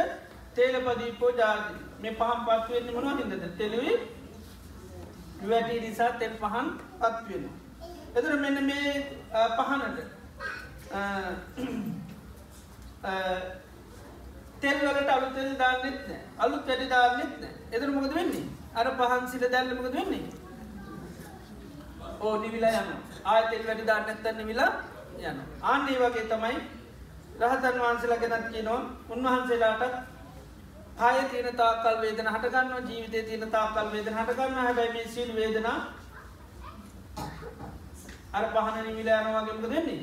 තේලපදීපෝ 0.55 1.31
ජාති. 1.41 1.75
මේ 2.03 2.15
පහන් 2.21 2.41
පත් 2.47 2.69
වෙන්නේ 2.75 2.95
මොනවද 2.97 3.19
හින්දාද? 3.23 3.53
තෙලුයි 3.59 3.95
වැඩි 5.51 5.81
නිසා 5.81 6.11
තෙල් 6.21 6.35
පහන් 6.43 6.67
පත්වෙන. 7.01 7.45
එතර 8.17 8.33
මෙන්න 8.45 8.59
මේ 8.67 8.93
පහනට 9.57 9.99
තෙල්වලට 14.61 15.11
අලු 15.17 15.29
තෙල් 15.37 15.51
දාන්නෙත් 15.59 16.01
නෑ 16.09 16.21
අලුත් 16.39 16.65
වැඩි 16.69 16.87
දාන්නෙත් 16.95 17.35
නෑ 17.41 17.53
එතර 17.77 17.91
මොකද 17.97 18.15
වෙන්නේ 18.15 18.47
අර 18.75 18.87
පහන් 18.99 19.29
සිට 19.33 19.45
දැල්ල 19.53 19.75
මොකද 19.79 19.95
වෙන්නේ 19.99 20.40
ඕ 22.21 22.35
නිවිලා 22.37 22.73
යන 22.79 22.91
ආයතෙල් 23.27 23.67
වැඩි 23.67 23.87
දාන්නත්තන්න 23.87 24.47
විලා 24.47 24.71
යන 25.23 25.43
ආන්නේ 25.65 25.99
වගේ 25.99 26.27
තමයි 26.27 26.57
රහතන් 27.41 27.79
වහන්සේලා 27.79 28.19
ගෙනත් 28.19 28.49
කියනවා. 28.49 28.81
උන්වහන්සේලාට 29.09 29.83
කාය 30.97 31.21
තියන 31.27 31.57
තාකල් 31.57 31.97
වේදන 32.01 32.29
හටගන්න 32.29 32.89
ජීවිතය 32.89 33.23
තියන 33.25 33.51
තාකල් 33.51 33.89
වේදන 33.93 34.15
හටගන්න 34.15 34.59
හැබැයි 34.59 34.93
මේ 34.93 35.09
සිල් 35.09 35.31
වේදනා 35.35 35.79
අර 38.33 38.45
පහන 38.49 38.87
නිවිලයනවාගෙමක 38.87 39.65
දෙන්නේ 39.65 40.03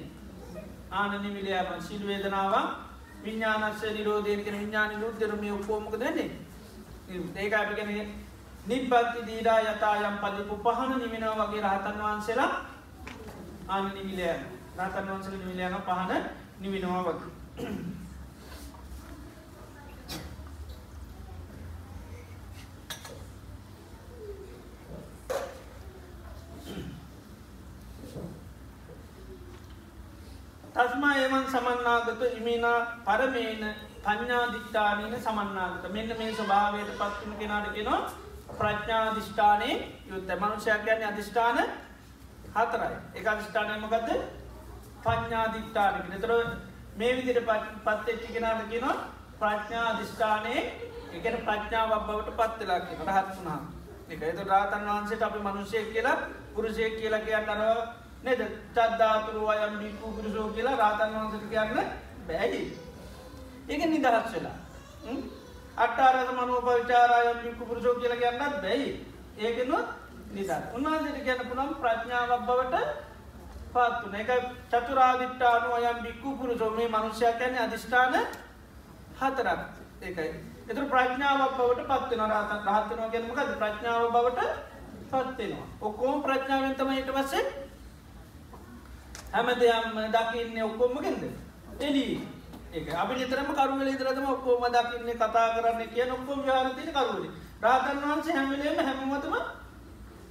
ආන 0.93 1.17
නිවිලයාම 1.21 1.69
සිල් 1.81 2.03
වේදනාව 2.03 2.55
විඤ්ඥානස්ස 3.23 3.83
නිරෝධයන 3.91 4.43
කෙන 4.43 4.55
විඤ්ඥාන 4.55 5.01
රුද්ධරම 5.01 5.43
ඔක්කෝමක 5.51 5.99
දෙන්නේ 5.99 6.29
ඒක 7.37 7.53
අපිගෙන 7.55 7.93
නිබ්බත්ති 8.67 9.25
දීඩා 9.25 9.59
යතායම් 9.61 10.15
පලිපු 10.17 10.55
පහන 10.65 10.99
නිවෙනවා 10.99 11.43
වගේ 11.43 11.61
රහතන් 11.63 11.99
වහන්සේලා 11.99 12.51
ආන 13.67 13.85
නිවිලයන 13.89 14.41
රහතන් 14.77 15.07
වහන්සල 15.09 15.35
නිවිලයන 15.35 15.77
පහන 15.81 16.11
නිවිනවා 16.59 17.03
වගේ. 17.03 17.31
තස්මා 30.75 31.15
ඒවන් 31.15 31.45
සමන්නාගත 31.47 32.21
ඉමිනා 32.31 32.79
පරමේන 33.05 33.67
පඥ්ඥාධිෂ්ඨානීන 34.03 35.19
සමන්නාගත. 35.21 35.91
මෙන්න 35.91 36.17
මේ 36.17 36.31
ස්වභාවයට 36.33 36.95
පත්වන 36.95 37.37
කෙනාට 37.39 37.73
කෙනවා 37.73 38.26
ප්‍රඥාධිෂ්ඨානය 38.51 39.71
යුත්ත 40.07 40.29
මනුෂයක් 40.35 40.85
ගැන 40.85 41.03
අධිෂ්ඨාන 41.03 41.57
හතරයි. 42.55 42.95
එක 43.15 43.25
අධිෂ්ඨානයමගත 43.25 44.09
පඥාධිෂ්ඨානක 45.03 46.09
නතර 46.09 46.31
මේ 46.95 47.15
විදිට 47.15 47.45
පත්තච්චි 47.85 48.33
කෙනාට 48.33 48.69
කෙනවා 48.69 48.95
ප්‍රඥාධිෂ්ඨානය 49.39 50.55
එකන 51.13 51.35
ප්‍රඥාවක් 51.45 52.07
බවට 52.07 52.37
පත්වෙලා 52.39 52.79
කියෙන 52.81 53.07
රහත් 53.07 53.35
වුණා 53.35 53.59
එක 54.09 54.21
එතු 54.23 54.43
රාතන් 54.45 54.85
වහන්සේට 54.87 55.23
අපි 55.23 55.39
මනුෂය 55.41 55.79
කියලා 55.85 56.17
පුරුෂය 56.53 56.89
කියලා 56.91 57.21
කියන්න 57.21 57.49
අරව 57.49 57.79
නද? 58.25 58.41
චද්දාතුරු 58.73 59.47
අයම් 59.47 59.73
බික්කු 59.79 60.11
පුරුෂෝ 60.11 60.47
කියලා 60.49 60.75
රාතන් 60.75 61.15
වහන්සට 61.15 61.49
කියන්න 61.49 61.75
බැයි 62.27 62.61
ඒක 63.69 63.83
නිදහස් 63.85 64.31
වෙලා. 64.33 64.57
අට්ටාරද 65.77 66.29
මනුව 66.31 66.65
පවිචාරයම් 66.65 67.39
බික්කු 67.43 67.65
පුරුෂෝ 67.65 67.95
කියලා 67.95 68.17
කියන්නත් 68.17 68.61
බැයි. 68.61 68.89
ඒකනොත් 69.39 69.87
නිදත් 70.31 70.51
උන්වහන්සට 70.73 71.23
කියන්න 71.23 71.47
පුළම් 71.47 71.71
ප්‍රඥාවක් 71.77 72.43
බවට 72.43 72.75
පත්තුන 73.71 74.15
එක 74.15 74.29
චතුරාදිට්ටානු 74.71 75.73
අයම් 75.73 76.03
බික්කු 76.03 76.35
පුරුෂෝ 76.35 76.69
මේ 76.71 76.87
මනුෂ්‍යයක් 76.89 77.41
යන 77.41 77.57
අධිෂ්ඨාන 77.59 78.15
හතරක්. 79.17 79.61
ඒකයි. 80.01 80.31
එතුර 80.67 80.85
ප්‍රඥාවක් 80.87 81.53
බවට 81.57 81.87
පත්වන 81.89 82.29
රාතන් 82.29 82.65
රහත්වනවා 82.67 83.09
ගැනමකද 83.09 83.51
ප්‍රඥාව 83.57 84.07
බවට 84.11 84.41
පත්වෙනවා 85.05 85.67
ඔක්කෝම 85.81 86.23
ප්‍රඥාවෙන්තම 86.23 86.89
ඊට 86.91 87.11
පස්සේ 87.13 87.43
හැම 89.31 89.51
දෙයම් 89.55 90.01
දකින්න 90.11 90.57
ඔක්කොම්මගෙන්ද 90.63 91.23
එලී 91.81 92.15
ඒක. 92.73 92.89
අපි 92.93 93.13
නිතරම 93.15 93.49
කරුවල 93.53 93.87
ඉදරතම 93.87 94.25
ඔක්කෝම 94.25 94.63
දකින්න 94.69 95.09
කතා 95.13 95.47
කරන්න 95.55 95.89
කිය 95.93 96.09
ඔක්කොම 96.09 96.43
්‍යානතින 96.45 96.91
කරුවලි 96.91 97.29
රාතන් 97.61 98.01
වහන්සේ 98.01 98.35
හැමිලේම 98.35 98.77
හැමමතම 98.79 99.35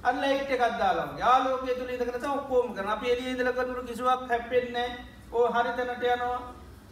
අල්ල 0.03 0.23
ඒට 0.23 0.51
කදදාලා 0.53 1.09
යාලෝක 1.17 1.65
තුළ 1.69 1.89
ඉදකරත 1.89 2.25
ඔක්කෝම 2.27 2.73
කරන 2.75 2.89
අප 2.89 3.03
එලිය 3.05 3.33
ඉදල 3.33 3.51
කරුරු 3.53 3.83
කිසිවක් 3.83 4.29
හැපෙන්නේ 4.29 4.89
ඕ 5.31 5.45
හරි 5.47 5.71
තැනට 5.77 6.03
යනවා 6.05 6.39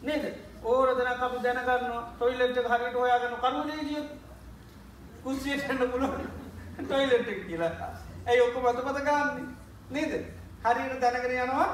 නේද? 0.02 0.26
ඕරදන 0.64 1.08
අපි 1.08 1.38
දැනගන්න 1.44 1.92
ටොයිලෙට් 2.16 2.58
හරිට 2.72 2.96
හොයාගන්න 2.96 3.38
කරුවලේ 3.44 3.84
ගිය 3.90 4.04
කුස්සියටන්න 5.24 5.92
පුළුවන්. 5.92 6.24
ටොයිලෙට් 6.80 7.30
කියලා. 7.48 7.92
ඇයි 8.28 8.42
ඔක්කො 8.42 8.60
මත 8.62 8.80
පත 8.88 9.00
ගන්න? 9.08 9.46
නේද? 9.90 10.14
හරිට 10.66 11.02
දැනකර 11.02 11.36
යනවා. 11.36 11.70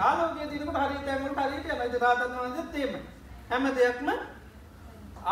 ආලෝකය 0.00 0.48
තිනකට 0.48 0.76
හරි 0.76 0.98
තැමට 1.02 1.40
හරිට 1.42 1.72
යනද 1.76 1.96
රාතන් 1.98 2.32
වහන්සේ 2.34 2.66
තේම 2.72 2.92
හැම 3.50 3.64
දෙයක්ම 3.74 4.08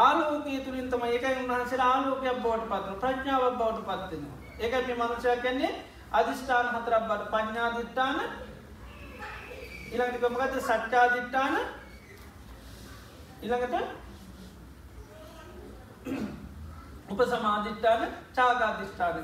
ආලෝකය 0.00 0.58
තුළින් 0.60 0.90
තම 0.90 1.04
ඒකයි 1.04 1.36
උන්හන්සේ 1.38 1.80
ආලෝකයක් 1.82 2.38
බවට 2.38 2.68
පත්න 2.70 2.98
ප්‍රඥාවක් 2.98 3.56
බවට 3.56 3.84
පත්වෙනවා 3.84 4.38
ඒකයි 4.60 4.82
මේ 4.88 4.98
මනුෂය 4.98 5.36
කන්නේ 5.38 5.72
අධිෂ්ඨාන 6.12 6.66
හතරක් 6.68 7.02
බට 7.04 7.30
පඥ්ඥාධිට්ඨාන 7.30 8.18
ඉළඟටිකමගත 9.90 10.54
සච්චාධිට්ඨාන 10.62 11.54
ඉළඟට 13.42 13.74
උප 17.10 17.20
සමාධිට්ඨාන 17.26 18.02
චාගාධිෂ්ඨාන 18.32 19.16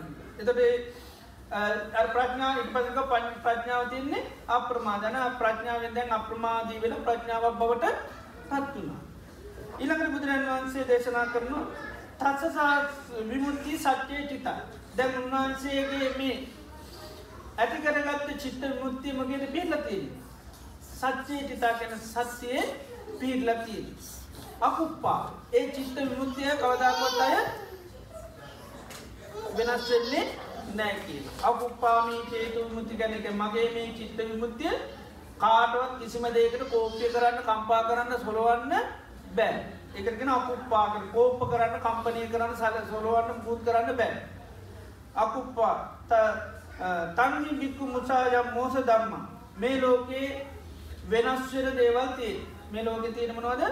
එතට 1.55 2.13
ප්‍රඥා 2.13 2.53
ඉපසක 2.59 2.97
ප 3.03 3.19
ප්‍රඥාව 3.43 3.91
තියන්නේ 3.91 4.23
අප්‍රමාධන 4.49 5.19
ප්‍රඥාවෙන් 5.39 5.93
දැන් 5.95 6.13
අප්‍රමාදී 6.13 6.81
වෙන 6.81 6.95
ප්‍රඥාවක් 7.01 7.59
බවට 7.59 7.85
පත්වනා. 8.45 9.01
ඉළඟට 9.79 10.13
බුදුරන් 10.13 10.47
වහන්සේ 10.47 10.87
දේශනා 10.89 11.27
කරනු 11.27 11.61
තත්සසා 12.19 12.73
විමුත්ති 13.29 13.79
සත්‍යය 13.79 14.27
චිතා 14.29 14.57
දැන් 14.97 15.19
උන්වහන්සේගේ 15.21 16.09
මේ 16.17 16.37
ඇති 17.59 17.79
කරගත්ත 17.79 18.33
චිත්ත 18.39 18.65
මුත්තිමගෙන 18.81 19.47
පිල්ලතිී. 19.49 20.05
සච්චේ 20.91 21.43
චිතා 21.45 21.73
ගැන 21.75 22.01
සත්‍යයේ 22.01 22.65
පිහිල්ලතිී. 23.21 23.85
අකුප්පා 24.61 25.21
ඒ 25.53 25.67
චිත්ත 25.69 25.95
විමුත්තිය 26.03 26.51
කවදාකොත් 26.57 27.21
අය 27.21 27.37
වෙනස් 29.57 29.89
වෙන්නේ 29.91 30.27
නෑකි. 30.79 31.17
අකුප්පාමී 31.51 32.21
චේතු 32.31 32.69
මුති 32.75 32.99
ගැනක 33.01 33.27
මගේ 33.41 33.69
මේ 33.75 33.89
චිත්ත 33.99 34.19
විමුත්තිය 34.19 34.75
කාටවත් 35.39 35.99
කිසිම 36.01 36.27
දේකට 36.37 36.63
කෝප්ය 36.73 37.09
කරන්න 37.15 37.39
කම්පා 37.49 37.83
කරන්න 37.89 38.25
සොලවන්න 38.25 38.75
බෑ. 39.37 39.57
එකගෙන 39.99 40.31
අකුප්පාක 40.39 40.95
කෝප 41.13 41.41
කරන්න 41.51 41.81
කම්පනය 41.87 42.27
කරන්න 42.33 42.57
සල 42.57 42.77
සොලවන්න 42.93 43.45
පුූත් 43.45 43.65
කරන්න 43.67 43.97
බෑ. 43.97 44.17
අකුප්පා. 45.17 45.77
තන්හි 47.17 47.61
බික්කු 47.61 47.87
මුසායම් 47.87 48.47
මෝස 48.55 48.75
දම්ම 48.89 49.13
මේ 49.59 49.81
ලෝකයේ 49.81 50.47
වෙනස්වෙන 51.11 51.77
දේවල් 51.77 52.09
තිය 52.19 52.35
මේ 52.73 52.85
ලෝක 52.85 53.05
තියෙනමනවද 53.15 53.63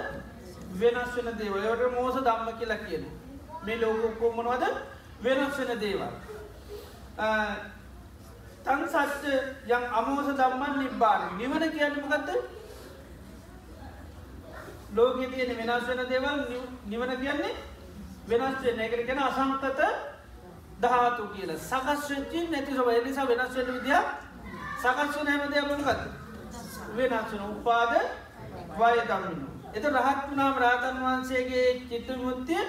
වෙනස් 0.81 1.17
වෙන 1.17 1.39
දේවලට 1.39 1.95
මෝස 1.95 2.15
දම්ම 2.27 2.59
කියලා 2.59 2.85
කියන 2.87 3.05
මේ 3.65 3.81
ලෝකක්කෝමනවද 3.81 4.65
වෙනස් 5.25 5.59
වෙන 5.59 5.81
දේවල්. 5.81 6.13
තන් 8.65 8.83
සච්ච 8.87 9.25
යම් 9.69 9.85
අමෝස 9.93 10.29
දම්මන් 10.33 10.79
නිබ්බාන 10.79 11.23
නිවන 11.39 11.65
කියන්නමගත්ත 11.71 12.31
ලෝක 14.93 15.21
තියෙන 15.27 15.53
වෙනස් 15.59 15.87
වෙන 15.89 16.03
දේවල් 16.09 16.41
නිවන 16.87 17.13
කියන්නේ 17.17 17.55
වෙනස් 18.29 18.59
වෙන 18.63 18.81
එකට 18.81 19.07
ගැන 19.07 19.21
අසංකත 19.21 19.81
ධාතු 20.81 21.29
කියල. 21.29 21.51
සකස් 21.61 22.11
වෙච්චින් 22.11 22.51
නැති 22.51 22.73
සබ 22.75 22.89
එනිසා 22.91 23.27
වෙනස් 23.27 23.55
වෙන 23.57 23.69
විදිහ 23.69 24.03
සකස් 24.79 25.17
වන 25.17 25.29
හැම 25.29 25.51
දෙයක්මකත් 25.51 26.01
වෙනස් 26.97 27.33
වෙන 27.33 27.43
උපාද 27.49 27.93
වය 28.77 28.95
දම්මිනු 29.03 29.47
එත 29.75 29.85
රහත් 29.87 30.21
වුණාම 30.29 30.57
රාතන් 30.59 30.97
වහන්සේගේ 31.01 31.69
චිත්ත 31.89 32.17
මුත්තිය 32.19 32.65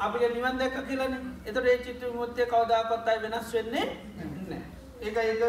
අපිට 0.00 0.34
නිවන් 0.34 0.58
දැක්ක 0.58 0.78
කියලන. 0.86 1.14
එතට 1.44 1.64
ඒ 1.64 1.78
චිත්ත 1.80 2.02
මුත්තිය 2.14 2.46
කවදාකොත්තයි 2.46 3.22
වෙනස් 3.24 3.52
වෙන්නේ 3.52 3.86
ඒක 5.00 5.16
ඒක 5.18 5.42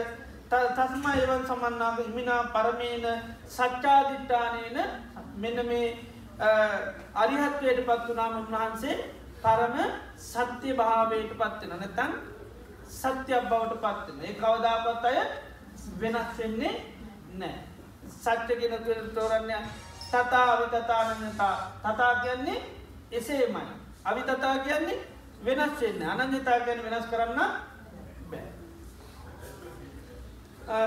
තස්ම 0.49 1.05
ඒවන් 1.11 1.43
සමන්නාග 1.45 1.97
හිමිනා 1.99 2.43
පරමේන 2.49 3.05
සච්චාධිට්ඨානයන 3.49 4.77
මෙන්න 5.35 5.65
මේ 5.65 5.87
අරිහත්වයට 7.15 7.81
පත් 7.81 8.07
වනාම 8.09 8.37
උන්වහන්සේ 8.37 8.95
පරම 9.41 9.77
සත්‍ය 10.19 10.75
භාවයට 10.75 11.33
පත්වෙන 11.35 11.73
නැතන් 11.75 12.13
සත්‍යයක් 12.91 13.49
බවට 13.49 13.79
පත්වෙන 13.79 14.21
ඒ 14.21 14.33
කවදාපත් 14.35 15.05
අය 15.05 15.19
වෙනස් 15.99 16.37
වෙන්නේ 16.37 16.73
නෑ 17.35 17.55
සච්චගෙන 18.15 18.75
තෝරන්න 19.15 19.69
තතා 20.05 20.45
අවිතතානතා 20.47 21.55
තතා 21.83 22.13
කියන්නේ 22.15 22.59
එසේමයි. 23.11 23.80
අවිතතා 24.05 24.57
කියන්නේ 24.65 24.99
වෙනස් 25.45 25.81
වෙන්න. 25.81 26.01
අනන්‍යතා 26.11 26.59
ගැන 26.65 26.83
වෙනස් 26.83 27.05
කරන්න 27.11 27.39
බෑ. 28.31 28.47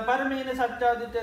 පරමීන 0.07 0.49
සච්චාධිතය 0.59 1.21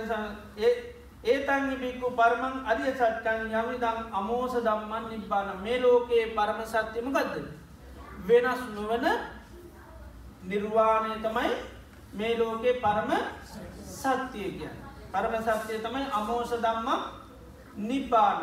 ඒතන් 1.25 1.67
බික්කු 1.81 2.09
පරමං 2.19 2.55
අරිය 2.67 2.93
සච්චන් 2.93 3.43
යමිදං 3.61 3.99
අමෝස 4.13 4.55
දම්මන් 4.67 5.05
නිබ්බාන. 5.11 5.49
මේ 5.63 5.81
ලෝකයේ 5.83 6.27
පරම 6.37 6.61
සත්‍යමකක්ද 6.67 7.35
වෙනස් 8.29 8.63
නොවන 8.75 9.07
නිර්වාණය 10.51 11.15
තමයි 11.25 11.53
මේ 12.15 12.39
ලෝකයේ 12.39 12.81
පරම 12.85 13.11
සත්‍යය 13.99 14.49
කියන්න. 14.59 14.77
පරම 15.13 15.35
සත්‍යය 15.43 15.79
තමයි 15.79 16.07
අමෝස 16.13 16.51
දම්ම 16.51 16.89
නිපාන 17.77 18.41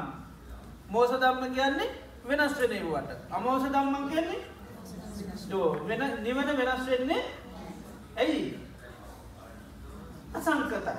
මෝස 0.90 1.12
දම්ම 1.12 1.54
කියන්නේ 1.54 1.90
වෙනස් 2.26 2.54
වෙනවට 2.60 3.12
අමෝස 3.32 3.64
දම්මන් 3.66 4.10
කියන්නේ? 4.10 4.41
වෙන 5.88 6.02
නිවන 6.24 6.58
වෙනස් 6.58 6.86
වෙන්නේ 6.88 7.24
ඇයි? 8.18 8.60
අසංකතයි. 10.34 10.94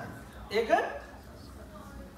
ඒක 0.52 0.70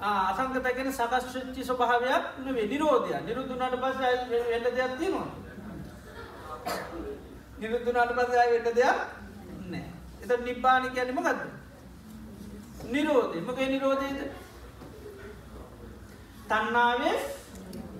අසංකතගෙන 0.01 0.93
සකස්්චි 0.93 1.63
ස්වභාවයක් 1.63 2.23
නේ 2.45 2.67
නිරෝධය 2.67 3.17
නිරුදුනාට 3.21 3.75
පස 3.77 3.97
වෙන්න 3.99 4.63
දෙයක් 4.69 4.93
තිනවා 4.99 5.27
නිරුදුනාට 7.59 8.11
පස 8.11 8.29
වෙන්න 8.29 8.65
දෙයක් 8.71 8.97
නෑ 9.65 9.85
එත 10.23 10.39
නිබ්බානි 10.41 10.89
කියන්නම 10.89 11.21
ගත්ද 11.21 11.63
නිරෝධය. 12.85 13.41
මගේ 13.41 13.67
නිරෝධයද? 13.67 14.31
තන්නාවේ 16.47 17.17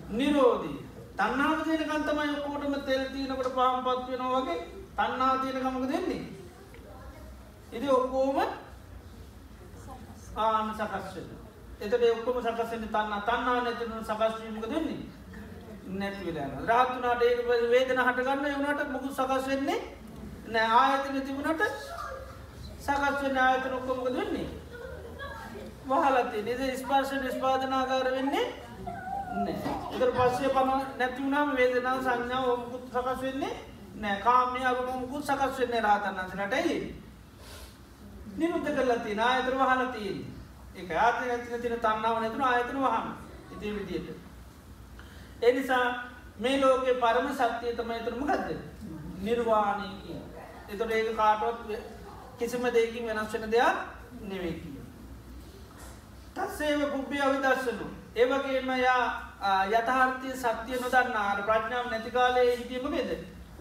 නිරෝධී 0.10 0.83
තන්නාව 1.14 1.58
තියෙන 1.62 1.84
කන්තමයි 1.86 2.36
ඔක්කෝටම 2.36 2.76
තෙල් 2.82 3.04
තියනකට 3.08 3.50
පාම් 3.56 3.84
පත් 3.84 4.08
වෙනවා 4.10 4.42
වගේ 4.42 4.60
තන්නාව 4.98 5.36
තියෙන 5.42 5.62
කමක 5.62 5.86
දෙන්නේ 5.88 6.24
ඉදි 7.72 7.88
ඔක්කෝම 7.92 8.38
ආන 10.38 10.74
සකස්වෙන 10.74 11.30
එතට 11.82 12.04
ඔක්කොම 12.10 12.38
සකසෙන 12.44 12.88
තන්න 12.88 13.22
තන්නා 13.22 13.58
නැතින 13.60 13.94
සකස්වීමක 14.04 14.66
දෙන්නේ 14.68 15.02
නැතිවලන 15.94 16.66
රාත්තුනාට 16.66 17.22
ඒක 17.24 17.46
වේදන 17.48 18.00
හටගන්න 18.00 18.58
වුණට 18.58 18.92
මුකු 18.92 19.10
සකස් 19.12 19.48
වෙන්නේ 19.48 19.80
නෑ 20.48 20.68
ආයතන 20.78 21.22
තිබුණට 21.22 21.64
සකස් 22.80 23.22
වෙන 23.22 23.38
ආයතන 23.40 23.74
ඔක්කොමක 23.74 24.10
දෙන්නේ 24.12 24.50
වහලති 25.88 26.44
නිද 26.44 26.62
ස්පාර්ශ 26.78 27.14
නිස්පාදනාකාර 27.20 28.12
වෙන්නේ 28.12 28.46
එතර 29.34 30.12
පස්සේ 30.12 30.50
පම 30.50 30.72
නැතිවුණම් 30.98 31.56
වේදනා 31.56 31.96
සංඥාව 32.00 32.50
ඔමුකුත් 32.50 32.86
සකස් 32.90 33.22
වෙන්නේ 33.22 33.54
නෑ. 33.96 34.20
කාමය 34.20 34.60
අරුමුකුත් 34.64 35.26
සකස් 35.26 35.60
වෙන්නේ 35.60 35.82
රාතන්නසනටයි 35.82 36.78
නිරුද්ධ 38.38 38.72
කරලා 38.72 39.00
තින 39.00 39.20
ආයතන 39.22 39.58
වහල 39.60 39.86
තියෙන්. 39.90 40.20
එක 40.76 40.92
ආතය 40.98 41.30
ඇතින 41.30 41.62
තින 41.62 41.76
තන්නාව 41.78 42.18
නැතුන 42.18 42.44
ආයතන 42.44 42.80
වහම 42.80 43.08
ඉති 43.54 43.74
විදියට 43.74 44.10
එනිසා 45.42 45.86
මේ 46.38 46.60
ලෝකෙ 46.60 46.94
පරම 46.96 47.28
සත්‍යය 47.32 47.74
තමයි 47.74 48.00
තුරම 48.02 48.24
ගත්ද 48.24 48.50
නිර්වාණයකි 49.22 50.16
එතොට 50.68 50.92
ඒක 50.92 51.16
කාටුවත් 51.16 51.60
කිසිම 52.40 52.66
දෙයකින් 52.70 53.06
වෙනස් 53.08 53.34
වෙන 53.34 53.52
දෙයක් 53.52 53.78
නෙවේකි 54.24 54.73
තස්සේව 56.36 56.82
පුබ්බිය 56.92 57.22
අවිදස්සනු 57.22 57.86
ඒවගේම 58.16 58.70
යා 58.78 59.04
යථාර්ථය 59.72 60.34
සත්‍යය 60.36 60.80
නොදන්න 60.82 61.16
අර 61.22 61.44
ප්‍රඥාව 61.44 61.92
නැතිකාලයේ 61.92 62.56
හිටියම 62.56 62.90
බෙද 62.92 63.12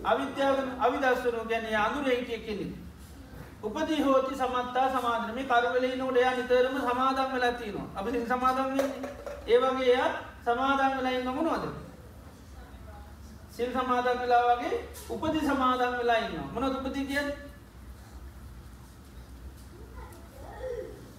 අවිද්‍යාව 0.04 0.58
අවිදස්සනු 0.80 1.44
ගැන 1.50 1.68
අඳුර 1.76 2.10
හිටිය 2.10 2.40
කෙනෙ 2.46 2.66
උපදී 3.62 4.02
හෝති 4.02 4.34
සමත්තා 4.34 4.88
සමාධන. 4.90 5.34
මේ 5.34 5.44
කරුවලේ 5.44 5.96
නොට 5.96 6.16
එයා 6.16 6.34
නිතරම 6.34 6.76
සමාදම් 6.80 7.32
වෙලා 7.32 7.52
තියනවා. 7.52 7.88
අපි 7.96 8.26
සමාදම් 8.28 8.68
ඒවගේ 9.46 9.92
එයා 9.92 10.10
සමාදම් 10.44 10.96
වෙලා 10.96 11.12
ඉන්න 11.12 11.34
මොනවද? 11.36 11.64
සිල් 13.50 13.70
සමාදම් 13.72 14.18
වෙලා 14.18 14.42
වගේ 14.50 14.76
උපදි 15.10 15.40
සමාදම් 15.42 15.96
වෙලා 15.98 16.18
ඉන්න 16.18 16.44
මොන 16.54 16.64
උපති 16.66 17.06
කිය 17.06 17.24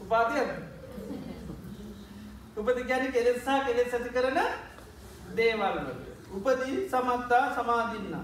උපාතිය 0.01 0.45
උපති 2.57 2.83
ගැන 2.83 3.11
කෙලෙස්සා 3.11 3.59
කෙලෙස් 3.65 3.93
ඇති 3.93 4.09
කරන 4.09 4.39
දේවල් 5.35 5.77
උපදී 6.31 6.89
සමත්තා 6.89 7.45
සමාධින්න. 7.55 8.15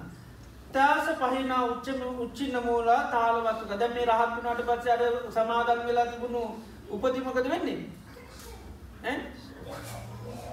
තාස 0.73 1.07
පහින 1.21 1.51
උච්චම 1.63 2.01
උච්චින්න 2.23 2.57
මූලා 2.63 3.01
තාලවත්තුක. 3.11 3.71
දැ 3.79 3.89
මේ 3.89 4.05
රහත්තුනාට 4.05 4.61
පස්ස 4.67 4.87
අර 4.87 5.01
සමාදන් 5.31 5.81
වෙලා 5.87 6.05
තිබුණු 6.05 6.41
උපතිමකද 6.91 7.49
වෙන්නේ? 7.49 7.79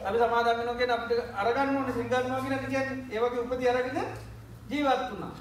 අපි 0.07 0.17
සමාදන්නගෙන 0.19 0.91
අපට 0.91 1.13
අරගන්න 1.37 1.77
ඕන 1.77 1.93
සිංගන්වාගෙන 1.93 2.67
කියන්න. 2.73 2.91
ඒවගේ 3.13 3.45
උපති 3.45 3.69
අරගෙන 3.69 3.99
ජීවත් 4.71 5.05
වුණා. 5.11 5.33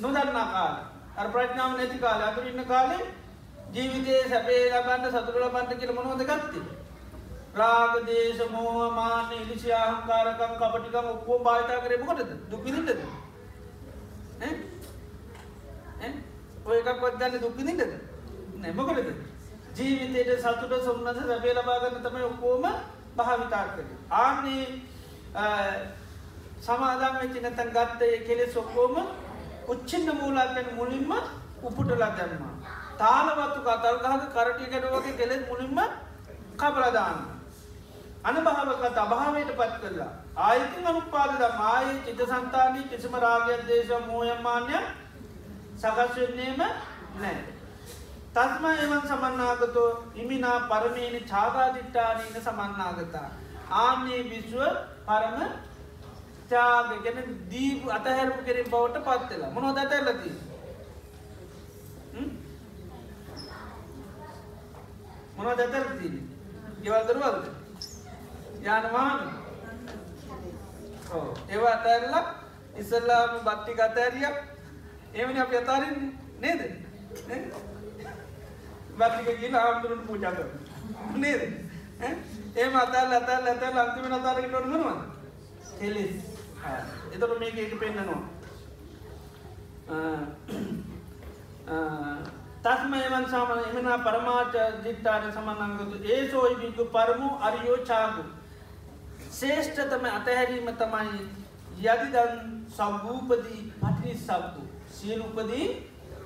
නොදන්නා 0.00 0.46
කාල. 0.54 0.74
අර 1.18 1.26
ප්‍රඥාව 1.32 1.72
නැති 1.76 1.98
කාල. 1.98 2.20
අතුර 2.22 2.46
ඉන්න 2.46 2.64
කාලේ 2.64 3.02
ජීවිතයේ 3.74 4.28
සැපේ 4.28 4.60
ලබන්න 4.72 5.10
සතුර 5.12 5.40
ලබන්ට 5.42 5.80
කියල 5.80 5.92
මොනොද 5.92 6.22
ගත්තේ? 6.24 6.77
රාග 7.60 7.94
දේශ 8.08 8.42
මෝහ 8.54 8.90
මාන්‍ය 8.98 9.36
ඉලිසියාහංකාරකම් 9.44 10.52
කපටිකම් 10.60 11.06
ඔක්කෝ 11.14 11.38
භාවිතා 11.46 11.80
කරේ 11.84 12.00
මොකටද? 12.02 12.30
දුක්විඳින්නද 12.50 12.90
ඔය 16.68 16.76
එකක්වත් 16.80 17.14
ගන්න 17.20 17.42
දුක්විඳින්නද 17.44 17.92
නැමකොටද 18.62 19.08
ජීවිතයට 19.78 20.42
සතුට 20.44 20.74
සොන්නස 20.86 21.22
සැපේ 21.30 21.54
ලබාගන්න 21.54 22.04
තමයි 22.04 22.26
ඔක්කෝම 22.30 22.64
භාවිතා 23.16 23.64
කර. 23.70 23.86
ආන්නේ 24.10 24.64
සමාදම් 26.66 27.14
වෙච්චි 27.22 27.40
නැතන් 27.44 27.70
ගත්තය 27.76 28.10
කෙලෙ 28.28 28.44
සොක්කෝම 28.56 28.96
උච්චින්න 29.72 30.08
මූලාකැන 30.20 30.68
මුලින්ම 30.76 31.10
උපුටලා 31.62 32.12
දැම්මා. 32.18 32.54
තාලවත්තු 33.00 33.60
කතල්ගහක 33.66 34.24
කරටිය 34.36 34.70
ගැඩ 34.72 34.86
වගේ 34.94 35.18
කෙලෙත් 35.20 35.42
මුලින්ම 35.50 35.78
කබලදාන්න 36.60 37.18
අනභාවකත් 38.24 38.98
අභාවයට 38.98 39.50
පත් 39.58 39.74
කරලා 39.82 40.12
ආයතින් 40.36 40.86
අනුපාදද 40.86 41.42
මාය 41.58 41.86
චිත 42.06 42.20
සන්තානී 42.32 42.88
කිසිම 42.90 43.14
රාගයක් 43.24 43.62
දේශ 43.68 43.92
මෝයම්මාන්‍ය 44.06 44.74
සකස්වෙන්නේම 45.76 46.58
නෑ. 46.58 47.36
තස්ම 48.34 48.64
එවන් 48.66 49.06
සමන්නාගතෝ 49.10 49.90
ඉමිනා 50.16 50.58
පරමේනි 50.70 51.20
චාගාදිට්ටානීන 51.32 52.42
සමන්නාගතා. 52.42 53.28
ආන්නේ 53.84 54.22
විශ්ව 54.30 54.60
පරම 55.06 55.38
චාගගෙන 56.50 57.18
දීප 57.50 57.88
අතහැරපු 57.96 58.44
කෙරින් 58.44 58.70
බවට 58.70 59.04
පත්වෙලා 59.06 59.54
මොනො 59.56 59.74
දැතැල්ලති. 59.74 60.30
මොනව 65.36 65.56
දැතැල්තිී 65.58 66.22
ගෙවල්දරුවල්ද 66.84 67.44
යානවාන. 68.66 69.20
ඒවා 71.48 71.74
අතඇරලා 71.74 72.24
ඉස්සල්ලාම 72.80 73.30
බට්ටි 73.46 73.72
කතඇරිය 73.80 74.26
එමනි 75.14 75.40
අප 75.40 75.52
අතාරින් 75.60 75.98
නේද? 76.40 76.60
බට්ටික 78.98 79.40
ගිල 79.40 79.54
ආම්දුරුන් 79.56 80.02
පූජාක 80.06 80.38
නේද? 81.16 81.42
ඒම 82.56 82.74
අතල් 82.76 83.12
අතල් 83.18 83.46
ඇතල් 83.52 83.78
අන්තිම 83.84 84.12
අතාරක 84.18 84.46
නොරගනවා 84.52 84.96
හෙලිස් 85.80 86.16
එතට 87.12 87.32
මේක 87.40 87.56
එක 87.58 87.74
පෙන්න්නනවා 87.80 88.22
තස්මයවන් 92.64 93.26
සාමන 93.32 93.60
එමනා 93.70 93.98
පරමාච 94.06 94.54
ජිත්තාන 94.84 95.24
සමනංගතු 95.32 95.96
ඒ 96.12 96.22
සෝයිබිකු 96.30 96.84
පරමු 96.96 97.28
අරියෝ 97.40 97.78
චාගු. 97.90 98.22
ශේෂ්ඨතම 99.38 100.04
අතහැරීම 100.10 100.70
තමයි 100.80 101.18
යදිදන් 101.84 102.38
සම්භූපදී 102.76 103.60
පටිනි 103.74 104.14
සබ්දු. 104.16 104.62
සියලු 104.90 105.24
උපදී 105.26 105.66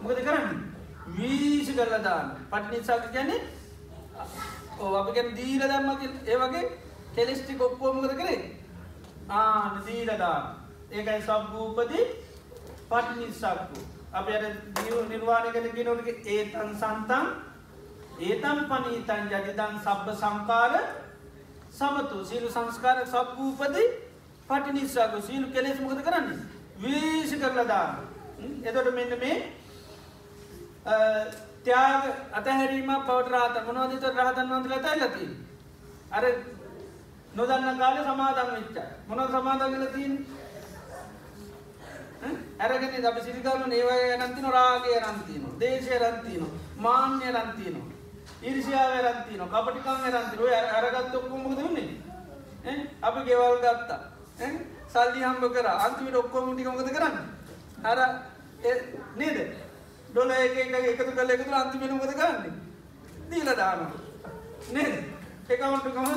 මොකද 0.02 0.20
කරන්න? 0.26 0.48
වීසි 1.08 1.72
කරලදාන්න 1.74 2.32
පටිනි 2.50 2.80
සක් 2.82 3.12
ගැන 3.14 3.30
ඕ 4.78 4.94
අප 4.96 5.14
ගැන 5.14 5.30
දීල 5.36 5.62
දම්මක 5.64 6.02
ඒ 6.26 6.38
වගේ 6.38 6.64
කෙලෙස්ටි 7.14 7.54
කොප්පුවමකද 7.54 8.14
කරේ? 8.20 8.40
ආන 9.30 9.80
දීලදාන්න 9.86 10.44
ඒකයි 10.92 11.20
සම්භූපදී 11.22 12.04
පටිනි 12.90 13.28
සක්කු 13.34 13.86
අප 14.12 14.26
අර 14.30 14.44
නිර්වාණය 15.10 15.52
කන 15.52 15.70
ගෙනවලගේ 15.76 16.16
ඒතන් 16.30 16.74
සන්තන් 16.80 17.26
ඒතම් 18.20 18.58
පනීතන් 18.70 19.30
ජදිදන් 19.30 19.78
සබ්බ 19.78 20.16
සංකාර 20.16 20.72
සමතු 21.72 22.24
සීලු 22.24 22.48
සංස්කාර 22.50 22.98
සබ්භූපද 23.06 23.76
පටි 24.48 24.72
නිසාක 24.72 25.14
සීලු 25.22 25.46
කෙලෙස් 25.48 25.78
මොකද 25.80 26.00
කරන්න? 26.00 26.28
වීසි 26.78 27.36
කරලා 27.38 27.66
දාන්න. 27.66 27.94
එතොට 28.62 28.94
මෙන්න 28.94 29.18
මේ 29.18 29.36
ත්‍යාග 31.64 32.04
අතහැරීම 32.32 32.90
පවට 33.00 33.30
රාත 33.30 33.56
මනෝදිත 33.66 34.04
රහතන් 34.04 34.48
වන්දල 34.50 34.72
ඇතැල්ලති 34.72 35.26
අර 36.10 36.24
නොදන්න 37.34 37.78
කාල 37.78 37.98
සමාදන් 38.04 38.50
වෙච්ච 38.50 38.76
මොන 39.08 39.22
සමාදගල 39.28 39.86
තින් 39.88 40.12
ඇරගෙන 42.58 43.06
අප 43.06 43.18
සිරිකරන 43.20 43.72
ඒවය 43.72 43.98
නන්තින 44.18 44.50
රාගේ 44.50 44.98
රන්තින 45.00 45.48
දේශය 45.58 45.98
රන්තින 46.00 46.44
මාන්‍ය 46.78 47.32
රන්තින 48.42 48.50
ඉරිසියාව 48.50 48.92
රන්තින 49.04 49.40
කපටිකං 49.48 50.04
රන්තිර 50.10 50.40
අරගත්ත 50.78 51.14
ඔක්කොමුද 51.14 51.58
වන්නේ? 51.58 51.88
අපි 53.02 53.20
ගෙවල් 53.24 53.56
ගත්තා. 53.58 54.00
සල්ලි 54.88 55.20
හම්බ 55.22 55.44
කර. 55.54 55.66
අන්තිමට 55.66 56.16
ඔක්කොමුටිකමකද 56.16 56.90
කරන්න? 56.96 57.16
අර 57.84 57.98
නේද? 59.16 59.38
ඩොල 60.10 60.30
එක 60.30 60.56
එකතු 60.56 61.12
කල 61.12 61.30
එකතු 61.30 61.54
අන්තිමෙනමද 61.54 62.14
ගන්න 62.14 62.54
දීල 63.30 63.56
දාන 63.56 63.92
නේද? 64.72 64.94
එකවුන්ටකම 65.48 66.08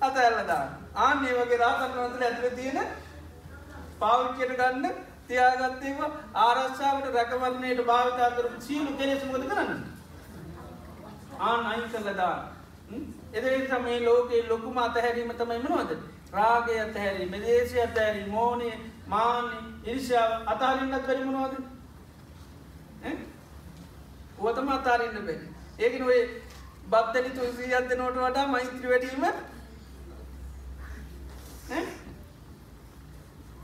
අත 0.00 0.16
ඇල්ලදා 0.16 0.64
ආන්නේ 0.96 1.38
වගේ 1.38 1.58
රාතන් 1.58 1.94
වන්තල 1.94 2.24
ඇතුල 2.24 2.56
තියෙන 2.56 2.78
පාවිච්චයට 4.00 4.56
ගන්න 4.58 4.84
තියාගත්තේම 5.28 5.98
ආරක්ෂාවට 6.34 7.14
රැකවරණයට 7.14 7.86
භාවිතා 7.86 8.30
කරපු 8.36 8.60
සියලු 8.60 8.98
කෙලෙස් 8.98 9.24
මොකද 9.24 9.48
කරන්න? 9.50 9.89
ආන් 11.40 11.66
අයින් 11.66 11.88
කළා 11.88 12.16
දාන්න. 12.16 12.40
එදිරින් 13.32 13.82
මේ 13.82 13.98
ලෝකේ 14.04 14.42
ලොකුම 14.48 14.78
අතහැරීම 14.78 15.32
තමයි 15.34 15.60
මොනවද? 15.64 15.92
රාගය 16.32 16.78
අතහැරීම 16.80 17.32
දේශය 17.42 17.78
අතහැරීම 17.82 18.30
මෝහය 18.30 18.70
මාන්නය 19.08 19.58
ඊර්ෂ්‍යාව 19.84 20.30
අතහරින්නත් 20.46 21.06
බැරි 21.06 21.24
මොනවද? 21.26 21.54
ඔතම 24.40 24.68
අතාරන්න 24.70 25.16
බැරි. 25.26 25.46
ඒකන 25.78 26.02
ඔය 26.04 26.20
බත්තලි 26.92 27.30
තුසී 27.30 27.74
අද 27.74 27.90
නොට 27.96 28.16
වඩා 28.18 28.46
මෛත්‍රී 28.48 28.92
වැඩීම 28.92 29.24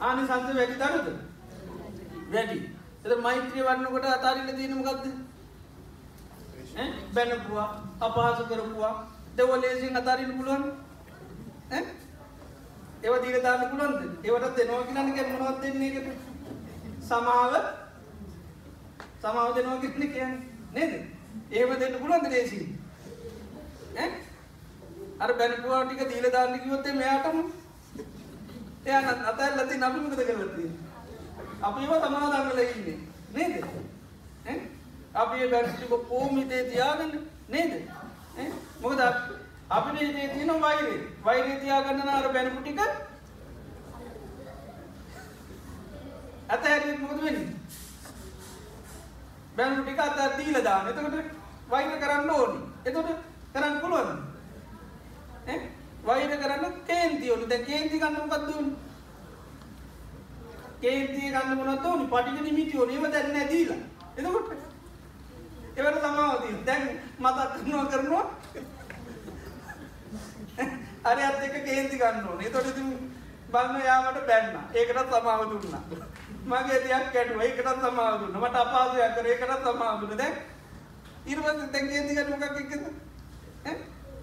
ආනි 0.00 0.22
සංස 0.26 0.54
වැඩි 0.58 0.76
දරුද 0.82 1.06
වැඩි. 2.32 2.58
එත 3.04 3.12
මෛත්‍රී 3.20 3.68
වන්නකොට 3.68 4.06
අතාරන්න 4.08 4.58
දීනමගත්ද 4.58 5.25
බැනපුවා 7.14 7.68
අපහස 8.00 8.40
කරපුවා. 8.48 8.94
දෙව 9.36 9.50
ලේසින් 9.62 9.96
අතාරන්න 9.96 10.36
පුළුවන් 10.38 10.64
ඒව 13.04 13.14
දීරදාන්න 13.24 13.68
පුළුවන්ද? 13.70 14.00
ඒවට 14.24 14.56
දෙනෝකිනක 14.56 14.98
මොනවත් 15.32 15.60
දෙන්නේ 15.62 15.90
එකට 16.00 16.08
සමාව? 17.08 17.52
සමාව 19.22 19.54
දෙනෝකිටන 19.56 20.04
කියන්න 20.14 20.34
නේද? 20.74 20.92
ඒම 21.50 21.70
දෙන්න 21.80 21.98
පුළුවන්ද 22.00 22.32
ලේසි 22.32 22.60
අර 25.20 25.30
බැනපුවා 25.38 25.84
ටික 25.84 26.08
දීල 26.10 26.26
දාන්න 26.32 26.60
කිවොත්තේ 26.60 26.98
මෙයාටම 27.00 27.38
එයා 28.86 29.14
අතල්ලති 29.30 29.76
නබිමකද 29.78 30.22
කරලතිී 30.28 30.72
අපිව 31.62 31.92
සමාදංගල 32.04 32.60
ඉන්නේ 32.64 32.98
නේද? 33.34 33.54
අපි 35.16 35.48
බැටික 35.52 35.92
පෝමිතේ 36.08 36.62
තියාගන්න 36.70 37.12
නේද? 37.48 37.72
මොකද 38.82 39.00
අපිට 39.70 40.02
ඉතේ 40.02 40.28
තියෙන 40.34 40.60
වෛරේ 40.60 40.98
වෛරේ 41.24 41.60
තියාගන්න 41.60 42.08
අර 42.08 42.28
බැනපු 42.34 42.60
ටික 42.60 42.80
ඇත 46.48 46.62
හැරියෙත් 46.64 47.00
මොකද 47.00 47.22
වෙන්නේ? 47.24 47.48
බැනපු 49.56 49.82
ටික 49.82 49.98
අත 49.98 50.36
දීලා 50.38 50.64
දාන්න. 50.68 50.88
එතකොට 50.88 51.16
වෛර 51.70 51.98
කරන්න 52.02 52.30
ඕනි. 52.30 52.60
එතකොට 52.84 53.10
කරන්න 53.54 53.80
පුළුවන් 53.80 54.10
ඈ? 55.48 55.58
වෛර 56.04 56.30
කරන්න 56.42 56.64
කේන්ති 56.86 57.30
ඕනි. 57.30 57.46
දැන් 57.50 57.64
කේන්ති 57.64 57.98
ගන්න 57.98 58.16
මොකද්ද 58.20 58.48
ඕනි? 58.54 58.70
කේන්තිය 60.80 61.30
ගන්න 61.32 61.58
මොනවද 61.58 61.84
ඕනි? 61.90 62.08
පටිඝ 62.14 62.40
නිමිති 62.42 62.78
ඕනි. 62.78 62.92
ඒව 62.94 63.12
දැන් 63.12 63.32
නෑ 63.32 63.48
දීලා. 63.52 63.82
එතකොට 64.16 64.75
ඒවට 65.76 66.00
සමාව 66.02 66.40
තියෙන 66.42 66.64
දැන් 66.66 66.84
මතක් 67.18 67.50
කරනවා 67.54 67.86
කරනවා. 67.86 68.24
හරියත් 71.06 71.42
එක 71.46 71.64
කේන්ති 71.64 71.98
ගන්න 71.98 72.28
ඕනේ. 72.28 72.46
එතකොට 72.48 72.68
ඉතින් 72.68 72.88
බලන්න 73.52 73.84
යාමට 73.84 74.20
බැන්න. 74.26 74.54
ඒකටත් 74.74 75.12
සමාව 75.12 75.42
දුන්නා. 75.50 75.82
මගේ 76.44 76.78
තියක් 76.84 77.06
කැඩුවා 77.12 77.44
ඒකටත් 77.44 77.82
සමාව 77.82 78.14
දුන්නා. 78.20 78.40
මට 78.40 78.56
අපහසුයක් 78.56 79.14
කරා. 79.14 79.26
ඒකටත් 79.26 79.64
සමාව 79.64 80.00
දුන්නා. 80.00 80.18
දැන් 80.18 80.34
ඊට 81.26 81.40
පස්සේ 81.40 81.68
දැන් 81.72 81.88
කේන්ති 81.90 82.14
ගන්න 82.14 82.30
මොකක් 82.32 82.44
එක්කද? 82.62 82.84
ඈ? 83.64 83.74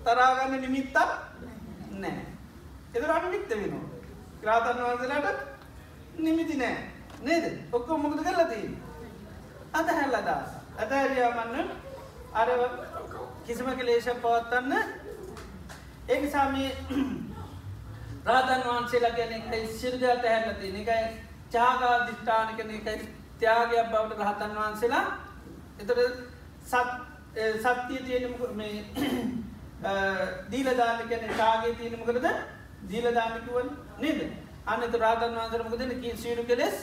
තරහා 0.05 0.31
ගන්න 0.38 0.61
නිමිත්තක් 0.61 0.97
නැහැ. 1.93 2.25
ඒතර 2.93 3.11
අනිමිත්ත 3.11 3.49
වෙනවා. 3.51 3.85
රාතන් 4.43 4.81
වහන්සේලාට 4.81 5.39
නිමිති 6.17 6.57
නෑ 6.57 6.75
නේද? 7.21 7.45
ඔක්කොම 7.71 8.01
මොකද 8.01 8.19
කරලා 8.21 8.47
තියෙන්නේ? 8.47 8.81
අතහැරලා 9.73 10.25
දාස 10.25 10.62
අතහැරියාමන්න 10.77 11.69
අර 12.33 12.47
කිසිම 13.45 13.67
කෙලේශයක් 13.71 14.17
පවත්වන්න. 14.17 14.73
ඒ 16.09 16.21
නිසා 16.21 16.49
මේ 16.51 16.71
රාතන් 18.25 18.63
වහන්සේලා 18.63 19.11
කියන 19.11 19.33
එකයි 19.33 19.67
සිර්ග 19.75 20.03
අතහැරලා 20.05 20.53
තියෙන 20.55 20.75
එකයි. 20.77 21.17
ත්‍යාගා 21.49 21.95
දිෂ්ඨාන 22.07 22.55
කියන 22.55 22.71
එකයි 22.71 23.09
ත්‍යාගයක් 23.39 23.91
බවට 23.91 24.19
රහතන් 24.21 24.55
වහන්සේලා. 24.55 25.05
එතකොට 25.79 25.99
සත් 26.65 26.87
සත්‍යය 27.61 27.99
තියෙන 27.99 28.55
මේ 28.55 28.85
දීලා 30.51 30.77
දාන්න 30.77 31.07
කියන්නේ 31.07 31.35
ත්‍යාගයේ 31.35 31.75
තියෙන 31.75 31.99
මොකටද? 31.99 32.27
දීලා 32.89 33.13
දාන්න 33.13 33.41
කිව්වනේ 33.41 33.75
නේද? 33.99 34.43
අනත 34.65 34.95
රාතන් 34.95 35.35
වන්සර 35.35 35.63
මොකදන 35.63 36.17
සියලු 36.17 36.43
කෙලෙස් 36.45 36.75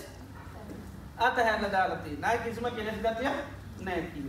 අතහැරල 1.19 1.71
දාලති 1.73 2.11
නයි 2.17 2.37
කිසිම 2.45 2.67
කෙලෙස් 2.73 2.99
ගතිය 3.81 3.87
නෑකිව. 3.87 4.27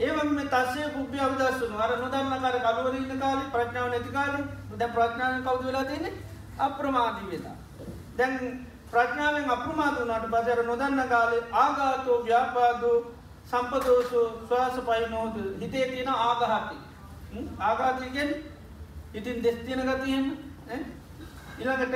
ඒවම 0.00 0.38
තසේ 0.48 0.88
පුප්පි 0.88 1.18
අවිදස්සුන 1.18 1.74
අර 1.76 1.90
නොදන්න 1.98 2.34
කර 2.40 2.58
කලුවර 2.66 2.94
ඉන්න 2.94 3.20
කාලි 3.20 3.44
ප්‍රඥාව 3.52 3.88
නැති 3.90 4.10
කාලි 4.10 4.40
දැ 4.78 4.88
ප්‍රඥාව 4.88 5.42
කවුද 5.42 5.64
වෙලා 5.66 5.84
තියෙන 5.84 6.12
අප්‍රමාදී 6.58 7.30
වෙලා. 7.30 7.56
දැන් 8.16 8.66
ප්‍රඥාවෙන් 8.90 9.50
අප්‍රමාදුනාට 9.50 10.26
පසර 10.30 10.64
නොදන්න 10.64 11.08
කාලේ 11.08 11.42
ආගාතෝ 11.54 12.24
ව්‍යාපාදෝ 12.24 12.96
සම්පදෝසෝ 13.46 14.26
ස්වාස 14.48 14.76
පයිනෝද 14.80 15.36
හිතේ 15.60 15.86
තියෙන 15.86 16.08
ආගහති. 16.08 16.76
ආගාතිගෙන් 17.60 18.30
ඉතින් 19.14 19.42
දෙස්තියන 19.42 19.82
ගතියෙන් 19.82 20.26
ඉළඟට 21.58 21.94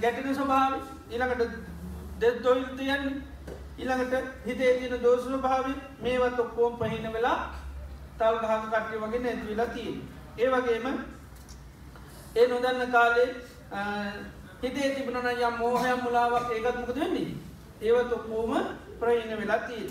ගැටෙන 0.00 0.34
ස්වභාව 0.34 0.72
ඉළඟට 1.10 1.52
දෙත් 2.20 2.42
දොයිල් 2.44 2.66
තියන්නේ 2.76 3.31
ඉළඟට 3.82 4.46
හිතේ 4.46 4.72
තියන 4.78 5.02
දෝෂ 5.02 5.26
භාවි 5.40 5.74
මේවත් 6.00 6.38
ඔක්කෝම් 6.38 6.78
පහින 6.78 7.12
වෙලා 7.12 7.38
තල් 8.18 8.36
ගහක 8.40 8.62
කට්ටිය 8.64 9.00
වගේ 9.00 9.20
නැතිවෙලා 9.20 9.66
තියෙන්. 9.68 9.96
ඒ 10.38 10.48
වගේම 10.50 10.86
ඒ 12.36 12.46
නොදන්න 12.48 12.92
කාලේ 12.92 13.28
හිතේ 14.62 14.94
තිබනන 14.94 15.28
යම් 15.28 15.58
මෝහයම් 15.58 16.00
මුලාවක් 16.02 16.50
ඒකත් 16.50 16.78
මොකද 16.78 16.96
වෙන්නේ 16.96 17.28
ඒවත් 17.82 18.12
ඔක්කෝම 18.12 18.52
ප්‍රහින 18.98 19.36
වෙලා 19.38 19.58
තියෙන. 19.60 19.90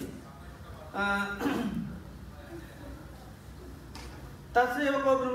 තස්සේව 4.53 4.95
කෝපන 5.03 5.29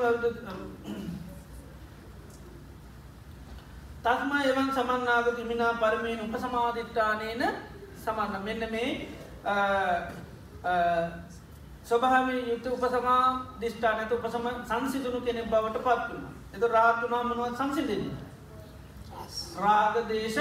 තස්ම 4.03 4.33
එවන් 4.43 4.69
සමන්නාග 4.73 5.28
තිමිනා 5.37 5.73
පරමයෙන් 5.74 6.20
උපසමාධිට්ඨානයන 6.24 7.43
සමන්න 8.07 8.45
මෙන්න 8.45 8.62
මේ 8.70 8.91
ස්වභාව 11.85 12.28
යුත 12.43 12.66
උපසමා 12.69 13.24
දිෂ්ඨානත 13.61 14.12
උපසම 14.12 14.47
සංසිදුණු 14.65 15.20
කෙනෙ 15.23 15.43
බවට 15.45 15.78
පත්වන. 15.81 16.24
එත 16.53 16.62
රාත්තුනා 16.70 17.23
මනුවත් 17.24 17.57
සංසිදෙන. 17.57 18.05
රාගදේශ 19.59 20.41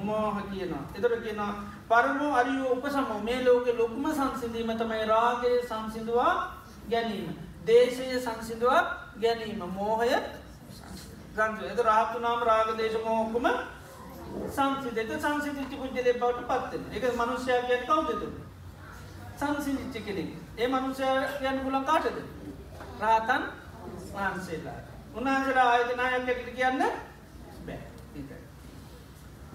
මෝහ 0.00 0.36
කියනවා. 0.44 0.84
එතර 0.94 1.12
කියනවා 1.18 1.52
පරමෝ 1.88 2.32
අරියෝ 2.34 2.72
උපසම 2.72 3.08
මේ 3.22 3.40
ලෝක 3.42 3.66
ලොකුම 3.74 4.06
සංසිදීම 4.10 4.72
තමයි 4.74 5.04
රාගය 5.06 5.52
සංසිදුවා 5.64 6.34
ගැනීම. 6.88 7.28
දේශය 7.64 8.06
සංසිදුවා 8.18 8.82
ගැනීම 9.18 9.62
මෝහය 9.70 10.10
ගන්ධ 11.34 11.62
එත 11.66 11.80
රාත්තු 11.82 12.18
නාම 12.20 12.40
රාග 12.42 12.68
දේශමෝකුම 12.76 13.46
සංසිදත 14.50 15.12
සංසිතිච්චි 15.18 15.76
පුද්ජලය 15.76 16.12
බවට 16.12 16.46
පත්වෙන 16.50 16.82
එක 16.92 17.04
මනුෂ්‍යයා 17.14 17.66
කියෙන් 17.66 17.84
කවුදතු 17.86 18.28
සංසිිච්චි 19.38 20.00
කෙනෙක්. 20.00 20.30
ඒ 20.58 20.68
මනුෂ්‍යයන් 20.68 21.62
ගුලන් 21.64 21.84
කාටද? 21.84 22.18
රාතන් 23.00 23.42
වහන්සේලා. 24.12 24.80
උන්හන්සලා 25.14 25.68
ආයතනායක් 25.68 26.28
ඇට 26.28 26.50
කියන්න 26.50 26.78
බෑ. 27.60 27.80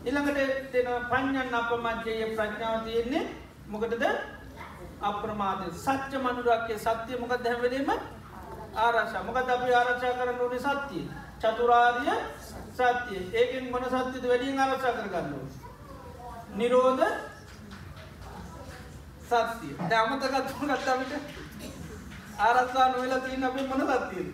ඉළඟට 0.04 0.72
දෙන 0.74 0.90
පඥ්ඥන් 1.10 1.54
අප 1.54 1.72
මජ්‍යය 1.80 2.36
ප්‍රඥාව 2.36 2.84
තියෙන්නේ 2.86 3.24
මොකටද? 3.68 4.04
අප්‍රමාද 5.02 5.62
සච්ච 5.76 6.14
මනුරක්කේ 6.18 6.78
සත්‍යය 6.80 7.18
මොකක් 7.18 7.34
දැහැවලීම 7.38 7.90
ආරශා 8.76 9.24
මොකද 9.24 9.50
අපි 9.50 9.74
ආරක්ෂා 9.74 10.14
කරන්න 10.14 10.42
ඕනේ? 10.42 10.60
සත්‍යය 10.62 11.04
චතුරාර්ය 11.42 12.14
සත්‍යය 12.78 13.22
ඒකෙන් 13.40 13.66
මන 13.72 13.84
සත්‍යත 13.92 14.26
වැඩියෙන් 14.30 14.60
ආරක්ෂා 14.60 14.94
කරගන්නවා. 14.98 15.48
නිරෝධ 16.60 17.04
සත්‍යය 19.30 19.74
දැමතකත්ම 19.92 20.66
ගත්තාමට 20.72 21.14
ආරක්ෂා 22.48 22.88
නොවෙලා 22.92 23.22
තියන්න 23.26 23.48
අපේ 23.50 23.66
මන 23.70 23.82
සත්තිය 23.92 24.28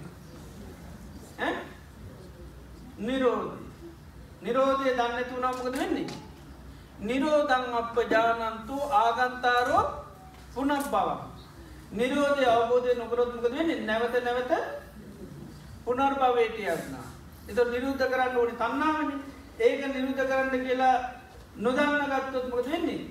නිරෝධ 3.08 3.54
නිරෝධය. 4.44 4.90
දන්න 4.98 5.24
තුනාමකද 5.30 5.78
වෙන්නේ. 5.80 6.08
නිරෝධං 7.00 7.74
අප 7.80 7.96
ජානන්තු 8.12 8.76
ආගන්තාරෝ 9.02 9.84
පුනක් 10.54 10.86
බව. 10.94 11.08
නිරෝධය 12.00 12.46
අවබෝධය 12.46 12.92
නොකරොත්මකද 13.00 13.46
වෙන්නේ? 13.56 13.86
නැවත 13.88 14.16
නැවත 14.28 14.52
පුනර් 15.86 16.14
භවේටයක්නා. 17.44 17.50
එත 17.50 17.58
නිරුද්ධ 17.70 18.04
කරන්න 18.04 18.38
ඕනි 18.38 18.54
තන්නාවන 18.54 19.10
ඒක 19.60 19.82
නිරුද්ධ 19.88 20.24
කරන්න 20.24 20.66
කියලා 20.66 20.98
නොදන්න 21.56 22.06
ගත්තොත්මකද 22.12 22.68
වෙන්නේ. 22.68 23.02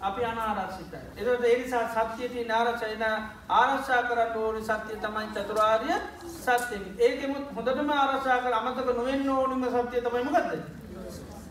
අපි 0.00 0.24
අනාරක්ෂිතයි. 0.24 1.00
එතට 1.16 1.44
එනිසා 1.44 2.06
සත්‍යයති 2.08 2.44
නාරක්ෂයන 2.44 3.02
ආරක්ෂා 3.50 4.02
කරන්න 4.02 4.36
ඕනි 4.36 4.62
සත්‍යය 4.62 4.96
තමයි 4.96 5.28
චතුරාර්ය 5.34 5.88
සත්‍යය 6.36 6.82
ඒකමුත් 6.98 7.46
හොඳටම 7.56 7.90
ආරක්ෂා 7.92 8.40
කර 8.40 8.54
අමතක 8.54 8.88
නොවෙන්න 8.96 9.28
ඕනිම 9.28 9.64
සත්‍යය 9.64 10.02
තමයි 10.02 10.24
මකක්ද. 10.24 10.52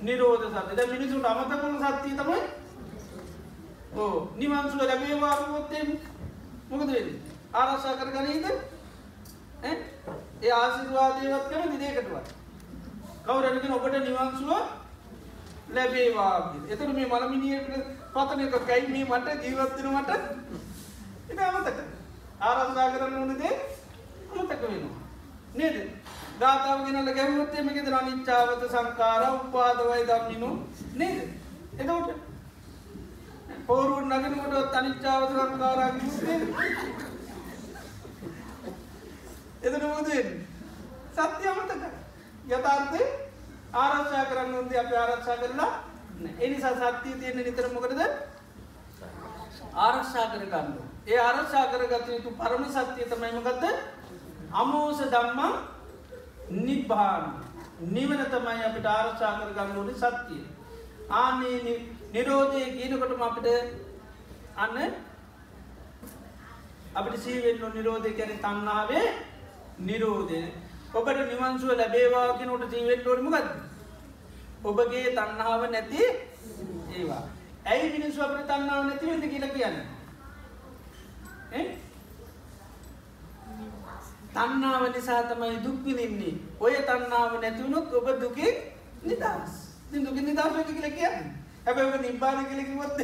නිරෝධ 0.02 0.46
සත්‍ය 0.56 0.76
ද 0.76 0.88
මිනිසුට 0.88 1.26
අමතකම 1.26 1.76
සත්‍යය 1.98 2.16
තමයි 2.16 2.42
ඕ 3.96 4.30
නිවන්සුව 4.38 4.82
ලැබේවාරුවොත්තේ 4.82 6.00
මොකද 6.70 6.88
වෙන්න 6.88 7.10
ආරක්ෂා 7.54 7.96
කර 7.96 8.10
ගනීද 8.12 8.46
ඒ 10.42 10.52
ආසිරවාදයවත් 10.54 11.48
කර 11.52 11.64
දිදේකටවත් 11.72 12.28
කවරැනගෙන 13.26 13.74
ඔබට 13.74 13.96
නිවන්සුව 14.00 14.52
ලැබේවාගේ 15.72 16.74
එතර 16.74 16.90
මේ 16.90 17.08
මළමිනියට 17.08 17.72
පතනක 18.14 18.56
කැයි 18.68 18.88
මේ 18.90 19.06
මට 19.12 19.44
ජීවත්වෙන 19.44 19.90
මට 19.96 20.12
එ 21.32 21.46
අමතක. 21.48 21.80
ආරම්සා 22.42 22.92
කරන්න 22.92 23.18
ඕනදේ 23.20 23.56
අමතක 24.32 24.62
වෙනවා. 24.64 25.02
නේද? 25.56 25.76
ගාතාව 26.40 26.80
ගෙනල 26.86 27.12
ගැමුත්තේ 27.14 27.64
මේකෙද 27.64 27.92
අනිච්චාවත 27.94 28.64
සංකාර 28.70 29.24
උපාදවයි 29.32 30.08
දම්මිනු 30.10 30.50
නේද? 30.96 31.20
එතකොට 31.80 32.10
පෝරුවන් 33.68 34.14
නගනකොට 34.14 34.76
අනිච්චාවත 34.76 35.32
සංකාරාගේ 35.34 36.10
එතන 39.68 39.86
මොදෙන් 39.94 40.28
සත්‍ය 41.14 41.44
අමතක 41.52 41.84
යථාර්ථය 42.50 43.04
ආරක්ෂා 43.84 44.26
කරන්න 44.32 44.58
උන්ද 44.62 44.74
අප 44.82 44.92
ආරක්ෂා 45.04 45.38
කරලා 45.42 45.72
එනිසා 46.40 46.92
සත්‍යය 46.94 47.16
තියෙන 47.22 47.38
නිතර 47.40 47.66
මොකටද? 47.74 48.02
ආරක්ෂා 49.76 50.28
කරගන්න. 50.34 50.70
ඒ 51.08 51.20
ආරක්ෂා 51.20 51.66
කරගත 51.72 52.08
යුතු 52.10 52.30
පරම 52.40 52.64
සත්‍යය 52.76 53.06
තමයිමකක්ද 53.12 53.64
අමෝස 54.62 55.00
දම්මා 55.14 55.54
නිබ්භාන 56.68 57.26
නිවන 57.96 58.22
තමයි 58.34 58.62
අපිට 58.70 58.88
ආරක්ෂා 58.88 59.34
කරගන්න 59.40 59.78
ඕනි 59.78 59.96
සත්‍යය. 59.96 60.44
ආනේ 61.12 61.76
නිරෝධය 62.14 62.64
කියනකොටම 62.78 63.22
අපිට 63.22 63.48
අන්න 64.58 64.78
අපිට 66.96 67.24
සීවෙන්න 67.24 67.74
නිරෝධය 67.76 68.12
කැන 68.18 68.40
තන්නාවේ 68.46 69.08
නිරෝධය. 69.80 70.42
ඔබට 70.94 71.20
නිවන්සුව 71.30 71.72
ලැබේවා 71.78 72.38
කෙනට 72.38 72.74
ජීවෙන් 72.74 73.08
ෝඩමගත් 73.08 73.48
ඔබගේ 74.64 75.12
තන්නාව 75.12 75.62
නැති 75.72 76.02
ඒවා. 76.94 77.24
ඇයි 77.66 77.92
මිනිස්සු 77.94 78.22
අපට 78.22 78.48
තන්නාව 78.48 78.86
නැතිවෙද 78.86 79.24
කියල 79.32 79.46
කියන්න? 79.56 79.78
තන්නාව 84.34 84.84
නිසා 84.96 85.22
තමයි 85.24 85.60
දුක්විනින්නේ 85.66 86.34
ඔය 86.60 86.76
තන්නාව 86.90 87.38
නැතිවුණොත් 87.42 87.94
ඔබ 87.94 88.08
දුකේ 88.22 88.52
නිදස් 89.04 89.54
දුක 89.92 90.18
නිදස් 90.22 90.58
කියල 90.68 90.90
කියන්න. 90.98 91.30
හැබ 91.66 91.78
ඔබ 91.78 92.02
නිබ්බාන 92.02 92.46
කලකිවොත් 92.46 92.98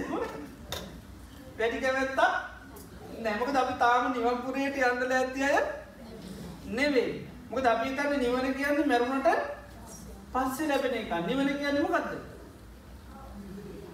වැඩි 1.58 1.78
කැවැත්තා 1.82 2.32
නැමක 3.22 3.56
අපි 3.56 3.74
තාම 3.80 4.12
නිවන්පුරයට 4.14 4.84
අන්දල 4.90 5.12
ඇති 5.12 5.44
අය 5.44 5.58
නෙවේ 6.68 7.26
මොක 7.50 7.66
අපි 7.66 7.90
තන්න 7.92 8.20
නිවන 8.20 8.54
කියන්න 8.54 8.88
මැරුණට 8.88 9.28
පස්සේ 10.34 10.68
ලැබෙන 10.68 10.94
එක 10.96 11.12
නිවන 11.24 11.50
කියන්නම 11.54 11.88
ගත්ද 11.88 12.14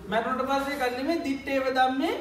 මැරුණට 0.07 0.43
පස්සේ 0.45 0.77
කන්නීමේ 0.81 1.23
දිට්ටේව 1.23 1.71
දම්මේ 1.71 2.13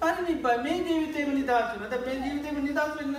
පරිනිබ්බයි. 0.00 0.56
මේ 0.58 0.78
ජීවිතේම 0.78 1.30
නිදහසුන 1.32 1.84
ද 1.84 2.00
මේ 2.00 2.16
ජීවිතේම 2.16 2.56
නිදහස් 2.60 2.90
වෙන්න 2.96 3.16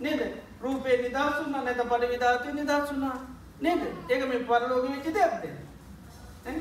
නේද? 0.00 0.20
රූපේ 0.60 0.96
නිදහසුන්න 0.98 1.52
නැත 1.58 1.80
පඩි 1.84 2.06
විධාතය 2.08 2.52
නිදහසුනා 2.52 3.16
නේද? 3.60 3.82
ඒක 4.08 4.26
මේ 4.26 4.42
පරලෝක 4.42 4.84
වෙච්චි 4.86 5.12
දෙයක්ද 5.12 5.44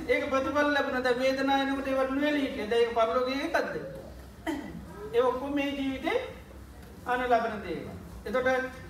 ඒක 0.07 0.29
ප්‍රතිපල් 0.29 0.69
ලැබනද 0.69 1.07
වේදනායනකට 1.17 1.89
වට 1.89 2.21
වෙලීට 2.21 2.69
දැක 2.69 2.93
පරලෝකය 2.93 3.33
එකක්ද? 3.41 3.75
ඒ 5.13 5.21
ඔක්කො 5.23 5.47
මේ 5.49 5.69
ජීවිතේ 5.71 6.17
අන 7.05 7.21
ලබන 7.23 7.61
දේවා 7.63 7.95
එතොට 8.25 8.82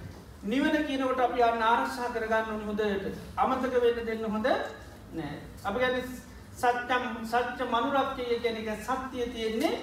නිවන 0.43 0.75
කියනකට 0.87 1.19
අපි 1.19 1.43
අන්න 1.43 1.61
ආරක්ෂා 1.61 2.13
කරගන්න 2.15 2.65
හොඳට. 2.67 3.05
අමතක 3.37 3.75
වෙන්න 3.83 4.05
දෙන්න 4.05 4.25
හොඳ 4.25 4.47
නෑ. 5.17 5.35
අප 5.63 5.75
ගැන 5.81 5.95
සත්‍යම් 6.57 7.03
සච්ච 7.25 7.59
මනුරක්කය 7.73 8.23
ගැනක 8.43 8.69
සත්‍යය 8.81 9.29
තියෙන්නේ 9.33 9.73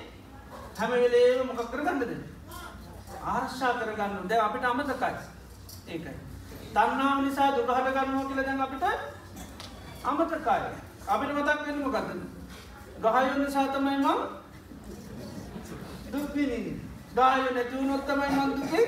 හැමවෙලේ 0.79 1.45
මොකක් 1.45 1.71
කරගන්නද? 1.73 2.13
ආර්ශා 3.25 3.73
කරගන්න 3.81 4.29
ද 4.29 4.33
අපිට 4.39 4.65
අමතකයි. 4.65 5.15
ඒකයි. 5.89 6.15
තන්නාව 6.75 7.19
නිසා 7.25 7.51
දුරහට 7.57 7.91
ගන්නවා 7.97 8.29
කියල 8.29 8.45
දැන් 8.45 8.61
අපිට 8.61 8.85
අමතකාය. 10.05 10.63
අපිට 11.07 11.33
මතක් 11.35 11.67
වෙන 11.67 11.79
මොකක්ද 11.85 12.09
ගහයුන්න 13.03 13.51
සාතමයි 13.51 13.97
මං 13.99 14.19
දුක්විනි 16.13 16.59
ගාය 17.17 17.41
නැතිවුණොත්තමයි 17.55 18.29
මන්දුකේ 18.37 18.85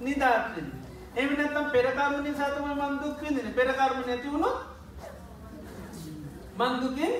නිදාත්වෙන 0.00 0.68
එම 1.14 1.30
නැතම් 1.36 1.66
පෙරකර්ම 1.72 2.14
නිසාතම 2.22 2.66
මන්දුක් 2.72 3.20
විදින 3.22 3.54
පෙරකර්ම 3.54 3.98
නැතිවුණු 4.06 4.50
මන්දුකේ 6.60 7.12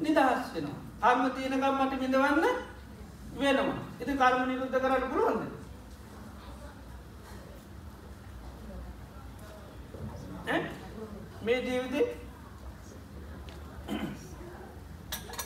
නිදහස් 0.00 0.52
වෙනවා. 0.54 0.78
අර්ම 1.02 1.30
තියනකම් 1.30 1.74
මට 1.76 2.00
මිඳවන්න 2.02 2.44
වෙනවා. 3.36 3.78
ඉති 4.00 4.12
කර්ම 4.14 4.40
නිරුද්ධ 4.48 4.76
කරන්න 4.76 5.10
පුළුවන්ද? 5.10 5.42
මේ 11.42 11.60
ජීවිතේ 11.62 12.06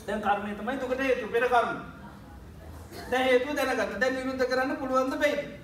දැන් 0.07 0.21
කර්මය 0.21 0.55
තමයි 0.55 0.79
දුකට 0.79 0.99
හේතු 0.99 1.27
පෙර 1.27 1.47
කර්ම. 1.47 1.77
දැ 3.11 3.23
හේතු 3.23 3.55
දැනගත 3.55 3.99
දැන් 4.01 4.15
නිරුද්ධ 4.15 4.49
කරන්න 4.49 4.77
පුළුවන්ද 4.77 5.19
බයිද? 5.19 5.54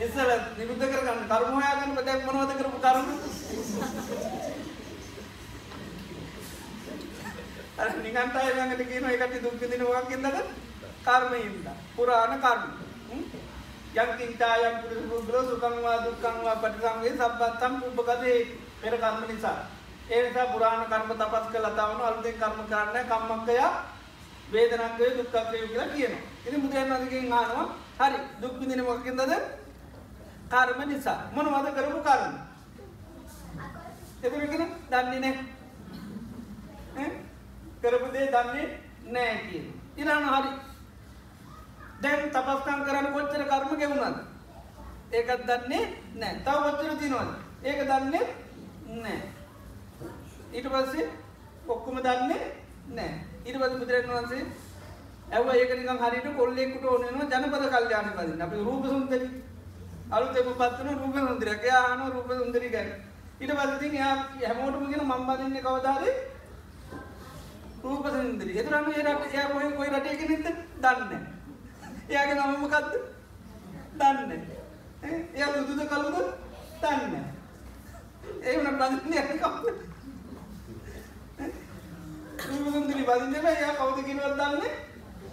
ඉස්සල 0.00 0.30
නිරුද්ධ 0.58 0.84
කරගන්න 0.84 1.20
කර්ම 1.30 1.54
හොයාගන්න 1.56 1.96
දැන් 2.06 2.20
මොනවද 2.26 2.52
කරපු 2.58 2.78
කර්ම? 2.84 3.06
අර 7.80 7.88
නිකන් 7.96 8.28
තය 8.34 8.46
ළඟට 8.46 8.82
කියන 8.90 9.04
එකට 9.08 9.42
දුක් 9.42 9.56
විඳින 9.60 9.84
මොකක් 9.84 10.10
ඉඳද 10.10 10.38
කර්මයෙන්ද. 11.04 11.66
පුරාණ 11.96 12.34
කර්ම. 12.44 12.62
යම් 13.92 14.10
කිංචායම් 14.18 14.76
පුරුෂ 15.26 15.48
සුඛං 15.50 15.76
වා 15.84 15.98
දුක්ඛං 16.04 16.36
වා 16.44 16.56
පටිසංවේ 16.62 17.14
සබ්බත්තම් 17.18 17.74
උපකදේ 17.88 18.38
පෙර 18.82 18.94
කර්ම 18.96 19.22
නිසා. 19.28 19.58
ඒ 20.08 20.20
නිසා 20.26 20.52
පුරාණ 20.52 20.84
කර්ම 20.86 21.08
තපස් 21.12 21.46
කළා 21.52 21.76
තවන 21.78 22.00
අලුතෙන් 22.02 22.36
කර්ම 22.40 22.58
කරන්න 22.68 23.08
කම්මක්කය 23.10 23.56
වේදනක්කය 24.52 25.10
දුක්ඛක්කය 25.18 25.58
කියලා 25.62 25.88
කියනවා. 25.88 26.22
ඉතින් 26.46 26.62
බුදුරජාණන් 26.62 27.32
අහනවා 27.32 27.66
හරි 28.00 28.18
දුක් 28.42 28.54
විඳින 28.60 28.84
මොකකින්දද? 28.84 29.32
කර්ම 30.50 30.80
නිසා. 30.88 31.18
මොනවද 31.34 31.68
කරපු 31.76 32.00
කර්ම? 32.00 32.34
එතන 34.22 34.40
කියන 34.42 34.64
දන්නේ 34.90 35.20
නැහැ. 35.20 35.44
ඈ 36.96 37.10
කරපු 37.82 38.12
දේ 38.12 38.26
දන්නේ 38.28 38.66
නැහැ 39.08 39.38
කියන. 39.46 39.66
ඊළඟ 39.96 40.26
හරි. 40.30 40.50
දැන් 42.02 42.28
තපස්කම් 42.30 42.84
කරන්න 42.86 43.12
කොච්චර 43.14 43.42
කර්ම 43.46 43.78
ගෙවුනද? 43.78 44.30
ඒකත් 45.12 45.42
දන්නේ 45.42 45.84
නෑ 46.14 46.34
තව 46.44 46.58
වච්චර 46.64 46.92
තිනවද 46.98 47.30
ඒක 47.64 47.80
දන්නේ 47.82 48.26
නෑ 48.96 49.18
ඊට 50.52 50.68
පස්සේ 50.68 51.06
ඔක්කොම 51.68 51.98
දන්නේ 51.98 52.44
නෑ 52.90 53.14
ඊට 53.44 53.56
පස්සේ 53.56 53.70
බුදුරජාණන් 53.72 54.12
වහන්සේ 54.12 54.42
ඇව 55.30 55.46
ඒක 55.52 55.70
නිකන් 55.76 56.02
හරියට 56.02 56.28
කොල්ලෙකුට 56.36 56.84
ඕන 56.86 57.02
වෙනවා 57.02 57.30
ජනපද 57.32 57.64
කල්යාණ 57.74 58.12
පදින්න 58.16 58.42
අපි 58.42 58.56
රූප 58.66 58.84
සුන්දරි 58.86 59.28
අලුතෙන් 60.10 60.44
පත් 60.52 60.78
වෙන 60.78 60.98
රූප 60.98 61.14
සුන්දරියක්. 61.18 61.62
එයා 61.62 61.82
අහන 61.84 62.12
රූප 62.12 62.30
සුන්දරි 62.32 62.68
ගැන. 62.68 62.88
ඊට 63.40 63.52
පස්සේ 63.52 63.76
ඉතින් 63.76 63.94
එයා 63.94 64.14
හැමෝටම 64.42 64.86
කියන 64.86 65.02
මම 65.02 65.26
බඳින්නේ 65.28 65.62
කවදා 65.62 65.96
හරි 65.96 66.12
රූප 67.84 68.06
සුන්දරි. 68.08 68.50
ඒතරම් 68.52 68.86
ඒ 68.90 69.02
රට 69.04 69.34
එයා 69.34 69.48
කොහෙන් 69.48 69.76
කොයි 69.76 69.90
රටේ 69.90 70.16
කෙනෙක්ද? 70.16 70.46
දන්නේ 70.82 71.20
එයාගේ 72.08 72.34
නම 72.36 72.60
මොකද්ද? 72.60 72.92
දන්නේ 73.94 74.40
එයා 75.34 75.54
දුදුද 75.54 75.80
කළුද? 75.88 76.18
දන්නේ 76.82 77.24
ඒ 78.42 78.56
වුණා 78.56 78.90
බඳින්නේ 78.90 79.22
කවුද? 79.38 79.89
රූප 82.46 82.66
සුන්දරි 82.74 83.02
බඳින්නේ 83.02 83.42
නැහැ 83.42 83.60
එයා 83.60 83.76
කවුද 83.78 83.98
කියනවත් 84.06 84.32
දන්නේ 84.38 84.72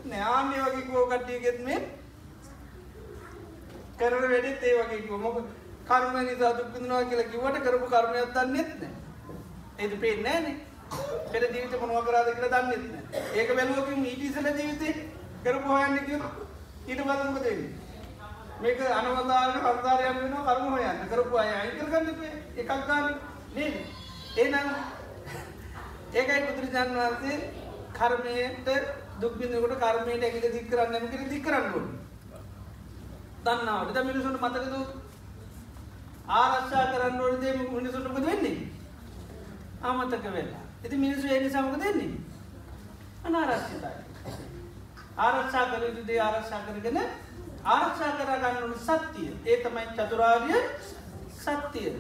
නෑආන්නේ 0.06 0.66
වගේ 0.66 0.86
කෝ 0.90 1.06
කට්ටියගෙත් 1.08 1.60
මේ 1.66 1.80
කරන 4.00 4.30
වැඩෙත් 4.32 4.64
ඒ 4.64 4.76
වගේ 4.80 5.02
කිව්ව. 5.02 5.22
මොකද 5.22 5.46
කර්ම 5.88 6.16
නිසා 6.20 6.54
දුක් 6.58 6.70
විඳිනවා 6.74 7.04
කියලා 7.10 7.32
කිව්වට 7.32 7.64
කරපු 7.66 7.88
කර්මයක් 7.88 8.34
දන්නෙත් 8.36 8.70
නෑ. 8.82 8.92
ඒද 9.80 9.94
පේන්නේ 10.02 10.34
නෑනේ. 10.34 10.56
පෙර 11.32 11.42
ජීවිතේ 11.46 11.80
මොනවා 11.82 12.06
කරාද 12.08 12.30
කියලා 12.34 12.54
දන්නෙත් 12.56 12.84
නෑ. 12.86 13.24
ඒක 13.36 13.50
බැලුවකින් 13.58 14.06
ඊට 14.06 14.24
ඉස්සෙල්ලා 14.28 14.58
ජීවිතේ 14.60 14.94
කරපු 15.44 15.68
හොයන්න 15.70 16.00
කිව්වොත් 16.06 16.36
ඊට 16.88 17.02
පස්සේ 17.02 17.26
මොකද 17.26 17.44
වෙන්නේ? 17.44 17.72
මේක 18.62 18.80
අනවදාන 18.92 19.52
සංසාරයක් 19.56 20.22
වෙනවා 20.22 20.46
කර්ම 20.50 20.70
හොයන්න. 20.74 21.02
කරපු 21.12 21.34
අය 21.38 21.50
අයින් 21.56 21.76
කරගන්න 21.80 22.10
ඉපේ 22.10 22.34
එකක් 22.58 22.72
ගන්න. 22.88 23.16
නේද? 23.56 23.76
එහෙනම් 24.38 24.70
ඒකයි 26.14 26.46
බුදුරජාන් 26.48 26.90
වහන්සේ 26.92 27.38
කර්මයට 27.94 28.68
දුක් 29.20 29.34
විඳිනකොට 29.36 29.80
කර්මයට 29.80 30.24
ඇඟිලි 30.24 30.54
දික් 30.54 30.70
කරන්න 30.70 30.94
නම් 30.94 31.10
කියලා 31.10 31.30
දික් 31.30 31.44
කරන්න 31.44 31.74
ඕනේ. 31.74 31.96
දන්නවද? 33.44 33.94
දැන් 33.94 34.08
මිනිසුන්ට 34.08 34.42
මතකද 34.42 34.76
ආරක්ෂා 36.30 36.86
කරන්න 36.92 37.22
ඕනේ 37.22 37.42
දේ 37.42 37.54
මිනිසුන්ට 37.72 38.08
මොකද 38.08 38.26
වෙන්නේ? 38.26 38.58
අමතක 39.84 40.26
වෙලා. 40.34 40.66
ඉතින් 40.84 41.00
මිනිස්සු 41.00 41.28
ඒ 41.28 41.40
නිසා 41.40 41.62
මොකද 41.62 41.80
වෙන්නේ? 41.80 42.12
අනාරක්ෂිතයි. 43.26 43.96
ආරක්ෂා 45.18 45.66
කර 45.66 45.84
යුතු 45.84 46.08
දේ 46.08 46.20
ආරක්ෂා 46.22 46.62
කරගෙන 46.68 47.00
ආරක්ෂා 47.66 48.12
කර 48.12 48.30
ගන්න 48.36 48.62
ඕනේ 48.64 48.82
සත්‍යය. 48.82 49.32
ඒ 49.46 49.58
තමයි 49.64 49.88
චතුරාර්ය 49.96 50.62
සත්‍යය. 51.38 51.96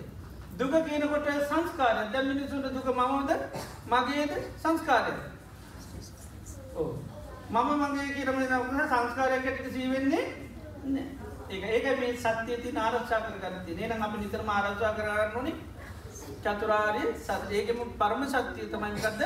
දුක 0.60 0.78
කියනකොට 0.86 1.28
සංස්කාරය. 1.50 2.08
දැන් 2.14 2.28
මිනිසුන්ට 2.28 2.74
දුක 2.74 2.88
මමද? 2.94 3.32
මගේද? 3.88 4.32
සංස්කාරයද? 4.62 5.20
මම 7.50 7.70
මගේ 7.82 8.08
කියනම 8.16 8.40
නම 8.42 8.82
සංස්කාරයක් 8.86 9.46
ඇටිට 9.46 9.74
සී 9.74 9.92
වෙන්නේ 9.92 10.26
නෑ. 10.86 11.06
ඒක 11.50 11.86
මේ 12.00 12.14
සත්‍යය 12.18 12.58
තියෙන 12.62 12.78
ආරක්ෂා 12.78 13.22
කරගන්න. 13.22 13.56
එහෙනම් 13.74 14.04
අපි 14.04 14.18
නිතරම 14.18 14.50
ආරක්ෂා 14.50 14.94
කරගන්න 14.98 15.36
ඕනේ 15.38 15.56
චතුරාර්ය 16.44 17.04
සත්‍ය. 17.18 17.54
ඒකෙම 17.56 17.80
පරම 18.00 18.22
සත්‍යය 18.28 18.68
තමයි 18.74 18.92
මොකද්ද? 18.96 19.22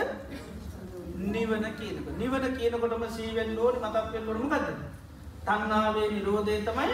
නිවන 1.27 1.65
කියනකොට. 1.79 2.17
නිවන 2.17 2.45
කියනකොටම 2.57 3.05
සී 3.17 3.35
වෙන්න 3.35 3.59
ඕනේ 3.59 3.81
මතක් 3.83 4.13
වෙන්න 4.13 4.29
ඕනේ 4.29 4.43
මොකද්ද? 4.45 4.69
තණ්හාවේ 5.45 6.11
නිරෝධය 6.11 6.59
තමයි 6.67 6.93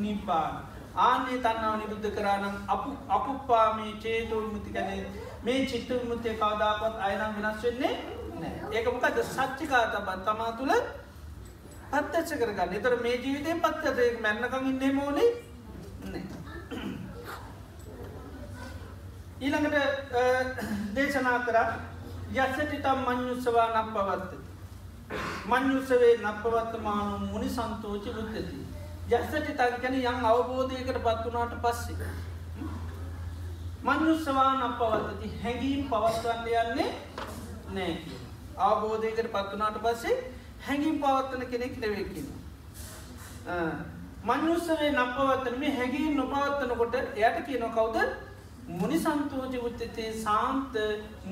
නිබ්බාන. 0.00 0.54
ආන්නේ 0.96 1.38
තණ්හාව 1.44 1.76
නිරුද්ධ 1.78 2.10
කරා 2.16 2.38
නම් 2.40 2.56
අපු 2.68 2.96
අපුප්පාමේ 3.16 3.92
චේතෝ 4.02 4.40
විමුක්ති 4.40 4.74
කියන්නේ 4.76 5.00
මේ 5.44 5.66
චිත්ත 5.66 5.88
විමුක්තිය 5.90 6.34
කවදාකවත් 6.34 7.00
අය 7.00 7.16
නම් 7.16 7.32
වෙනස් 7.38 7.62
වෙන්නේ 7.62 7.94
නෑ 8.36 8.54
ඒක 8.72 8.86
මොකද 8.88 9.18
සච්චිකාතබන් 9.30 10.22
තමා 10.26 10.52
තුළ 10.52 10.74
පත්තච්ච 11.92 12.38
කරගන්න. 12.40 12.72
එතර 12.74 12.96
මේ 13.02 13.16
ජීවිතයෙන් 13.16 13.60
පත්තත 13.60 13.98
මැන්නකං 14.20 14.70
ඉන්නේ 14.70 14.92
මෝනේ? 14.92 15.28
ඊළඟට 19.40 19.76
දේශනා 20.94 21.38
කර 21.46 21.58
යස්සටිතම් 22.36 23.06
මං්‍යුස්සවා 23.06 23.68
නම් 23.72 23.88
පවත්ත 23.94 24.32
මං්‍යුස්සවේ 25.46 26.12
නපවත්තමානු 26.18 27.18
මුනි 27.26 27.48
සන්තෝචි 27.50 28.10
බුද්ධති. 28.10 28.60
යස්සටි 29.10 29.52
තංකැන 29.52 29.96
යම් 30.02 30.24
අවබෝධයකට 30.24 30.98
පත්වනාට 31.00 31.54
පස්සේ. 31.62 32.12
මං්‍යුස්සවා 33.86 34.50
නම් 34.50 34.74
පවත්තති 34.80 35.28
හැඟීම් 35.42 35.82
පවත්වන්න 35.90 36.46
යන්නේ 36.60 36.90
නෑ 37.76 37.92
අවබෝධයකට 38.68 39.28
පත්වනාට 39.34 39.76
පස්සේ 39.86 40.14
හැඟින් 40.66 40.96
පවත්වන 41.02 41.42
කෙනෙක් 41.50 41.74
නෙවෙකින්න. 41.82 42.30
මං්‍යුස්සවේ 44.30 44.90
නපවත්තන 44.92 45.60
මේ 45.62 45.74
හැඟීම් 45.78 46.16
නොපවත්වනකොට 46.20 46.94
එයට 47.00 47.38
කියන 47.46 47.66
කවුද 47.76 47.96
මුනි 48.80 48.98
සන්තෝජ 49.04 49.54
උච්චතේ 49.68 50.10
සාන්ත 50.24 50.82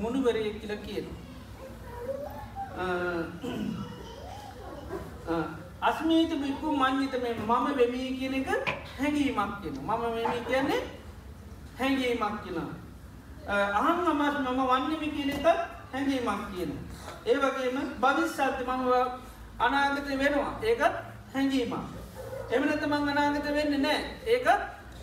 මුණුවරය 0.03 0.47
කියල 0.61 0.75
කියන. 0.87 1.07
අස්මීත 5.89 6.41
බික්කු 6.43 6.81
මං්්‍යිත 6.83 7.15
මේ 7.23 7.35
මම 7.35 7.77
වෙමී 7.79 8.17
කියන 8.19 8.35
එක 8.41 8.49
හැඟීමක් 8.99 9.63
කියන 9.63 9.87
මම 9.87 10.11
වෙමී 10.11 10.43
කියන්නේ 10.49 10.83
හැඟීමක් 11.79 12.43
කියන. 12.45 12.59
අහන් 13.49 14.07
අමස් 14.07 14.37
මම 14.39 14.61
වන්නමි 14.71 15.09
කියන 15.11 15.31
එක 15.31 15.47
හැඟීමක් 15.93 16.43
කියන. 16.53 16.71
ඒ 17.27 17.37
වගේම 17.37 17.77
භවිස්සත්ති 18.01 18.65
මම 18.65 18.91
අනාගත 19.59 20.07
වෙනවා. 20.09 20.53
ඒකත් 20.63 20.95
හැඟීමක්. 21.35 21.85
එමනත 22.51 22.87
මං 22.87 23.09
අනාගත 23.09 23.47
වෙන්න 23.47 23.83
නෑ 23.83 24.01
ඒකත් 24.27 24.49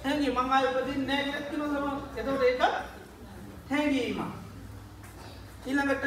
හැඟි 0.04 0.30
මං 0.32 0.52
අයපතින් 0.52 1.08
නෑ 1.08 1.24
කියලක්කින 1.24 1.62
සම 1.66 1.88
එතට 2.18 2.44
ඒකත් 2.44 2.64
හැඟීමක්. 3.70 4.22
ඊළඟට 5.66 6.06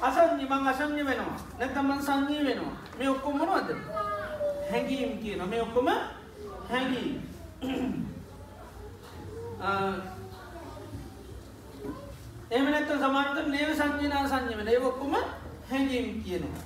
අසංජි 0.00 0.46
මං 0.46 0.68
අසං්‍ය 0.68 1.02
වෙනවා. 1.04 1.38
නැතමන් 1.58 2.02
සංජී 2.02 2.44
වෙනවා. 2.44 2.76
මේ 2.98 3.08
ඔක්කොම 3.08 3.38
මොනවද? 3.38 3.70
හැඟීම් 4.70 5.18
කියන 5.18 5.48
මේ 5.48 5.62
ඔක්කොම 5.62 5.88
හැඟීම්. 6.70 8.11
එමනැත්ත 12.50 12.90
සමාන්ත 13.02 13.36
නේව 13.48 13.70
සංජනා 13.80 14.22
සංජ 14.30 14.56
වෙන 14.60 14.68
ඒ 14.68 14.80
ඔක්කොම 14.90 15.14
හැඟීම් 15.70 16.08
කියනවා. 16.24 16.62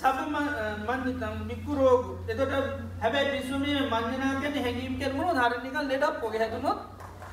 සබ 0.00 0.18
මන්තම් 0.28 1.36
මිකුරෝග 1.50 2.04
එතට 2.30 2.52
හැබැයි 3.02 3.32
පිස්සුමේ 3.34 3.80
මංජනා 3.92 4.32
කියන 4.40 4.56
හැඟීම් 4.66 4.94
කරමුණු 5.00 5.32
හරිනිකල් 5.40 5.86
ලෙඩක් 5.92 6.16
පොග 6.22 6.34
හැතුනොත් 6.42 6.80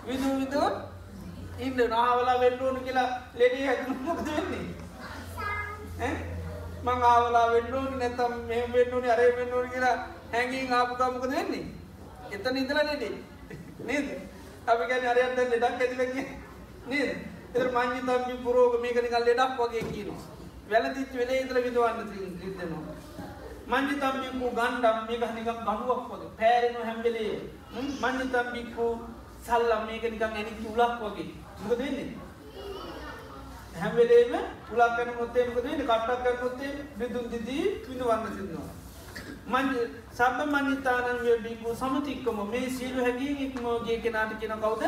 විදු 0.07 0.30
විදෝ 0.40 0.69
ඉන්න 1.60 1.80
නාවලා 1.95 2.38
වෙල්ලෝනු 2.44 2.80
කියලා 2.86 3.10
ලෙඩේ 3.40 3.65
හැතුනොත් 3.68 4.19
වෙන්නේ? 4.28 4.65
මං 6.86 6.99
ආවලා 7.10 7.48
වෙන්නෝනි 7.53 7.98
නැතම් 7.98 8.34
මෙ 8.48 8.57
වෙන්නනි 8.73 9.10
අරය 9.15 9.26
වෙන්නෝනි 9.40 9.69
කියලා 9.76 9.98
හැඟීම් 10.34 10.73
ආපුකාමකද 10.78 11.34
වෙන්නේ? 11.36 11.65
එතන 12.32 12.57
ඉඳලා 12.61 12.86
නෙඩේ 12.90 13.14
නේද? 13.87 14.07
අපි 14.67 14.83
ගැන 14.89 15.05
අරයන්ද 15.11 15.39
ලෙඩක් 15.53 15.81
ඇතිලගේ 15.81 16.25
නේද? 16.87 17.09
එතර 17.53 17.67
මංජි 17.77 18.01
තම්බි 18.01 18.35
පුරෝග 18.45 18.73
මේක 18.81 18.97
නිකල් 19.05 19.25
ලෙඩක් 19.29 19.59
වගේ 19.59 19.83
කියනවා. 19.91 20.21
වැලතිච් 20.71 21.13
වෙලේ 21.19 21.41
ඉදල 21.43 21.57
විදවන්න 21.65 21.99
ඉදනවා 22.47 22.83
මංජි 23.71 23.95
තම්බිකු 24.01 24.47
ගණ්ඩම් 24.57 24.97
මේක 25.07 25.23
නිකක් 25.37 25.49
ගඩුවක් 25.59 26.03
වගේ 26.11 26.29
පෑරෙන 26.39 26.75
හැම්බෙලේ 26.87 27.35
මංජි 28.03 28.25
තම්බික්කු 28.33 28.87
සල්ලම් 29.45 29.81
මේක 29.89 30.03
නිකන් 30.13 30.23
ඇනිච්ච 30.27 30.61
උලක් 30.71 30.99
වගේ. 31.03 31.29
මොකද 31.61 31.79
වෙන්නේ? 31.79 32.09
හැමවෙලේම 33.81 34.33
උලක් 34.73 34.91
කරන 34.97 35.11
මොත්තේ 35.19 35.47
මොකද 35.47 35.65
වෙන්නේ? 35.65 35.87
කට්ටක් 35.89 36.23
කරන 36.25 36.39
මොත්තේ 36.43 36.71
බිඳුන් 36.99 37.25
දිදී 37.31 37.65
විඳවන්න 37.87 38.31
සිදනවා 38.37 38.80
මං 39.47 39.68
සබ්බ 40.11 40.39
මනිතානන් 40.47 41.23
වේ 41.23 41.38
බිකු 41.39 41.76
සමතික්කම. 41.76 42.38
මේ 42.49 42.69
සීල 42.69 42.97
හැඟීම් 42.97 43.38
ඉක්මෝගේ 43.39 43.97
කෙනාට 43.99 44.39
කියන 44.39 44.53
කවුද? 44.57 44.84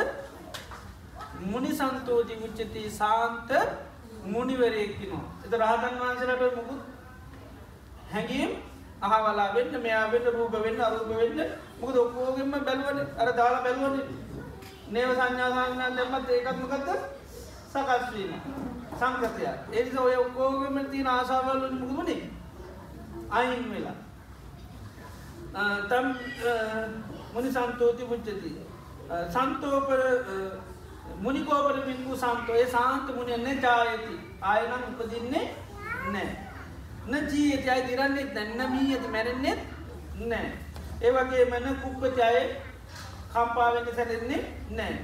මුනි 1.41 1.71
සන්තෝජි 1.71 2.35
උච්චති 2.39 2.89
සාන්ත 2.91 3.49
මුනිවරයෙක් 4.25 4.91
කිනවා 4.99 5.25
එත 5.45 5.53
රහතන් 5.53 5.95
වහන්සේලාට 6.01 6.55
මොකුත් 6.55 6.81
හැඟීම් 8.11 8.51
අහවලා 9.01 9.53
වෙන්න 9.55 9.81
මෙයා 9.81 10.11
වෙන්න 10.11 10.27
රූප 10.33 10.53
වෙන්න 10.59 10.81
අරූප 10.81 11.09
වෙන්න 11.11 11.39
මොකද 11.81 11.97
ඔක්කොගෙම 11.97 12.51
බැලුවනේ? 12.51 13.07
අර 13.17 13.33
දාලා 13.33 13.63
බැලුවනේ. 13.63 14.05
නේව 14.89 15.09
සංඥා 15.13 15.49
සංඥා 15.57 15.91
දැම්මත් 15.97 16.29
ඒකත් 16.29 16.57
මොකද්ද? 16.61 16.89
සකස් 17.69 18.05
වීම. 18.13 18.31
සංකතය 18.99 19.43
ඒ 19.45 19.83
නිසා 19.83 20.03
ඔය 20.03 20.15
ඔක්කොගෙම 20.17 20.79
තියෙන 20.91 21.07
ආශාවල් 21.09 21.59
වලින් 21.59 21.79
මොකද 21.79 21.95
වුනේ 21.97 22.21
අයින් 23.31 23.69
වෙලා. 23.71 23.97
තම් 25.53 26.07
මුනි 27.33 27.49
සන්තෝති 27.51 28.03
පුච්චති 28.05 28.51
සන්තෝපර 29.29 30.01
මුනිකෝපර 31.21 31.77
පින්කු 31.81 32.17
සන්තෝය 32.17 32.65
සාන්ත 32.67 33.07
මුණන්නේ 33.15 33.55
ජායති 33.57 34.15
ආයනම් 34.43 34.83
උපදින්නේ 34.91 35.45
නෑ 36.07 36.29
න 37.07 37.13
ජීඇති 37.29 37.69
අයි 37.69 37.87
දිරන්නේ 37.87 38.25
දැන්නමී 38.35 38.87
ඇති 38.89 39.07
මැරෙන්නෙත් 39.07 39.61
නෑ 40.23 40.47
ඒවගේ 41.01 41.45
මන 41.45 41.67
කුප්පචය 41.77 42.31
කම්පාවෙන්න 43.33 43.95
සැරෙන්නේ 43.95 44.41
නෑ 44.71 44.95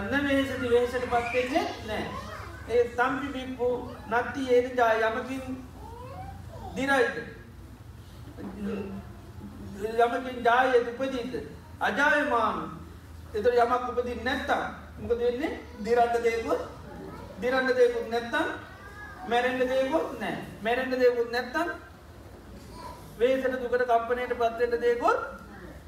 න 0.00 0.28
වේසති 0.28 0.72
වේසට 0.72 1.06
පත්වෙන්නේ 1.06 1.66
නෑ 1.86 2.04
ඒ 2.70 2.82
තම්පි 2.96 3.28
බික්පු 3.36 3.68
නත්ති 4.08 4.48
ඒන 4.50 4.72
ජා 4.76 4.90
යමකින් 5.10 5.62
දිරයිද 6.74 7.16
යමකින් 9.84 10.44
ජායත 10.44 10.88
උපදීත 10.92 11.34
අජායමානු. 11.80 12.64
එතර 13.34 13.52
යමක් 13.54 13.88
උපදී 13.90 14.22
නැත්තා 14.24 14.64
මොක 14.98 15.12
දෙන්නේ 15.18 15.52
දිරන්න 15.84 16.16
දේකුත් 16.24 16.60
දිරන්න 17.40 17.68
දේකුත් 17.78 18.06
නැත්තම් 18.10 18.46
මැරෙන්ට 19.28 19.62
දේකුත් 19.68 20.08
නෑ 20.20 20.36
මැරෙන්ට 20.62 20.98
දේකුත් 20.98 21.30
නැත්තම් 21.32 21.68
වේසට 23.18 23.54
දුකට 23.54 23.84
කම්පනයට 23.90 24.34
පත්වෙන්ට 24.34 24.80
දේකොත් 24.80 25.20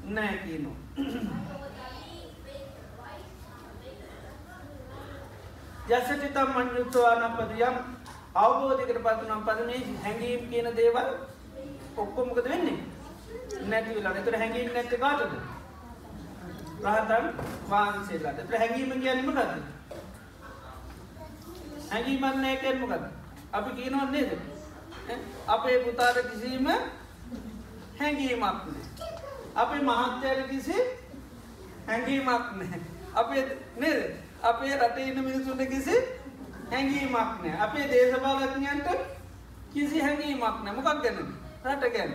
නෑ 0.07 0.37
කියනවා. 0.43 0.77
යසටිතම් 5.89 6.49
මංයුත්වානම් 6.55 7.37
පදයම් 7.37 7.75
අවබෝධකට 8.35 8.99
පත්නම් 9.05 9.41
පදනේ 9.47 9.81
හැඟීම් 10.03 10.49
කියන 10.49 10.75
දේවල් 10.75 11.09
ඔක්කොමකද 11.97 12.45
වෙන්නේ? 12.45 12.92
නැති 13.63 13.95
වෙලා 13.95 14.15
එතර 14.15 14.37
හැඟීම් 14.37 14.73
නැත්ත 14.73 14.95
කාටද? 14.99 15.33
රහතන් 16.83 17.25
වහන්සේලාට 17.69 18.39
එතර 18.39 18.57
හැඟීම 18.57 18.91
කියන්නම 19.01 19.29
ගද 19.31 19.51
හැඟීමන්නේ 21.89 22.55
කැන්මකද 22.57 23.05
අපි 23.53 23.71
කියනවත් 23.73 24.11
නේද? 24.11 24.31
අපේ 25.47 25.77
පුතාට 25.79 26.17
කිසිීම 26.25 26.67
හැඟීමක් 27.99 28.41
නෑ 28.41 28.57
අපේ 29.55 29.81
මහත්තයට 29.81 30.49
කිසි 30.49 30.77
හැඟීමක් 31.87 32.27
නෑ 32.53 32.81
අපේ 33.15 33.43
නේද? 33.77 34.01
අපේ 34.43 34.75
රටේ 34.77 35.07
ඉන්න 35.07 35.23
මිනිසුන්ට 35.23 35.65
කිසි 35.69 35.95
හැඟීමක් 36.71 37.15
නෑ 37.39 37.55
අපේ 37.59 37.87
දේශපාලඥයන්ට 37.87 38.87
කිසි 39.73 40.01
හැඟීමක් 40.01 40.63
නෑ 40.63 40.75
මොකක් 40.75 41.03
ගැන 41.03 41.19
රට 41.65 41.93
ගැන. 41.93 42.13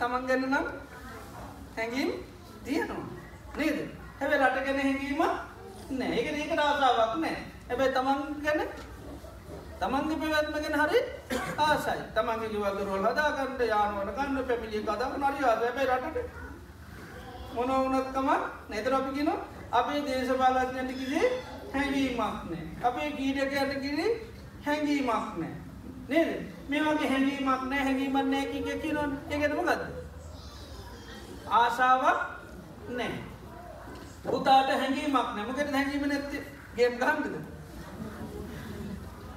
තමන් 0.00 0.26
ගැන 0.26 0.44
නම් 0.44 0.66
හැඟීම් 1.76 2.10
තියනවා 2.64 3.04
නේද? 3.56 3.78
හැබැ 4.18 4.38
රට 4.40 4.64
ගැන 4.66 4.78
හැඟීම 4.80 5.22
නෑ 5.92 6.12
ඒක 6.12 6.28
ඒක 6.34 6.52
රාසාාවක් 6.54 7.14
නෑ 7.18 7.36
හැබැයි 7.68 7.92
තමන් 7.94 8.20
ගැන 8.44 8.60
තමන්ගේ 9.80 10.18
පැවැත්මගෙන 10.22 10.76
හරි 10.80 11.00
ආසයි. 11.58 12.00
තමන්ගේ 12.14 12.48
වදරුවල් 12.66 13.06
හදාගන්නට 13.08 13.62
යානුවන 13.66 14.12
ගන්න 14.12 14.46
පැමිලි 14.48 14.82
කදක් 14.82 15.12
නරි 15.18 15.44
ආසැබයි 15.44 15.86
රටට 15.88 16.18
මොන 17.54 17.72
වනත්කම 17.84 18.28
නැතර 18.68 18.94
අපි 18.94 19.10
කියන 19.12 19.30
අපේ 19.72 20.00
දේශපාලඥයට 20.06 20.92
කිසේ 20.98 21.26
හැඟීමක් 21.74 22.20
නෑ 22.46 22.64
අපේ 22.84 23.10
කීඩකයට 23.12 23.76
කිරි 23.82 24.06
හැඟීමක් 24.64 25.36
නෑ 25.36 25.52
නේද? 26.08 26.30
මේ 26.70 26.82
වගේ 26.82 27.08
හැඟීමක් 27.12 27.62
නෑ 27.70 27.82
හැඟීමක් 27.84 28.16
නෑ 28.26 28.44
කිය 28.52 28.76
කියනොන් 28.82 29.12
ඒගෙනම 29.30 29.60
ගත්ද 29.60 29.82
ආසාාවක් 31.52 32.20
නෑ. 32.90 33.12
පුතාට 34.24 34.68
හැඟීමක් 34.72 35.28
නැමකට 35.36 35.72
හැඟීම 35.72 36.04
නැත්ත? 36.08 36.32
ගේම් 36.76 36.94
ගහන්දද 37.00 37.34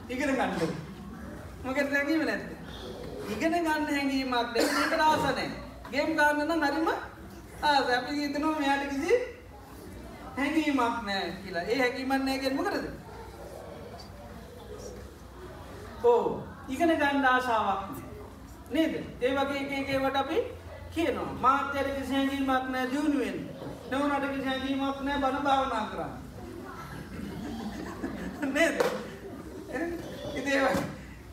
ඉගෙන 0.09 0.35
ගන්න 0.35 0.51
මකට 1.63 1.91
හැඟීම 1.93 2.23
නැත්ත? 2.25 2.47
ඉගෙන 3.29 3.53
ගන්න 3.59 3.89
හැඟීමක් 3.89 4.33
දැකට 4.55 5.01
ආසනෑ 5.01 5.49
ගේම් 5.91 6.15
ගන්නන 6.17 6.65
හරිම 6.65 6.89
ආසැපි 7.63 8.15
ගීතනවා 8.15 8.55
මෙයාට 8.59 8.89
කිසි 8.89 9.13
හැඟීමක් 10.37 10.97
නෑ 11.03 11.27
කියලා. 11.43 11.63
ඒ 11.63 11.77
හැකිමත් 11.79 12.25
නෑ 12.25 12.39
ගෙන්ම 12.39 12.63
කරද 12.63 12.85
ඕ. 16.03 16.52
ඉගෙන 16.67 16.89
ගණ්ඩ 16.91 17.25
ආශාවක් 17.25 17.81
නේද? 18.69 18.93
ඒ 19.21 19.31
වගේ 19.31 19.79
එකේවට 19.79 20.15
අපි 20.15 20.37
කියනවා. 20.91 21.33
මාත්‍යයට 21.41 21.95
කිසි 21.95 22.13
හැඟීමක් 22.13 22.69
නෑ 22.69 22.89
දියුණුවෙන්. 22.91 23.37
නවනට 23.91 24.25
කිසි 24.31 24.45
හැඟීමක් 24.45 24.97
නෑ 25.01 25.19
බණ 25.19 25.43
භාවනා 25.43 25.85
කරන්න. 25.87 26.13
නේද? 28.55 28.75
ඉතේ 30.35 30.61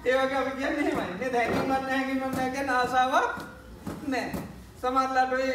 ඒවගේ 0.05 0.37
අපි 0.37 0.51
කියන්නේ 0.51 0.95
මයි 0.95 1.15
නේ 1.21 1.33
දැකීමත් 1.33 1.71
හැඟීමක් 1.71 2.25
නෑ 2.33 2.51
ගැන 2.51 2.71
ආසාාවක් 2.71 3.35
නෑ 4.07 4.27
සමල්ලාට 4.81 5.33
ඔය 5.33 5.49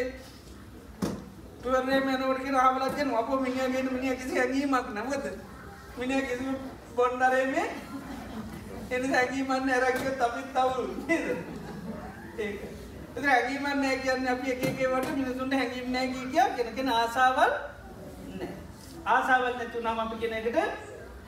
තුවරේ 1.61 1.99
මනවට 1.99 2.41
කියෙන 2.41 2.57
හමලක්ගෙන 2.57 3.15
අප 3.15 3.30
මිනිියගෙන 3.38 3.91
මිනිිය 3.91 4.15
කිසි 4.15 4.38
හැඟීමක් 4.38 4.89
නමද 4.91 5.26
මිනිිය 5.97 6.22
කිසි 6.23 6.45
බොන්්ඩරේ 6.95 7.65
එනි 8.88 9.07
හැකීමන්න 9.10 9.70
ඇරකිව 9.70 10.10
තපිත් 10.14 10.49
තවුල් 10.53 10.90
නේද? 11.07 11.38
ඒක. 12.38 12.60
එත 13.16 13.26
හැකීමන්න 13.26 13.82
නෑ 13.82 13.98
කියන්න 13.99 14.28
අපි 14.28 14.52
එකේවට 14.53 15.07
මිනිසුන්ට 15.12 15.53
හැකීම 15.53 15.88
නෑ 15.91 16.07
කිය 16.10 16.28
කිය 16.30 16.49
කෙනකෙන 16.57 16.90
ආසාවල් 16.91 17.53
ආසාවල් 19.07 19.53
නැතු 19.53 19.82
නම් 19.82 19.99
අපි 19.99 20.16
කෙනෙකට 20.18 20.57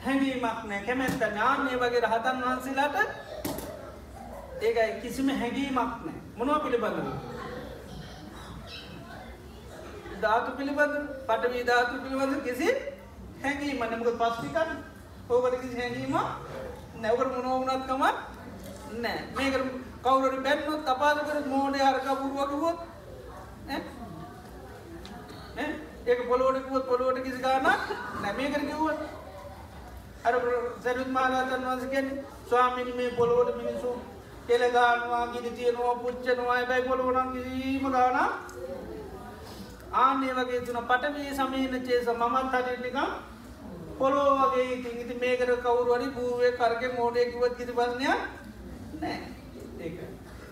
හැඟීමක් 0.04 0.60
නෑ. 0.64 0.82
කැමැත්ත 0.82 1.18
ඥානය 1.22 1.72
වගේ 1.76 2.02
රහතන් 2.02 2.38
වහන්සේලාට 2.42 2.96
ඒකයි 4.62 4.92
කිසිම 5.02 5.28
හැඟීමක් 5.34 5.76
නෑ. 6.04 6.18
මොනවා 6.36 6.60
පිළිබඳව? 6.60 7.08
ධාතු 10.20 10.50
පිළිබඳ 10.52 10.94
පටවී 11.26 11.64
ධාතු 11.64 12.00
පිළිබඳ 12.02 12.38
කිසි 12.44 12.68
හැඟීම 13.42 13.82
නමක 13.86 14.14
පස්්ටිකන් 14.16 14.70
ඕකට 15.30 15.60
කිසි 15.60 15.76
හැඟීම 15.76 16.16
නැවකට 16.98 17.34
මොනෝවනත්කම 17.36 18.02
නෑ. 18.96 19.18
මේක 19.34 19.54
කවුරට 20.02 20.42
බැන්නොත් 20.42 20.82
තපාද 20.84 21.18
කර 21.20 21.38
මෝඩය 21.46 21.78
හරක 21.80 22.06
පුරුවකිවොත් 22.16 22.78
ඒක 26.06 26.20
පොලෝටකුවත් 26.28 26.84
පොලුවට 26.86 27.22
කිසි 27.22 27.40
ගාන 27.40 27.66
නැමේකර 28.18 28.62
කිව්වත් 28.62 29.00
අර 30.24 30.34
සැරුත් 30.80 31.10
මාලාතන් 31.10 31.66
වන්සකෙන් 31.66 32.06
ස්වාමිනි 32.48 32.92
මේ 32.94 33.10
පොලෝට 33.12 33.56
මිනිසු 33.56 33.90
කෙලගානවා 34.48 35.24
ගිරි 35.28 35.50
තියෙනවා 35.52 35.94
පුච්චනවා 35.96 36.60
බැයි 36.64 36.88
පොලෝනන් 36.88 37.32
කිරීම 37.32 37.90
ගාන 37.90 38.16
ආනේ 39.94 40.32
වගේ 40.34 40.60
තුන 40.62 40.80
පටවී 40.84 41.34
සමීන 41.34 41.74
චේස 41.82 42.08
මමත් 42.12 42.54
හටටිකම් 42.54 43.10
පොලෝ 43.98 44.28
වගේ 44.42 44.66
ඉතින් 44.72 45.00
ඉති 45.00 45.14
මේකර 45.16 45.50
කවරුවරි 45.58 46.08
බූුවේ 46.10 46.52
කරග 46.54 46.82
මෝඩයකුවත් 46.94 47.56
කිති 47.56 47.72
පස්නයක් 47.72 48.20
නෑ 48.96 49.18
ඒ 49.80 49.90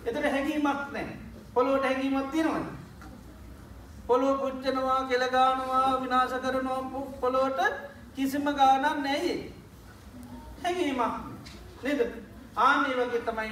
එතට 0.07 0.25
හැඟීමක් 0.27 0.67
නෑ 0.91 1.07
පොලෝට 1.55 1.85
හැඟීමත් 1.85 2.31
තියෙනවන 2.31 2.67
පොලෝ 4.07 4.35
පුච්චනවා 4.37 5.01
කෙලගානවා 5.05 6.01
විනාශ 6.01 6.37
කරනවා 6.41 7.05
පොලෝට 7.21 7.61
කිසිම 8.15 8.47
ගානක් 8.55 8.99
නැයි 8.99 9.33
හැඟීමක් 10.63 11.15
නේද? 11.83 12.01
ආනේ 12.59 12.95
වගේ 12.99 13.23
තමයි 13.23 13.51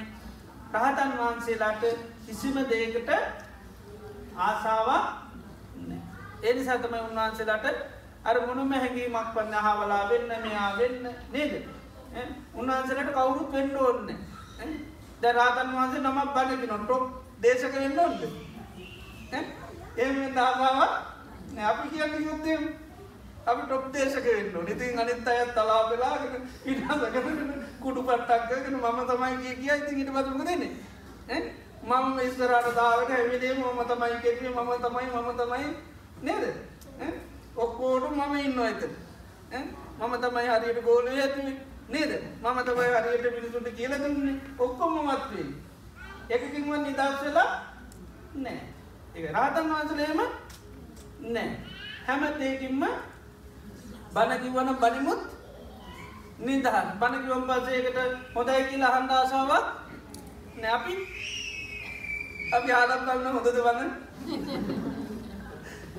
රහතන් 0.74 1.10
වහන්සේලාට 1.16 1.82
කිසිම 2.26 2.56
දේකට 2.66 3.10
ආසාාවක් 4.38 5.04
එනිසා 6.44 6.78
තමයි 6.78 7.00
උන්වහන්සේලාට 7.00 7.66
අර 8.24 8.36
මොනම 8.46 8.72
හැඟීමක් 8.74 9.32
පන්න 9.34 9.54
හාවලා 9.60 10.02
වෙන්න 10.08 10.28
මෙයා 10.40 10.70
වෙන්න 10.76 11.08
නේද? 11.32 11.52
උන්වහන්සේලට 12.54 13.12
කවුරුත් 13.12 13.52
වෙන්න 13.52 13.76
ඕන්න 13.78 14.08
ද 15.20 15.32
රාතන් 15.32 15.72
වහන්සේ 15.72 16.00
නමක් 16.00 16.34
බලකි 16.36 16.66
නො 16.66 16.78
ටොප් 16.80 17.04
දේශක 17.40 17.74
වෙන්න 17.74 17.98
ඔොන්ද 17.98 18.22
ඒ 19.98 20.08
දාසාාව 20.32 20.92
අපි 21.64 21.88
කියන්න 21.90 22.14
යුත්තේ 22.22 22.58
අපි 23.46 23.62
ටොප් 23.64 23.90
දේශක 23.92 24.26
වෙන්න 24.28 24.70
ඉතින් 24.70 24.98
අනිත් 24.98 25.28
අයත් 25.28 25.52
තලා 25.54 25.82
වෙලාගෙන 25.90 26.48
ඉටසකන 26.66 27.52
කුඩු 27.80 28.00
පට්ටක්කගෙන 28.04 28.76
මම 28.76 29.00
තමයි 29.06 29.36
කිය 29.38 29.56
කිය 29.58 29.76
ඉතින් 29.76 30.00
ඉට 30.00 30.12
පතුම 30.12 30.44
දෙන්නේ 30.44 31.42
මම 31.84 32.18
ඉස්තරට 32.20 32.74
දාවට 32.74 33.10
ඇවිලේ 33.10 33.54
මම 33.54 33.84
තමයි 33.86 34.16
කෙටේ 34.22 34.50
මම 34.50 34.72
තමයි 34.80 35.06
මම 35.12 35.30
තමයි 35.36 35.66
නේද? 36.22 36.44
ඔක්කෝට 37.56 38.10
මම 38.10 38.34
ඉන්න 38.38 38.58
ඇත 38.60 38.82
මම 39.98 40.14
තමයි 40.16 40.48
හරියට 40.48 40.84
ගෝල 40.84 41.06
ඇති 41.08 41.42
නේද? 41.88 42.12
මම 42.42 42.58
තමයි 42.60 42.88
හරියට 42.96 43.34
මිනිසුට 43.34 43.68
කියල 43.72 43.92
දුන්නේ. 43.94 44.40
ඔක්කොම 44.58 44.94
මත්වේ 45.06 45.46
එකකින්ව 46.28 46.70
නිදස් 46.78 47.22
වෙලා 47.22 47.50
නෑ 48.36 48.60
ඒ 49.14 49.32
රාතන් 49.32 49.70
වහන්සලේම 49.70 50.20
නෑ 51.26 51.48
හැම 52.06 52.22
දේකින්ම 52.38 52.84
බණකිවන 54.14 54.74
බනිමුත් 54.76 55.22
නිදහන් 56.40 56.86
බණකිවම් 57.00 57.44
පසේකට 57.48 57.98
හොදයි 58.34 58.64
කියලා 58.64 58.94
හන්ඩ 58.96 59.12
ආසාාවක් 59.12 59.66
නැ 60.56 60.70
අපි? 60.72 60.94
අපි 62.52 62.70
ආදම් 62.72 63.00
කරන්න 63.06 63.32
හොඳද 63.34 63.58
වන්න 63.58 63.90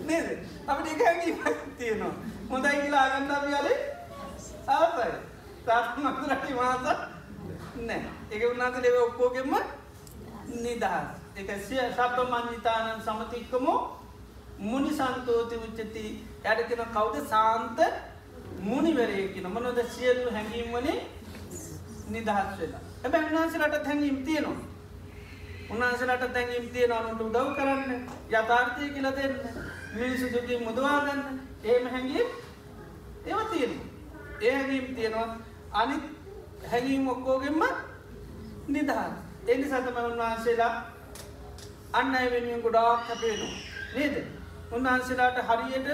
නේද? 0.06 0.28
අපට 0.68 0.88
එක 0.88 1.02
හැඟීමක් 1.02 1.46
තියෙනවා. 1.78 2.14
හොඳයි 2.50 2.72
කියලා 2.82 3.04
ආගන්ඩ 3.06 3.32
අපි 3.32 3.54
අලේ 3.54 3.78
ආසයි. 4.70 5.12
තාත්මතුරටි 5.66 6.54
මාස 6.54 6.82
නෑ. 7.82 8.02
එක 8.32 8.42
උන්නාත 8.50 8.76
ලෙව 8.78 8.98
ඔක්කෝගෙම 9.02 9.54
නිදහස්. 10.56 11.08
එක 11.36 11.50
සිය 11.68 11.82
සප 11.90 12.18
මං්ජිතානන් 12.26 13.02
සමතික්කමෝ 13.02 13.80
මුනි 14.60 14.92
සන්තෝති 14.92 15.56
උච්චති. 15.58 16.06
ඇඩකෙන 16.46 16.86
කවුද 16.94 17.16
සාන්ත 17.28 17.80
මුනිවරයකින 18.62 19.48
මනොද 19.50 19.80
සියලු 19.90 20.30
හැඟීම් 20.32 20.72
වනේ 20.74 21.00
නිදහස් 22.10 22.58
වෙලා. 22.60 22.84
ඇබැ 23.04 23.22
උන්හන්සලට 23.24 23.86
හැඟීම් 23.86 24.24
තියෙනවා. 24.24 24.74
උන්හන්සලට 25.68 26.34
තැඟීම් 26.34 26.70
තියෙන 26.70 26.92
අනුට 26.92 27.22
උදව් 27.22 27.48
කරන්න 27.56 27.92
යථාර්ථය 28.32 28.90
කියල 28.94 29.08
දෙන්න. 29.12 29.34
මිනිසු 29.96 30.28
දුකින් 30.30 30.64
මුදවාගන්න 30.64 31.22
ඒම 31.66 31.86
හැඟීම් 31.88 32.30
ඒව 33.26 33.40
තියෙන 33.52 33.74
ඒ 34.42 34.52
හැඟීම් 34.52 34.96
තියෙනවා 34.96 35.30
අනි 35.74 35.96
හැඟීම් 36.66 37.08
ඔක්කෝගෙන්ම 37.08 37.64
නිදහස්. 38.68 39.14
එනි 39.48 39.66
සතම 39.66 39.98
උන්වහන්සේලා 40.02 40.74
අන්න 41.94 42.16
අය 42.16 42.28
වෙනුවෙන් 42.30 42.62
ගොඩාක් 42.62 43.08
කැපේනවා 43.08 43.54
නේද? 43.96 44.16
උන්වහන්සේලාට 44.72 45.40
හරියට 45.44 45.90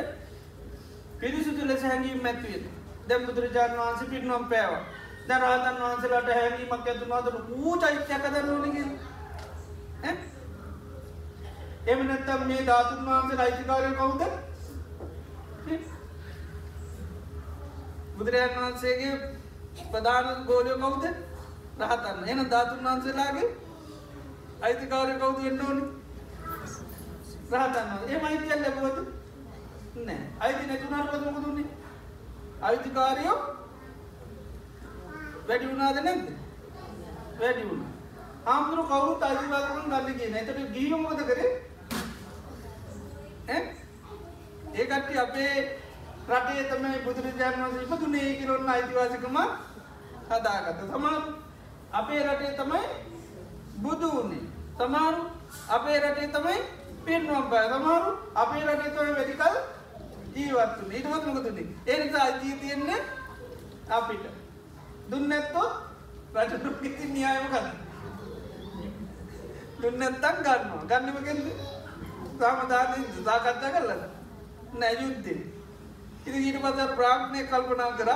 පිරිසුදු 1.19 1.68
ලෙස 1.68 1.84
හැඟීම් 1.84 2.26
ඇත්වීද 2.26 2.65
දැම් 3.07 3.26
බුදුරජාණන් 3.26 3.80
වහන්සේ 3.80 4.10
පිටනම් 4.10 4.45
පෑව. 4.48 4.73
දැරහතන් 5.30 5.80
වහන්සේලාට 5.80 6.30
හැඟීමක් 6.32 6.88
ඇතුනාදර 6.88 7.36
ඌ 7.60 7.78
චෛත්‍යක 7.78 8.23
දරනෝනග 8.28 8.78
එම 11.84 11.99
නැත්තම් 12.03 12.48
මේ 12.48 12.66
ධාතුන් 12.66 13.06
වහන්සේ 13.06 13.38
රයිතිකාරය 13.40 13.91
කවුද 13.94 14.22
බුදුරජාණන් 18.16 18.58
වහන්සේගේ 18.58 19.14
ප්‍රධාන 19.88 20.45
ගෝලය 20.45 20.74
කවුද? 20.76 21.06
රහතන්න 21.82 22.30
එන 22.30 22.44
ධාතුන් 22.48 22.84
වහන්සේලාගේ 22.84 23.48
අයිතිකාරය 24.62 25.16
කවුද 25.16 25.45
එන්න 25.45 25.62
ඕනි? 25.62 25.84
රහතන්න 27.52 27.90
ඒ 28.08 28.20
මයිතියල් 28.20 28.62
ලැබුවද? 28.62 28.98
නෑ 30.02 30.20
අයිති 30.40 30.68
නැතුනාට 30.68 31.10
පදමක 31.10 31.38
දුන්නේ 31.40 31.68
අයිතිකාරයෝ 32.64 33.40
වැඩි 35.48 35.66
වුණාද 35.66 35.98
නැද්ද? 36.02 36.30
වැඩි 37.40 37.64
වුණ. 37.64 37.84
ආමුදුරු 38.48 38.84
කවුරුත් 38.86 39.22
අයිතිවාකරුන් 39.24 39.91
ගල්ලි 39.91 40.14
කියන 40.16 40.36
එතට 40.38 40.64
ගීමමෝද 40.72 41.22
කරේ? 41.26 41.52
ඒකට්ටි 43.52 45.19
අපේ 45.19 45.53
රටේ 46.30 46.64
තමයි 46.64 46.99
බුදුරජාණන් 47.06 47.64
වන්සේ 47.64 47.84
ඉපදුනේ 47.86 48.30
කිරොන්න 48.38 48.69
අයිතිවාසිකම 48.69 49.38
හදාගත 50.30 50.80
සමාරු 50.88 51.34
අපේ 51.94 52.22
රටේ 52.26 52.53
තමයි 52.53 52.84
බුදු 53.82 54.11
වුණේ 54.11 54.44
සමාරු 54.78 55.23
අපේ 55.69 55.99
රටේ 55.99 56.30
තමයි 56.30 56.60
පින්නම් 57.06 57.49
බෑ 57.49 57.68
සමාරු 57.69 58.11
අපේ 58.36 58.64
රටේ 58.68 58.91
තමයි 58.91 59.15
වැඩිකල් 59.18 59.57
ජීවත්තු 60.36 60.91
ඊටවත් 60.91 61.26
මොකතුනේ 61.28 61.68
ඒ 61.88 62.03
නිසා 62.03 62.23
අයිතිය 62.23 62.56
තියෙන්නේ 62.57 63.02
අපිට. 63.91 64.26
දුන්නැත්තොත් 65.11 65.73
රජු 66.34 66.69
ඉති 66.82 67.06
න්‍යායම 67.07 67.45
ගන්න 67.52 67.69
දුන්නැත්තන් 69.82 70.38
ගන්නවා. 70.38 70.84
ගන්නමකෙන්ද 70.90 71.48
සාමධානය 72.41 73.05
සාකච්ඡා 73.26 73.72
කරලද? 73.76 74.03
නෑ 74.73 74.95
යුද්ධේ. 74.95 75.39
ඉති 76.26 76.38
ඊට 76.39 76.59
පස 76.63 76.91
ප්‍රාග්නය 76.95 77.39
කල්පනා 77.45 77.91
කර 77.93 78.09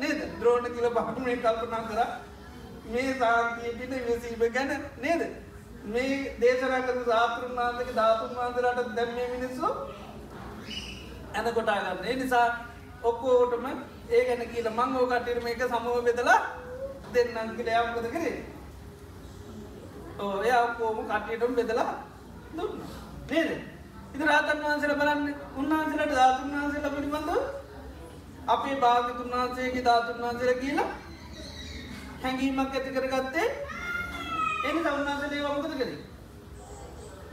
නේද? 0.00 0.20
ද්‍රෝණ 0.40 0.70
කියල 0.74 0.88
බහමේ 0.90 1.36
කල්පනා 1.38 1.82
කර 1.88 2.00
මේ 2.86 3.10
සාන්තිය 3.18 3.74
පිට 3.78 3.92
විසීම 4.06 4.42
ගැන 4.50 4.72
නේද? 4.98 5.22
මේ 5.86 6.16
දේශනා 6.40 6.82
කර 6.82 6.98
සාපෘන් 7.06 7.52
වන්දක 7.58 7.90
ධාතුන් 7.94 8.32
වන්දරට 8.36 8.90
දැම්මේ 8.96 9.28
මිනිස්සු 9.34 9.68
ඇන 11.34 11.54
කොටා 11.54 11.78
ගන්න. 11.78 12.04
ඒ 12.04 12.16
නිසා 12.16 12.46
ඔක්කෝටම 13.04 13.66
ඒ 14.10 14.22
ගැන 14.28 14.44
කියල 14.52 14.68
මං 14.70 14.96
ඕකටරම 14.96 15.46
එක 15.46 15.64
සමෝ 15.68 15.96
බෙදලා 16.02 16.40
දෙන්නම් 17.14 17.56
කියල 17.56 17.72
යමකද 17.74 18.06
කරේ? 18.12 18.36
ඕ 20.18 20.36
එය 20.42 20.54
ඔක්කෝම 20.58 21.02
කටයටම 21.08 21.54
බෙදලා 21.54 21.90
දුන්න. 22.56 23.04
නේද? 23.28 23.50
ඉති 24.14 24.24
රාතන් 24.24 24.60
වහන්සල 24.60 24.92
බලන්න 24.94 25.22
උන්වහන්සලට 25.56 26.12
ධාතුන් 26.12 26.52
වහන්සල 26.52 26.86
පිළිබඳ 26.90 27.30
අපේ 28.48 28.76
භාගතුන් 28.76 29.32
වහන්සේගේ 29.32 29.82
ධාතුන් 29.82 30.18
වහන්සල 30.18 30.52
කියලා 30.56 30.88
හැඟීමක් 32.22 32.60
ඇති 32.72 32.90
කරගත්තේ 32.92 33.48
එනි 34.64 34.80
උන්වහන්සලේ 34.90 35.42
වමකද 35.44 35.72
කර 35.74 35.90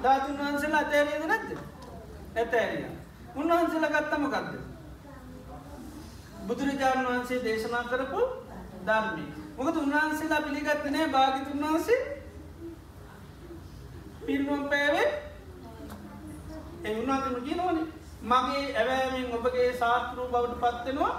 ධාතුන් 0.03 0.39
වහන්සලා 0.39 0.81
අතෑරයද 0.81 1.25
නැත්ත 1.25 1.49
ඇතෑරිය 2.35 2.87
උන්වහන්සල 3.35 3.85
ගත්තමකක්ද 3.89 4.55
බුදුරජාණන් 6.43 7.07
වහන්සේ 7.07 7.39
දේශනා 7.41 7.83
කරපු 7.85 8.25
ධර්මී 8.83 9.29
මොකද 9.55 9.75
උන්වහන්සේලා 9.77 10.41
පිළිගත්තනෑ 10.41 11.07
භාගිතුන් 11.09 11.61
වහන්සේ. 11.61 12.01
පිල්නුවම් 14.23 14.65
පෑවේ 14.65 15.07
එවුනාතම 16.83 17.35
කියනවන. 17.41 17.79
මගේ 18.23 18.65
ඇවෑමෙන් 18.73 19.33
ඔබගේ 19.33 19.69
ශාස්තෘ 19.75 20.17
බවට 20.27 20.59
පත්වෙනවා 20.61 21.13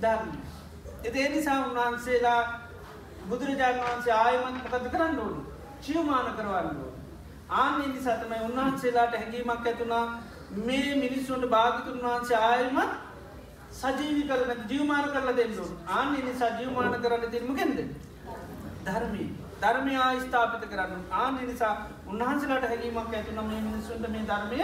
ධර්ම. 0.00 0.30
එති 1.04 1.28
නිසා 1.28 1.58
උන්වහන්සේලා 1.62 2.42
බුදුරජාණන් 3.28 3.82
වහන්සේ 3.82 4.16
ආයමන් 4.16 4.60
පකත 4.62 4.84
කරන්න 4.88 5.18
ඕනු? 5.18 5.40
චියමාන 5.80 6.28
කරවන්න 6.32 6.76
ඕන. 6.78 6.92
ආනෙදි 7.56 8.00
සතමයි 8.00 8.42
උන්වහන්සේලාට 8.42 9.14
හැඟීමක් 9.14 9.66
ඇතුනා 9.66 10.04
මේ 10.60 10.94
මිනිස්සුන්ට 10.96 11.48
භාගිතුන් 11.48 11.98
වහන්සේ 12.00 12.40
ආයමත් 12.42 12.92
සජීවි 13.72 14.22
කරන 14.24 14.64
ජීවමාන 14.68 15.06
කරලා 15.10 15.36
දෙන්නු 15.36 15.68
ආන 15.90 16.12
නිසා 16.20 16.50
ජීවමාන 16.56 17.00
කරන්න 17.00 17.30
තිරමගෙන්ද 17.30 17.78
ධර්මී 18.84 19.28
ධර්මය 19.30 19.41
ආස්ථාපිත 19.98 20.64
කරන්න. 20.66 21.02
ආන 21.12 21.34
නිසා 21.42 21.74
උන්හන්සලට 22.06 22.64
හැකීමක් 22.64 23.12
ඇතුන 23.12 23.40
මේ 23.42 23.60
මිනිසුන්ට 23.60 24.08
මේ 24.08 24.24
ධර්මය 24.24 24.58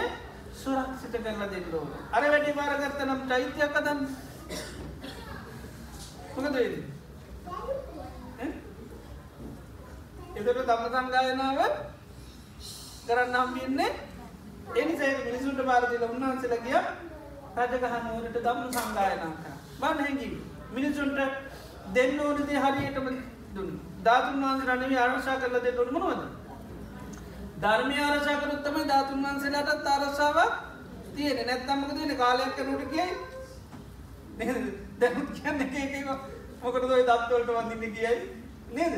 සුරක්ෂිත 0.53 1.15
කරලා 1.17 1.47
දෙන්නෝ 1.47 1.85
අර 2.11 2.23
වැඩි 2.25 2.53
පාරගත්ත 2.53 3.01
නම් 3.01 3.21
චෛත්‍යයක් 3.27 3.71
කදන්න 3.71 3.99
මොකද 6.35 6.57
එතට 10.37 10.59
තම 10.61 10.83
සංගායනාව 10.87 11.59
කරන්න 13.07 13.35
හම්බින්නේ 13.37 13.91
එනිසේ 14.75 15.13
මිනිසුන්ට 15.21 15.61
පාරදිල 15.63 16.03
උන්වහන්සල 16.05 16.55
කිය 16.59 16.79
රජගහනුවරට 17.57 18.37
දම්ම 18.39 18.71
සංගායනාක 18.73 19.45
බන්න 19.79 19.99
හැඟි 19.99 20.29
මිනිසුන්ට 20.71 21.19
දෙන්න 21.91 22.19
ඕනදේ 22.19 22.59
හරියටම 22.59 23.07
දුන්න. 23.55 23.88
ධාතුන් 23.99 24.41
වහන්ස 24.41 24.65
රණවි 24.65 24.97
ආරශා 24.97 25.37
කරල 25.37 25.57
දෙ 25.59 25.71
ොඩුමනවද 25.75 26.21
ධර්මය 27.59 27.97
ආරශා 27.99 28.37
කරත්තම 28.41 28.77
ධාතුන් 28.87 29.23
වහන්සේලාටත් 29.23 29.87
ආරශාවක් 29.87 30.53
තියෙන 31.13 31.39
නැත්තම්මක 31.45 31.91
තියෙන 31.93 32.17
කාලයක් 32.17 32.53
කනට 32.57 32.83
කියයි. 32.89 33.07
දැනුත් 34.99 35.29
කියන්න? 35.35 35.61
එක 35.61 36.07
මොකටද 36.61 36.85
දත්වලට 37.01 37.49
වඳන්න 37.49 37.93
කියයි. 37.93 38.15
නේද? 38.71 38.95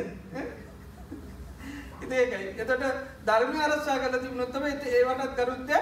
ඉතේකයි 2.04 2.48
එතට 2.58 2.86
ධර්මය 3.26 3.58
ආරශා 3.60 3.98
කල 4.00 4.16
තිබුණොත්තම 4.18 4.64
ඒවටත් 4.68 5.36
කරුත්ය 5.38 5.82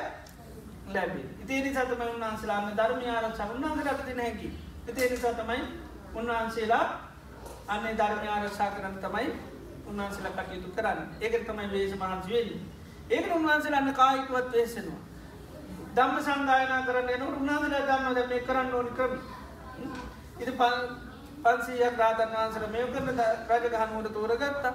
ලැබි 0.90 1.22
ඉතිනි 1.42 1.70
සතම 1.72 2.02
උන්වහන්සේලාම 2.06 2.72
ධර්මය 2.76 3.06
ආරක්ෂා 3.10 3.48
උන්වහන්සේලාට 3.50 4.06
තින 4.06 4.20
හැකි 4.20 4.50
ඉතිනි 4.88 5.18
සතමයි 5.18 5.62
උන්වහන්සේලා 6.16 6.86
අන්නේ 7.70 7.96
ධර්මය 7.96 8.28
ආරක්ෂා 8.30 8.70
කරන්න 8.70 8.98
තමයි 9.00 9.28
උන්වහන්සේලා 9.86 10.36
කටයුතු 10.40 10.70
කරන්න. 10.72 11.00
ඒක 11.22 11.34
තමයි 11.44 11.68
වේශ 11.70 11.96
මහන්සි 11.96 12.30
වෙලි 12.30 12.56
ඒක 13.10 13.36
උන්වහන්සේලාන්න 13.36 13.94
කායිකුවත් 13.96 14.52
වේසෙනවා 14.52 15.02
ධම්ම 15.96 16.18
සංගායනා 16.22 16.82
කරන්න 16.84 17.10
එන 17.10 17.24
උන්වහන්සේලා 17.24 17.86
දන්නවද 17.90 18.28
මේ 18.28 18.42
කරන්න 18.42 18.74
ඕනි 18.74 18.92
ක්‍රම 18.92 19.14
ඉති 20.40 20.52
පන්සීයක් 21.44 21.98
රාතන් 21.98 22.34
වහන්සර 22.34 22.66
මේ 22.70 22.86
කරන 22.88 23.10
රජගහනුවට 23.54 24.14
තෝරගත්තා. 24.14 24.74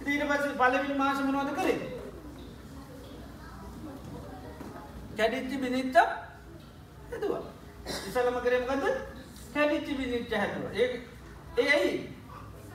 ඉතිට 0.00 0.28
පස 0.28 0.46
පලවිනි 0.54 0.94
මාසමනවද 0.96 1.50
කරේ? 1.54 1.76
කැඩිච්චි 5.16 5.56
බිනිච්ච 5.58 5.96
හැදවා. 7.10 7.42
ඉසලම 8.08 8.40
කරමකද 8.40 8.84
කැඩිච්චි 9.54 9.94
බිනිච්ච 9.94 10.32
හැතුව 10.34 10.64
ඒ 10.74 10.88
ඒ 11.58 11.70
ඇයි? 11.70 12.13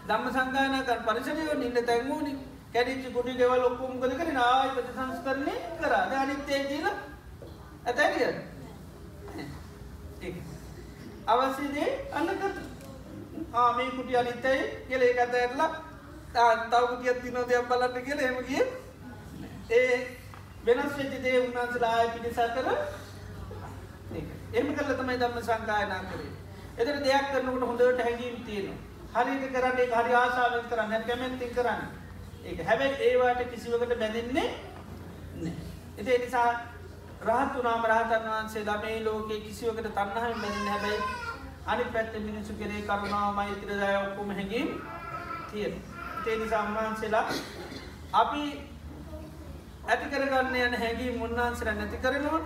දම්ම 0.09 0.29
සංගානකන් 0.35 1.01
පරිසරයෝ 1.07 1.55
නින්න 1.55 1.77
තැන්වූනි 1.87 2.31
කැඩිච්චි 2.73 3.09
කුඩි 3.15 3.33
ගෙවල් 3.39 3.63
ඔක්කුම්කද 3.65 4.13
කර? 4.13 4.29
නායපති 4.33 4.91
සංස්කරණය 4.95 5.55
කරාද 5.79 6.13
අනිත්තේ 6.15 6.61
කියලා 6.65 6.95
ඇතැරිය. 7.85 8.31
අවශ්‍යදේ 11.27 11.89
අන්නකත 12.13 12.57
ආමේ 13.55 13.89
කුටි 13.91 14.17
අනිත්තයි 14.17 14.57
කියල 14.87 15.01
ඒ 15.01 15.13
අත 15.25 15.33
ඇරලා 15.35 15.69
තවකුටියත් 16.71 17.21
තිනෝ 17.23 17.45
දෙයක් 17.47 17.69
බලන්න 17.69 18.05
කියල 18.07 18.19
එම 18.21 18.41
කිය 18.43 18.65
ඒ 19.71 19.95
වෙනස් 20.65 20.93
වෙච්චි 20.97 21.23
දේ 21.23 21.37
උන්වන්සලා 21.39 21.95
පිණිසා 22.13 22.49
කර 22.55 22.67
එම 24.53 24.75
කල 24.75 24.93
තමයි 24.93 25.17
දම්ම 25.17 25.41
සංකායනා 25.43 26.03
කරේ. 26.09 26.31
එතර 26.77 26.95
දෙයක් 27.05 27.25
කරනකට 27.31 27.63
හොඳට 27.63 28.05
හැඟීම් 28.05 28.45
තියෙනවා. 28.45 28.88
හරික 29.15 29.43
කරන්නේ 29.51 29.87
හරි 29.93 30.13
ආසාාවෙන් 30.15 30.65
කරන්න. 30.65 31.03
කැමැත්ති 31.03 31.49
කරන්න. 31.51 31.81
ඒ 32.45 32.63
හැබැයි 32.63 32.95
ඒවාට 33.03 33.41
කිසිවකට 33.47 33.95
බැඳෙන්නේ 33.95 34.47
එති 35.97 36.11
එනිසා 36.13 36.49
රහත්තුනාම 37.21 37.83
රහතන් 37.85 38.27
වහන්සේ 38.27 38.65
දමේ 38.65 38.97
ලෝකයේ 39.01 39.41
කිසිවකට 39.41 39.91
තන්නහම 39.91 40.41
බැඳන්න 40.41 40.69
හැබැයි 40.69 41.01
අනි 41.67 41.85
පැත්ත 41.87 42.19
මිනිසු 42.21 42.53
කරේ 42.55 42.81
කරුණාව 42.83 43.35
මෛත්‍රදාය 43.35 43.95
ඔක්කුම 43.97 44.31
හැඟීම් 44.31 44.69
තියෙන 45.51 45.75
ඒ 46.25 46.37
නිසා 46.37 46.63
උන්වහන්සේලා 46.63 47.25
අපි 48.13 48.43
ඇති 49.85 50.07
කරගන්න 50.07 50.55
යන 50.57 50.75
හැඟී 50.77 51.11
මුන්නාන්සර 51.17 51.69
නැති 51.73 51.97
කරනවා. 51.99 52.41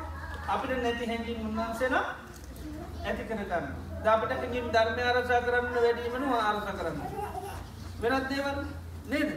අපිට 0.48 0.84
නැති 0.84 1.06
හැඟී 1.06 1.38
මුන්නාන්සේලා 1.38 2.06
ඇති 3.06 3.24
කරගන්න 4.04 4.22
දපට 4.22 4.32
හැඟීම් 4.34 4.72
ධර්මය 4.72 5.04
අරසා 5.04 5.42
කරන්න 5.42 5.74
වැඩීමෙන 5.76 6.24
ආරස 6.30 6.64
කරන්න. 6.70 7.00
වෙනත් 8.02 8.30
දේවල් 8.30 8.58
නේද? 9.06 9.30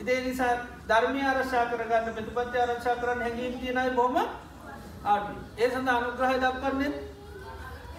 ඉදේ 0.00 0.20
නිසා 0.22 0.56
ධර්මය 0.88 1.22
ආරශා 1.22 1.64
කරගන්න 1.66 2.14
ප්‍රතිපත්ති 2.16 2.58
ආරක්ෂා 2.58 2.96
කරන්න 2.96 3.22
හැඟීම් 3.22 3.60
තියෙනයි 3.60 3.90
බොහම 3.92 4.16
ආඩි 5.04 5.34
ඒ 5.56 5.70
සඳ 5.70 5.88
අනුග්‍රහය 5.88 6.36
දක්වන්නේ 6.38 6.92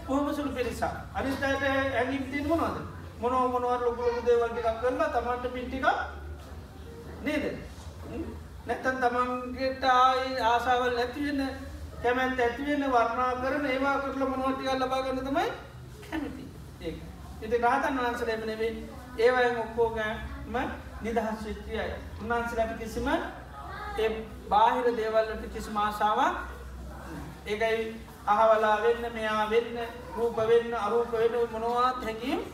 බොහම 0.08 0.34
සුළු 0.34 0.52
පිරිසා 0.52 0.94
අනිතයට 1.14 1.64
හැඟීම් 1.94 2.24
තියෙන 2.32 2.48
මොනවද? 2.48 2.78
මොනෝ 3.22 3.48
මොනවර 3.48 3.82
ලොකුලොකු 3.82 4.22
දේවල්ටිකක් 4.26 4.82
කරලා 4.82 5.10
තමන්ට 5.10 5.54
පිටික 5.54 5.86
නේද? 7.24 7.44
නැත්තන් 8.68 9.02
තමන්ගේට 9.02 9.84
ආයි 9.86 10.38
ආසාවල් 10.44 10.94
නැතිවෙන්න 10.96 11.42
කැමැත් 12.04 12.40
ඇතිවෙන්න 12.40 12.92
වර්ණා 12.92 13.34
කරන 13.42 13.66
ඒවා 13.68 13.98
කරල 13.98 14.24
මොනවටිකල් 14.28 14.80
ලබාගන්න 14.80 15.26
තමයි 15.26 15.50
කැමති. 16.10 16.44
ඒ 16.82 16.94
ඉති 17.42 17.58
රහතන් 17.58 18.00
වහන්සලේම 18.00 18.46
නෙවේ 18.46 18.74
ඒවයි 19.20 19.50
ඔක්කෝගෑම 19.58 20.56
නිදහස් 21.02 21.46
විත්තියයි 21.46 21.88
උන්වහන්සලට 22.22 22.78
කිසිම 22.80 23.08
ඒ 23.10 24.10
බාහිර 24.50 24.88
දේවල්ලට 24.98 25.44
කිසි 25.54 25.72
මාසාාවක් 25.72 26.38
ඒකයි 27.48 27.84
අහවලා 28.28 28.76
වෙන්න 28.84 29.10
මෙයා 29.14 29.50
වෙන්න 29.50 29.80
රූප 30.16 30.38
වෙන්න 30.48 30.74
අරූප 30.76 31.12
වෙන 31.14 31.36
මොනවාත් 31.52 32.04
හැකීම් 32.04 32.46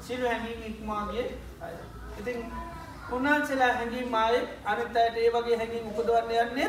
සිරු 0.00 0.28
හැඟීම් 0.28 0.62
ඉක්මාගේ 0.64 1.26
ඉතින් 2.18 2.38
උන්වහන්සලා 3.10 3.72
හැඟීම් 3.72 4.08
මාය 4.10 4.40
අනිත් 4.66 4.96
අයට 4.96 5.16
ඒ 5.18 5.30
වගේ 5.30 5.56
හැඟීම් 5.56 5.86
උපදවන්න 5.88 6.34
යන්නේ 6.42 6.68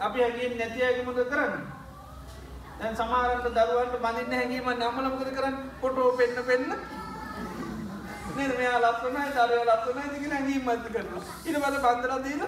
අපි 0.00 0.20
හැඟීම් 0.20 0.58
නැතියගමද 0.58 1.20
කරන්න? 1.26 1.54
දැන් 2.82 2.96
සමාරන්ට 2.98 3.44
දරුවන්ට 3.56 3.96
බඳන්න 4.04 4.32
හැඟීම 4.36 4.68
නම්මලමකද 4.70 5.28
කරන්න? 5.36 5.56
පොටෝ 5.80 6.08
පෙන්න්න 6.20 6.38
පෙන්න්න 6.48 6.72
නේද? 8.36 8.52
මෙයා 8.58 8.78
ලක්වනයි 8.84 9.28
දරය 9.36 9.58
ලක්වනයි 9.68 10.06
දිගෙන 10.14 10.32
හැඟීම් 10.36 10.64
මත 10.68 10.86
කරන 10.94 11.08
ඉට 11.48 11.58
බද 11.64 11.76
බන්දර 11.84 12.12
දීල 12.24 12.42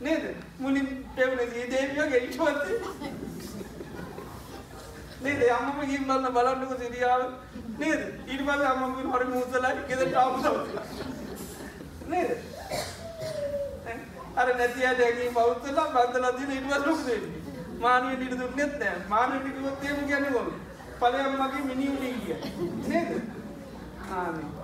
නේද? 0.00 0.24
මුලින් 0.58 0.88
පෙවුණ 1.16 1.52
දී 1.52 1.66
දේවියගේ 1.74 2.20
ඉටවත්තේ 2.26 2.78
නේද? 5.22 5.40
අම්මම 5.58 5.78
ගින් 5.92 6.04
බලන්න 6.08 6.34
බලන්නක 6.36 6.72
සිරියාව. 6.82 7.22
නේද? 7.78 8.02
ඊට 8.26 8.42
පස්සේ 8.48 8.68
අම්මම 8.72 9.14
හරි 9.14 9.30
මූසලා 9.30 9.72
ගෙදරට 9.88 10.16
ආපු 10.16 10.38
දවස් 10.44 10.68
නේද? 12.08 12.30
අර 14.36 14.48
නැති 14.58 14.86
අය 14.90 14.96
දැකී 14.98 15.32
බෞද්ධලා 15.40 15.88
බන්දලා 15.96 16.36
දින 16.38 16.50
ඊට 16.50 16.68
පස්සේ 16.68 16.86
ලොකු 16.86 17.02
දෙන්නේ 17.08 17.44
මානිය 17.80 18.16
ඊට 18.16 18.38
දුන්නෙත් 18.38 18.78
නෑ 18.78 18.96
මානිය 19.08 19.40
ඊට 19.44 19.84
එහෙම 19.84 20.06
කියන්නේ 20.06 20.32
මොකද 20.32 20.52
ඵලයන් 21.00 21.38
මගේ 21.38 21.64
මිනි 21.64 21.86
උලින් 21.90 22.16
කිය 22.20 22.36
නේද? 22.88 23.10
ආනේ 24.12 24.54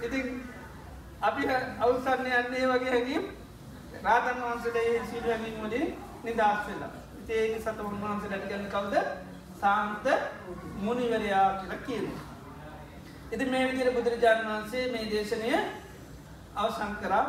ඉතින් 0.00 0.26
අපි 1.20 1.42
අවසන් 1.80 2.20
යන්නේ 2.22 2.66
වගේ 2.68 2.90
හැඟීම්. 2.90 3.24
රාතන් 4.02 4.42
වහන්සේලා 4.42 5.06
සීල 5.10 5.24
හැඟීම් 5.24 5.62
වලින් 5.62 5.86
නිදහස් 6.24 6.60
වෙලා. 6.66 6.90
ඉතින් 7.20 7.36
ඒක 7.36 7.60
සත 7.60 7.78
උන්වහන්සේලාට 7.80 8.48
කියන්නේ 8.48 8.70
කවුද? 8.70 8.94
සාන්ත 9.60 10.06
මුනිවරයා 10.76 11.48
කියලා 11.54 11.84
කියනවා. 11.86 12.22
ඉතින් 13.32 13.50
මේ 13.50 13.64
විදිහට 13.66 13.94
බුදුරජාණන් 13.94 14.48
වහන්සේ 14.48 14.84
මේ 14.92 15.10
දේශනය 15.10 15.50
අවසන් 16.56 16.94
කරා. 17.02 17.26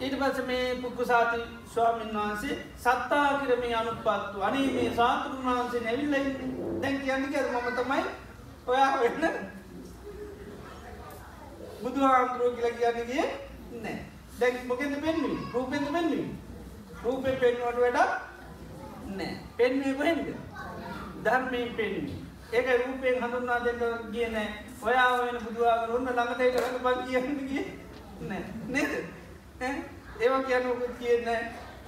ඊට 0.00 0.16
පස්සේ 0.16 0.46
මේ 0.46 0.76
පුක්කුසාති 0.76 1.42
ස්වාමීන් 1.74 2.14
වහන්සේ 2.14 2.54
සත්තා 2.76 3.38
කිරමේ 3.38 3.74
අනුපත්තු 3.74 4.42
අනේ 4.42 4.66
මේ 4.74 4.88
සාතුරුන් 4.96 5.44
වහන්සේ 5.44 5.80
නැවිල්ලා 5.80 6.20
ඉන්නේ. 6.20 6.48
දැන් 6.82 7.00
කියන්නේ 7.00 7.30
කියලා 7.30 7.60
මම 7.60 7.76
තමයි 7.76 8.04
ඔයා 8.66 9.00
වෙන්න. 9.00 9.36
බුදුහාමුදුරුවෝ 11.82 12.56
කියලා 12.56 12.78
කියන්නේ 12.78 13.06
ගියේ 13.06 13.28
නැහැ. 13.72 14.04
දැන් 14.40 14.66
මොකෙන්ද 14.66 14.94
පෙන්වන්නේ? 15.00 15.38
රූපෙන්ද 15.52 15.86
පෙන්වන්නේ? 15.86 16.26
රූපේ 17.04 17.36
පෙන්වුවට 17.36 17.78
වඩා 17.78 18.08
නෑ 19.08 19.32
පෙන්වේ 19.56 19.94
කොහෙන්ද? 19.94 20.28
ධර්මයෙන් 21.24 21.74
පෙන්න්නේ 21.76 22.20
ඒක 22.52 22.68
රූපයෙන් 22.84 23.22
හඳුන්නා 23.22 23.64
දෙන්න 23.64 23.82
ගිය 24.12 24.28
නෑ 24.28 24.48
ඔයා 24.82 25.10
වෙන 25.18 25.40
බුදුවාගර 25.44 25.96
ඔන්න 25.96 26.06
ළඟට 26.10 26.54
කරන්න 26.54 26.78
බං 26.84 26.98
කියන්න 27.06 27.42
ගිය 27.48 27.64
නෑ 28.28 28.44
නේද? 28.68 28.92
ඒවා 30.22 30.42
කියන්න 30.42 30.66
කියන්න 30.98 31.28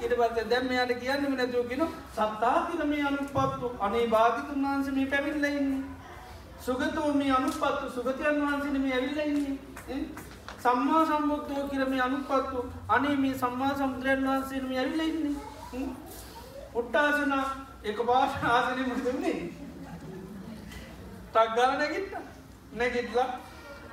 ඊට 0.00 0.14
පස්සේ 0.18 0.44
දැන් 0.50 0.66
මෙයාට 0.68 0.94
කියන්න 1.00 1.24
නැතුව 1.32 1.68
කියන 1.68 1.82
සත්තාතිර 2.12 2.86
මේ 2.86 3.02
අනුපත්තු 3.04 3.70
අනේ 3.80 4.06
භාග්‍යතුන් 4.08 4.64
වහන්සේ 4.64 4.94
මේ 4.94 5.06
පැමිණලා 5.06 5.50
ඉන්නේ. 5.52 5.82
සුගතෝ 6.60 7.12
මේ 7.14 7.32
අනුපත්තු 7.32 7.90
සුගතයන් 7.90 8.40
වහන්සේ 8.42 8.78
මේ 8.78 8.94
ඇවිල්ලා 8.94 9.26
ඉන්නේ. 9.26 9.58
සම්මා 10.58 11.02
සම්බුද්ධෝ 11.06 11.68
කියලා 11.68 11.88
මේ 11.88 12.00
අනුපත්තු 12.00 12.64
අනේ 12.88 13.16
මේ 13.16 13.34
සම්මා 13.36 13.74
සම්බුදුරන් 13.74 14.26
වහන්සේ 14.26 14.62
මේ 14.62 14.78
ඇවිල්ලා 14.78 15.06
ඉන්නේ. 15.06 15.34
උට්ටාසන 16.74 17.34
එක 17.84 17.98
පාට 18.06 18.44
ආසනය 18.46 18.86
මුදුන්නේ 18.86 19.38
ටක්ගල 21.32 21.72
නැගිට 21.78 22.16
නැගිටලා 22.72 23.28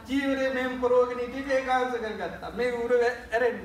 ජීවරය 0.07 0.47
මෙම 0.53 0.73
පරෝගෙන 0.81 1.19
ඉටික 1.19 1.49
ඒ 1.49 1.61
කාන්ස 1.61 1.93
කරගත්තා. 1.95 2.51
මේ 2.51 2.71
උර 2.73 2.91
ඇරෙන් 2.97 3.57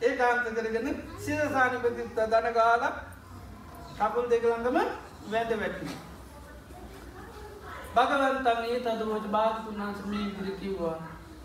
ඒ 0.00 0.16
කාන්ත 0.16 0.46
කරගෙන 0.48 0.88
සිරසානපතිත්ත 1.18 2.18
දන 2.26 2.48
ගාල 2.52 2.82
කකුල් 3.98 4.26
දෙකළඟම 4.30 4.78
වැද 5.28 5.50
වැටි 5.56 5.86
භගවන්තන්නේ 7.94 8.78
තදවෝජ 8.80 9.26
භාගතුන් 9.30 9.76
වහන්ස 9.76 10.00
මේ 10.06 10.30
ගුර 10.32 10.48
කිව්වා 10.60 10.96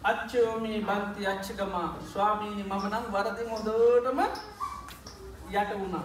අච්චයෝමී 0.04 0.80
බන්ති 0.84 1.28
අච්චකමා 1.28 1.88
ස්වාමීනි 2.06 2.64
මම 2.64 2.86
නම් 2.88 3.06
වරදින් 3.12 3.50
හොදෝටම 3.50 4.20
යට 5.52 5.72
වුණා. 5.74 6.04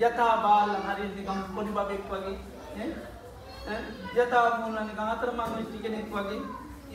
යතා 0.00 0.34
බාල 0.38 0.70
හරි 0.86 1.08
නිකම් 1.10 1.40
පොඩි 1.54 1.72
බබෙක් 1.72 2.02
වගේ 2.10 2.88
යතා 4.16 4.48
මූල 4.58 4.78
නිකම් 4.80 5.00
අතරමං 5.06 5.54
වෙච්ච 5.54 5.74
කෙනෙක් 5.82 6.10
වගේ 6.10 6.42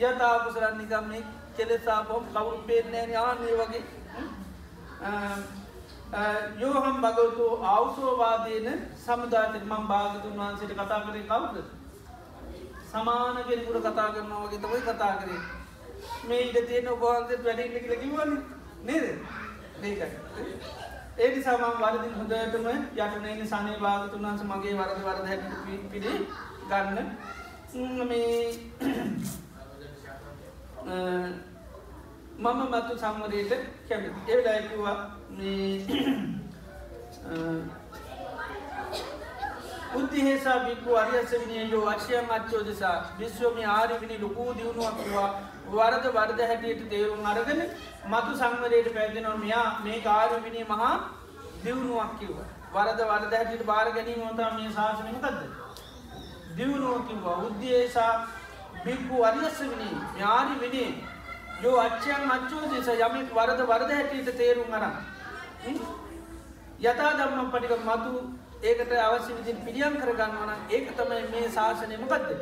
යතා 0.02 0.34
කුසලන් 0.40 0.78
නිකම් 0.78 1.08
මේ 1.08 1.24
කෙලෙසා 1.56 2.02
බොම් 2.04 2.24
කවුරු 2.28 2.62
පේන්නේ 2.66 3.06
නැහැ 3.06 3.24
ආන්නේ 3.24 3.58
වගේ. 3.60 3.84
Um, 5.02 5.38
uh, 6.12 6.42
යෝහම් 6.60 6.96
භගවතු 7.02 7.46
ආවුසෝවාදීන 7.64 8.68
සමුදායට 8.96 9.64
මම 9.64 9.88
භාගතුන් 9.88 10.36
වහන්සේට 10.36 10.74
කතා 10.74 11.00
කරේ 11.00 11.24
කවුද? 11.24 11.56
සමාන 12.86 13.36
කෙනෙකුට 13.44 13.86
කතා 13.86 14.08
කරනවා 14.10 14.44
වගේ 14.44 14.60
තමයි 14.60 14.80
කතා 14.82 15.14
කරේ. 15.16 15.40
මේ 16.28 16.40
ඉඩ 16.42 16.58
තියෙන 16.68 16.88
ඔබ 16.88 17.02
වහන්සේත් 17.02 17.44
වැඩි 17.44 17.62
ඉන්න 17.64 17.76
කියලා 17.78 18.00
කිව්වනේ 18.00 18.40
නේද? 18.84 19.06
මේකයි. 19.80 20.08
ඒ 21.18 21.28
නිසා 21.30 21.58
මම 21.58 21.76
වරදින් 21.82 22.14
හොඳටම 22.14 22.66
යටනේ 22.96 23.46
සනේ 23.48 23.78
භාගතුන් 23.80 24.24
වහන්සේ 24.24 24.48
මගේ 24.48 24.74
වරද 24.76 25.00
වරද 25.02 25.26
හැටියට 25.26 25.86
පිළි 25.90 26.14
ගන්න. 26.68 27.08
මේ 28.06 28.34
uh, 30.88 31.28
මම 32.42 32.60
මතු 32.68 32.98
සම්මරයට 32.98 33.52
කැමති 33.88 34.20
ඒ 34.28 34.36
වෙලාවේ 34.36 34.68
කිව්වා 34.68 34.98
මේ 35.32 35.74
උද්දිහේසා 39.94 40.58
බික්කු 40.60 40.96
අරියසවිනිය 40.96 41.64
යෝ 41.70 41.86
අක්ෂයන් 41.88 42.30
අච්චෝ 42.30 42.62
දෙසා 42.64 42.98
විශ්වමි 43.18 43.64
ආරිවිනි 43.70 44.16
ලොකූ 44.18 44.50
දියුණුවක්වා 44.54 45.28
වරද 45.68 46.06
වර්ද 46.10 46.40
හැටියට 46.42 46.82
තේරුම් 46.90 47.26
අරගෙන 47.26 47.60
මතු 48.06 48.36
සංවරයට 48.36 48.88
පැදිනො 48.94 49.36
මෙයා 49.38 49.66
මේ 49.80 50.00
කාරවිනි 50.00 50.64
මහා 50.66 50.94
දියුණුවක් 51.64 52.18
කිව්ව. 52.18 52.38
වරද 52.72 53.00
වර්ද 53.04 53.32
හැටියට 53.32 53.66
බාර 53.66 53.86
ගැනීම 53.92 54.22
ොතා 54.24 54.50
මේ 54.52 54.70
ශාසනමකක්ද 54.70 55.38
දියුණුව 56.56 57.06
කිව්වා. 57.08 57.38
උද්දේශා 57.40 58.12
බික්කු 58.84 59.24
අරියස්සවිනි 59.24 59.90
ඥාරි 59.90 60.60
විනි 60.60 60.84
යෝ 61.62 61.76
අච්චයන් 61.78 62.30
අච්චෝ 62.30 62.62
දෙස 62.68 62.88
යමෙක් 62.98 63.28
වරද 63.32 63.60
වර්ද 63.64 63.90
හැටියට 63.92 64.30
තේරුම් 64.36 64.72
අරන්. 64.72 64.94
යතා 66.80 67.10
දම්ම 67.12 67.50
පටික 67.50 67.74
මතු 67.80 68.12
ඒකට 68.62 68.92
අවශ්‍ය 69.00 69.34
විදින් 69.34 69.58
පිළියම් 69.64 69.94
කරගන්නවන 69.96 70.50
ඒක 70.70 70.88
තමයි 70.96 71.20
මේ 71.28 71.50
ශාසනයමකක්ද 71.50 72.32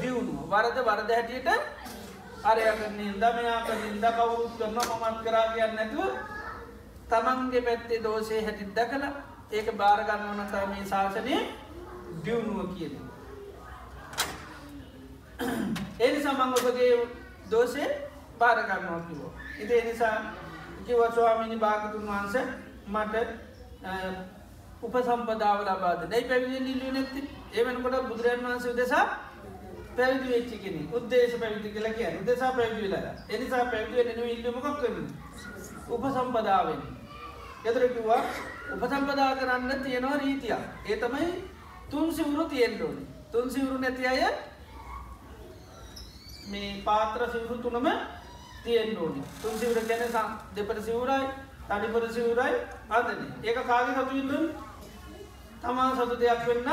දියුණු 0.00 0.46
වරද 0.48 0.78
වරද 0.82 1.10
හැටියට 1.12 1.48
අරයක 2.44 2.80
නින්දමයාක 2.92 3.68
නින්ද 3.74 4.06
කවුරුත් 4.12 4.56
කරන 4.58 4.78
මමත් 4.78 5.20
කරා 5.24 5.44
කියන්න 5.52 5.76
නැතුව 5.76 6.10
තමන්ගේ 7.10 7.62
පැත්තේ 7.62 8.00
දෝෂය 8.02 8.40
හැටිත් 8.40 8.72
දකළ 8.74 9.06
ඒක 9.52 9.68
භාරගන්නවන 9.74 10.42
තම 10.46 10.70
මේ 10.70 10.86
ශාසනය 10.86 11.36
දියුණුව 12.24 12.72
කියන. 12.74 12.94
එනි 16.00 16.18
සමං 16.20 16.50
ඔබගේ 16.54 16.92
දෝෂය 17.50 17.84
භාරගන්නවා 18.38 19.00
කිවෝ. 19.02 19.32
ඉති 19.58 19.74
එනිසා 19.74 20.16
කිවස්වාමිනි 20.86 21.56
භාගතුන් 21.58 22.06
වහන්ස 22.06 22.34
මට 22.88 23.14
උපසම්පදාව 24.82 25.60
ලබාද 25.62 26.02
දැයි 26.06 26.24
පැවිදි 26.24 26.72
ඉල්ලු 26.72 26.92
නැති 26.92 27.20
ඒවනකොට 27.52 28.08
බුදුරන් 28.08 28.44
වහන්සේ 28.44 28.76
දෙසා 28.76 29.04
පැවිදි 29.96 30.28
වෙච්චි 30.30 30.58
කෙනෙ 30.58 30.80
උද්දේශ 30.92 31.36
පැවිදි 31.40 31.68
කියල 31.70 31.88
කිය 31.92 32.10
උදෙසා 32.16 32.52
පැවිදිලා 32.52 33.14
එනිසා 33.30 33.64
පැවිදිුව 33.66 34.10
න 34.16 34.28
ඉල්ලමක් 34.28 34.66
කරන 34.74 35.06
උපසම්පදාවෙන්. 35.88 36.80
එදරකිවා 37.64 38.22
උපසම්පදා 38.74 39.36
කරන්න 39.36 39.82
තියෙනවා 39.82 40.16
රීතියක්. 40.16 40.62
ඒ 40.86 40.96
තමයි 40.98 41.28
තුන් 41.90 42.12
සිවුරු 42.12 42.44
තියෙන්ඩෝනි 42.46 43.06
තුන් 43.32 43.50
සිවුරු 43.50 43.78
නැති 43.78 44.06
අය 44.06 44.22
මේ 46.50 46.82
පාත්‍ර 46.84 47.30
සිවුරු 47.30 47.56
තුනම 47.58 47.88
තියෙන් 48.64 48.96
ඕනි. 48.98 49.22
තුන් 49.42 49.58
සිවර 49.58 49.80
ගැන 49.82 50.02
දෙපට 50.56 50.84
සිවුරයි 50.84 51.26
තනිපට 51.68 52.12
සිවුරයි 52.12 52.54
අදන. 52.90 53.20
ඒක 53.42 53.58
කාග 53.64 53.88
සතුඉන්දුන් 53.98 54.44
තමා 55.62 55.90
සතු 55.96 56.16
දෙයක් 56.16 56.46
වෙන්න 56.46 56.68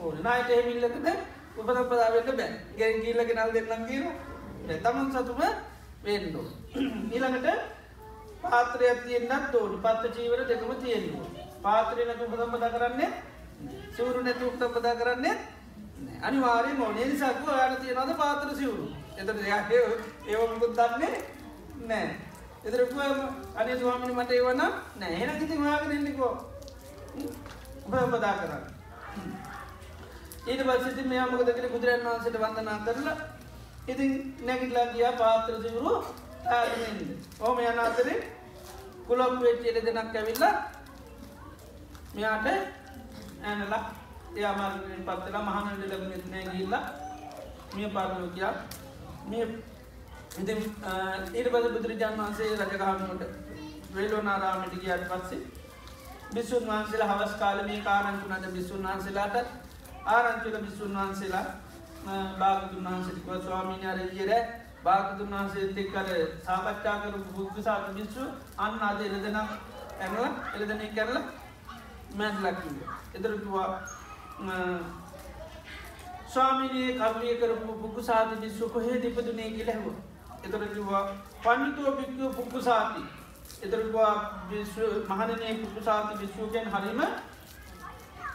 ඕන. 0.00 0.16
නායට 0.22 0.50
එමිල්ලකට 0.50 1.08
උපසපදාවට 1.56 2.30
බෑ. 2.30 2.50
ගැන් 2.78 3.02
ගීල්ලක 3.02 3.30
නල් 3.34 3.52
දෙන්නම් 3.52 3.86
කියීර 3.88 4.80
තමන් 4.80 5.12
සතුම 5.12 5.40
වෙන්නෝ 6.04 6.46
ඊළඟට 7.12 7.48
පාත්‍රයක් 8.42 8.98
තියෙන්න්නත් 9.04 9.54
ඕනි. 9.54 9.76
පත්ත 9.78 10.14
චීවර 10.16 10.40
දෙකම 10.48 10.72
තියෙන්නවා 10.82 11.48
පාත්‍රය 11.62 12.04
නැතු 12.04 12.24
උපසම්පද 12.26 12.64
කරන්නේ 12.74 13.10
සිවරු 13.94 14.20
නැතු 14.22 14.46
උක්තපදා 14.46 14.94
කරන්නේ 14.96 15.34
අනිවාරය 16.22 16.72
මොනේ 16.74 17.06
නිසාකු 17.06 17.50
යාට 17.50 17.80
තියෙනවද 17.82 18.12
පාත්‍ර 18.16 18.54
සිවරු? 18.56 18.86
එතට 19.20 19.40
ඒවමුකුත් 20.26 20.72
දන්නේ 20.76 21.14
නෑ. 21.86 22.10
එතරක 22.64 22.92
අනි 23.56 23.78
ස්වාමිනි 23.78 24.14
මට 24.14 24.30
ඒවන 24.32 24.62
නෑ. 24.96 25.14
හෙන 25.14 25.42
ඉති 25.42 25.62
වාගෙන 25.62 25.92
එන්නෙකෝ 25.92 26.32
උපදා 27.86 28.34
කරන්න. 28.34 28.64
ඊට 30.46 30.62
පස්සති 30.62 31.02
මෙයාමකදකර 31.04 31.66
බුදුරන් 31.68 32.04
වහන්සට 32.04 32.36
වන්දනා 32.38 32.78
කරලා 32.86 33.16
ඉතින් 33.86 34.12
නැගිටලා 34.40 34.86
ගියා 34.92 35.12
පාත්‍ර 35.14 35.56
සිවරු 35.62 35.92
තාගනෙන්ද 36.44 37.00
ඕම 37.40 37.58
යන 37.60 37.80
අතරේ 37.80 38.18
කුලොප් 39.06 39.34
වෙච්චයට 39.42 39.84
දෙනක් 39.86 40.16
ඇවිල්ලා 40.16 40.54
මෙයාට 42.14 42.46
ඇනලා 43.42 43.82
එයාමාර්ගෙන් 44.36 45.06
පත්තලා 45.06 45.44
මහනට 45.44 45.82
ලබ 45.90 46.02
නෑ 46.26 46.44
ගිල්ලා 46.50 46.84
මිය 47.74 47.88
පාර්ලෝකයා 47.90 48.54
මේ 49.30 49.46
ඉති 50.36 50.52
ඊට 51.34 51.48
පද 51.48 51.64
බුදුරජාන් 51.68 52.16
වහන්සේ 52.16 52.50
රජගහමට 52.58 53.22
වෙල්ලෝනාරාමට 53.94 54.76
ගියට 54.76 55.08
පස්සේ 55.08 55.40
බිස්සුන් 56.32 56.66
වහන්සේලා 56.66 57.10
හවස් 57.10 57.34
කාලමේ 57.38 57.80
කාරංචුනට 57.82 58.46
බිස්සුන් 58.52 58.82
වහන්සේලාට 58.84 59.36
ආරංචුල 60.08 60.56
බිස්සුන් 60.60 60.96
වහන්සේලා 60.96 61.46
භාගතුන් 62.38 62.84
වහන්සටිකව 62.84 63.28
ස්වාමීනයාරජර 63.40 64.32
භාගතුන් 64.84 65.30
වහන්සේ 65.30 65.66
එක්කර 65.76 66.08
සාකච්ඡා 66.44 66.96
කරු 67.00 67.18
බුද්ධසාත 67.32 67.90
බිස්සු 67.92 68.22
අන්න 68.58 68.80
අද 68.82 69.00
එරදන 69.02 69.36
ඇනල 69.36 70.18
එරදනය 70.54 70.88
කරලා 70.90 71.24
මැත් 72.14 72.36
ලක්කිව 72.42 72.76
එදරතුවා 73.14 73.68
ස්වාමිනයේ 76.32 76.92
කවිය 76.96 77.34
කරපු 77.36 77.72
පුකු 77.76 78.02
සාති 78.02 78.34
බිස්සු 78.36 78.68
කොහේ 78.68 79.02
දිපදුනේ 79.02 79.50
කියලැහව 79.50 79.86
එතරකිවා 80.44 81.02
පණිතුව 81.42 81.96
පික්කව 81.98 82.36
පුක්කු 82.36 82.60
සාති. 82.62 83.02
එතරවා 83.60 84.14
මහනනය 85.10 85.54
පුකු 85.62 85.80
සාති 85.84 86.18
විශ්වකයන් 86.20 86.68
හරිම 86.68 87.00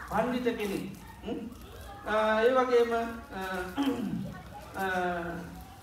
පණ්ඩිත 0.08 0.48
කෙනෙ 0.58 0.78
ඒ 2.06 2.50
වගේම 2.52 2.92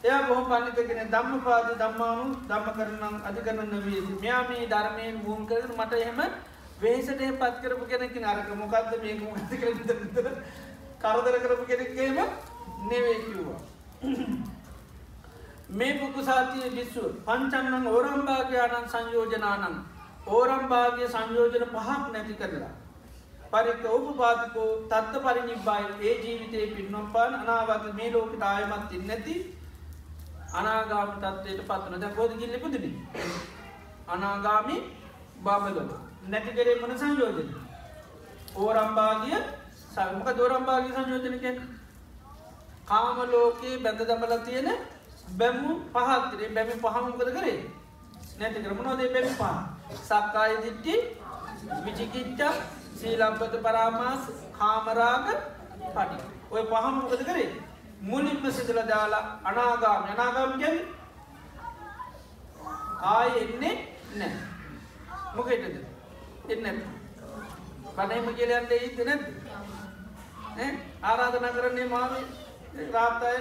එය 0.04 0.20
බොහ 0.28 0.40
පණිතගෙන 0.46 1.12
දම්ම 1.12 1.42
පාද 1.42 1.68
දම්මානු 1.76 2.26
දම්ම 2.46 2.68
කරනම් 2.72 3.16
අධිකරන්න 3.26 3.74
වී 3.86 4.02
මෙයාමී 4.16 4.70
ධර්මයෙන් 4.70 5.18
වූම් 5.26 5.42
කරන 5.46 5.72
මට 5.78 5.94
එහෙම 6.00 6.22
වේසටය 6.82 7.32
පත් 7.34 7.56
කරපු 7.62 7.86
කෙනෙකි 7.88 8.24
අරක 8.26 8.50
මොකක්ද 8.56 8.94
මේක 9.02 9.20
මොකති 9.22 9.56
කර 9.58 9.72
කරදර 11.04 11.40
කරපු 11.44 11.66
කෙනෙක්ගේම 11.66 12.18
නෙවේ 12.90 13.18
කිව්වා. 13.22 13.62
මේ 15.72 15.94
පුකුසාතිය 16.00 16.70
බිස්සු 16.78 17.04
පංචන්නන් 17.26 17.90
ඕරම්භාගයානන් 17.92 18.88
සංයෝජනානන් 18.94 19.76
ඕරම්භාගය 20.30 21.12
සංයෝජන 21.16 21.68
පහක් 21.74 22.00
නැති 22.14 22.40
කරලා. 22.42 22.74
පරික 23.54 23.84
ඔප 23.88 24.06
පාතිකෝ 24.20 24.70
තත්ත 24.92 25.14
පරිනිබ්බයි 25.26 25.90
ඒ 26.04 26.14
ජීවිතයේ 26.22 26.68
පින්නම් 26.76 27.10
පාන් 27.14 27.34
අනාවත 27.36 27.86
මේ 27.98 28.10
ලෝක 28.14 28.32
තායමත් 28.44 28.96
ඉන්න 28.98 29.06
නැති 29.10 29.36
අනාගාම 30.54 31.12
තත්වයට 31.18 31.62
පත්වන 31.70 32.02
දැ 32.04 32.14
ගෝද 32.16 32.34
ගිල්ලි 32.40 32.62
පුදන 32.64 32.86
අනාගාමි 34.16 34.78
බාබලො 35.46 35.84
නැති 36.28 36.56
කරේ 36.58 36.76
මන 36.78 36.98
සංයෝජන 37.02 37.54
ඕරම්භාගිය 38.58 39.38
සල්මක 39.96 40.30
දෝරම්භාගි 40.38 40.90
සංයෝජනකෙන් 40.96 41.58
කාම 42.86 43.18
ලෝකයේ 43.32 43.82
බැඳ 43.84 44.02
දමල 44.02 44.34
තියෙන 44.46 44.70
බැමු 45.40 45.72
පහත්තරේ 45.94 46.50
බැමි 46.56 46.76
පහමුකද 46.84 47.30
කරේ? 47.36 47.60
නැති 48.40 48.64
කරමනෝදේ 48.66 49.10
බැමි 49.16 49.34
පහ? 49.34 49.52
සක්කාය 50.02 50.54
දිට්ටි 50.64 50.96
විචිකිට්ට 51.86 52.42
සීලම්පත 53.00 53.54
පරාමාස 53.66 54.24
කාමරාග 54.58 55.28
පටි. 55.90 56.18
ඔය 56.52 56.64
පහමුකද 56.72 57.22
කරේ? 57.30 57.50
මුලින්ම 58.02 58.52
සිදල 58.52 58.80
දාලා 58.92 59.24
අනාගාම. 59.44 60.02
යනාගාම 60.12 60.52
ගැවි 60.62 60.82
ආය 63.12 63.32
එන්නේ 63.44 63.76
නෑ 64.16 64.34
මොකෙටද? 65.36 65.76
එන්න 66.50 66.84
බනයම 67.96 68.28
කියලයන්ට 68.38 68.72
ඒත 68.74 69.00
නැද 69.08 69.24
ආරාධන 71.04 71.48
කරන්නේ 71.52 71.88
මාව 71.88 72.12
රාත්තය 72.92 73.32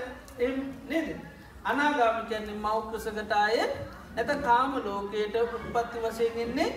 එම් 0.40 0.54
නේද? 0.88 1.08
අනාගාමි 1.64 2.22
කියන්නේ 2.28 2.58
මව්කුසකට 2.58 3.32
අය. 3.38 3.58
නැත 4.14 4.30
කාම 4.42 4.74
ලෝකයට 4.80 5.36
උපත්ති 5.42 5.98
වසයෙන් 6.00 6.38
එන්නේ 6.38 6.70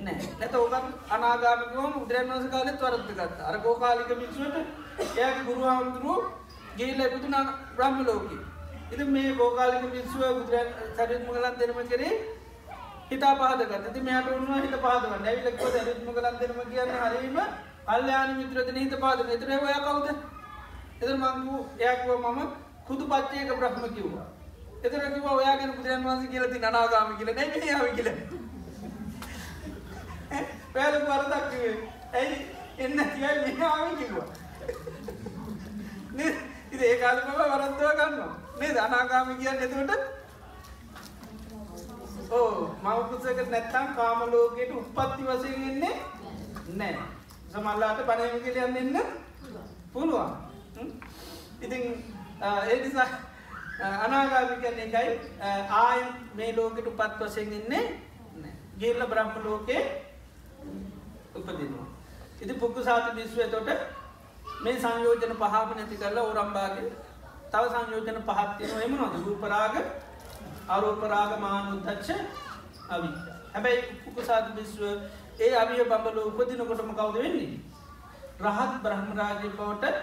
නෑ 0.00 0.18
නැත 0.40 0.54
ඕකන් 0.54 0.86
අනාගාමිකවම 1.10 1.94
උදරන්වස 2.00 2.50
කාලෙත් 2.50 2.82
වරත්තගත් 2.82 3.40
අර 3.42 3.56
ගෝකාලික 3.60 4.10
මික්ෂුවට 4.16 4.56
එය 5.18 5.32
ගුරුහාමුදුරුව 5.46 6.22
ගේල 6.76 7.00
පුතුන 7.10 7.36
බ්‍රහ්ම 7.76 7.96
ලෝක. 8.04 8.30
ඉති 8.90 9.04
මේ 9.06 9.30
ගෝකාලික 9.34 9.86
පිස්සුව 9.92 10.22
බුදුරන් 10.34 10.68
සරිත් 10.96 11.22
මගලන් 11.22 11.54
දෙනම 11.56 11.80
කරේ 11.88 12.12
හිතා 13.10 13.34
පාදගත 13.36 13.88
ති 13.92 14.00
මෙයට 14.02 14.28
උන්ව 14.30 14.50
හිත 14.56 14.76
පාදව 14.80 15.12
නැවිලක්ව 15.18 15.66
සරිත්ම 15.74 16.08
කලන් 16.10 16.38
දෙනම 16.38 16.60
කියන්න 16.66 16.94
හරීම 16.96 17.38
අල්්‍යයාන 17.88 18.30
මිත්‍රද 18.38 18.68
හිත 18.76 18.94
පාද 19.00 19.20
එතර 19.26 19.50
ඔය 19.58 19.76
කවුද? 19.86 20.06
එත 21.00 21.10
මංගු 21.16 21.56
එයක්ව 21.80 22.10
මම 22.16 22.40
කුදු 22.86 23.04
පච්චයක 23.06 23.50
බ්‍රහ්ම 23.58 23.94
කිව්වා. 23.94 24.26
එතරකිව 24.82 25.24
ඔයාගෙන 25.28 25.70
බුදුරන් 25.76 26.04
වන්ස 26.04 26.24
කියලති 26.30 26.58
නනාගාම 26.58 27.16
කියල 27.18 27.30
නැ 27.34 27.46
යාව 27.66 27.86
කියල 27.96 28.08
පෑලක 30.74 31.04
වරදක්වේ 31.10 31.72
ඇයි? 32.14 32.36
එන්න 32.78 32.98
කියයි 33.12 33.56
මොව 33.58 33.90
කිව්වා. 33.98 34.28
ඉති 36.72 36.84
ඒ 36.84 36.96
කාලකම 37.00 37.30
වරන්දව 37.42 37.82
ගන්නවා. 37.98 38.32
මේ 38.58 38.72
දනාගාමි 38.72 39.34
කියන්න 39.36 39.62
එතුට 39.66 39.92
ඕ 42.30 42.54
මවපුසක 42.82 43.38
නැත්තම් 43.50 43.86
කාමලෝකයට 43.96 44.72
උපත්ති 44.78 45.22
වසයෙන් 45.28 45.62
එන්නේ 45.70 45.96
නෑ 46.76 47.17
සමල්ලාට 47.52 48.00
පනයම 48.08 48.42
කියලයන්න 48.44 48.76
එන්න 48.76 48.96
පුළුවන්. 49.92 50.30
ඉතින් 51.62 51.82
ඒ 52.40 52.76
නිසා 52.82 53.08
අනාගාමි 53.98 54.56
කියන්නේ 54.62 54.86
එකයි 54.86 55.10
ආය 55.78 56.00
මේ 56.34 56.50
ලෝකෙට 56.56 56.86
උපත් 56.86 57.20
වසයෙන් 57.20 57.52
එන්නේ 57.52 57.84
ගේල්ල 58.80 59.06
බ්‍රහ්ම 59.06 59.30
ලෝකේ 59.44 59.82
උපදිනවා. 61.34 61.86
ඉති 62.40 62.54
පුක්කු 62.54 62.84
සාති 62.84 63.16
විශ්ව 63.16 63.40
තොට 63.50 63.70
මේ 64.62 64.76
සංයෝජන 64.78 65.34
පහම 65.34 65.70
නැති 65.76 65.96
කරලා 65.96 66.24
ඕරම්බාගේ 66.24 66.90
තව 67.52 67.64
සංයෝජන 67.72 68.20
පහත්තියන 68.28 68.82
එමනොද 68.84 69.14
රූපරාග 69.26 69.74
අරෝපරාග 70.68 71.32
මානුද්දච්ච 71.40 72.08
අවි 72.90 73.08
හැබැයි 73.54 73.82
පුක්කු 74.04 74.22
සාති 74.24 74.50
විශ්ව 74.58 74.82
ඒ 75.38 75.54
අවිය 75.54 75.82
බඹල 75.84 76.18
උපදිනකොටම 76.20 76.90
කවුද 76.92 77.16
වෙන්නේ. 77.16 77.50
රහත් 78.40 78.72
බ්‍රහ්මරාජය 78.82 79.48
බවට 79.50 79.94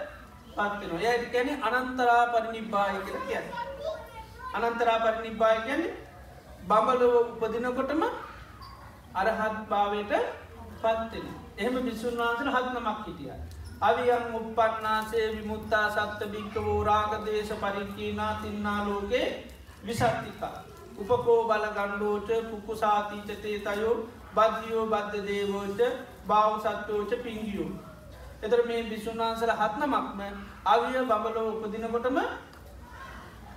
පත්වෙනවා 0.50 1.12
යට 1.12 1.26
කැනෙ 1.32 1.52
අනන්තරා 1.68 2.22
පරිනිබ්බාය 2.28 2.96
කියල 3.00 3.18
කියන්න. 3.26 3.46
අනන්තරා 4.56 4.98
පරිනිබ්බාය 5.00 5.58
කියන්නේ 5.62 5.94
බඹලව 6.62 7.14
උපදිනකොටම 7.16 8.02
අරහත් 9.14 9.58
භාවයට 9.68 10.12
පත්වෙන. 10.76 11.26
එහෙම 11.58 11.76
බිස්සුන් 11.82 12.18
වහන්සල 12.18 12.50
හත්නමක් 12.50 13.06
හිටිය. 13.06 13.32
අවියන් 13.80 14.34
උපපන්නාසේ 14.34 15.26
විමුත්තා 15.32 15.86
සත්ත 15.90 16.30
භික්කවෝ 16.32 16.78
රාගදේශ 16.84 17.52
පරික්කීනා 17.56 18.32
තින්නා 18.42 18.80
ලෝකේ 18.84 19.26
විසත්තිකා. 19.86 20.56
උපකෝ 20.98 21.40
බල 21.44 21.66
ගණ්ඩෝට 21.70 22.30
පුක්කු 22.50 22.76
සාතීචතේ 22.76 23.58
තයෝ 23.60 23.96
බද්ධියෝ 24.36 24.86
බද්ධ 24.86 25.24
දේවෝට 25.24 25.80
බාව 26.26 26.52
සත්වෝච 26.60 27.12
පිංගියෝ. 27.18 27.70
එතර 28.42 28.60
මේ 28.64 28.82
බිසුන්වහන්සල 28.84 29.52
හත්නමක්ම 29.54 30.20
අවිය 30.66 30.98
බඹලෝ 31.02 31.46
උපදිනකොටම 31.54 32.18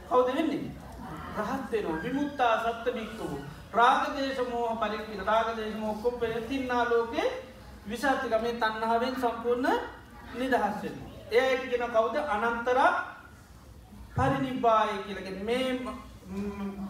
කවුද 0.09 0.29
වෙන්නේ. 0.29 0.63
රහත්වෙනවා 1.39 2.01
විමුත්තා 2.03 2.53
සත්ත 2.63 2.85
භික්කවෝ. 2.89 3.39
රාගදේශ 3.71 4.41
මෝහ 4.47 4.71
පරිකි 4.77 5.21
රාගදේශ 5.23 5.77
මෝක්කොම් 5.77 6.13
පෙර 6.15 6.33
තින්නා 6.43 6.83
ලෝකේ 6.85 7.27
විසාතික 7.85 8.33
මේ 8.37 8.53
තන්නහාවෙන් 8.55 9.15
සම්පූර්ණ 9.17 9.67
නිදහස්වෙන. 10.33 10.95
ඒ 11.31 11.41
අයිටිගෙන 11.41 11.89
කවුද 11.89 12.15
අනන්තරා 12.27 12.91
පරිනිබ්බාය 14.15 14.91
කියලගෙන 14.99 15.39
මේ 15.43 15.67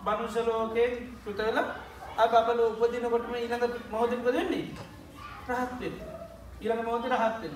බනුසලෝකයෙන් 0.05 0.91
පෘතවෙල 1.23 1.57
අබල 2.19 2.59
උපදිනකොටම 2.61 3.33
ඊළඟ 3.35 3.75
මොහොතික 3.91 4.23
දෙන්නේ 4.27 4.65
රහත්වෙන් 5.49 5.95
ඊළඟ 6.59 6.83
මොහොත 6.83 7.05
රහත්වෙන 7.07 7.55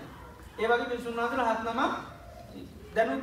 ඒවගේ 0.58 0.90
විසුන්නාතර 0.92 1.42
හත්නම 1.42 1.80
දැනු 2.94 3.16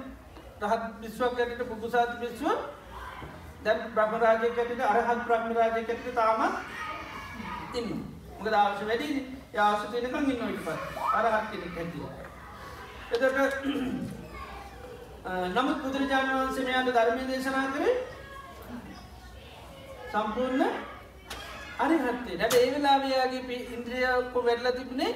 රහත් 0.62 0.84
විශ්වක් 1.00 1.38
ඇයට 1.38 1.62
පුපුසාති 1.64 2.16
විශ්ව 2.20 2.46
දැන් 3.64 3.80
බ්‍රහ්මරාජය 3.90 4.50
කැටිට 4.50 4.82
අරහත් 4.82 5.24
බ්‍රහ්මරාජය 5.24 5.72
කැටිට 5.82 6.14
තාමත් 6.14 6.54
ඉන්න. 7.74 7.88
මොක 8.32 8.46
දවශ 8.46 8.82
වැඩි 8.84 9.08
යාශ 9.52 9.84
තියනකම් 9.88 10.30
ඉන්නට 10.30 10.60
පත් 10.60 10.78
අරහත් 11.14 11.46
කෙනෙක් 11.50 11.76
ඇතිව 11.78 12.04
එතට 13.12 13.64
නමුත් 15.50 15.82
බුදුරජාණන් 15.82 16.32
වහන්සේ 16.32 16.64
මෙයාට 16.64 16.90
ධර්මය 16.90 17.24
දේශනා 17.26 17.66
කරේ 17.70 17.94
සම්පූර්ණ 20.12 20.89
අරිහත්තේ 21.80 22.36
නැබ 22.36 22.54
ඒ 22.54 22.70
වෙලාවයාගේ 22.70 23.60
ඉන්ද්‍රියක්ක 23.70 24.34
වැඩල 24.40 24.70
තිබුණේ 24.72 25.12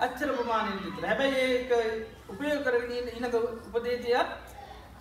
අච්චර 0.00 0.30
ප්‍රමාණය 0.30 0.76
විතර 0.80 1.04
හැබැයි 1.04 1.44
ඒ 1.72 1.86
උපය 2.28 2.46
කරගෙන 2.60 3.08
ඉනක 3.10 3.36
උපදේතියක් 3.70 4.28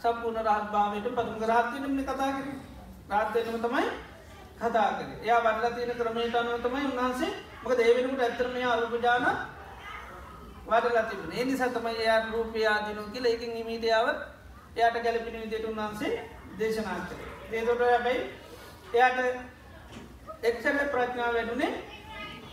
සම්පූර්ණ 0.02 0.48
රහත් 0.48 0.68
භාවයට 0.72 1.08
පතුම 1.12 1.44
රාත්වයනම 1.46 1.98
කතාකර 2.04 2.46
රාත්වයනම 3.10 3.58
තමයි 3.62 3.88
කතාකර 4.60 5.10
එයා 5.18 5.42
වඩලා 5.42 5.72
තියෙන 5.72 5.96
ක්‍රමයට 5.96 6.36
අනුව 6.36 6.62
තමයි 6.62 6.86
උන්හන්සේ 6.92 7.32
මක 7.62 7.78
දේවෙනකට 7.78 8.22
ඇත්තරමය 8.22 8.64
අල්පජාන 8.66 9.26
වඩලා 10.68 11.06
තිබන 11.06 11.34
ඒ 11.34 11.46
නිසා 11.46 11.70
තමයි 11.72 11.98
එයා 11.98 12.20
රූපයාදිනු 12.28 13.10
කියල 13.10 13.26
එකින් 13.28 13.52
හිමීටියාව 13.54 14.08
එයාට 14.76 15.02
ගැලපිනි 15.02 15.42
විදියට 15.42 15.68
උන්හන්සේ 15.68 16.14
දේශනා 16.58 17.02
කර 17.02 17.20
දේතොට 17.50 17.84
හැබැයි 17.84 18.24
එයාට 18.94 19.20
එක්ෂල 20.46 20.80
ප්‍රඥාව 20.90 21.34
වැඩුණේ 21.34 21.72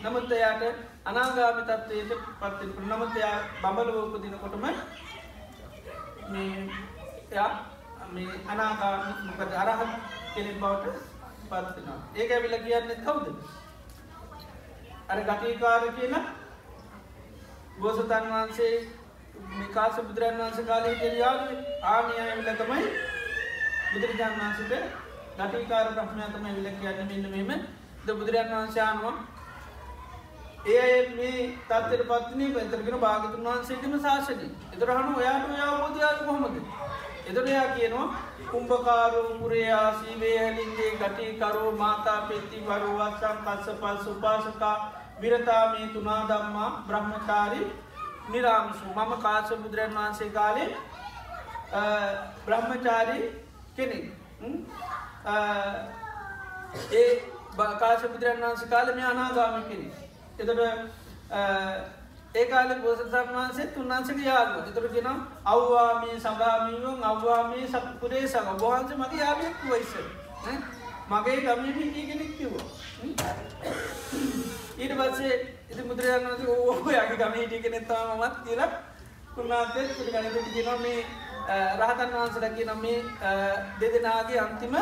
නමුත් 0.03 0.33
එයාට 0.33 0.63
අනාගාමි 1.05 1.63
තත්වයට 1.65 2.13
පත්තින 2.41 2.71
නමුත් 2.87 3.17
එයා 3.17 3.39
බඹල 3.59 3.89
ෝපදිනකොටම 3.95 4.65
එයා 7.31 7.51
මේ 8.11 8.39
අනාගාමි 8.49 9.13
මොකද 9.27 9.53
අරහත් 9.57 9.83
කෙනෙක් 10.31 10.57
බවට 10.61 10.97
පත්වෙනවා 11.45 11.99
ඒක 12.15 12.31
ඇවිල 12.31 12.55
කියන්නේ 12.61 12.99
කවුද? 12.99 13.27
අර 15.09 15.19
ගටීකාර 15.23 15.85
කියලා 15.93 16.25
බෝසතන් 17.79 18.27
වහන්සේ 18.29 18.75
මිකාස 19.53 19.97
බුදුරන් 20.01 20.39
වහන්ස 20.39 20.67
කාලය 20.67 20.97
කෙරයාව 20.97 21.39
ආනය 21.89 22.13
ඇවිල 22.19 22.51
තමයි 22.57 22.89
බුදුරජාන් 23.93 24.35
වහන්සට 24.37 24.73
ගටීකාර 25.39 25.87
ප්‍රශ්නයතම 25.93 26.45
ඇවිල 26.47 26.69
කියන්න 26.77 27.09
මෙන්න 27.09 27.47
මෙම 27.49 27.63
ද 28.05 28.09
බුදුරන් 28.13 28.49
වහන්සානුවම් 28.51 29.17
ඒ 30.67 31.09
මේ 31.11 31.59
තත්තර 31.65 32.03
පත්න 32.05 32.41
පැතරගෙන 32.53 32.99
භාගතුන් 32.99 33.45
වහන්සේටම 33.45 33.95
ශාසනය. 34.01 34.47
එතරහනු 34.73 35.17
ඔයාට 35.17 35.49
ඔයා 35.49 35.79
බෝධයාක 35.79 36.19
කොහොමද? 36.21 36.57
එදරයා 37.27 37.67
කියනවා 37.69 38.09
කුම්භකාරු 38.51 39.23
පුරයා 39.37 39.89
සීවේහලින්ගේ 39.95 40.91
ගටිකරෝ 40.97 41.71
මාතා 41.75 42.21
පෙත්ති 42.23 42.63
වරුවත්සම් 42.63 43.39
කස්ස 43.45 43.69
පස් 43.77 44.07
උපාසකා 44.09 44.77
විරතාමී 45.21 45.89
තුනා 45.89 46.23
දම්මා 46.25 46.71
බ්‍රහ්මචාරි 46.87 47.63
නිරාමසු. 48.29 48.85
මම 48.87 49.13
කාස 49.19 49.51
බුදුරන් 49.57 49.95
වහන්සේ 49.95 50.31
කාලේ 50.31 50.71
බ්‍රහ්මචාරී 52.47 53.23
කෙනෙක්. 53.77 54.05
ඒ 56.95 57.32
කාශ 57.57 58.05
බුදුරන් 58.05 58.41
වහන්සේ 58.41 58.69
කාලම 58.69 58.99
අනාගාමි 59.05 59.63
කෙනෙක්. 59.69 59.95
එතට 60.39 60.51
ඒකාල 62.35 62.71
බෝසතන් 62.77 63.29
වහන්සේ 63.31 63.67
උන්වන්සක 63.77 64.21
යාග 64.25 64.51
එතුරගෙන 64.61 65.09
අව්වාමී 65.47 66.17
සගාමීවන් 66.19 67.05
අව්වාමී 67.05 67.67
සපුරේ 67.69 68.23
සඟ 68.27 68.57
බහන්ස 68.59 68.95
මගේ 68.97 69.21
යාගයක් 69.21 69.59
වයිස 69.65 69.93
මගේ 71.11 71.41
ගමී 71.41 71.75
හිටියෙනෙක් 71.75 72.31
කිව්ව. 72.39 72.55
ඊට 74.79 74.95
පස්සේ 74.99 75.35
ඉති 75.71 75.83
මුදුරයන් 75.83 76.25
වන්ස 76.27 76.43
ඕහ 76.49 76.79
යගේ 76.79 77.19
ගම 77.19 77.35
හිටියෙන 77.35 77.85
තාම 77.87 78.15
මත් 78.19 78.35
කියලා 78.45 78.71
උන්වහන්සේ 79.37 79.85
පිළිගනිට 79.91 80.49
ගෙන 80.55 80.81
මේ 80.83 81.01
රහතන් 81.79 82.11
වහන්සල 82.15 82.47
කියන 82.57 82.73
මේ 82.81 82.99
දෙදෙනගේ 83.81 84.41
අන්තිම 84.41 84.75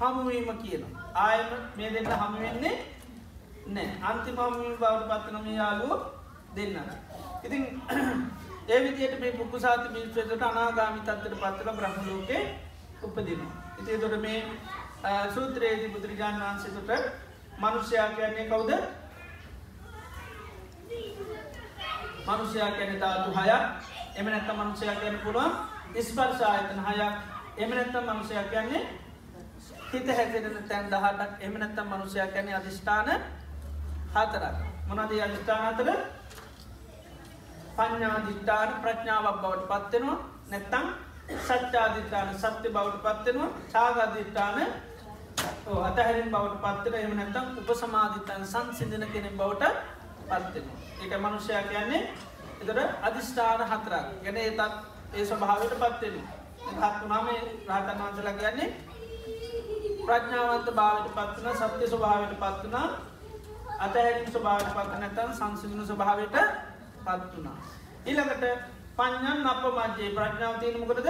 හමුවීම 0.00 0.48
කියනවා. 0.58 0.97
ආයම 1.18 1.50
මේ 1.76 1.90
දෙන්න 1.90 2.10
හමුවෙන්නේ 2.14 2.74
නෑ 3.68 3.88
අන්තිමම 4.04 4.36
බවට 4.36 5.08
පත්වනම 5.10 5.46
යාලුව 5.52 5.92
දෙන්න. 6.54 6.76
ඉතින් 7.44 7.62
ඒ 8.68 8.78
විදියට 8.80 9.20
මේ 9.20 9.32
පුක්කු 9.34 9.60
සාති 9.60 9.88
මිල්පේකට 9.90 10.42
අනාගාමි 10.44 11.00
තත්තර 11.02 11.34
පත්තල 11.36 11.70
බ්‍රහ්මලෝකේ 11.72 12.42
උපදින. 13.02 13.42
ඉති 13.78 13.98
තොට 13.98 14.20
මේ 14.20 14.38
සූත්‍රයේදී 15.30 15.90
බුදුරජාණන් 15.90 16.42
වහන්සේතුට 16.42 16.90
මනුෂ්‍යයා 17.58 18.08
කියන්නේ 18.10 18.46
කවුද 18.46 18.72
මනුෂ්‍යයා 22.26 22.70
කැන 22.72 23.00
ධාතු 23.00 23.30
හයක් 23.32 23.62
එම 24.16 24.26
නැත්ත 24.26 24.50
මනුෂ්‍යයා 24.54 24.96
කියන 24.96 25.18
පුළුවන් 25.18 25.52
ස්පර්ශායතන 26.02 26.80
හයක් 26.86 27.14
එම 27.58 27.70
නැත්ත 27.72 28.00
මනුෂ්‍යයා 28.04 28.44
කියන්නේ 28.46 28.82
හිත 29.90 30.08
හැසිරෙන 30.08 30.64
තැන් 30.68 30.90
දහටක් 30.90 31.42
එම 31.42 31.54
නැත්තම් 31.54 31.86
මනුෂ්‍යයා 31.88 32.28
කැනෙ 32.28 32.54
අධිෂ්ඨාන 32.54 33.08
හතරක්. 34.14 34.56
මොනද 34.88 35.00
අධිෂ්ඨාන 35.00 35.64
අතර 35.66 35.88
පඥාධිට්ඨාන 37.78 38.70
ප්‍රඥාවක් 38.82 39.38
බවට 39.42 39.68
පත්වෙනවා 39.70 40.18
නැත්තං 40.50 40.86
සච්චාධිට්ඨාන 41.38 42.28
සත්‍ය 42.36 42.68
බවට 42.70 43.02
පත්වෙනවා 43.06 43.50
සාගධිට්ඨාන 43.68 44.56
අතහැරින් 45.82 46.30
බවට 46.30 46.60
පත්තර 46.64 46.94
එම 46.96 47.14
නැත්තම් 47.16 47.46
උප 47.60 47.70
සමාධිතන් 47.76 48.44
සංසිදන 48.46 49.04
කෙනෙ 49.12 49.30
බවට 49.32 49.64
පත්වෙන. 50.24 50.66
එක 51.02 51.12
මනුෂ්‍යයා 51.18 51.62
කියන්නේ 51.64 52.02
එතට 52.60 52.80
අධිෂ්ඨාන 53.02 53.62
හතරක්. 53.70 54.06
ගැන 54.24 54.36
ඒතත් 54.38 54.60
ඒ 55.14 55.24
ස්වභාවට 55.24 55.74
පත්වෙන. 55.76 56.16
හත්තුනාම 56.76 57.28
රහතන් 57.68 57.98
වන්සලා 58.00 58.34
කියන්නේ 58.34 58.68
ප්‍රඥාවන්ත 60.08 60.68
භාවට 60.72 61.08
පත්වන 61.14 61.56
සත්‍ය 61.56 61.86
ස්වභාවට 61.86 62.34
පත්වනා 62.36 62.88
අතහැරින් 63.78 64.28
ස්වභාවට 64.28 64.70
පත්ත 64.70 65.00
නැතන් 65.00 65.34
සංසිදුණු 65.34 65.86
ස්වභාවට 65.86 66.36
පත් 67.04 67.32
වනා. 67.34 67.56
ඊළඟට 68.06 68.44
පඥන් 68.98 69.46
අප 69.46 69.64
මජ්‍යයේ 69.70 70.14
ප්‍රඥාව 70.14 70.60
තියෙන 70.60 70.80
මොකටද? 70.80 71.08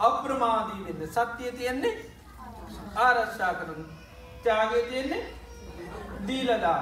අප්‍රමාදී 0.00 0.84
වෙන්න. 0.86 1.08
සත්‍යය 1.10 1.52
තියෙන්නේ 1.52 1.94
ආරශ්ා 2.96 3.54
කරන. 3.54 3.86
ත්‍යාගය 4.42 4.82
තියෙන්නේ 4.82 5.22
දීලදා 6.26 6.80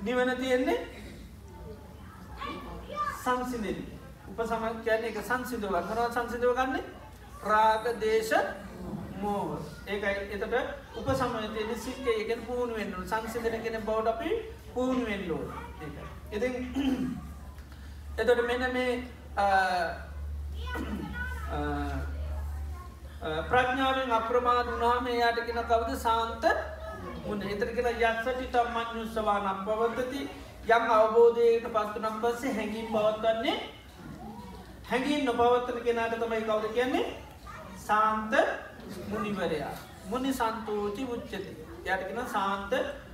නිවන 0.00 0.36
තියෙන්නේ 0.36 0.78
සංසිදෙන 3.24 3.78
උප 4.28 4.40
සම 4.42 4.64
කියන්නේ 4.84 5.10
එක 5.10 5.18
සංසිදුව 5.22 5.74
කරවා 5.82 6.12
සංසිදුව 6.12 6.54
ගන්න 6.56 6.84
රාග 7.44 7.84
දේශ 8.00 8.32
මෝහ 9.20 9.58
ඒකයි 9.86 10.36
එතට 10.36 10.54
උප 10.98 11.08
සමයතයන 11.14 11.74
සික්ක 11.78 12.06
එකෙන් 12.14 12.40
පුහුණු 12.48 12.74
වෙන්න 12.74 12.94
සංසිදන 13.04 13.56
කෙන 13.64 13.78
බෞඩ 13.84 14.08
අපි 14.08 14.30
පුහුණු 14.74 15.04
වෙන්ලෝ 15.06 15.42
ඉති 16.32 16.50
එතොට 18.18 18.42
මෙන 18.46 18.64
මේ 18.72 18.92
ප්‍රඥාවෙන් 23.50 24.10
අප්‍රමාද 24.12 24.66
වනාම 24.68 25.06
යාටගෙන 25.08 25.60
කවද? 25.64 25.90
සාන්ත 25.98 26.44
මුණ 27.26 27.42
එතර 27.44 27.68
කියලා 27.76 27.94
යත්සටි 28.02 28.46
තම්මන් 28.54 28.98
යුස්සවාන 28.98 29.46
පවත්තති. 29.66 30.20
යම් 30.66 30.84
අවබෝධයට 30.90 31.66
පත්වනම් 31.68 32.16
පස්සේ 32.22 32.52
හැඟීම් 32.58 32.88
පවත්වන්නේ 32.92 33.56
හැඟින් 34.90 35.24
නොපවත්තන 35.24 35.80
කෙනාට 35.86 36.14
තමයි 36.20 36.42
කවුද 36.42 36.66
කියන්නේ? 36.74 37.06
සාන්ත 37.78 38.32
මුනිවරයා. 39.08 39.74
මුනි 40.10 40.32
සන්තෝචි 40.34 41.02
උච්චති 41.08 41.40
යටකෙන 41.86 42.22
සාන්ත 42.28 42.72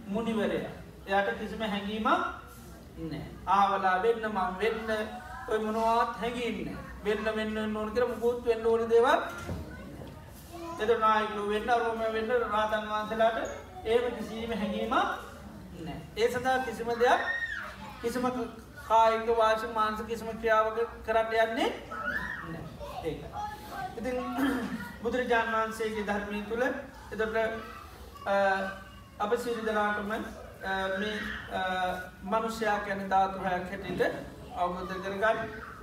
මුනිවරයා. 0.09 0.77
එයට 1.09 1.35
කිසිම 1.41 1.63
හැඟීමක් 1.65 2.09
නෑ 3.07 3.25
ආවලා 3.49 3.97
වෙන්න 4.05 4.25
මං 4.29 4.55
වෙන්න. 4.59 4.89
ඔය 5.49 5.59
මොනවාත් 5.61 6.11
හැඟින්න 6.21 6.77
වෙන්න 7.05 7.29
වෙන්න 7.37 7.77
ඕන 7.77 7.91
කර 7.95 8.05
මුකුත් 8.09 8.45
වෙන්න 8.45 8.67
ඕන 8.67 8.83
දේවල් 8.89 9.23
එත 10.81 10.91
නායකු 11.01 11.47
වෙන්න 11.49 11.73
අරුම 11.75 12.03
වෙන්න 12.17 12.31
රාතන් 12.45 12.87
වහන්සලාට 12.91 13.39
ඒම 13.87 14.05
කිසිීම 14.19 14.53
හැඟීම 14.55 14.95
නෑ 15.81 15.97
ඒ 16.17 16.29
සඳහා 16.29 16.59
කිසිම 16.67 16.93
දෙයක් 17.01 17.27
කිසිම 18.03 18.29
කායික 18.89 19.33
වාශ 19.41 19.67
මාන්ස 19.75 20.05
කිසිම 20.05 20.31
ක්‍රියාවක 20.37 20.79
කරට 21.07 21.35
යන්නේ 21.47 21.69
ඒ 23.05 23.17
ඉති 23.99 24.11
බුදුරජාණන් 25.03 25.55
වහන්සේගේ 25.55 26.05
ධර්මී 26.05 26.43
තුළ 26.45 26.65
එතොට 26.65 27.37
අප 29.21 29.33
සිරි 29.39 29.63
දෙනාටම 29.63 30.11
මේ 30.11 31.15
මනුෂ්‍යයා 32.27 32.79
කැන 32.81 33.03
ධාතු 33.09 33.39
හයක් 33.41 33.67
හැටිට 33.67 34.03
අවබෝධ 34.57 34.95
කරගන්න 34.99 35.39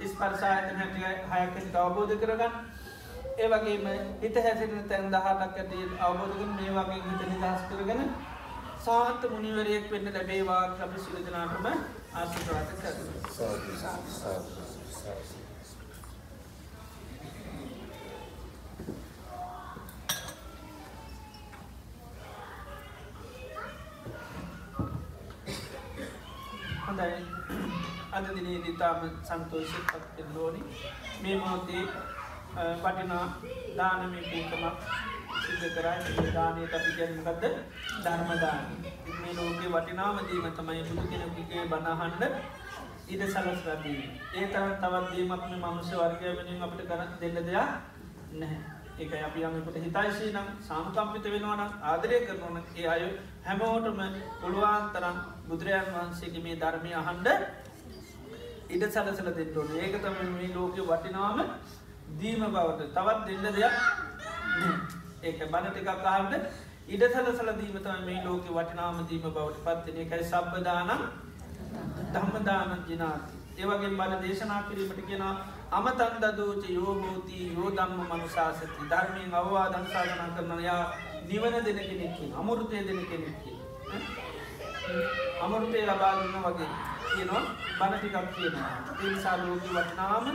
ස්පර්සායත 0.05 0.67
හැටි 0.75 1.01
හයකට 1.55 1.75
අවබෝධ 1.77 2.15
කරගන්න. 2.17 2.53
ඒ 3.37 3.47
වගේම 3.47 3.85
හිත 4.21 4.35
හැසිරෙන 4.37 4.85
තැන් 4.85 5.11
දහටක් 5.11 5.57
ඇති 5.57 5.79
අවබෝධකන් 6.01 6.51
මේ 6.53 6.71
වගේ 6.77 7.01
හිත 7.07 7.23
නිදහස් 7.31 7.61
කරගෙන 7.69 8.01
සාන්ත 8.83 9.21
මුනිවරයෙක් 9.31 9.91
වෙන්න 9.91 10.13
ලැබේවා 10.13 10.63
අපි 10.81 10.97
සිරජනාටම 11.01 11.65
ආශිර්වාද 12.13 12.69
කර 12.79 12.95
හොඳයි. 26.97 27.25
අද 28.11 28.25
දිනේ 28.35 28.61
දිතාම 28.65 29.01
සන්තෝෂ 29.21 29.73
පත්ෙන් 29.87 30.29
ලෝනි 30.35 30.61
මේ 31.21 31.35
මෝතේ 31.35 31.83
පටිනා 32.81 33.25
දානමය 33.77 34.21
පීකමක් 34.21 34.77
සිද්ධ 35.43 35.67
කරයි. 35.75 36.31
දානයට 36.33 36.73
අපි 36.73 36.91
ගැනීමකක්ද 36.97 37.43
ධර්මදාන 38.03 38.63
මේ 39.19 39.33
ලෝකේ 39.35 39.73
වටිනාමදීම 39.75 40.47
තමයි 40.57 40.87
බුදු 40.89 41.03
කෙනෙකුගේ 41.11 41.67
බණහන්ඩ 41.73 42.23
ඉඩ 43.07 43.23
සලස්රදී 43.27 44.01
ඒ 44.33 44.47
තරන් 44.47 44.73
තවත් 44.81 45.05
දීමක්ම 45.11 45.53
මනුෂ්‍ය 45.55 45.95
වර්ගය 46.01 46.35
වෙනින් 46.39 46.65
අපට 46.65 46.81
කර 46.89 47.01
දෙන්න 47.21 47.37
දෙයක් 47.45 47.69
නැහැ. 48.33 48.76
ඒක 48.97 49.11
අපි 49.19 49.41
යමකට 49.43 49.75
හිතයිශී 49.77 50.29
නම් 50.31 50.47
සාමකම්පිත 50.63 51.25
වෙනවන 51.27 51.59
ආදරය 51.85 52.17
කරනවන 52.21 52.55
ඒ 52.75 52.85
අය 52.87 53.03
හැමෝටම 53.43 53.99
පුළුවන් 54.39 54.85
තරම් 54.93 55.17
බුදුරජාන් 55.47 55.89
වහන්සේගේ 55.93 56.41
මේ 56.43 56.55
ධර්මය 56.57 56.93
අහන්ඩ 56.95 57.27
ඉඩ 58.69 58.85
සලසල 58.87 59.29
දෙන්නට 59.31 59.75
ඒක 59.77 59.97
තම 59.97 60.17
මේ 60.31 60.49
ලෝක 60.51 60.79
වටිනාම 60.83 61.43
දීම 62.13 62.41
බවට. 62.47 62.87
තවත් 62.95 63.27
දෙන්න 63.27 63.45
දෙයක් 63.53 63.75
ඒක 65.23 65.39
බණ 65.45 65.69
ටිකක් 65.69 66.07
අහන්ඩ 66.07 66.33
ඉඩ 66.89 67.05
සලසල 67.09 67.53
දීමතම 67.55 68.03
මේ 68.03 68.23
ලෝක 68.23 68.49
වටිනාම 68.49 69.05
දීම 69.05 69.27
බවට 69.27 69.63
පත්තින 69.65 70.01
එකයි 70.03 70.23
සබ්බදානම් 70.25 71.05
ධම්මදානන් 72.09 72.73
ජනාති. 72.87 73.37
ඒවගේ 73.57 73.93
බල 73.93 74.17
දේශනා 74.21 74.59
කිරීමට 74.63 75.05
කියෙන 75.05 75.23
අමතන් 75.69 76.13
දදෝච 76.21 76.63
යෝබෝති 76.69 77.37
යෝදම්ම 77.53 77.99
මනුසාසති 78.01 78.67
ධර්මයෙන් 78.89 79.33
අවවා 79.33 79.67
දංසාධනා 79.67 80.29
කරනයා 80.31 80.83
නිවන 81.23 81.55
දෙන 81.65 81.79
කෙනෙක්කි 81.81 82.27
අමුෘතය 82.33 82.83
දෙන 82.87 83.01
කෙනෙක්කි 83.05 83.51
අමුෘතය 85.41 85.81
ලබාගන්න 85.83 86.37
වගේ 86.45 86.69
කියනවා 87.07 87.43
බණටිකක් 87.79 88.29
කියනවා. 88.31 88.71
ඒනිසා 88.95 89.35
ලෝක 89.39 89.67
වටනාම 89.69 90.25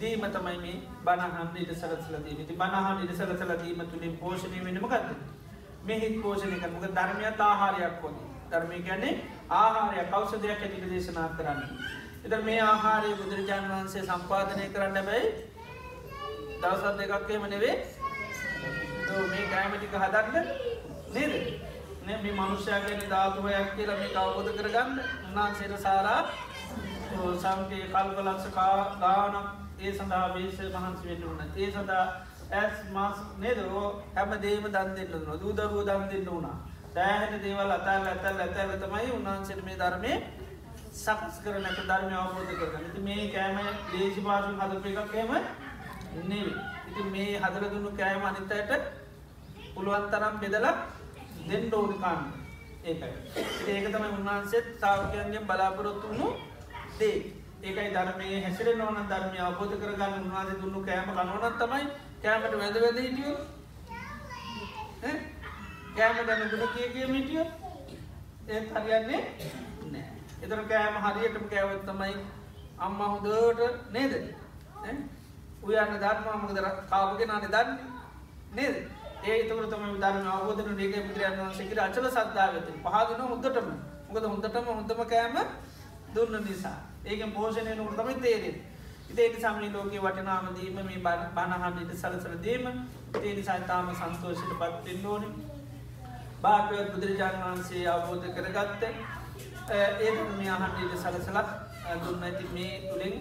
දීම 0.00 0.22
තමයි 0.28 0.58
මේ 0.58 0.76
බණහන් 1.04 1.56
ඉට 1.56 1.74
සරසලදී 1.74 2.44
ති 2.44 2.54
බණහන් 2.54 3.04
ඉට 3.04 3.14
සරසලදීම 3.16 3.82
තුළින් 3.86 4.16
පෝෂණය 4.16 4.64
වෙනමගත්ද 4.64 5.08
මෙහිත් 5.82 6.22
පෝෂණය 6.22 6.56
කරමක 6.56 6.84
ධර්මයත් 6.92 7.40
ආහාරයක් 7.42 8.00
කොද 8.02 8.16
ධර්මය 8.50 8.78
ගැන්නේ 8.82 9.14
ආහාරය 9.52 10.10
කෞෂදයක් 10.10 10.50
ඇතිට 10.52 10.90
දේශනා 10.90 11.28
කරන්න. 11.36 11.98
එත 12.24 12.44
මේ 12.44 12.60
ආහාරය 12.62 13.14
බුදුරජාණන් 13.14 13.70
වහන්සේ 13.70 14.02
සම්පාධනය 14.04 14.68
කරන්න 14.70 15.04
බැයි 15.04 15.28
දවසත් 16.60 16.94
දෙකක්කේම 17.00 17.44
නෙවේ 17.46 17.74
මේ 19.26 19.44
කෑමටික 19.48 19.94
හදන්න 19.96 20.46
නේද? 21.10 21.34
මේ 22.06 22.32
මනුෂ්‍යයාගෙන 22.32 23.02
ධාතුවයක් 23.08 23.68
කියල 23.76 23.90
මේ 23.94 24.10
කවබෝධ 24.10 24.50
කරගන්න 24.54 24.98
උන්වහන්සේට 25.26 25.80
සාරා 25.80 26.20
සංකේ 27.36 27.84
කල්ප 27.86 28.18
ලක්ෂකා 28.22 28.74
ගානක් 28.96 29.36
ඒ 29.80 29.92
සඳහා 29.92 30.26
වේශ 30.32 30.60
මහන්සි 30.72 31.08
වෙන්න 31.08 31.24
වන්න 31.24 31.54
ඒ 31.56 31.70
සඳහා 31.70 32.06
ඇස් 32.52 32.76
මස් 32.90 33.22
නේදරෝ 33.38 33.86
හැම 34.14 34.34
දේම 34.40 34.68
දන් 34.68 34.92
දෙන්න 34.96 35.16
න 35.16 35.40
දූදරුව 35.40 35.80
දන් 35.82 36.04
දෙන්න 36.10 36.26
වුණා 36.26 36.56
සෑහන 36.94 37.40
දේවල් 37.42 37.72
අතල් 37.72 38.06
ඇතල් 38.06 38.40
ඇතැල 38.40 38.76
තමයි 38.78 39.10
උන්වහන්සේට 39.12 39.64
මේ 39.64 39.76
ධර්මය 39.76 40.12
සකස් 40.92 41.36
කරනට 41.44 41.80
ධර්මය 41.80 42.14
අවබෝධ 42.14 42.52
කරගන්න. 42.52 42.90
ති 42.94 43.00
මේ 43.00 43.24
කෑම 43.28 43.58
ලේසි 43.92 44.20
පාසු 44.20 44.50
හදප 44.54 44.84
එකක්කේම 44.86 45.30
නෙවේ 46.24 46.54
ඉති 46.88 47.02
මේ 47.06 47.38
හදර 47.38 47.64
දුන්නු 47.68 47.90
කෑම 47.92 48.24
අනිතයට 48.24 48.70
පුළුවන් 49.74 50.06
තරම් 50.10 50.34
බෙදලක් 50.38 50.78
දෙන්න 51.48 51.74
ඕනිකාන්න 51.74 52.22
ඒකයි 52.84 53.10
ඒක. 53.68 53.84
තමයි 53.86 54.08
උන්වහන්සේත් 54.10 54.66
සාාවකයන්ගේ 54.80 55.44
බලාපොරොත්තුුණු 55.44 56.28
දේ. 56.98 57.16
ඒකයි 57.62 57.88
ධර්මය 57.92 58.26
හැසිර 58.40 58.68
නොන 58.76 59.00
ධර්මය 59.06 59.38
අවබෝධ 59.40 59.76
කරගන්න. 59.76 60.20
උන්වාද 60.20 60.50
දුන්නු 60.56 60.80
කෑම 60.82 61.08
කනවනත් 61.12 61.56
තමයි 61.60 61.86
කෑමට 62.22 62.54
වැද 62.56 62.76
වැද 62.78 62.98
හිටියෝ 62.98 63.36
කෑම 65.96 66.26
ගැන 66.26 66.50
ගුණ 66.50 66.68
කිය 66.74 66.88
කිය 66.90 67.06
මිටියෝ 67.08 67.46
ඒ 68.48 68.60
හරියන්නේ 68.66 69.22
නෑ 69.22 69.67
එතර 70.40 70.60
කෑම 70.64 70.96
හරියටම 71.04 71.44
කෑවත් 71.46 71.84
තමයි 71.84 72.14
අම්ම 72.78 73.00
හොඳට 73.00 73.60
නේද? 73.90 74.12
උයන්න 75.62 75.94
ධර්මමකද 75.96 76.58
කාපගෙන 76.88 77.30
අන 77.30 77.46
දන්න. 77.46 77.78
නේද? 78.52 78.76
ඒ 79.24 79.48
තුර 79.48 79.66
තම 79.66 79.84
ධර්ම 79.96 80.28
අවබෝධන 80.28 80.78
ේක 80.78 80.96
බුදුරයන් 81.04 81.38
වන්සේකර 81.40 81.80
අචල 81.80 82.06
සද්ධාවත 82.08 82.70
පහදන 82.84 83.20
හොඳටම. 83.24 83.68
මොකද 84.06 84.24
හොඳටම 84.24 84.66
හොඳම 84.70 85.04
කෑම 85.06 85.36
දුන්න 86.14 86.40
නිසා. 86.44 86.78
ඒක 87.04 87.22
පෝෂණය 87.32 87.74
නුට 87.74 87.96
තමයි 87.96 88.20
තේරෙන් 88.20 88.56
ඉතේට 89.10 89.36
සමී 89.38 89.70
ලෝකයේ 89.70 90.02
වටනාමදීම 90.02 90.80
මේ 90.80 90.98
බණහන්ට 91.34 91.92
සලසරදීම 91.96 92.66
ඒ 93.16 93.34
නිසා 93.34 93.60
තාම 93.62 93.90
සන්තෝෂයට 93.92 94.54
පත්වෙන්න 94.54 95.06
ඕන. 95.06 95.24
භාගවත් 96.42 96.90
බුදුරජාණන් 96.92 97.44
වහන්සේ 97.44 97.86
අවබෝධ 97.88 98.28
කරගත්ත 98.34 98.82
ඒ 99.70 100.12
මේ 100.32 100.50
අහන්ඩට 100.50 100.94
සලසලක් 100.98 101.48
දුන්න 102.02 102.22
ඇති 102.22 102.44
මේ 102.52 102.70
තුළින් 102.82 103.16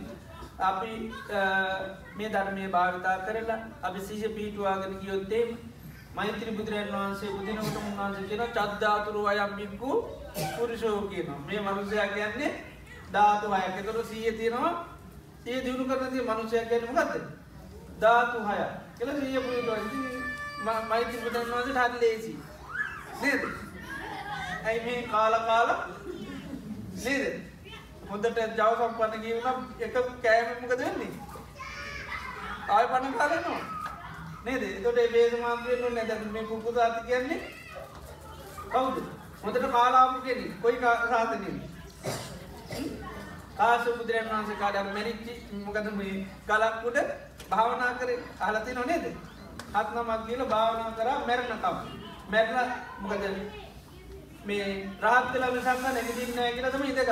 අපි 0.62 0.92
මේ 2.16 2.30
ධර්මය 2.30 2.68
භාවිතා 2.70 3.18
කරලා 3.22 3.58
අපි 3.84 4.00
සිහ 4.02 4.22
පිහිටුවාගෙන 4.30 5.00
ගියොත්තේ 5.00 5.44
මෛත්‍රී 6.16 6.54
බුදුරන් 6.54 6.94
වහන්සේ 6.94 7.32
බුදිනකට 7.32 7.78
උන්වහන්සේ 7.78 8.24
කියන 8.26 8.44
චද්ධාතුරු 8.52 9.26
අයම් 9.26 9.52
බික්කු 9.56 9.92
පුරුෂෝ 10.54 11.02
කියනවා. 11.04 11.40
මේ 11.42 11.60
මනුසයක් 11.62 12.14
කියන්නේ 12.14 12.52
ධාතු 13.12 13.52
හයකතොර 13.54 14.06
සීය 14.06 14.32
තියෙනවා. 14.34 14.74
ඒ 15.46 15.60
දියුණු 15.64 15.86
කරනති 15.86 16.24
මනුසයක් 16.24 16.70
ගැනීම 16.70 16.96
ගත්ත 16.96 17.14
ධාතු 18.00 18.38
හය 18.42 18.58
කියල 18.98 19.10
සිය 19.20 19.40
පුරුට 19.42 19.94
මෛත්‍රී 20.90 21.24
බුදුරන් 21.24 21.52
වහන්සේ 21.52 21.76
හරි 21.82 22.00
ලේසි 22.02 22.34
නේද? 23.22 23.42
ඇයි 24.66 24.82
මේ 24.86 25.08
කාල 25.08 25.40
කාල 25.46 25.70
නේද? 27.04 27.26
හොඳට 28.10 28.40
ජව 28.58 28.70
සම්පන්න 28.80 29.22
කියවනම් 29.24 29.60
එක 29.80 29.96
කෑමමක 30.24 30.74
දෙන්නේ 30.82 31.12
ආය 32.70 32.86
පණ 32.88 33.14
කාලනවා 33.20 33.62
නේද? 34.46 34.64
තොට 34.84 35.00
බේද 35.14 35.34
මාන්ත්‍රයනු 35.42 35.90
නැද 35.92 36.28
මේ 36.34 36.46
පුපුද 36.46 36.78
ඇති 36.78 37.02
කියන්නේ? 37.08 37.40
කවුද? 38.70 38.98
හොඳට 39.44 39.68
කාලාපු 39.72 40.22
කෙන 40.22 40.42
කොයි 40.62 40.78
සාධනය 40.82 41.52
කාස 43.58 43.86
බුදුරන් 43.92 44.30
වහන්සේ 44.32 44.60
කාඩ 44.62 44.90
මැරිච්චි 44.90 45.34
මොකද 45.62 45.88
මේ 46.00 46.18
කලක්කුට 46.48 46.98
භාවනා 47.50 47.94
කර? 48.00 48.10
අලති 48.42 48.74
නොනේද 48.74 49.06
හත්නමක් 49.74 50.28
කියල 50.28 50.44
භාවනා 50.48 50.92
කර 50.98 51.10
මැරණකම් 51.28 51.78
මැරල 52.32 52.70
මොකද 53.02 53.24
මේ 54.48 54.70
රාත්තල 55.02 55.44
විසන්න 55.50 55.84
නැගදින්නෑ 55.88 56.54
කියලතම 56.54 56.84
ඉදගත් 56.86 57.12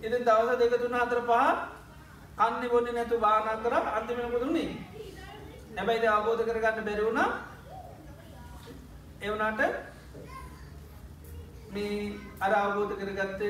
ඉති 0.00 0.18
දවස 0.20 0.58
දෙක 0.60 0.74
තුන 0.78 0.94
අතර 0.96 1.20
පහ 1.22 1.46
කන්න 2.38 2.68
බොන්න 2.68 2.88
නැතු 2.92 3.18
බානා 3.20 3.56
කර 3.58 3.74
අන්තිමක 3.92 4.36
දුන්නේ 4.36 4.70
නැබයිද 5.72 6.04
අවබෝධ 6.08 6.44
කරගන්න 6.44 6.84
බැරිවුණා 6.84 7.28
එවනාට 9.22 9.60
මේ 11.70 11.98
අර 12.40 12.52
අවබෝධ 12.54 12.94
කරගත්ත 12.96 13.42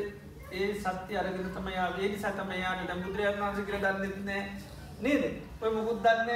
ඒ 0.53 0.69
සත්‍ය 0.77 1.17
අරගෙන 1.17 1.49
තමයා 1.51 1.87
වේදි 1.93 2.19
සතමයාට 2.19 2.83
ට 2.83 2.99
බුදුරයන් 2.99 3.39
වන්ස 3.39 3.61
කර 3.63 3.79
දන්නෙත්නෑ 3.79 4.43
නේද? 5.01 5.25
ඔය 5.61 5.71
මුකුත් 5.71 6.03
දන්න 6.03 6.29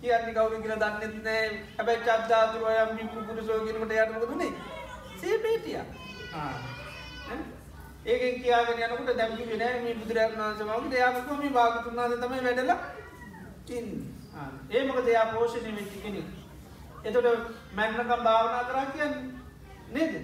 කියන්න 0.00 0.30
කවරු 0.30 0.62
කියල 0.62 0.76
දන්නෙත්නෑ 0.76 1.44
හැබැයි 1.76 2.06
චද්දාතුරයම් 2.06 2.96
මිපු 2.96 3.26
පුරුසෝගෙනට 3.26 3.94
යටමකතුනේ 3.96 4.50
සේපේටිය. 5.16 5.78
ඒකෙන් 8.06 8.34
කියාගෙන 8.42 8.82
යනකට 8.86 9.16
දැමි 9.16 9.46
වෙන 9.50 9.82
මේ 9.82 9.94
බුදුරජාණන් 9.94 10.40
වහන්සේ 10.40 10.66
මගේ 10.70 10.98
එයාම 10.98 11.16
මේ 11.38 11.50
භාගතුන් 11.50 11.96
වහන්සේ 11.96 12.20
තමයි 12.20 12.42
වැඩලා 12.42 12.78
ඉන්නේ. 13.70 14.14
ඒ 14.70 14.82
මොකද 14.84 15.08
එයා 15.08 15.26
පෝෂණය 15.26 15.72
වෙච්ච 15.72 15.94
කෙනෙක්. 16.02 16.28
එතකොට 17.04 17.50
මැන්නකම් 17.74 18.12
භාවනා 18.20 18.64
කරා 18.64 18.86
කියන්නේ 18.86 19.22
නේද? 19.92 20.14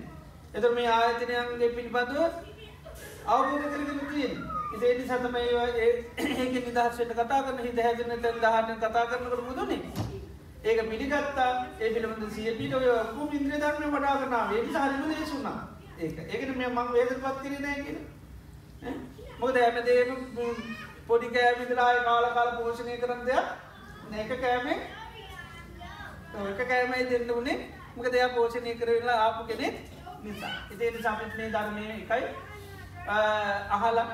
එතකොට 0.54 0.74
මේ 0.74 0.88
ආයතනයන්ගේ 0.90 1.70
පිළිබඳව 1.70 2.20
අවබෝධ 3.26 3.66
කරගෙන 3.66 4.00
තියෙන්නේ. 4.04 4.50
ඒ 4.82 4.94
නිසා 4.98 5.18
තමයි 5.18 5.42
ඒක 5.56 6.54
නිදහස් 6.60 6.98
වෙන්න 6.98 7.12
කතා 7.14 7.42
කරන 7.42 7.58
හිත 7.60 7.80
හැදෙන 7.80 8.22
තැන් 8.22 8.40
18 8.42 8.78
කතා 8.84 9.06
කරනකොට 9.06 9.44
මුදුනේ. 9.46 9.82
ඒක 10.64 10.80
පිළිගත්තා 10.88 11.50
ඒ 11.80 11.92
පිළිබඳ 11.94 12.32
සිය 12.32 12.54
පිට 12.54 12.74
ඔය 12.74 12.88
ඔක්කොම 12.92 13.28
ඉන්ද්‍රිය 13.32 13.60
ධර්ම 13.60 13.92
වඩා 13.92 14.16
ගන්නවා. 14.16 14.46
ඒ 14.52 14.62
නිසා 14.62 14.86
හරිම 14.86 15.04
දේශුණා. 15.10 15.58
ඒක. 16.00 16.18
ඒකට 16.26 16.56
මේ 16.56 16.68
මං 16.68 16.92
වේදන 16.94 17.20
පත් 17.24 17.36
කරේ 17.42 17.60
නැහැ 17.60 17.82
කියන 17.86 17.98
මොකද 19.40 19.56
හැමදේම 19.56 20.10
පොඩි 21.08 21.28
කෑමිදලා 21.34 21.90
කාල 22.06 22.26
කාල 22.36 22.50
පෝෂණය 22.56 22.96
කරන 23.02 23.22
දෙයක්. 23.26 23.46
ඒක 24.14 24.32
කෑමේ 24.40 24.78
එක 26.50 26.60
කෑමයි 26.68 27.08
දෙන්න 27.10 27.30
උනේ. 27.36 27.58
මොකද 27.96 28.14
එයා 28.14 28.30
පෝෂණය 28.30 28.74
කරලා 28.80 29.18
ආපු 29.24 29.46
කෙනෙක් 29.46 29.76
නිසා. 30.22 30.54
ඉතින් 30.70 30.86
ඒ 30.86 30.96
නිසා 30.96 31.14
අපිට 31.14 31.36
මේ 31.36 31.52
ධර්මයේ 31.52 31.94
එකයි 31.96 32.24
අහලා 33.70 34.08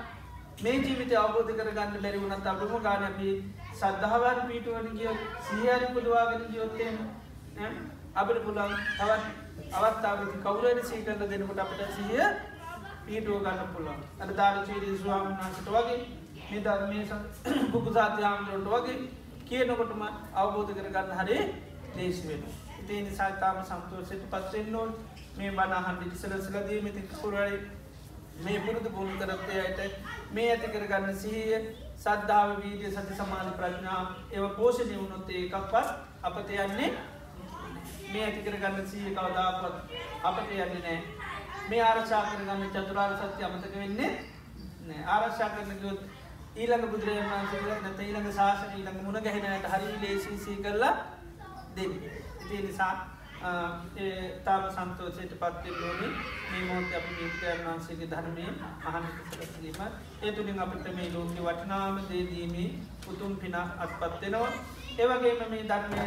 මේ 0.62 0.76
ජීවිතය 0.80 1.16
අවබෝධ 1.16 1.54
කරගන්න 1.54 2.02
බැරි 2.02 2.20
වුණත් 2.20 2.46
අඩුම 2.46 2.76
ගාන 2.82 3.08
අපි 3.08 3.32
සද්ධාවන් 3.74 4.46
පිටුවන 4.48 4.92
ගියොත් 4.92 5.26
සිහියරි 5.48 5.94
පුදවාගෙන 5.94 6.46
ගියොත් 6.52 6.80
එහෙම 6.80 7.74
අපිට 8.14 8.44
පුළුවන් 8.44 8.78
තවත් 8.92 9.45
අවත්තාවති 9.72 10.38
කවුරට 10.40 10.84
සීකරල 10.84 11.26
දෙනකට 11.26 11.58
අපට 11.58 11.80
සිය 11.92 12.20
පීටුව 13.04 13.40
ගන්න 13.40 13.72
පුළුවන්. 13.72 14.00
අට 14.18 14.32
ධාරචීරී 14.32 14.98
ස්වාමන් 14.98 15.36
වන්සට 15.36 15.68
වගේ 15.70 15.98
මේ 16.44 16.60
ධර්මය 16.62 16.98
පුකුසාති 17.72 18.22
හාමුදුරට 18.26 18.70
වගේ 18.76 18.98
කියනකොටම 19.46 20.02
අවබෝධ 20.34 20.72
කරගන්න 20.72 21.18
හරේ 21.18 21.42
දේශ 21.94 22.22
වෙන 22.24 22.42
ඉතිේ 22.78 23.02
නිසාතාම 23.02 23.58
සම්තෝසයට 23.62 24.28
පත්වෙන් 24.28 24.70
නොන් 24.72 24.94
මේ 25.36 25.50
බනාහන්ඩි 25.52 26.12
ඉසලසලදී 26.12 26.80
මෙති 26.82 27.02
පුරයි 27.12 27.58
මේ 28.38 28.60
පුරුදු 28.60 28.90
පුුණු 28.90 29.18
කරත්තය 29.18 29.60
අයට 29.60 29.80
මේ 30.30 30.48
ඇති 30.50 30.68
කරගන්න 30.68 31.16
සිහිය 31.16 31.60
සද්ධාව 31.96 32.56
වීදිය 32.58 32.90
සති 32.92 33.14
සමාධ 33.14 33.52
ප්‍රඥා 33.54 34.00
ඒව 34.30 34.48
පෝෂණය 34.56 34.96
වුණොත්තේ 34.96 35.44
එකක්වත් 35.44 35.88
අපත 36.22 36.50
යන්නේ 36.58 36.90
මේ 38.08 38.24
ඇති 38.24 38.42
කරගන්න 38.42 38.86
සීය 38.86 39.12
කවදාපත් 39.12 39.64
අපට 40.24 40.50
යන්නේ 40.50 40.80
නෑ 40.80 40.98
මේ 41.68 41.82
ආරශා 41.82 42.22
කරගන්න 42.26 42.70
චතුරාර් 42.72 43.16
සත්‍ය 43.16 43.44
අමතක 43.44 43.74
වෙන්නේ 43.76 44.12
නෑ 44.84 45.02
ආරශ්ා 45.08 45.50
කරන 45.50 45.82
ගොත් 45.82 46.00
ඊළඟ 46.56 46.86
බුදුරජන් 46.88 47.28
වන්සේ 47.30 47.80
නැත 47.80 48.00
ඊළඟ 48.00 48.30
ශාසන 48.34 48.72
ඊළඟ 48.72 49.02
මුණ 49.02 49.22
ගැහෙනයට 49.22 49.68
හරි 49.68 49.92
ලේසිසී 49.98 50.56
කරලා 50.60 50.94
දෙන්න. 51.76 51.92
ඉති 52.42 52.62
නිසා 52.62 52.94
තාම 54.44 54.62
සන්තෝසයට 54.70 55.34
පත්වෙන් 55.34 55.76
ලෝනි 55.76 56.08
මේ 56.46 56.62
මෝත 56.64 56.94
අප 56.94 57.06
මිතයන් 57.12 57.60
වන්සේගේ 57.64 58.08
ධර්මය 58.08 58.46
අහන 58.84 59.04
සලසලීම 59.28 59.80
ඒ 60.22 60.32
තුළින් 60.32 60.60
අපිට 60.60 60.88
මේ 60.94 61.10
ලෝක 61.10 61.36
වටනාම 61.40 62.00
දේදීමේ 62.08 62.68
උතුම් 63.08 63.36
පින 63.36 63.54
අත්පත්වෙනවා 63.54 64.50
ඒවගේම 64.96 65.50
මේ 65.50 65.64
ධර්මය 65.64 66.04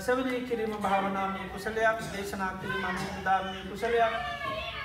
සවනය 0.00 0.40
කිරීම 0.42 0.74
භාවනාමය 0.78 1.40
කුසලයක් 1.50 2.02
දේශනා 2.08 2.52
කිරීම 2.56 2.84
අනුදාමය 2.84 3.62
කුසලයක්. 3.64 4.12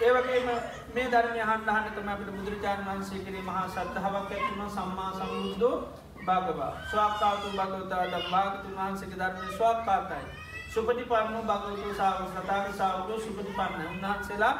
ඒවගේම 0.01 0.47
මේ 0.91 1.07
ධර්මය 1.07 1.41
හන්හනතම 1.41 2.09
අපට 2.09 2.31
බුදුරජාණන් 2.31 2.87
වන්සේ 2.87 3.21
කිරීම 3.21 3.49
හා 3.49 3.67
සද්ධාවක් 3.69 4.31
ඇතිම 4.31 4.63
සම්මා 4.69 5.11
සම්බුද්ධෝ 5.13 5.75
භාගවා. 6.21 6.71
ස්වාක්කාතු 6.85 7.53
භගවතා 7.53 8.05
ද 8.05 8.23
භාගතුන් 8.25 8.73
වහන්සේක 8.75 9.13
ධර්මය 9.15 9.51
ස්වාක්කාතයි 9.53 10.25
සුපටි 10.69 11.05
පන්නු 11.05 11.43
භගවතු 11.43 11.93
සාව 11.93 12.17
සතාක 12.31 12.73
සාවකෝ 12.73 13.19
සුපටි 13.19 13.53
පන්න 13.53 13.85
උන්හන්සේලා 13.91 14.55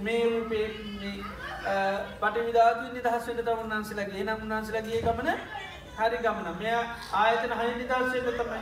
මේ 0.00 0.22
රූපේ 0.26 0.66
පට 2.20 2.36
විධාතු 2.38 2.86
නිදහස්සට 2.90 3.52
උන්හන්සේලාගේ 3.56 4.24
නම් 4.24 4.40
උන්හන්සේලාගේ 4.44 5.02
ගමන 5.02 5.30
හරි 5.94 6.18
ගමන. 6.18 6.48
මෙය 6.56 6.74
ආයතන 7.14 7.54
හය 7.54 7.68
නිදර්ශයට 7.74 8.28
තමයි. 8.40 8.60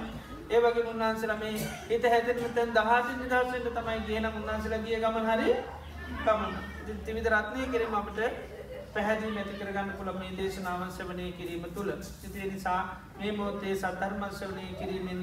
ඒවගේ 0.51 0.87
උන්වහන්සල 0.87 1.35
මේ 1.37 1.67
හිත 1.89 2.07
හැතන 2.07 2.41
තැන් 2.53 2.73
දහති 2.75 3.19
නිදර්ශයට 3.19 3.69
තමයි 3.73 3.99
කියන 4.05 4.31
උන්වහන්සල 4.31 4.75
ගිය 4.81 4.99
ගමන් 4.99 5.29
හරි 5.29 5.53
ගමන. 6.23 6.57
තිවිද 7.05 7.29
රත්නය 7.29 7.69
කිරීම 7.69 7.95
අපට 7.97 8.19
පැහැදිි 8.95 9.31
නැති 9.33 9.59
කරගන්න 9.59 9.93
පුළ 9.95 10.11
මේ 10.15 10.33
දේශනාවන් 10.37 10.91
සවනය 10.93 11.31
කිරීම 11.35 11.71
තුළ. 11.71 11.93
සිතිය 12.03 12.49
නිසා 12.49 12.81
මේ 13.17 13.33
මෝතේ 13.35 13.77
සද්ධර්මශ්‍රවනය 13.77 14.67
කිරීමෙන් 14.75 15.23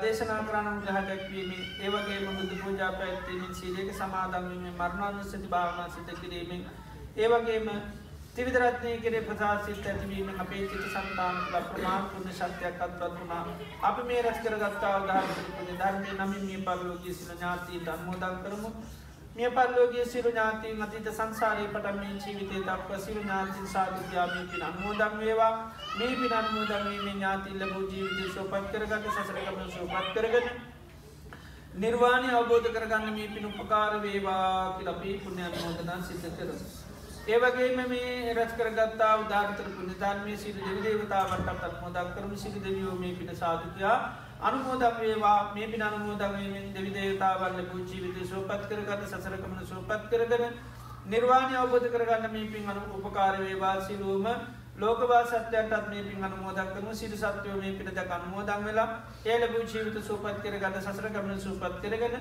දේශනා 0.00 0.40
කරනම් 0.44 0.78
ගහදැක්වීමේ 0.82 1.64
ඒවගේ 1.80 2.20
මුදු 2.26 2.56
පූජා 2.56 2.92
පැත්වීමෙන් 2.94 3.54
සීලේක 3.54 3.90
සමාදන්වීම 3.94 4.66
මරණාන්න 4.72 5.24
සති 5.26 5.48
භාවනා 5.48 5.88
සිත 5.90 6.08
කිරීමෙන් 6.20 6.62
ඒවගේම 7.18 7.68
තිවිදරත්නය 8.36 8.90
කෙරේ 8.98 9.22
ප්‍රසාසිත 9.22 9.86
ඇතිවීම 9.86 10.28
අපේ 10.36 10.66
චිත 10.66 10.84
සන්තාන 10.88 11.36
ප්‍රමාණපුුණ 11.68 12.32
ශක්තියක් 12.32 12.80
අත්වත් 12.80 13.02
වුණා. 13.14 13.44
අපි 13.82 14.02
මේ 14.04 14.22
රැස් 14.22 14.38
කරගත්තා 14.40 14.94
ධර්මපුද 15.02 15.70
ධර්මය 15.74 16.10
නමින් 16.14 16.44
මේ 16.44 16.62
පරලෝගී 16.62 17.14
සිල 17.14 17.32
ඥාතී 17.32 17.80
ධර්මෝදන් 17.82 18.38
කරමු. 18.42 18.70
මේ 19.36 19.50
පරලෝගේ 19.50 20.04
සිරු 20.06 20.30
ඥාතිීන් 20.30 20.82
අතීත 20.82 21.08
සංසාරය 21.10 21.64
පට 21.68 21.96
මේ 21.96 22.12
ජීවිතය 22.18 22.60
දක්ව 22.60 23.00
සිරු 23.00 23.20
ඥාතින් 23.20 23.66
සාධ්‍යාමී 23.68 24.46
පින 24.46 24.62
අන්මෝදන් 24.62 25.18
වේවා. 25.18 25.52
මේ 25.94 26.14
පින 26.14 26.32
අන්මෝදන්වීම 26.34 27.10
ඥාතිල්ල 27.10 27.66
බූ 27.66 27.84
ජීවිතය 27.86 28.30
සෝපත් 28.30 28.72
කරගට 28.72 29.12
සසරකම 29.12 29.60
සෝපත් 29.72 30.08
කරගන 30.14 30.46
නිර්වාණය 31.76 32.34
අවබෝධ 32.34 32.72
කරගන්න 32.72 33.12
මේ 33.12 33.28
පින 33.30 33.46
උපකාර 33.46 34.02
වේවා 34.02 34.50
කිලපී 34.74 35.16
පුුණ්‍ය 35.18 35.44
අන්මෝදනා 35.44 36.02
සිත 36.02 36.28
කරස. 36.34 36.85
ඒවගේම 37.26 37.80
මේ 37.88 38.34
රැස් 38.34 38.52
කරගත්තා 38.52 39.14
උදාාරතර 39.16 39.68
පුුණධර්මය 39.70 40.34
සිරු 40.36 40.60
දෙවිදේවතාවටත් 40.60 41.80
මොදක් 41.80 42.12
කරම. 42.14 42.36
සිරු 42.36 42.60
දෙවියෝ 42.60 42.94
මේ 42.96 43.14
පින 43.14 43.30
සාධකයා 43.34 43.96
අනුමෝදක් 44.40 45.00
වේවා. 45.00 45.54
මේ 45.54 45.66
පින 45.66 45.82
අනුමෝදක්වීමෙන් 45.82 46.68
දෙවිදේවතාවල්ල 46.74 47.58
ජීවිත 47.84 48.18
සෝපත් 48.24 48.62
කරගත 48.68 49.02
සසරකමන 49.08 49.66
සෝපත් 49.66 50.06
කරගන 50.08 50.44
නිර්වාණය 51.06 51.56
අවබෝධ 51.56 51.88
කරගන්න 51.88 52.32
මේ 52.32 52.46
පින් 52.46 52.70
අනු 52.70 52.82
උපකාර 52.98 53.34
වේවා 53.40 53.76
සිලූම 53.82 54.26
ලෝකවා 54.76 55.22
සත්‍යයන්ටත් 55.26 55.90
මේ 55.90 56.02
පින් 56.04 56.24
අනුමෝදක් 56.24 56.72
කරන 56.72 56.94
සිට 56.94 57.14
සත්‍යයෝ 57.16 57.58
මේ 57.58 57.72
පිට 57.72 57.90
දක් 57.92 58.10
අනුමෝදන් 58.12 58.64
වෙලා 58.64 58.88
ඒ 59.24 59.40
ලැබූ 59.40 59.66
ජීවිත 59.66 59.98
සූපත් 60.04 60.42
කරගන්න 60.42 60.82
සසර 60.82 61.08
ගමන 61.10 61.40
සූපත් 61.40 61.80
කරගෙන 61.82 62.16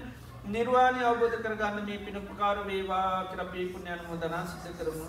නිර්වාණය 0.47 1.03
අවබෝධ 1.03 1.35
කරගන්න 1.37 1.85
මේ 1.85 1.99
පින 1.99 2.17
උපකාර 2.17 2.57
වේවා 2.65 3.25
කියලා 3.25 3.51
පී 3.51 3.65
පුුණ්‍ය 3.67 3.91
අනුමෝදනා 3.91 4.41
සිත 4.45 4.77
කරමු. 4.79 5.05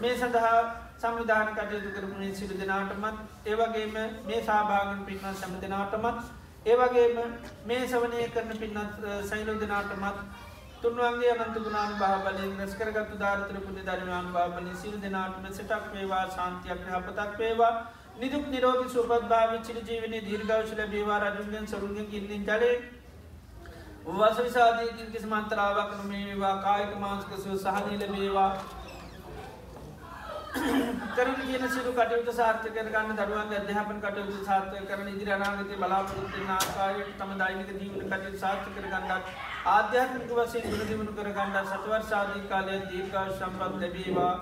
මේ 0.00 0.14
සඳහා 0.16 0.58
සංවිධාන 0.96 1.50
කටයුතු 1.52 1.90
කරමුණේ 1.90 2.34
සිරු 2.34 2.56
දෙනාටමත්. 2.56 3.18
ඒවගේම 3.46 3.96
මේ 4.26 4.40
සාභාගන් 4.42 5.04
පින්වත් 5.04 5.36
සැම 5.36 5.56
දෙනාටමත්. 5.60 6.22
ඒවගේම 6.66 7.16
මේ 7.66 7.82
සවනය 7.86 8.24
කරන 8.30 8.58
පින්නත් 8.58 9.06
සයිලෝ 9.24 9.58
දෙනාටමත්. 9.60 10.18
තුන්වන්ගේ 10.82 11.36
අනන්තු 11.36 11.60
ගුණාන් 11.60 11.94
භාබලින් 11.98 12.52
රැස්කරගත්තු 12.56 13.20
ධාරතර 13.20 13.60
පුුණ 13.60 13.80
ධර්මයන් 13.84 14.28
භාබලින් 14.32 14.76
සිරු 14.76 14.98
දෙනාටම 14.98 15.48
සිටක් 15.52 15.88
වේවා 15.92 16.26
සාන්තියක් 16.30 16.84
හපතක් 16.90 17.38
වේවා. 17.38 17.72
නිදුක් 18.16 18.46
නිරෝග 18.48 18.86
සුපත් 18.90 19.26
භාව 19.28 19.58
චිර 19.64 19.82
ජීවනය 19.82 20.20
දීර්ගවශල 20.22 20.80
බේවා 20.88 21.18
රජුගෙන් 21.26 21.68
සරුගෙන් 21.68 22.08
ඉල්ලින් 22.12 22.46
ජලේ 22.46 22.76
වසවිසාදයකින් 24.10 25.08
කිසි 25.08 25.26
මන්තරාවක් 25.28 25.90
නොමේවා 25.94 26.56
කායක 26.58 26.92
මාංස්කසු 26.98 27.56
සහනීල 27.58 28.04
බේවා 28.08 28.52
කරන 31.10 31.34
කියන 31.40 31.64
සිරු 31.68 31.90
කටයුතු 31.92 32.32
සාර්ථක 32.32 32.68
කරගන්න 32.70 33.18
දරුවන් 33.20 33.50
අධ්‍යාපන 33.54 33.98
කටයුතු 33.98 34.44
සාර්ථක 34.44 34.86
කරන 34.86 35.08
ඉදිරි 35.08 35.32
අනාගතය 35.32 35.76
බලාපොරොත්තු 35.76 36.36
වෙන 36.36 36.52
ආකාරයට 36.52 37.10
තම 37.18 37.34
දෛනික 37.36 37.72
ජීවන 37.74 38.06
කටයුතු 38.06 38.38
සාර්ථක 38.38 38.70
කරගන්නත් 38.76 39.34
ආධ්‍යාත්මික 39.68 40.32
වශයෙන් 40.32 40.64
ගුණ 40.68 40.86
දියුණු 40.86 41.16
කරගන්න 41.18 41.58
සතවර්ෂ 41.64 42.14
ආදී 42.14 42.46
කාලයේ 42.46 42.78
දීර්ඝායු 42.86 43.34
සම්පත් 43.34 43.82
ලැබේවා. 43.82 44.34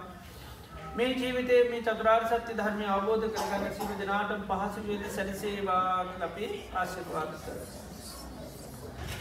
මේ 0.95 1.11
ජීවිතයේ 1.15 1.65
මේ 1.70 1.83
චතුරාර්ය 1.83 2.31
සත්‍ය 2.35 2.57
ධර්මය 2.57 2.86
අවබෝධ 2.91 3.27
කරගන්න 3.33 3.75
සියලු 3.75 3.99
දෙනාටම 3.99 4.47
පහසු 4.47 4.86
වෙන්න 4.86 5.11
සැලසේවා 5.12 5.83
කියලා 6.05 6.28
අපි 6.28 6.53
ආශිර්වාද 6.77 7.36
කරමු. 7.41 7.85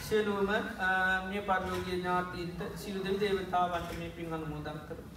සියලුම 0.06 0.46
මේ 0.46 1.42
පරිලෝකීය 1.42 1.96
ඥාතීන්ට 1.96 2.62
සියලු 2.76 3.04
දෙවි 3.04 3.20
දේවතාවන්ට 3.20 3.98
මේ 4.00 4.10
පින් 4.10 4.34
අනුමෝදන් 4.34 4.80
කරමු. 4.82 5.10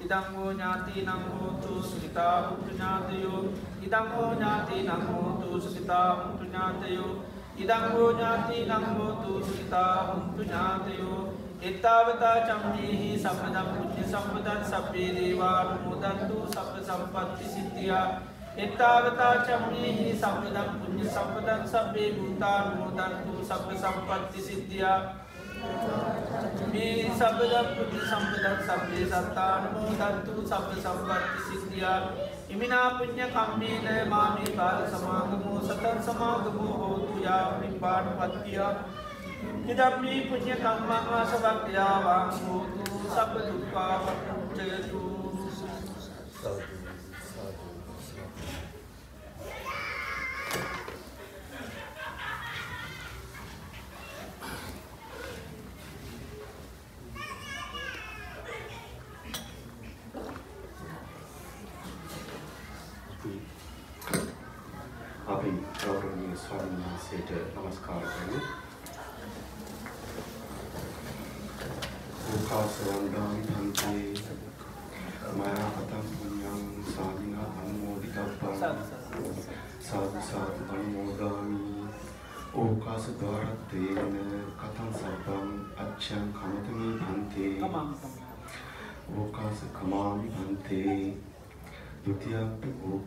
ඉදංගෝ 0.00 0.50
ඥාති 0.50 1.02
නංහෝතු 1.02 1.82
සුසිතා 1.82 2.36
හුතු 2.42 2.70
ඥාතයෝ. 2.70 3.40
ඉදංගෝ 3.82 4.28
ඥාති 4.32 4.82
නංහෝතු 4.82 5.60
සුසිතා 5.60 6.08
හුතු 6.16 6.44
ඥාතයෝ. 6.44 7.10
ඉදංගෝ 7.56 8.12
ඥාති 8.12 8.64
නංහෝතු 8.66 9.44
සුසිතා 9.44 9.94
හුතු 10.04 10.42
ඥාතයෝ. 10.42 11.20
එත්තාවතා 11.62 12.36
චම්මේහි 12.42 13.18
සම්පදම් 13.18 13.68
පුුණ්්‍ය 13.68 14.02
සම්පදන් 14.04 14.64
සබ්බේ 14.64 15.10
දේවා 15.14 15.60
මුදන්තු 15.84 16.36
සබ 16.48 16.74
සම්පත්ති 16.84 17.54
සිද්ධියා. 17.54 18.06
එත්තාවතා 18.58 19.34
චම්මේහි 19.40 20.06
සම්පදම් 20.12 20.70
පුුණ්්‍ය 20.76 21.04
සම්පදන් 21.06 21.60
සබ්බේ 21.66 22.10
භූතා 22.12 22.58
මුදන්තු 22.70 23.34
සබ 23.44 23.66
සම්පත්ති 23.76 24.40
සිද්ධියා. 24.42 24.98
මේ 26.72 27.10
සබදක් 27.10 27.68
පුති 27.76 28.00
සම්පදක් 28.02 28.56
සබ්බේ 28.68 29.04
සත්තානමෝ 29.12 29.90
දත්තු 29.92 30.34
සබ 30.42 30.68
සම්පත්ති 30.76 31.44
සිද්ධියා. 31.48 32.00
ඉමිනා 32.48 32.88
පුඥ්ඥ 32.92 33.28
කම්මේන 33.28 34.08
මාමේ 34.08 34.56
බාල 34.56 34.82
සමාගමෝ 34.88 35.60
සතන් 35.60 36.02
සමාගමෝ 36.02 36.72
හෝතු 36.78 37.22
යාමින් 37.22 37.78
පාට 37.80 38.10
පත්තියා 38.18 38.72
ඉදම්මී 39.66 40.20
පුඥ්ඥ 40.24 40.56
කම්මා 40.56 41.22
සබක්්‍යාවාං 41.26 42.34
හෝතු 42.40 42.84
සබ 43.08 43.46
දුක්කා 43.46 43.94
පට්ටයතු 44.00 45.04
සතු 45.52 46.48
වහන්සේට 46.48 46.77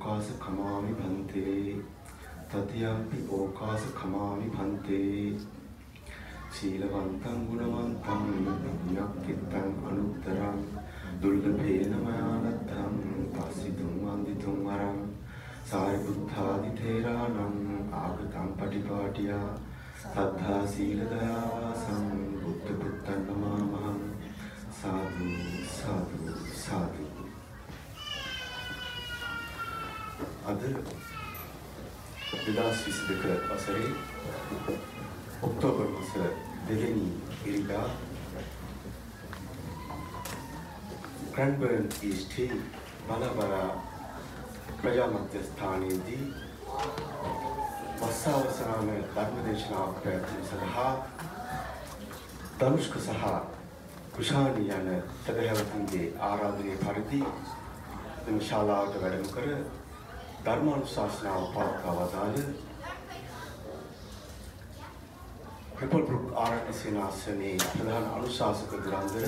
ඕකාස 0.02 0.30
කමාමි 0.40 0.94
පන්තේ 0.96 1.76
තතියම්පි 2.52 3.18
ඕකාස 3.30 3.84
කමාමි 3.94 4.48
පන්තේ 4.48 5.38
සීලවන්තං 6.52 7.44
ගුණවන්තං 7.44 8.24
විඤ්ඤක්කිතං 8.30 9.70
අනුත්තරං 9.84 10.58
දුර්ලභේන 11.22 11.94
මයානත්තං 12.00 12.98
පස්සිතුං 13.36 13.94
වන්දිතුං 14.02 14.60
වරං 14.64 15.00
සාරිපුත්තාදි 15.66 16.74
තේරාණං 16.82 17.94
ආගතං 18.00 18.52
පටිපාටියා 18.58 19.48
සද්ධා 20.00 20.66
සීල 20.68 21.06
දයාවාසං 21.14 22.12
බුද්ධ 22.42 22.74
පුත්තං 22.76 23.24
නමාමහං 23.30 24.04
සාදු 24.82 25.32
සාදු 25.72 26.38
සාදු 26.58 27.11
අද 30.44 30.62
දෙදස් 32.48 32.80
විසි 32.84 33.04
දෙක 33.08 33.24
වසරේ 33.48 33.90
ඔක්තෝබර් 35.42 35.88
මස 35.88 36.14
දෙවෙනි 36.68 37.10
ඉරිදා 37.44 37.90
ක්‍රන්බර්න් 41.34 41.86
ඊස්ටි 42.02 42.46
බලබර 43.08 43.54
ප්‍රජාමත්‍ය 44.78 45.44
ස්ථානයේදී 45.44 46.26
වස්සාවසනාම 48.00 48.90
ධර්මදේශනාවක් 49.10 50.00
පැවැත්වීම 50.04 50.46
සඳහා 50.46 50.94
ධනුෂ්ක 52.58 52.98
සහ 53.00 53.30
කුෂාණි 54.16 54.66
යන 54.72 54.90
සදහැවතුන්ගේ 55.20 56.08
ආරාධනය 56.24 56.76
පරිදි 56.80 57.22
මෙම 58.26 58.42
ශාලාවට 58.42 59.00
වැඩම 59.02 59.30
කර 59.30 59.48
ධර්මානුශාසනාව 60.44 61.44
පවත්වා 61.50 61.96
වදාළ 61.98 62.38
ක්‍රිපල්බෘක් 65.76 66.26
ආරණ්‍ය 66.38 66.74
සේනාසනයේ 66.76 67.58
ප්‍රධාන 67.66 68.08
අනුශාසක 68.12 68.72
දුරන්දර 68.78 69.28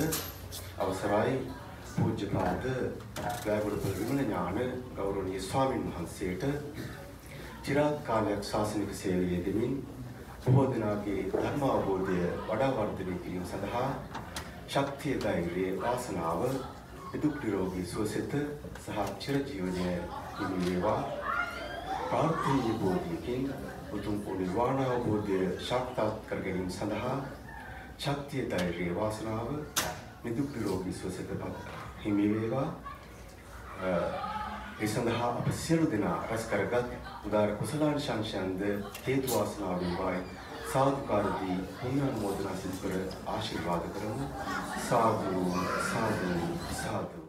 අවසරයි. 0.78 1.36
පූජ්‍යපාද 1.94 2.64
ගෑගොඩපොළ 3.44 3.96
විමල 3.96 4.20
ඥාන 4.20 4.58
ගෞරවනීය 4.96 5.42
ස්වාමින් 5.42 5.84
වහන්සේට 5.88 6.44
චිරාත් 7.62 8.00
කාලයක් 8.02 8.42
ශාසනික 8.44 8.94
සේවයේ 8.94 9.40
දෙමින් 9.44 9.76
බොහෝ 10.40 10.66
දෙනාගේ 10.68 11.20
ධර්ම 11.30 11.62
අවබෝධය 11.66 12.18
වඩා 12.42 12.72
වර්ධනය 12.72 13.14
කිරීම 13.18 13.46
සඳහා 13.46 13.88
ශක්තිය 14.68 15.16
ධෛර්යය 15.20 15.70
වාසනාව 15.78 16.44
නිදුක් 17.12 17.40
නිරෝගී 17.40 17.86
සුවසෙත 17.86 18.38
සහ 18.80 18.98
චිරජීවනය 19.18 19.88
හිමි 20.36 20.64
වේවා 20.64 21.00
ප්‍රාර්ථනීය 22.04 22.74
බෝධියකින් 22.76 23.54
උතුම් 23.92 24.20
වූ 24.24 24.34
නිර්වාණ 24.36 24.80
අවබෝධය 24.80 25.38
සාක්ෂාත් 25.60 26.20
කර 26.28 26.40
ගැනීම 26.40 26.70
සඳහා 26.70 27.16
ශක්තිය 27.98 28.46
ධෛර්යය 28.50 28.94
වාසනාව 28.94 29.52
නිදුක් 30.24 30.56
නිරෝගී 30.56 30.94
සුවසතපත් 30.94 31.44
හිමි 32.00 32.28
වේවා 32.30 32.68
ඒ 34.80 34.86
සඳහා 34.88 35.30
අප 35.30 35.52
සියලු 35.54 35.90
දෙනා 35.90 36.16
රැස් 36.24 36.46
කරගත් 36.46 37.26
උදාර 37.26 37.56
කුසලාන 37.56 38.00
ශංශයන්ද 38.00 38.64
හේතු 39.06 39.34
වාසනා 39.34 39.74
වේවායි 39.80 40.22
සාදුකාරදී 40.72 41.58
පුණ්‍යානුමෝදනා 41.74 42.56
සිදු 42.56 42.76
කර 42.78 42.96
ආශිර්වාද 43.28 43.90
කරමු 43.92 44.30
සාදු 44.88 45.44
සාදු 45.90 46.32
සාදු 46.76 47.23